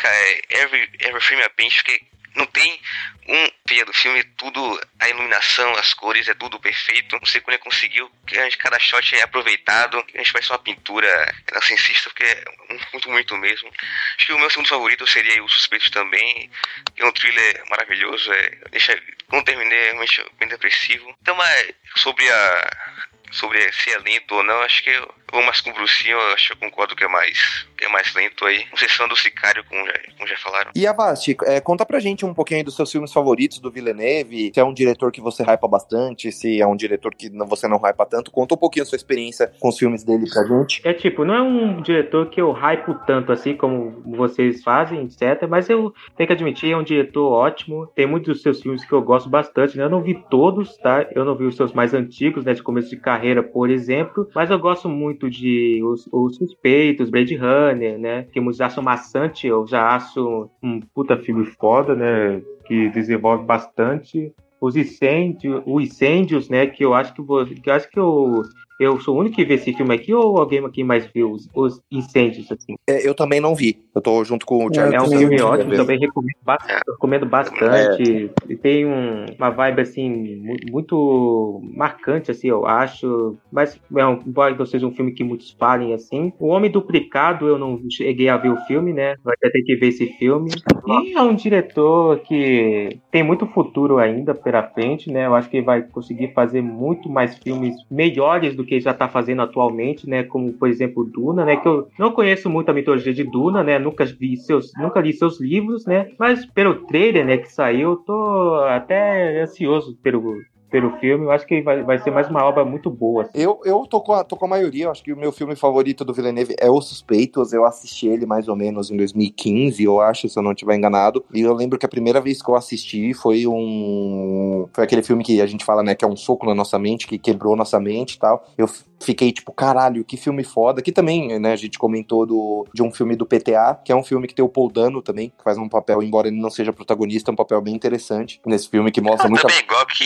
É, 0.05 0.41
Every, 0.51 0.89
every 1.01 1.21
frame 1.21 1.43
a 1.43 1.51
paint, 1.51 1.83
que 1.83 2.01
não 2.39 2.47
tem 2.47 2.81
um 3.27 3.51
via 3.67 3.85
do 3.85 3.93
filme, 3.93 4.25
tudo, 4.39 4.81
a 4.99 5.09
iluminação, 5.09 5.71
as 5.73 5.93
cores, 5.93 6.29
é 6.29 6.35
tudo 6.35 6.59
perfeito. 6.59 7.19
Como 7.19 7.51
ele 7.51 7.59
conseguiu, 7.59 8.11
que 8.27 8.57
cada 8.57 8.79
shot 8.79 9.15
é 9.15 9.23
aproveitado, 9.23 9.99
a 10.15 10.19
gente 10.19 10.33
faz 10.33 10.49
uma 10.49 10.59
pintura 10.59 11.35
renascentista, 11.47 12.09
porque 12.09 12.25
é 12.25 12.45
muito, 12.93 13.11
muito 13.11 13.37
mesmo. 13.37 13.71
Acho 14.17 14.27
que 14.27 14.33
o 14.33 14.39
meu 14.39 14.49
segundo 14.49 14.69
favorito 14.69 15.07
seria 15.07 15.43
O 15.45 15.49
Suspeito 15.49 15.91
também, 15.91 16.51
que 16.95 17.03
é 17.03 17.07
um 17.07 17.13
thriller 17.13 17.63
maravilhoso, 17.69 18.33
é, 18.33 18.51
deixa, 18.71 18.99
quando 19.29 19.45
terminei, 19.45 19.79
é 19.79 19.85
realmente 19.91 20.25
bem 20.39 20.49
depressivo. 20.49 21.15
Então, 21.21 21.35
mas 21.37 21.75
sobre 21.97 22.31
a 22.31 22.99
sobre 23.31 23.61
se 23.73 23.91
é 23.91 23.99
lento 23.99 24.35
ou 24.35 24.43
não, 24.43 24.61
acho 24.63 24.83
que 24.83 24.91
eu 24.91 25.09
vou 25.33 25.43
mais 25.43 25.61
com 25.61 25.71
o 25.71 25.75
Brucinho, 25.75 26.17
eu 26.17 26.35
acho 26.35 26.49
que 26.49 26.53
eu 26.53 26.69
concordo 26.69 26.97
que 26.97 27.05
é 27.05 27.09
mais, 27.09 27.67
que 27.77 27.85
é 27.85 27.89
mais 27.89 28.15
lento 28.15 28.45
aí. 28.45 28.65
Não 28.71 28.77
sei 28.77 28.89
se 28.89 29.03
é 29.03 29.09
do 29.09 29.17
Sicário, 29.17 29.65
como 29.65 29.85
já, 29.87 29.93
como 30.17 30.29
já 30.29 30.37
falaram. 30.37 30.71
E 30.75 30.87
Avasti, 30.87 31.37
é, 31.45 31.61
conta 31.61 31.85
pra 31.85 32.01
gente 32.01 32.25
um 32.25 32.35
pouquinho 32.35 32.59
aí 32.59 32.65
dos 32.65 32.77
seus 32.77 32.91
filmes 32.91 33.13
favoritos 33.13 33.59
do 33.59 33.71
Villeneuve, 33.71 34.51
se 34.55 34.61
é 34.61 34.65
um 34.65 34.73
diretor 34.73 35.13
que 35.13 35.21
você 35.21 35.43
hypa 35.43 35.69
bastante, 35.69 36.33
se 36.33 36.61
é 36.61 36.67
um 36.67 36.77
diretor 36.77 37.15
que 37.15 37.31
você 37.47 37.69
não 37.69 37.79
hypa 37.79 38.07
tanto. 38.07 38.31
Conta 38.31 38.55
um 38.55 38.59
pouquinho 38.59 38.85
a 38.85 38.87
sua 38.87 38.97
experiência 38.97 39.53
com 39.61 39.69
os 39.69 39.79
filmes 39.79 40.05
dele 40.05 40.29
pra 40.29 40.45
gente. 40.45 40.81
É 40.85 40.93
tipo, 40.93 41.25
não 41.25 41.35
é 41.35 41.43
um 41.43 41.83
diretor 41.83 42.31
que 42.31 42.41
eu 42.41 42.53
hypo 42.53 42.95
tanto 43.07 43.33
assim 43.33 43.57
como 43.57 44.03
vocês 44.17 44.63
fazem, 44.63 45.05
etc. 45.05 45.47
Mas 45.49 45.69
eu 45.69 45.93
tenho 46.17 46.27
que 46.27 46.33
admitir, 46.33 46.73
é 46.73 46.77
um 46.77 46.83
diretor 46.83 47.31
ótimo. 47.31 47.87
Tem 47.95 48.07
muitos 48.07 48.35
dos 48.35 48.43
seus 48.43 48.63
filmes 48.63 48.85
que 48.85 48.93
eu 48.93 49.03
gosto 49.03 49.29
bastante, 49.29 49.77
né? 49.77 49.85
Eu 49.85 49.91
não 49.91 50.03
vi 50.03 50.15
todos, 50.31 50.77
tá? 50.79 51.07
Eu 51.15 51.25
não 51.25 51.37
vi 51.37 51.45
os 51.45 51.57
seus 51.57 51.73
mais 51.73 51.95
antigos, 51.95 52.45
né? 52.45 52.53
De 52.53 52.63
começo 52.63 52.91
de 52.91 52.97
carreira, 52.97 53.18
por 53.43 53.71
exemplo. 53.71 54.29
Mas 54.35 54.51
eu 54.51 54.59
gosto 54.59 54.89
muito 54.89 55.31
de 55.31 55.81
Os, 55.85 56.09
os 56.13 56.37
Suspeitos, 56.37 57.11
Blade 57.11 57.37
Runner, 57.37 57.99
né? 57.99 58.27
Muitos 58.37 58.61
acham 58.61 58.83
maçante, 58.83 59.47
eu 59.47 59.67
já 59.67 59.95
acho 59.95 60.51
um 60.63 60.81
puta 60.81 61.17
filme 61.17 61.45
foda, 61.45 61.95
né? 61.95 62.41
Que 62.67 62.89
desenvolve 62.91 63.45
bastante. 63.45 64.33
Os 64.61 64.77
incêndios, 64.77 65.63
os 65.67 65.85
incêndios, 65.85 66.49
né? 66.49 66.67
Que 66.67 66.85
eu 66.85 66.95
acho 66.95 67.15
que, 67.15 67.23
que 67.61 67.71
eu 67.71 67.75
acho 67.75 67.91
que 67.91 67.99
eu 67.99 68.43
eu 68.79 68.99
sou 69.01 69.17
o 69.17 69.21
único 69.21 69.37
que 69.37 69.45
vê 69.45 69.55
esse 69.55 69.73
filme 69.73 69.95
aqui 69.95 70.13
ou 70.15 70.39
alguém 70.39 70.65
aqui 70.65 70.85
mais 70.85 71.07
viu 71.07 71.33
os, 71.33 71.49
os 71.55 71.81
incêndios, 71.91 72.51
assim? 72.51 72.75
É, 72.89 73.07
eu 73.07 73.15
também 73.15 73.41
não 73.41 73.55
vi. 73.55 73.85
Eu 73.95 74.01
tô 74.01 74.23
junto 74.25 74.47
com 74.47 74.67
o 74.67 74.73
Charlie. 74.75 74.95
É 74.97 75.01
um 75.01 75.05
também 75.05 75.19
filme 75.19 75.41
ótimo, 75.43 75.75
também 75.77 75.99
recomendo, 75.99 76.37
ba- 76.45 76.59
recomendo 76.87 77.27
bastante. 77.27 78.31
E 78.49 78.57
tem 78.57 78.87
um- 78.87 79.27
uma 79.39 79.51
vibe, 79.51 79.81
assim, 79.81 80.37
mu- 80.37 80.57
muito 80.71 81.61
marcante, 81.75 82.31
assim, 82.31 82.49
eu 82.49 82.67
acho. 82.67 83.37
Mas, 83.51 83.79
é 83.97 84.07
um, 84.07 84.23
embora 84.27 84.55
não 84.55 84.67
seja 84.67 84.87
um 84.87 84.93
filme 84.95 85.13
que 85.13 85.25
muitos 85.25 85.51
falem, 85.59 85.95
assim. 85.95 86.33
O 86.39 86.49
Homem 86.49 86.71
Duplicado, 86.71 87.47
eu 87.49 87.59
não 87.59 87.81
cheguei 87.91 88.29
a 88.29 88.37
ver 88.37 88.51
o 88.51 88.61
filme, 88.67 88.93
né? 88.93 89.15
Vai 89.25 89.35
ter 89.37 89.63
que 89.63 89.77
ver 89.77 89.89
esse 89.89 90.07
filme. 90.19 90.51
E 90.87 91.15
é 91.15 91.23
um 91.23 91.35
diretor 91.35 92.21
que 92.21 93.01
tem 93.11 93.23
muito 93.23 93.47
futuro 93.47 93.99
ainda 93.99 94.35
pela 94.35 94.63
frente, 94.63 95.11
né? 95.11 95.27
Eu 95.27 95.35
acho 95.35 95.49
que 95.51 95.61
vai 95.63 95.83
conseguir 95.83 96.33
fazer 96.33 96.63
muito 96.63 97.09
mais 97.09 97.37
filmes 97.39 97.75
melhores 97.91 98.55
do 98.55 98.65
que 98.69 98.75
ele 98.75 98.81
já 98.83 98.93
tá 98.93 99.09
fazendo 99.09 99.43
atualmente, 99.43 100.09
né? 100.09 100.23
Como, 100.23 100.53
por 100.53 100.69
exemplo, 100.69 101.05
Duna, 101.05 101.45
né? 101.45 101.57
Que 101.57 101.67
eu 101.67 101.89
não 101.99 102.13
conheço 102.13 102.51
muito 102.51 102.71
a 102.71 102.75
mitologia 102.75 103.13
de 103.13 103.25
Duna, 103.25 103.65
né? 103.65 103.79
Nunca 103.79 104.05
vi 104.05 104.37
seus, 104.37 104.73
nunca 104.77 105.01
li 105.01 105.13
seus 105.13 105.41
livros, 105.41 105.87
né? 105.87 106.11
Mas 106.19 106.45
pelo 106.47 106.87
trailer, 106.87 107.25
né, 107.25 107.39
que 107.39 107.51
saiu, 107.51 107.91
eu 107.91 107.97
tô 107.97 108.55
até 108.69 109.41
ansioso 109.43 109.97
pelo, 110.03 110.37
pelo 110.71 110.97
filme. 110.99 111.25
Eu 111.25 111.31
acho 111.31 111.47
que 111.47 111.61
vai, 111.63 111.83
vai 111.83 111.99
ser 111.99 112.11
mais 112.11 112.29
uma 112.29 112.45
obra 112.45 112.65
muito 112.65 112.91
boa. 112.91 113.23
assim. 113.23 113.33
Eu, 113.35 113.61
eu 113.65 113.87
tô, 113.87 114.01
com 114.01 114.13
a, 114.13 114.25
tô 114.25 114.37
com 114.37 114.45
a 114.45 114.49
maioria, 114.49 114.85
eu 114.85 114.91
acho 114.91 115.03
que 115.03 115.13
o 115.13 115.17
meu 115.17 115.33
filme 115.33 115.57
favorito 115.57 116.05
do 116.05 116.13
Villeneuve 116.13 116.55
é 116.59 116.71
Os 116.71 116.89
Suspeitos. 116.89 117.53
Eu 117.53 117.65
assisti 117.65 118.09
ele 118.09 118.27
mais 118.27 118.49
ou 118.49 118.57
menos 118.57 118.91
em 118.91 118.97
2015, 118.97 119.83
eu 119.83 120.01
acho, 120.01 120.29
se 120.29 120.39
eu 120.39 120.43
não 120.43 120.53
estiver 120.53 120.77
enganado. 120.77 121.25
E 121.33 121.41
eu 121.41 121.55
lembro 121.55 121.79
que 121.79 121.87
a 121.87 121.89
primeira 121.89 122.21
vez 122.21 122.43
que 122.43 122.51
eu 122.51 122.57
assisti 122.57 123.15
foi 123.15 123.47
um. 123.47 124.69
Foi 124.73 124.85
aquele 124.85 125.03
filme 125.03 125.25
que 125.25 125.41
a 125.41 125.47
gente 125.47 125.65
fala, 125.65 125.83
né, 125.83 125.95
que 125.95 126.05
é 126.05 126.09
um 126.09 126.17
soco 126.17 126.47
na 126.47 126.55
nossa 126.55 126.79
mente, 126.79 127.07
que 127.07 127.19
quebrou 127.19 127.57
nossa 127.57 127.81
mente 127.81 128.15
e 128.15 128.19
tal. 128.19 128.47
Eu 128.57 128.69
fiquei 129.01 129.33
tipo, 129.33 129.53
caralho, 129.53 130.05
que 130.05 130.17
filme 130.17 130.45
foda. 130.45 130.83
Que 130.83 130.93
também, 130.93 131.39
né, 131.39 131.53
a 131.53 131.57
gente 131.57 131.79
comentou 131.79 132.27
do, 132.27 132.67
de 132.73 132.83
um 132.83 132.91
filme 132.91 133.17
do 133.17 133.27
PTA, 133.27 133.81
que 133.85 133.93
é 133.93 133.97
um 133.97 134.03
filme 134.03 134.27
que 134.27 134.35
tem 134.35 134.45
o 134.45 134.49
Paul 134.49 134.71
Dano 134.71 135.03
também, 135.03 135.31
que 135.31 135.45
faz 135.45 135.59
um 135.59 135.69
papel, 135.69 136.03
embora 136.03 136.29
ele 136.29 136.41
não 136.41 136.51
seja 136.51 136.73
protagonista, 136.73 137.31
é 137.31 137.33
um 137.33 137.37
papel 137.37 137.61
bem 137.61 137.75
interessante 137.75 138.41
nesse 138.47 138.69
filme 138.69 138.91
que 138.91 139.01
mostra 139.01 139.29
muita. 139.29 139.47
Também 139.47 139.63
igual 139.63 139.87
que 139.87 140.05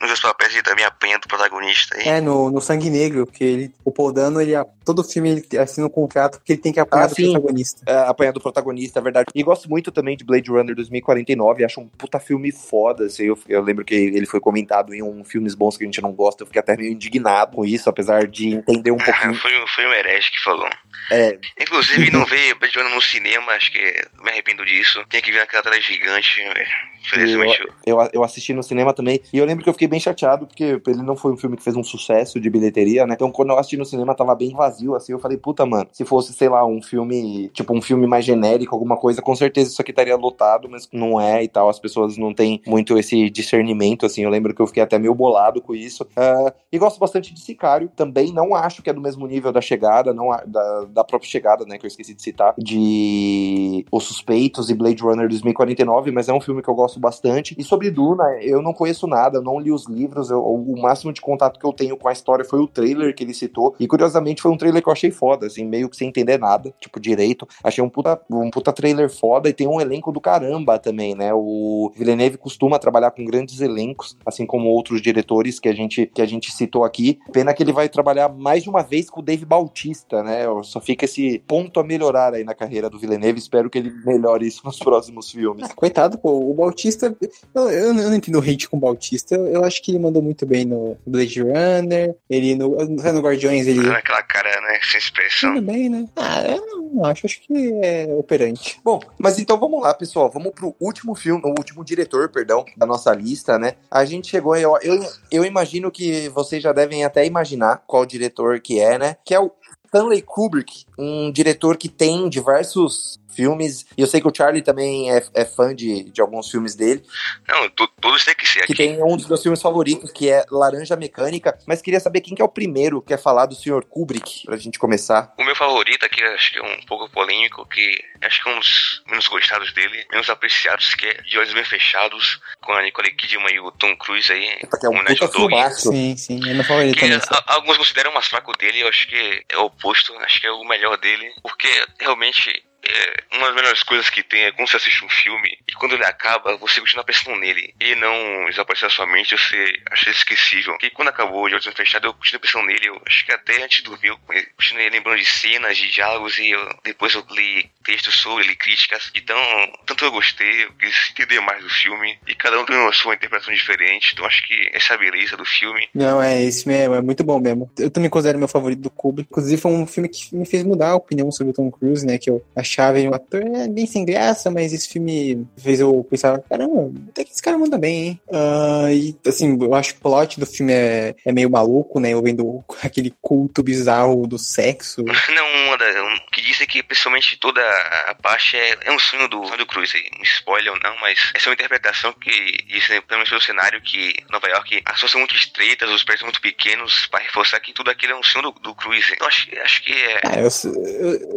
nos 0.00 0.08
meus 0.08 0.20
papéis 0.20 0.52
ele 0.52 0.62
também 0.62 0.84
apanha 0.84 1.18
do 1.18 1.28
protagonista 1.28 1.96
aí. 1.96 2.08
É, 2.08 2.20
no, 2.20 2.50
no 2.50 2.60
Sangue 2.60 2.90
Negro, 2.90 3.26
porque 3.26 3.44
ele, 3.44 3.74
o 3.84 3.92
Paul 3.92 4.12
Dano, 4.12 4.40
ele, 4.40 4.52
todo 4.84 5.04
filme 5.04 5.44
ele 5.50 5.58
assina 5.58 5.86
um 5.86 5.90
contrato 5.90 6.38
porque 6.38 6.52
ele 6.52 6.60
tem 6.60 6.72
que 6.72 6.80
apanhar 6.80 7.04
Ah, 7.04 7.08
do 7.08 7.14
sim. 7.14 7.32
protagonista. 7.32 7.82
é, 7.86 7.98
apanhar 8.08 8.32
do 8.32 8.40
protagonista, 8.40 8.98
é 8.98 9.02
verdade. 9.02 9.26
E 9.34 9.42
gosto 9.42 9.68
muito 9.68 9.90
também 9.90 10.16
de 10.16 10.24
Blade 10.24 10.50
Runner 10.50 10.74
2049, 10.74 11.64
acho 11.64 11.80
um 11.80 11.88
puta 11.88 12.18
filme 12.18 12.50
foda, 12.52 13.06
assim, 13.06 13.24
eu, 13.24 13.38
eu 13.48 13.62
lembro 13.62 13.84
que 13.84 13.94
ele 13.94 14.26
foi 14.26 14.40
comentado 14.40 14.94
em 14.94 15.02
um 15.02 15.24
filmes 15.24 15.54
bons 15.54 15.76
que 15.76 15.84
a 15.84 15.86
gente 15.86 16.00
não 16.00 16.12
gosta, 16.12 16.42
eu 16.42 16.46
fiquei 16.46 16.60
até 16.60 16.76
meio 16.76 16.92
indignado 16.92 17.56
com 17.56 17.64
isso, 17.64 17.88
apesar 17.88 18.26
de 18.32 18.48
entender 18.48 18.90
um 18.90 18.96
pouquinho. 18.96 19.34
foi, 19.34 19.52
foi 19.68 19.86
um 19.86 19.92
herege 19.92 20.30
que 20.30 20.42
falou. 20.42 20.68
É, 21.10 21.38
Inclusive, 21.60 22.10
não 22.10 22.24
ver 22.24 22.54
Blade 22.54 22.78
Runner 22.78 22.94
no 22.94 23.02
cinema, 23.02 23.52
acho 23.52 23.70
que 23.70 23.78
me 24.22 24.30
arrependo 24.30 24.64
disso. 24.64 25.04
Tem 25.08 25.20
que 25.20 25.30
ver 25.30 25.40
naquela 25.40 25.62
tela 25.62 25.80
gigante. 25.80 26.40
é. 26.40 26.92
Infelizmente, 27.04 27.60
eu... 27.84 27.98
eu, 27.98 28.10
eu 28.12 28.24
assisti 28.24 28.54
no 28.54 28.62
cinema 28.62 28.94
também, 28.94 29.20
e 29.32 29.38
eu 29.38 29.44
lembro 29.44 29.64
que 29.64 29.68
eu 29.68 29.72
fiquei 29.72 29.88
bem 29.88 29.98
chateado, 29.98 30.46
porque 30.46 30.80
ele 30.86 31.02
não 31.02 31.16
foi 31.16 31.32
um 31.32 31.36
filme 31.36 31.56
que 31.56 31.62
fez 31.62 31.76
um 31.76 31.82
sucesso 31.82 32.40
de 32.40 32.48
bilheteria, 32.48 33.06
né? 33.06 33.14
Então, 33.14 33.30
quando 33.30 33.50
eu 33.50 33.58
assisti 33.58 33.76
no 33.76 33.84
cinema, 33.84 34.14
tava 34.14 34.34
bem 34.34 34.54
vazio, 34.54 34.94
assim, 34.94 35.12
eu 35.12 35.18
falei, 35.18 35.36
puta, 35.36 35.66
mano, 35.66 35.88
se 35.92 36.04
fosse, 36.04 36.32
sei 36.32 36.48
lá, 36.48 36.64
um 36.64 36.80
filme, 36.80 37.48
tipo, 37.52 37.76
um 37.76 37.82
filme 37.82 38.06
mais 38.06 38.24
genérico, 38.24 38.74
alguma 38.74 38.96
coisa, 38.96 39.20
com 39.20 39.34
certeza 39.34 39.70
isso 39.70 39.82
aqui 39.82 39.90
estaria 39.90 40.16
lotado, 40.16 40.68
mas 40.70 40.88
não 40.92 41.20
é 41.20 41.42
e 41.42 41.48
tal, 41.48 41.68
as 41.68 41.80
pessoas 41.80 42.16
não 42.16 42.32
têm 42.32 42.62
muito 42.66 42.96
esse 42.96 43.28
discernimento, 43.30 44.06
assim, 44.06 44.22
eu 44.22 44.30
lembro 44.30 44.54
que 44.54 44.62
eu 44.62 44.66
fiquei 44.66 44.82
até 44.82 44.98
meio 44.98 45.14
bolado 45.14 45.60
com 45.60 45.74
isso. 45.74 46.06
Ah, 46.16 46.54
e 46.70 46.78
gosto 46.78 47.00
bastante 47.00 47.34
de 47.34 47.40
Sicário, 47.40 47.90
também 47.96 48.21
não 48.30 48.54
acho 48.54 48.82
que 48.82 48.90
é 48.90 48.92
do 48.92 49.00
mesmo 49.00 49.26
nível 49.26 49.50
da 49.50 49.60
chegada, 49.60 50.12
não 50.12 50.28
da, 50.46 50.84
da 50.84 51.02
própria 51.04 51.28
chegada, 51.30 51.64
né, 51.64 51.78
que 51.78 51.86
eu 51.86 51.88
esqueci 51.88 52.14
de 52.14 52.22
citar, 52.22 52.54
de 52.58 53.84
Os 53.90 54.04
Suspeitos 54.04 54.70
e 54.70 54.74
Blade 54.74 55.02
Runner 55.02 55.28
2049, 55.28 56.10
mas 56.10 56.28
é 56.28 56.32
um 56.32 56.40
filme 56.40 56.62
que 56.62 56.68
eu 56.68 56.74
gosto 56.74 57.00
bastante. 57.00 57.54
E 57.58 57.64
sobre 57.64 57.90
Duna, 57.90 58.24
eu 58.42 58.62
não 58.62 58.72
conheço 58.72 59.06
nada, 59.06 59.38
eu 59.38 59.42
não 59.42 59.58
li 59.58 59.72
os 59.72 59.86
livros, 59.88 60.30
eu- 60.30 60.42
o 60.44 60.80
máximo 60.80 61.12
de 61.12 61.20
contato 61.20 61.58
que 61.58 61.66
eu 61.66 61.72
tenho 61.72 61.96
com 61.96 62.08
a 62.08 62.12
história 62.12 62.44
foi 62.44 62.60
o 62.60 62.66
trailer 62.68 63.14
que 63.14 63.24
ele 63.24 63.34
citou, 63.34 63.74
e 63.80 63.86
curiosamente 63.86 64.42
foi 64.42 64.50
um 64.50 64.56
trailer 64.56 64.82
que 64.82 64.88
eu 64.88 64.92
achei 64.92 65.10
foda, 65.10 65.46
assim, 65.46 65.64
meio 65.64 65.88
que 65.88 65.96
sem 65.96 66.08
entender 66.08 66.38
nada, 66.38 66.72
tipo, 66.80 67.00
direito. 67.00 67.46
Achei 67.64 67.82
um 67.82 67.88
puta, 67.88 68.20
um 68.30 68.50
puta 68.50 68.72
trailer 68.72 69.10
foda 69.10 69.48
e 69.48 69.52
tem 69.52 69.66
um 69.66 69.80
elenco 69.80 70.12
do 70.12 70.20
caramba 70.20 70.78
também, 70.78 71.14
né? 71.14 71.32
O 71.34 71.90
Villeneuve 71.96 72.36
costuma 72.36 72.78
trabalhar 72.78 73.10
com 73.10 73.24
grandes 73.24 73.60
elencos, 73.60 74.16
assim 74.26 74.44
como 74.46 74.68
outros 74.68 75.00
diretores 75.00 75.58
que 75.58 75.68
a 75.68 75.74
gente, 75.74 76.06
que 76.06 76.20
a 76.22 76.26
gente 76.26 76.52
citou 76.52 76.84
aqui. 76.84 77.18
Pena 77.32 77.54
que 77.54 77.62
ele 77.62 77.72
vai 77.72 77.88
trabalhar 77.88 78.11
trabalhar 78.12 78.28
mais 78.28 78.62
de 78.62 78.68
uma 78.68 78.82
vez 78.82 79.08
com 79.08 79.20
o 79.20 79.22
Dave 79.22 79.44
Bautista, 79.44 80.22
né? 80.22 80.44
Só 80.62 80.80
fica 80.80 81.04
esse 81.04 81.38
ponto 81.46 81.80
a 81.80 81.84
melhorar 81.84 82.34
aí 82.34 82.44
na 82.44 82.54
carreira 82.54 82.88
do 82.88 82.98
Villeneuve. 82.98 83.38
Espero 83.38 83.70
que 83.70 83.78
ele 83.78 83.90
melhore 84.04 84.46
isso 84.46 84.62
nos 84.64 84.78
próximos 84.78 85.30
filmes. 85.30 85.64
Ah, 85.64 85.74
coitado, 85.74 86.18
pô, 86.18 86.50
o 86.50 86.54
Bautista. 86.54 87.16
Eu, 87.54 87.70
eu, 87.70 87.86
eu 87.88 87.94
não 87.94 88.14
entendo 88.14 88.38
o 88.38 88.42
hate 88.42 88.68
com 88.68 88.76
o 88.76 88.80
Bautista. 88.80 89.34
Eu, 89.34 89.46
eu, 89.46 89.64
acho 89.64 89.82
que 89.82 89.90
ele 89.90 89.98
mandou 89.98 90.22
muito 90.22 90.44
bem 90.44 90.64
no 90.64 90.96
Blade 91.06 91.40
Runner. 91.40 92.14
Ele 92.28 92.54
no, 92.54 92.70
no 92.70 93.20
Guardiões, 93.20 93.66
ele. 93.66 93.88
Ah, 93.88 93.98
aquela 93.98 94.22
cara, 94.22 94.48
né? 94.60 94.78
Sem 94.82 94.98
expressão. 94.98 95.54
Tudo 95.54 95.66
bem, 95.66 95.88
né? 95.88 96.06
Ah, 96.16 96.42
eu 96.44 96.66
não, 96.66 96.82
não 96.94 97.04
acho. 97.06 97.26
Acho 97.26 97.40
que 97.40 97.72
é 97.82 98.06
operante. 98.14 98.80
Bom, 98.84 99.00
mas 99.18 99.38
então 99.38 99.58
vamos 99.58 99.80
lá, 99.82 99.94
pessoal. 99.94 100.30
Vamos 100.30 100.52
pro 100.52 100.74
último 100.80 101.14
filme, 101.14 101.42
o 101.44 101.48
último 101.48 101.84
diretor, 101.84 102.28
perdão, 102.28 102.64
da 102.76 102.86
nossa 102.86 103.12
lista, 103.14 103.58
né? 103.58 103.74
A 103.90 104.04
gente 104.04 104.28
chegou. 104.28 104.56
Eu, 104.56 104.76
eu, 104.82 105.00
eu 105.30 105.44
imagino 105.44 105.90
que 105.90 106.28
vocês 106.28 106.62
já 106.62 106.72
devem 106.72 107.04
até 107.04 107.24
imaginar 107.24 107.82
qual 107.86 108.01
diretor 108.06 108.60
que 108.60 108.80
é, 108.80 108.98
né? 108.98 109.16
Que 109.24 109.34
é 109.34 109.40
o 109.40 109.50
Stanley 109.86 110.22
Kubrick, 110.22 110.86
um 110.98 111.30
diretor 111.30 111.76
que 111.76 111.88
tem 111.88 112.28
diversos 112.28 113.20
filmes. 113.34 113.86
E 113.96 114.00
eu 114.00 114.06
sei 114.06 114.20
que 114.20 114.28
o 114.28 114.32
Charlie 114.34 114.62
também 114.62 115.10
é, 115.10 115.22
é 115.34 115.44
fã 115.44 115.74
de, 115.74 116.04
de 116.04 116.20
alguns 116.20 116.50
filmes 116.50 116.74
dele. 116.74 117.02
Não, 117.48 117.68
todos 118.00 118.24
têm 118.24 118.34
que 118.34 118.46
ser 118.46 118.60
Que 118.66 118.72
aqui. 118.72 118.74
tem 118.74 119.02
um 119.02 119.16
dos 119.16 119.26
meus 119.28 119.42
filmes 119.42 119.60
favoritos, 119.62 120.10
que 120.12 120.28
é 120.30 120.44
Laranja 120.50 120.96
Mecânica. 120.96 121.58
Mas 121.66 121.82
queria 121.82 122.00
saber 122.00 122.20
quem 122.20 122.34
que 122.34 122.42
é 122.42 122.44
o 122.44 122.48
primeiro 122.48 123.00
que 123.00 123.08
quer 123.08 123.18
falar 123.18 123.46
do 123.46 123.54
Sr. 123.54 123.84
Kubrick, 123.88 124.44
pra 124.46 124.56
gente 124.56 124.78
começar. 124.78 125.32
O 125.38 125.44
meu 125.44 125.56
favorito 125.56 126.04
aqui, 126.04 126.22
acho 126.22 126.52
que 126.52 126.58
é 126.58 126.62
um 126.62 126.80
pouco 126.86 127.08
polêmico, 127.10 127.66
que 127.66 128.02
acho 128.22 128.42
que 128.42 128.48
é 128.48 128.52
um 128.54 128.58
dos 128.58 129.02
menos 129.06 129.28
gostados 129.28 129.72
dele, 129.72 130.04
menos 130.10 130.28
apreciados, 130.30 130.94
que 130.94 131.06
é 131.06 131.14
De 131.22 131.38
Olhos 131.38 131.52
Bem 131.52 131.64
Fechados, 131.64 132.40
com 132.64 132.72
a 132.72 132.82
Nicole 132.82 133.12
Kidman 133.14 133.52
e 133.54 133.60
o 133.60 133.70
Tom 133.72 133.96
Cruise 133.96 134.32
aí. 134.32 134.56
Que 134.80 134.86
é 134.86 134.88
um 134.88 135.04
puta 135.04 135.28
filmaço. 135.28 135.90
Sim, 135.92 136.16
sim. 136.16 136.40
É 136.48 136.54
meu 136.54 136.64
favorito 136.64 136.94
Que 136.94 137.00
também. 137.08 137.20
a- 137.30 137.54
alguns 137.54 137.76
consideram 137.76 138.12
mais 138.12 138.26
fraco 138.26 138.52
dele, 138.56 138.80
eu 138.80 138.88
acho 138.88 139.06
que 139.08 139.42
é 139.48 139.56
o 139.58 139.64
oposto, 139.66 140.12
acho 140.18 140.40
que 140.40 140.46
é 140.46 140.50
o 140.52 140.64
melhor 140.64 140.96
dele, 140.98 141.32
porque 141.42 141.68
realmente 142.00 142.62
é, 142.92 143.36
uma 143.36 143.46
das 143.46 143.54
melhores 143.54 143.82
coisas 143.82 144.10
que 144.10 144.22
tem 144.22 144.42
é 144.44 144.52
quando 144.52 144.68
você 144.68 144.76
assiste 144.76 145.04
um 145.04 145.08
filme 145.08 145.58
e 145.66 145.72
quando 145.72 145.94
ele 145.94 146.04
acaba, 146.04 146.56
você 146.56 146.80
continua 146.80 147.04
pensando 147.04 147.38
nele. 147.38 147.74
Ele 147.80 147.94
não 147.96 148.46
desapareceu 148.46 148.88
da 148.88 148.94
sua 148.94 149.06
mente, 149.06 149.36
você 149.36 149.80
acha 149.90 150.10
esquecível. 150.10 150.72
Porque 150.74 150.90
quando 150.90 151.08
acabou 151.08 151.48
de 151.48 151.54
Olhos 151.54 151.66
Fechados, 151.66 152.06
eu 152.08 152.14
continuei 152.14 152.40
pensando 152.40 152.66
nele, 152.66 152.88
eu 152.88 153.00
acho 153.06 153.24
que 153.24 153.32
até 153.32 153.62
antes 153.62 153.78
de 153.78 153.84
dormir, 153.84 154.08
eu 154.08 154.18
continuei 154.56 154.90
lembrando 154.90 155.18
de 155.18 155.24
cenas, 155.26 155.76
de 155.76 155.90
diálogos 155.90 156.38
e 156.38 156.50
eu- 156.50 156.68
depois 156.84 157.14
eu 157.14 157.24
li 157.30 157.70
textos 157.84 158.14
sobre, 158.20 158.46
li 158.46 158.56
críticas. 158.56 159.10
Então, 159.14 159.38
tanto 159.86 160.04
eu 160.04 160.12
gostei, 160.12 160.64
eu 160.64 160.72
quis 160.72 161.10
entender 161.10 161.40
mais 161.40 161.62
do 161.62 161.70
filme 161.70 162.18
e 162.26 162.34
cada 162.34 162.60
um 162.60 162.64
tem 162.64 162.76
uma 162.76 162.92
sua 162.92 163.14
interpretação 163.14 163.54
diferente, 163.54 164.10
então 164.12 164.24
acho 164.26 164.46
que 164.46 164.70
essa 164.72 164.94
é 164.94 164.96
a 164.96 164.98
beleza 164.98 165.36
do 165.36 165.44
filme. 165.44 165.88
Não, 165.94 166.22
é, 166.22 166.42
esse 166.42 166.66
mesmo, 166.68 166.94
é 166.94 167.00
muito 167.00 167.24
bom 167.24 167.40
mesmo. 167.40 167.70
Eu 167.78 167.90
também 167.90 168.10
considero 168.10 168.38
meu 168.38 168.48
favorito 168.48 168.80
do 168.80 168.90
Kubrick. 168.90 169.28
Inclusive, 169.30 169.60
foi 169.60 169.70
um 169.72 169.86
filme 169.86 170.08
que 170.08 170.34
me 170.34 170.44
fez 170.46 170.62
mudar 170.62 170.90
a 170.90 170.96
opinião 170.96 171.30
sobre 171.32 171.52
o 171.52 171.54
Tom 171.54 171.70
Cruise, 171.70 172.04
né? 172.06 172.18
Que 172.18 172.30
eu 172.30 172.44
achava 172.56 172.81
ele 172.90 173.08
um 173.08 173.14
ator 173.14 173.42
é, 173.42 173.68
bem 173.68 173.86
sem 173.86 174.04
graça, 174.04 174.50
mas 174.50 174.72
esse 174.72 174.88
filme 174.88 175.46
fez 175.56 175.80
eu 175.80 176.04
pensar, 176.08 176.40
caramba, 176.48 176.92
até 177.10 177.24
que 177.24 177.32
esse 177.32 177.42
cara 177.42 177.58
manda 177.58 177.78
bem, 177.78 178.04
hein? 178.08 178.20
Ah, 178.32 178.92
e, 178.92 179.14
assim, 179.26 179.56
eu 179.60 179.74
acho 179.74 179.94
que 179.94 179.98
o 180.00 180.02
plot 180.02 180.38
do 180.40 180.46
filme 180.46 180.72
é, 180.72 181.14
é 181.24 181.32
meio 181.32 181.50
maluco, 181.50 182.00
né? 182.00 182.10
Eu 182.10 182.22
vendo 182.22 182.64
aquele 182.82 183.12
culto 183.20 183.62
bizarro 183.62 184.26
do 184.26 184.38
sexo. 184.38 185.02
Não, 185.04 185.66
uma 185.66 185.76
da, 185.78 185.84
um, 186.04 186.16
que 186.32 186.40
disse 186.42 186.66
que 186.66 186.82
pessoalmente 186.82 187.38
toda 187.38 187.60
a 188.08 188.14
parte 188.14 188.56
é, 188.56 188.76
é 188.82 188.92
um 188.92 188.98
sonho 188.98 189.28
do, 189.28 189.40
do 189.56 189.66
Cruz, 189.66 189.92
aí, 189.94 190.02
um 190.18 190.22
spoiler 190.22 190.72
ou 190.72 190.78
não, 190.82 190.94
mas 191.00 191.18
essa 191.34 191.48
é 191.48 191.50
uma 191.50 191.54
interpretação 191.54 192.12
que 192.12 192.30
diz, 192.66 192.88
né, 192.88 193.00
pelo 193.00 193.18
menos 193.18 193.28
pelo 193.28 193.40
cenário, 193.40 193.80
que 193.82 194.14
Nova 194.30 194.48
York, 194.48 194.82
as 194.84 195.00
ruas 195.00 195.10
são 195.12 195.20
muito 195.20 195.34
estreitas, 195.34 195.90
os 195.90 196.02
prédios 196.04 196.20
são 196.20 196.26
muito 196.26 196.40
pequenos, 196.40 197.06
para 197.10 197.22
reforçar 197.22 197.60
que 197.60 197.72
tudo 197.72 197.90
aquilo 197.90 198.12
é 198.12 198.16
um 198.16 198.22
sonho 198.22 198.50
do, 198.50 198.60
do 198.60 198.74
Cruz. 198.74 199.10
Então 199.12 199.26
acho, 199.26 199.46
acho 199.62 199.82
que 199.84 199.92
é. 199.92 200.20
Ah, 200.24 200.38
eu, 200.38 200.48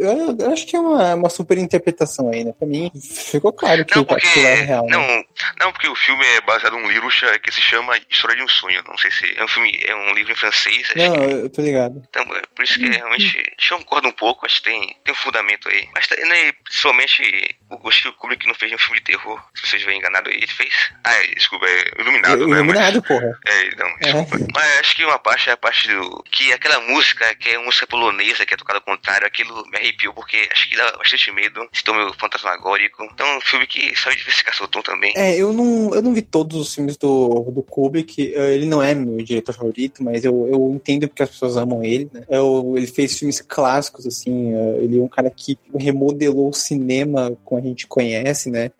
eu- 0.00 0.36
eu 0.38 0.52
acho 0.52 0.66
que 0.66 0.76
é 0.76 0.80
uma, 0.80 1.14
uma 1.14 1.25
super 1.30 1.58
interpretação 1.58 2.30
aí, 2.32 2.44
né? 2.44 2.52
Pra 2.58 2.66
mim, 2.66 2.90
ficou 3.30 3.52
claro 3.52 3.84
que 3.84 3.94
Não, 3.94 4.02
o 4.02 4.06
porque. 4.06 4.40
é 4.40 4.54
real. 4.54 4.86
né? 4.86 4.92
Não, 4.96 5.24
não, 5.60 5.72
porque 5.72 5.88
o 5.88 5.94
filme 5.94 6.24
é 6.24 6.40
baseado 6.40 6.72
num 6.74 6.88
livro 6.88 7.08
que 7.42 7.52
se 7.52 7.60
chama 7.60 7.96
História 8.10 8.36
de 8.36 8.42
um 8.42 8.48
Sonho. 8.48 8.82
Não 8.86 8.96
sei 8.98 9.10
se 9.10 9.32
é 9.36 9.44
um 9.44 9.48
filme, 9.48 9.78
é 9.84 9.94
um 9.94 10.14
livro 10.14 10.32
em 10.32 10.36
francês. 10.36 10.88
Não, 10.96 11.12
que- 11.12 11.34
eu 11.34 11.50
tô 11.50 11.62
ligado. 11.62 12.02
Então, 12.08 12.22
é 12.36 12.42
por 12.54 12.64
isso 12.64 12.78
que 12.78 12.88
realmente. 12.88 13.26
Acho 13.58 13.68
que 13.68 13.74
eu 13.74 13.78
concordo 13.78 14.08
um 14.08 14.12
pouco, 14.12 14.46
acho 14.46 14.56
que 14.62 14.70
tem, 14.70 14.96
tem 15.04 15.12
um 15.12 15.16
fundamento 15.16 15.68
aí. 15.68 15.88
Mas 15.94 16.06
tá- 16.06 16.16
né, 16.16 16.52
principalmente 16.64 17.56
o 17.70 17.78
Ghost 17.78 18.10
Kubrick 18.12 18.46
não 18.46 18.54
fez 18.54 18.72
um 18.72 18.78
filme 18.78 18.98
de 19.00 19.06
terror. 19.06 19.38
Se 19.54 19.62
vocês 19.62 19.74
estiverem 19.74 19.98
enganados 19.98 20.30
aí, 20.30 20.38
ele 20.38 20.46
fez. 20.46 20.72
Ah, 21.04 21.14
é, 21.14 21.26
desculpa, 21.34 21.66
é 21.66 21.86
Iluminado, 22.00 22.46
né? 22.46 22.56
Iluminado, 22.56 23.02
porra. 23.02 23.38
Mas, 23.44 23.54
é, 23.54 23.76
não, 23.76 23.96
desculpa. 23.98 24.46
Mas 24.54 24.78
acho 24.80 24.96
que 24.96 25.04
uma 25.04 25.18
parte 25.18 25.48
é 25.50 25.52
a 25.52 25.56
parte 25.56 25.88
do. 25.88 26.22
Que 26.30 26.52
aquela 26.52 26.80
música, 26.80 27.34
que 27.34 27.50
é 27.50 27.58
uma 27.58 27.66
música 27.66 27.86
polonesa, 27.86 28.44
que 28.46 28.54
é 28.54 28.56
tocada 28.56 28.78
ao 28.78 28.84
contrário, 28.84 29.26
aquilo 29.26 29.64
me 29.68 29.76
arrepiou, 29.78 30.12
porque 30.14 30.48
acho 30.52 30.68
que 30.68 30.76
dá 30.76 30.92
bastante 30.92 31.15
medo. 31.32 31.60
Estou 31.72 31.94
meio 31.94 32.12
fantasmagórico. 32.18 33.04
Então, 33.12 33.26
é 33.26 33.36
um 33.38 33.40
filme 33.40 33.66
que 33.66 33.96
saiu 33.98 34.12
de 34.14 34.18
diversificação 34.20 34.66
o 34.66 34.68
tom 34.68 34.82
também. 34.82 35.12
É, 35.16 35.36
eu 35.36 35.52
não, 35.52 35.94
eu 35.94 36.02
não 36.02 36.12
vi 36.14 36.22
todos 36.22 36.58
os 36.60 36.74
filmes 36.74 36.96
do, 36.96 37.50
do 37.50 37.62
Kubrick. 37.62 38.32
eh, 38.34 38.54
Ele 38.54 38.66
não 38.66 38.82
é 38.82 38.94
meu 38.94 39.24
diretor 39.24 39.54
favorito, 39.54 40.02
mas 40.02 40.24
eu, 40.24 40.46
eu 40.48 40.70
entendo 40.74 41.08
porque 41.08 41.22
as 41.22 41.30
pessoas 41.30 41.56
amam 41.56 41.82
ele, 41.82 42.08
né? 42.12 42.22
Eu- 42.28 42.74
ele 42.76 42.86
fez 42.86 43.18
filmes 43.18 43.40
clássicos, 43.40 44.06
assim. 44.06 44.54
eh, 44.54 44.78
Ele 44.82 44.98
é 44.98 45.02
um 45.02 45.08
cara 45.08 45.30
que 45.30 45.58
remodelou 45.74 46.48
o 46.50 46.54
cinema 46.54 47.36
como 47.44 47.60
a 47.60 47.64
gente 47.64 47.86
conhece, 47.86 48.50
né? 48.50 48.70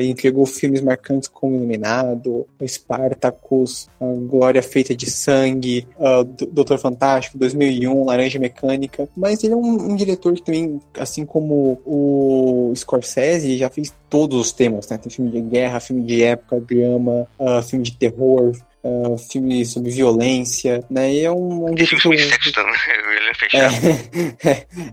E 0.00 0.06
entregou 0.08 0.46
filmes 0.46 0.80
marcantes 0.80 1.28
como 1.28 1.56
Iluminado, 1.56 2.46
Spartacus, 2.66 3.88
Glória 4.28 4.62
Feita 4.62 4.94
de 4.94 5.10
Sangue, 5.10 5.86
D- 6.36 6.46
Doutor 6.46 6.78
Fantástico, 6.78 7.38
2001, 7.38 8.04
Laranja 8.04 8.38
Mecânica. 8.38 9.08
Mas 9.16 9.42
ele 9.42 9.52
é 9.54 9.56
um, 9.56 9.92
um 9.92 9.96
diretor 9.96 10.34
que 10.34 10.42
também, 10.42 10.80
assim 10.98 11.24
como 11.24 11.73
o 11.84 12.72
Scorsese, 12.74 13.56
já 13.56 13.70
fez 13.70 13.94
todos 14.08 14.40
os 14.40 14.52
temas, 14.52 14.88
né? 14.88 14.98
Tem 14.98 15.10
filme 15.10 15.30
de 15.30 15.40
guerra, 15.40 15.80
filme 15.80 16.02
de 16.02 16.22
época, 16.22 16.60
drama, 16.60 17.26
ah, 17.38 17.62
filme 17.62 17.84
de 17.84 17.96
terror, 17.96 18.52
ah, 18.84 19.16
filme 19.16 19.64
sobre 19.64 19.90
violência, 19.90 20.84
né? 20.90 21.12
E 21.12 21.24
é 21.24 21.32
um, 21.32 21.72
um 21.72 21.76
filme 21.76 22.00
sobre 22.02 22.18
sexo 22.18 22.52
também, 22.52 22.74
ele 23.16 23.30
é 23.30 23.34
fechado. 23.34 23.74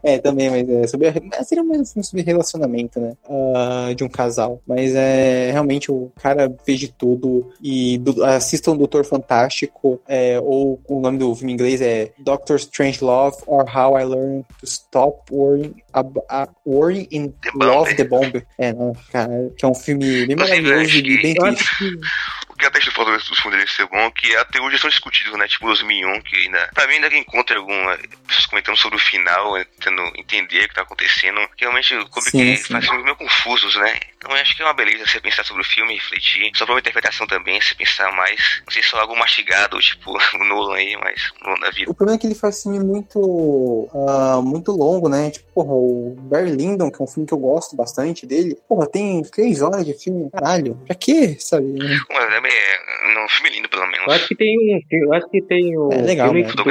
É, 0.04 0.14
é, 0.16 0.18
também, 0.20 0.50
mas 0.50 0.70
é 0.70 0.88
sobre. 0.88 1.14
mas 1.30 1.48
Seria 1.48 1.64
mais 1.64 1.82
um 1.82 1.86
filme 1.86 2.04
sobre 2.06 2.24
relacionamento, 2.24 3.00
né? 3.00 3.14
Ah, 3.30 3.94
de 3.96 4.04
um 4.04 4.10
casal. 4.10 4.62
Mas 4.66 4.96
é 4.96 5.52
realmente 5.52 5.92
o 5.92 6.12
cara 6.22 6.54
fez 6.66 6.80
de 6.80 6.88
tudo. 6.88 7.52
E 7.62 7.98
do, 7.98 8.24
assistam 8.24 8.78
Doutor 8.78 9.04
Fantástico, 9.04 10.02
é, 10.08 10.40
ou 10.40 10.82
o 10.88 11.00
nome 11.02 11.18
do 11.18 11.36
filme 11.36 11.52
em 11.52 11.56
inglês 11.56 11.82
é 11.82 12.12
Doctor 12.20 12.56
Strange 12.58 13.04
Love 13.04 13.38
or 13.46 13.66
How 13.66 14.00
I 14.00 14.06
Learned 14.06 14.46
to 14.60 14.66
Stop 14.66 15.32
Worrying, 15.32 15.76
ab- 15.92 16.22
worrying 16.66 17.08
in 17.12 17.30
The 17.30 17.52
Love 17.56 17.94
Bomb. 17.94 17.96
the 17.96 18.04
Bomb. 18.06 18.44
É, 18.58 18.72
não, 18.72 18.94
cara, 19.12 19.52
que 19.58 19.66
é 19.66 19.68
um 19.68 19.76
filme 19.76 20.26
bem 20.26 20.34
Inclusive, 20.34 20.62
maravilhoso 20.62 20.98
e 20.98 21.22
bem 21.22 21.34
triste. 21.34 22.00
que 22.62 22.68
O 22.68 22.72
que 22.72 22.78
atesta 22.78 22.90
o 22.90 22.94
fato 22.94 23.12
dos 23.12 23.40
fundos 23.40 23.58
dele 23.58 23.72
ser 23.72 23.88
bom, 23.88 24.12
que 24.12 24.36
até 24.36 24.62
hoje 24.62 24.78
são 24.78 24.90
discutidos, 24.90 25.38
né? 25.38 25.48
Tipo 25.48 25.68
2001, 25.68 26.22
que 26.22 26.38
ainda. 26.38 26.70
Pra 26.74 26.88
mim, 26.88 26.96
ainda 26.96 27.10
que 27.10 27.18
encontra 27.18 27.58
alguma 27.58 27.98
pessoas 28.28 28.46
comentando 28.46 28.78
sobre 28.78 28.98
o 28.98 29.00
final, 29.00 29.54
né, 29.56 29.66
tentando 29.80 30.02
entender 30.16 30.66
o 30.66 30.70
que 30.70 30.76
tá 30.76 30.82
acontecendo. 30.84 31.40
Que 31.58 31.66
realmente 31.66 31.96
o 31.96 32.08
Kubrick 32.10 32.32
Sim, 32.32 32.56
sim. 32.56 32.74
faz 32.74 32.86
filmes 32.86 33.04
meio 33.04 33.16
confusos, 33.16 33.76
né? 33.76 34.00
Então 34.18 34.32
eu 34.36 34.42
acho 34.42 34.56
que 34.56 34.62
é 34.62 34.66
uma 34.66 34.74
beleza 34.74 35.06
você 35.08 35.20
pensar 35.20 35.44
sobre 35.44 35.64
o 35.64 35.66
filme, 35.66 35.96
refletir. 35.96 36.52
Sobre 36.56 36.76
a 36.76 36.80
interpretação 36.80 37.26
também, 37.26 37.60
você 37.60 37.74
pensar 37.74 38.12
mais. 38.12 38.62
Não 38.66 38.72
sei 38.72 38.84
se 38.84 38.96
é 38.96 39.00
algo 39.00 39.18
mastigado, 39.18 39.80
tipo 39.80 40.12
o 40.36 40.44
Nolan 40.44 40.76
aí, 40.76 40.96
mas 40.98 41.32
o 41.42 41.46
Nolan 41.46 41.60
da 41.60 41.72
vida. 41.72 41.90
O 41.90 41.96
problema 41.96 42.18
é 42.18 42.20
que 42.20 42.28
ele 42.28 42.36
faz 42.36 42.62
filme 42.62 42.80
muito, 42.80 43.90
ah, 44.08 44.42
muito 44.44 44.72
longo, 44.72 45.10
né? 45.10 45.32
Tipo, 45.32 45.52
porra, 45.54 45.74
o 45.74 46.16
Barry 46.20 46.52
Lyndon, 46.52 46.92
que 46.92 47.02
é 47.02 47.04
um 47.04 47.08
filme 47.08 47.28
que 47.28 47.34
eu 47.34 47.40
gosto 47.40 47.76
bastante 47.76 48.26
dele, 48.26 48.58
porra, 48.68 48.88
tem 48.88 49.24
três 49.24 49.62
horas 49.62 49.86
de 49.86 49.94
filme, 49.94 50.30
caralho. 50.30 50.76
Pra 50.86 50.96
quê, 50.96 51.36
sabe? 51.40 51.66
Mas 52.10 52.36
também 52.36 52.51
é 52.52 53.26
um 53.26 53.30
filme 53.30 53.50
lindo, 53.50 53.70
pelo 53.70 53.84
menos. 53.84 54.08
Eu 54.08 54.14
acho 54.14 54.28
que 54.28 54.36
tem 54.36 54.58
um. 54.58 54.80
Eu 54.92 55.14
acho 55.14 55.30
que 55.30 55.42
tem 55.42 55.78
o 55.78 55.92
É 55.92 56.02
legal, 56.02 56.30
filme 56.30 56.44
né? 56.44 56.54
Do. 56.54 56.64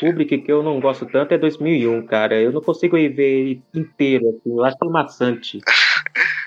Kubrick 0.00 0.38
que 0.38 0.52
eu 0.52 0.62
não 0.62 0.80
gosto 0.80 1.06
tanto 1.06 1.32
é 1.32 1.38
2001, 1.38 2.06
cara. 2.06 2.40
Eu 2.40 2.52
não 2.52 2.60
consigo 2.60 2.96
ir 2.96 3.08
ver 3.08 3.40
ele 3.40 3.62
inteiro, 3.74 4.28
assim. 4.28 4.56
Eu 4.56 4.64
acho 4.64 4.76
que 4.76 4.86
é 4.86 4.90
maçante. 4.90 5.58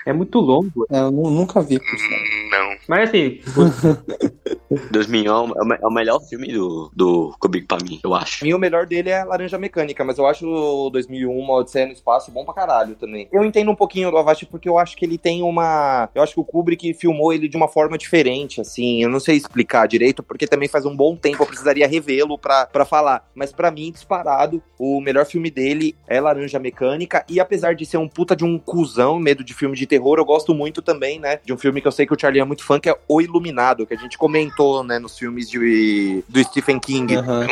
É 0.06 0.12
muito 0.12 0.38
longo. 0.40 0.86
É, 0.90 0.98
eu 1.00 1.10
nu- 1.10 1.30
nunca 1.30 1.60
vi. 1.62 1.76
Hum, 1.76 2.50
Não. 2.50 2.76
Mas 2.88 3.08
assim, 3.08 3.38
2001 4.90 5.26
é 5.30 5.32
o 5.32 5.72
é 5.82 5.86
o 5.86 5.90
melhor 5.90 6.20
filme 6.20 6.52
do, 6.52 6.90
do 6.94 7.34
Kubrick 7.38 7.66
pra 7.66 7.78
mim, 7.82 8.00
eu 8.02 8.14
acho. 8.14 8.38
Pra 8.40 8.46
mim, 8.48 8.54
o 8.54 8.58
melhor 8.58 8.86
dele 8.86 9.10
é 9.10 9.22
Laranja 9.24 9.58
Mecânica, 9.58 10.04
mas 10.04 10.18
eu 10.18 10.26
acho 10.26 10.46
o 10.46 10.90
2001, 10.90 11.30
uma 11.38 11.54
Odisseia 11.54 11.86
no 11.86 11.92
Espaço, 11.92 12.30
bom 12.30 12.44
pra 12.44 12.54
caralho 12.54 12.94
também. 12.96 13.28
Eu 13.32 13.44
entendo 13.44 13.70
um 13.70 13.74
pouquinho 13.74 14.10
do 14.10 14.16
Avast 14.18 14.46
porque 14.46 14.68
eu 14.68 14.78
acho 14.78 14.96
que 14.96 15.04
ele 15.04 15.18
tem 15.18 15.42
uma... 15.42 16.08
Eu 16.14 16.22
acho 16.22 16.34
que 16.34 16.40
o 16.40 16.44
Kubrick 16.44 16.94
filmou 16.94 17.32
ele 17.32 17.48
de 17.48 17.56
uma 17.56 17.68
forma 17.68 17.96
diferente, 17.98 18.60
assim. 18.60 19.02
Eu 19.02 19.08
não 19.10 19.20
sei 19.20 19.36
explicar 19.36 19.86
direito, 19.86 20.22
porque 20.22 20.46
também 20.46 20.68
faz 20.68 20.84
um 20.86 20.96
bom 20.96 21.16
tempo 21.16 21.42
eu 21.42 21.46
precisaria 21.46 21.86
revê-lo 21.86 22.38
pra, 22.38 22.66
pra 22.66 22.84
falar. 22.84 23.28
Mas 23.34 23.52
pra 23.52 23.70
mim, 23.70 23.92
disparado, 23.92 24.62
o 24.78 25.00
melhor 25.00 25.26
filme 25.26 25.50
dele 25.50 25.94
é 26.08 26.20
Laranja 26.20 26.58
Mecânica. 26.58 27.24
E 27.28 27.38
apesar 27.40 27.74
de 27.74 27.84
ser 27.86 27.98
um 27.98 28.08
puta 28.08 28.34
de 28.34 28.44
um 28.44 28.58
cuzão, 28.58 29.18
medo 29.18 29.41
de 29.42 29.54
filme 29.54 29.76
de 29.76 29.86
terror, 29.86 30.18
eu 30.18 30.24
gosto 30.24 30.54
muito 30.54 30.80
também, 30.82 31.18
né? 31.18 31.38
De 31.44 31.52
um 31.52 31.58
filme 31.58 31.80
que 31.80 31.88
eu 31.88 31.92
sei 31.92 32.06
que 32.06 32.14
o 32.14 32.18
Charlie 32.18 32.40
é 32.40 32.44
muito 32.44 32.64
fã, 32.64 32.78
que 32.80 32.88
é 32.88 32.96
O 33.08 33.20
Iluminado, 33.20 33.86
que 33.86 33.94
a 33.94 33.98
gente 33.98 34.16
comentou, 34.18 34.82
né, 34.84 34.98
nos 34.98 35.18
filmes 35.18 35.48
de, 35.50 36.22
do 36.28 36.42
Stephen 36.44 36.78
King. 36.78 37.16
Aham. 37.16 37.46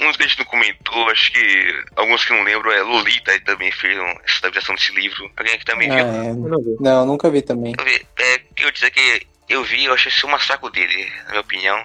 Um, 0.00 0.06
uns 0.08 0.16
que 0.16 0.22
a 0.22 0.26
gente 0.26 0.38
não 0.38 0.46
comentou, 0.46 1.10
acho 1.10 1.32
que 1.32 1.74
alguns 1.96 2.24
que 2.24 2.32
não 2.32 2.42
lembro, 2.44 2.70
é 2.70 2.82
Lolita 2.82 3.32
ele 3.32 3.40
também 3.44 3.70
fez 3.72 3.96
essa 4.24 4.38
adaptação 4.46 4.74
desse 4.74 4.94
livro. 4.94 5.30
Alguém 5.36 5.54
aqui 5.54 5.64
também 5.64 5.90
Ah, 5.90 5.96
viu? 5.96 6.04
é. 6.06 6.30
Eu 6.30 6.34
não 6.36 6.58
vi. 6.62 6.76
Não, 6.80 7.06
nunca 7.06 7.30
vi 7.30 7.42
também. 7.42 7.74
Eu, 7.78 7.84
vi, 7.84 8.06
é, 8.20 8.40
eu 8.58 8.70
dizer 8.70 8.90
que 8.90 9.26
eu 9.48 9.64
vi, 9.64 9.84
eu 9.84 9.94
achei 9.94 10.12
esse 10.12 10.24
um 10.26 10.30
massacre 10.30 10.70
dele, 10.70 11.10
na 11.24 11.30
minha 11.30 11.40
opinião. 11.40 11.82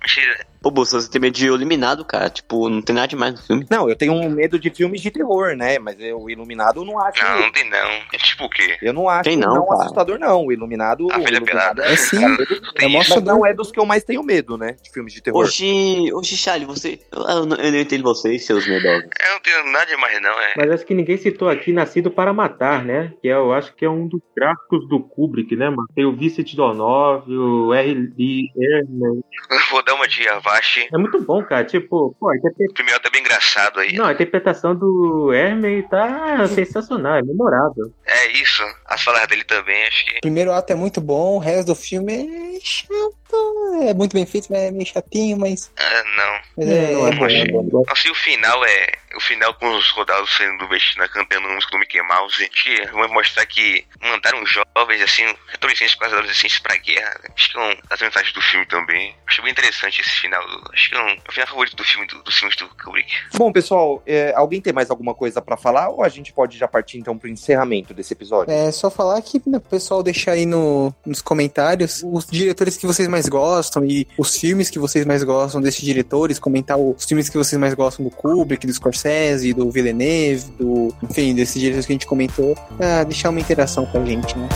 Mentira, 0.00 0.46
Pô, 0.64 0.70
Bolsa, 0.70 0.98
você 0.98 1.10
tem 1.10 1.20
medo 1.20 1.34
de 1.34 1.46
eliminado, 1.46 2.06
cara. 2.06 2.30
Tipo, 2.30 2.70
não 2.70 2.80
tem 2.80 2.94
nada 2.94 3.06
demais 3.06 3.34
no 3.34 3.42
filme. 3.42 3.66
Não, 3.70 3.86
eu 3.86 3.94
tenho 3.94 4.14
um 4.14 4.30
medo 4.30 4.58
de 4.58 4.70
filmes 4.70 5.02
de 5.02 5.10
terror, 5.10 5.54
né? 5.54 5.78
Mas 5.78 6.00
eu, 6.00 6.22
o 6.22 6.30
Iluminado 6.30 6.80
eu 6.80 6.86
não 6.86 6.98
acho. 6.98 7.22
não, 7.22 7.42
não 7.42 7.52
tem 7.52 7.68
não. 7.68 7.78
É 7.78 8.16
tipo 8.16 8.44
o 8.46 8.48
quê? 8.48 8.78
Eu 8.80 8.94
não 8.94 9.06
acho 9.06 9.24
Tem 9.24 9.36
não, 9.36 9.56
não 9.56 9.66
cara. 9.66 9.82
assustador, 9.82 10.18
não. 10.18 10.46
O 10.46 10.50
Iluminado. 10.50 11.06
A 11.12 11.18
Velha 11.18 11.36
Iluminado 11.36 11.76
Pelada. 11.76 11.84
É 11.84 11.96
sim. 11.96 12.16
É 12.80 12.86
assustador. 12.86 13.34
não 13.34 13.44
é 13.44 13.52
dos 13.52 13.70
que 13.70 13.78
eu 13.78 13.84
mais 13.84 14.04
tenho 14.04 14.22
medo, 14.22 14.56
né? 14.56 14.74
De 14.82 14.90
filmes 14.90 15.12
de 15.12 15.20
terror. 15.20 15.44
Oxi, 15.44 16.10
oxi, 16.14 16.34
Charlie, 16.34 16.66
você. 16.66 16.98
Eu 17.12 17.44
não, 17.44 17.56
eu 17.58 17.70
não 17.70 17.78
entendo 17.78 18.02
vocês, 18.02 18.46
seus 18.46 18.66
medrosos. 18.66 19.04
Eu 19.22 19.32
não 19.34 19.40
tenho 19.40 19.70
nada 19.70 19.84
demais 19.84 20.22
não, 20.22 20.40
é. 20.40 20.54
Mas 20.56 20.70
acho 20.70 20.86
que 20.86 20.94
ninguém 20.94 21.18
citou 21.18 21.50
aqui 21.50 21.74
Nascido 21.74 22.10
para 22.10 22.32
Matar, 22.32 22.82
né? 22.82 23.12
Que 23.20 23.28
é, 23.28 23.34
eu 23.34 23.52
acho 23.52 23.74
que 23.74 23.84
é 23.84 23.90
um 23.90 24.08
dos 24.08 24.22
gráficos 24.34 24.88
do 24.88 24.98
Kubrick, 25.00 25.54
né, 25.56 25.68
mano? 25.68 25.86
Tem 25.94 26.06
o 26.06 26.16
Vincent 26.16 26.54
Donofrio, 26.54 27.66
o 27.66 27.74
R.D. 27.74 28.50
Erman. 28.56 29.20
Vou 29.70 29.84
dar 29.84 29.94
uma 29.94 30.08
de 30.08 30.26
É 30.92 30.98
muito 30.98 31.20
bom, 31.22 31.42
cara. 31.44 31.64
Tipo, 31.64 32.14
pô, 32.18 32.30
O 32.30 32.72
primeiro 32.74 33.00
tá 33.00 33.10
bem 33.10 33.20
engraçado 33.20 33.80
aí. 33.80 33.94
não, 33.94 34.06
a 34.06 34.12
interpretação 34.12 34.74
do 34.74 35.32
Herman 35.32 35.82
tá 35.82 36.46
sensacional, 36.54 37.16
é 37.16 37.22
memorável. 37.22 37.92
É 38.06 38.28
isso. 38.32 38.62
As 38.86 39.02
falas 39.02 39.26
dele 39.26 39.44
também, 39.44 39.84
acho 39.86 40.04
que. 40.06 40.18
O 40.18 40.20
primeiro 40.20 40.52
ato 40.52 40.72
é 40.72 40.76
muito 40.76 41.00
bom, 41.00 41.36
o 41.36 41.38
resto 41.38 41.66
do 41.68 41.74
filme 41.74 42.56
é 42.56 42.60
chato. 42.60 43.84
É 43.88 43.94
muito 43.94 44.14
bem 44.14 44.24
feito, 44.26 44.48
mas 44.50 44.60
é 44.60 44.70
meio 44.70 44.86
chatinho, 44.86 45.36
mas. 45.38 45.72
Ah, 45.76 46.04
não. 46.16 46.40
mas 46.56 46.68
é, 46.68 46.92
não 46.92 47.06
é 47.06 47.10
é 47.10 47.16
bom, 47.16 47.26
é 47.26 47.40
é. 47.40 47.44
Nossa, 47.88 48.08
e 48.08 48.10
o 48.10 48.14
final 48.14 48.64
é. 48.64 48.86
O 49.16 49.20
final 49.20 49.54
com 49.54 49.68
os 49.76 49.90
rodados 49.90 50.34
sendo 50.36 50.66
vestidos 50.68 51.08
cantando 51.08 51.48
música 51.48 51.72
do 51.72 51.78
Mickey 51.78 52.02
Mouse. 52.02 52.48
Que 52.50 52.86
vai 52.92 53.08
mostrar 53.08 53.46
que 53.46 53.84
mandaram 54.02 54.44
jovens, 54.46 55.02
assim, 55.02 55.24
adolescentes, 55.52 55.94
quase 55.94 56.14
adolescentes 56.14 56.58
pra 56.58 56.76
guerra. 56.76 57.20
Acho 57.34 57.50
que 57.52 57.58
é 57.58 57.60
um 57.60 57.76
das 57.88 58.00
mensagens 58.00 58.32
do 58.32 58.40
filme 58.42 58.66
também. 58.66 59.14
Acho 59.26 59.42
bem 59.42 59.52
interessante 59.52 60.00
esse 60.00 60.10
final. 60.10 60.44
do- 60.46 60.70
acho 60.72 60.88
que 60.90 60.96
é 60.96 61.00
um, 61.00 61.08
é 61.08 61.18
o 61.28 61.32
final 61.32 61.46
favorito 61.48 61.76
do 61.76 61.84
filme, 61.84 62.06
do, 62.06 62.22
dos 62.22 62.34
filmes 62.36 62.56
do 62.56 62.68
Kubrick. 62.82 63.10
Bom, 63.34 63.52
pessoal, 63.52 64.02
é, 64.06 64.32
alguém 64.36 64.60
tem 64.60 64.72
mais 64.72 64.90
alguma 64.90 65.14
coisa 65.14 65.40
pra 65.40 65.56
falar 65.56 65.88
ou 65.90 66.02
a 66.02 66.08
gente 66.08 66.32
pode 66.32 66.58
já 66.58 66.66
partir 66.68 66.98
então 66.98 67.16
pro 67.18 67.28
encerramento 67.28 67.94
desse 67.94 68.12
episódio? 68.12 68.52
É 68.52 68.70
só 68.72 68.90
falar 68.90 69.20
que 69.22 69.40
né, 69.46 69.58
o 69.58 69.60
pessoal 69.60 70.02
deixar 70.02 70.32
aí 70.32 70.46
no, 70.46 70.94
nos 71.06 71.20
comentários 71.22 72.02
os 72.04 72.26
diretores 72.26 72.76
que 72.76 72.86
vocês 72.86 73.08
mais 73.08 73.28
gostam 73.28 73.84
e 73.84 74.06
os 74.18 74.36
filmes 74.38 74.70
que 74.70 74.78
vocês 74.78 75.04
mais 75.04 75.22
gostam 75.22 75.60
desses 75.60 75.82
diretores, 75.82 76.38
comentar 76.38 76.76
os 76.78 77.04
filmes 77.04 77.28
que 77.28 77.36
vocês 77.36 77.58
mais 77.60 77.74
gostam 77.74 78.04
do 78.04 78.10
Kubrick, 78.10 78.66
do 78.66 78.72
Scorsese, 78.72 79.03
do 79.54 79.70
Villeneuve, 79.70 80.44
do, 80.58 80.94
enfim, 81.02 81.34
desses 81.34 81.60
diretores 81.60 81.86
que 81.86 81.92
a 81.92 81.94
gente 81.94 82.06
comentou, 82.06 82.56
deixar 83.06 83.30
uma 83.30 83.40
interação 83.40 83.84
com 83.86 83.98
a 83.98 84.04
gente, 84.04 84.36
né? 84.36 84.48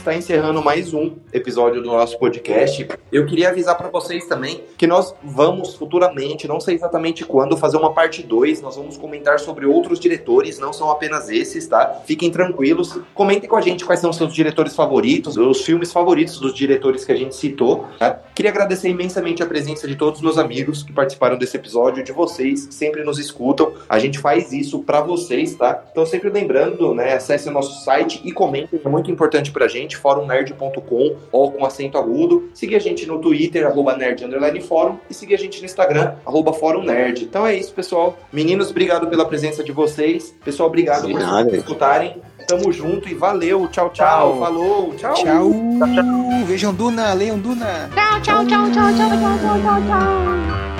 Está 0.00 0.14
encerrando 0.14 0.62
mais 0.62 0.94
um 0.94 1.14
episódio 1.30 1.82
do 1.82 1.88
nosso 1.88 2.18
podcast. 2.18 2.88
Eu 3.12 3.26
queria 3.26 3.50
avisar 3.50 3.76
para 3.76 3.90
vocês 3.90 4.26
também 4.26 4.64
que 4.78 4.86
nós 4.86 5.14
vamos 5.22 5.74
futuramente, 5.74 6.48
não 6.48 6.58
sei 6.58 6.74
exatamente 6.74 7.22
quando, 7.22 7.54
fazer 7.54 7.76
uma 7.76 7.92
parte 7.92 8.22
2. 8.22 8.62
Nós 8.62 8.76
vamos 8.76 8.96
comentar 8.96 9.38
sobre 9.38 9.66
outros 9.66 10.00
diretores, 10.00 10.58
não 10.58 10.72
são 10.72 10.90
apenas 10.90 11.28
esses, 11.28 11.66
tá? 11.68 12.00
Fiquem 12.06 12.30
tranquilos. 12.30 12.98
Comentem 13.14 13.48
com 13.48 13.56
a 13.56 13.60
gente 13.60 13.84
quais 13.84 14.00
são 14.00 14.08
os 14.08 14.16
seus 14.16 14.32
diretores 14.32 14.74
favoritos, 14.74 15.36
os 15.36 15.60
filmes 15.60 15.92
favoritos 15.92 16.40
dos 16.40 16.54
diretores 16.54 17.04
que 17.04 17.12
a 17.12 17.16
gente 17.16 17.36
citou, 17.36 17.86
tá? 17.98 18.18
Queria 18.34 18.50
agradecer 18.50 18.88
imensamente 18.88 19.42
a 19.42 19.46
presença 19.46 19.86
de 19.86 19.96
todos 19.96 20.20
os 20.20 20.24
meus 20.24 20.38
amigos 20.38 20.82
que 20.82 20.94
participaram 20.94 21.36
desse 21.36 21.58
episódio, 21.58 22.02
de 22.02 22.10
vocês 22.10 22.64
que 22.64 22.74
sempre 22.74 23.04
nos 23.04 23.18
escutam. 23.18 23.74
A 23.86 23.98
gente 23.98 24.18
faz 24.18 24.50
isso 24.50 24.78
para 24.78 25.02
vocês, 25.02 25.54
tá? 25.56 25.84
Então 25.92 26.06
sempre 26.06 26.30
lembrando, 26.30 26.94
né, 26.94 27.12
acesse 27.12 27.50
o 27.50 27.52
nosso 27.52 27.84
site 27.84 28.22
e 28.24 28.32
comentem, 28.32 28.80
é 28.82 28.88
muito 28.88 29.10
importante 29.10 29.50
pra 29.52 29.68
gente, 29.68 29.89
forumnerd.com 29.96 31.16
ou 31.32 31.52
com 31.52 31.64
acento 31.64 31.98
agudo. 31.98 32.50
Seguir 32.54 32.76
a 32.76 32.80
gente 32.80 33.06
no 33.06 33.18
Twitter, 33.18 33.66
arroba 33.66 33.96
nerd 33.96 34.24
underline 34.24 34.60
fórum, 34.60 34.98
e 35.08 35.14
seguir 35.14 35.34
a 35.34 35.38
gente 35.38 35.58
no 35.60 35.66
Instagram, 35.66 36.14
arroba 36.24 36.52
fórum 36.52 36.82
nerd. 36.82 37.24
Então 37.24 37.46
é 37.46 37.54
isso, 37.54 37.72
pessoal. 37.72 38.18
Meninos, 38.32 38.70
obrigado 38.70 39.08
pela 39.08 39.24
presença 39.24 39.62
de 39.62 39.72
vocês. 39.72 40.34
Pessoal, 40.44 40.68
obrigado 40.68 41.06
De 41.06 41.12
por 41.12 41.20
nada. 41.20 41.56
escutarem. 41.56 42.16
Tamo 42.46 42.72
junto 42.72 43.08
e 43.08 43.14
valeu. 43.14 43.68
Tchau, 43.68 43.90
tchau. 43.90 44.32
Tchau. 44.32 44.38
Falou. 44.40 44.94
Tchau. 44.96 45.14
Tchau! 45.14 45.50
Vejam 46.46 46.74
Duna, 46.74 47.12
leiam 47.12 47.38
Duna! 47.38 47.88
Tchau, 47.94 48.20
tchau, 48.22 48.46
tchau, 48.46 48.70
tchau, 48.72 48.92
tchau, 48.92 49.10
tchau, 49.10 49.60
tchau, 49.62 49.82
tchau, 49.86 50.79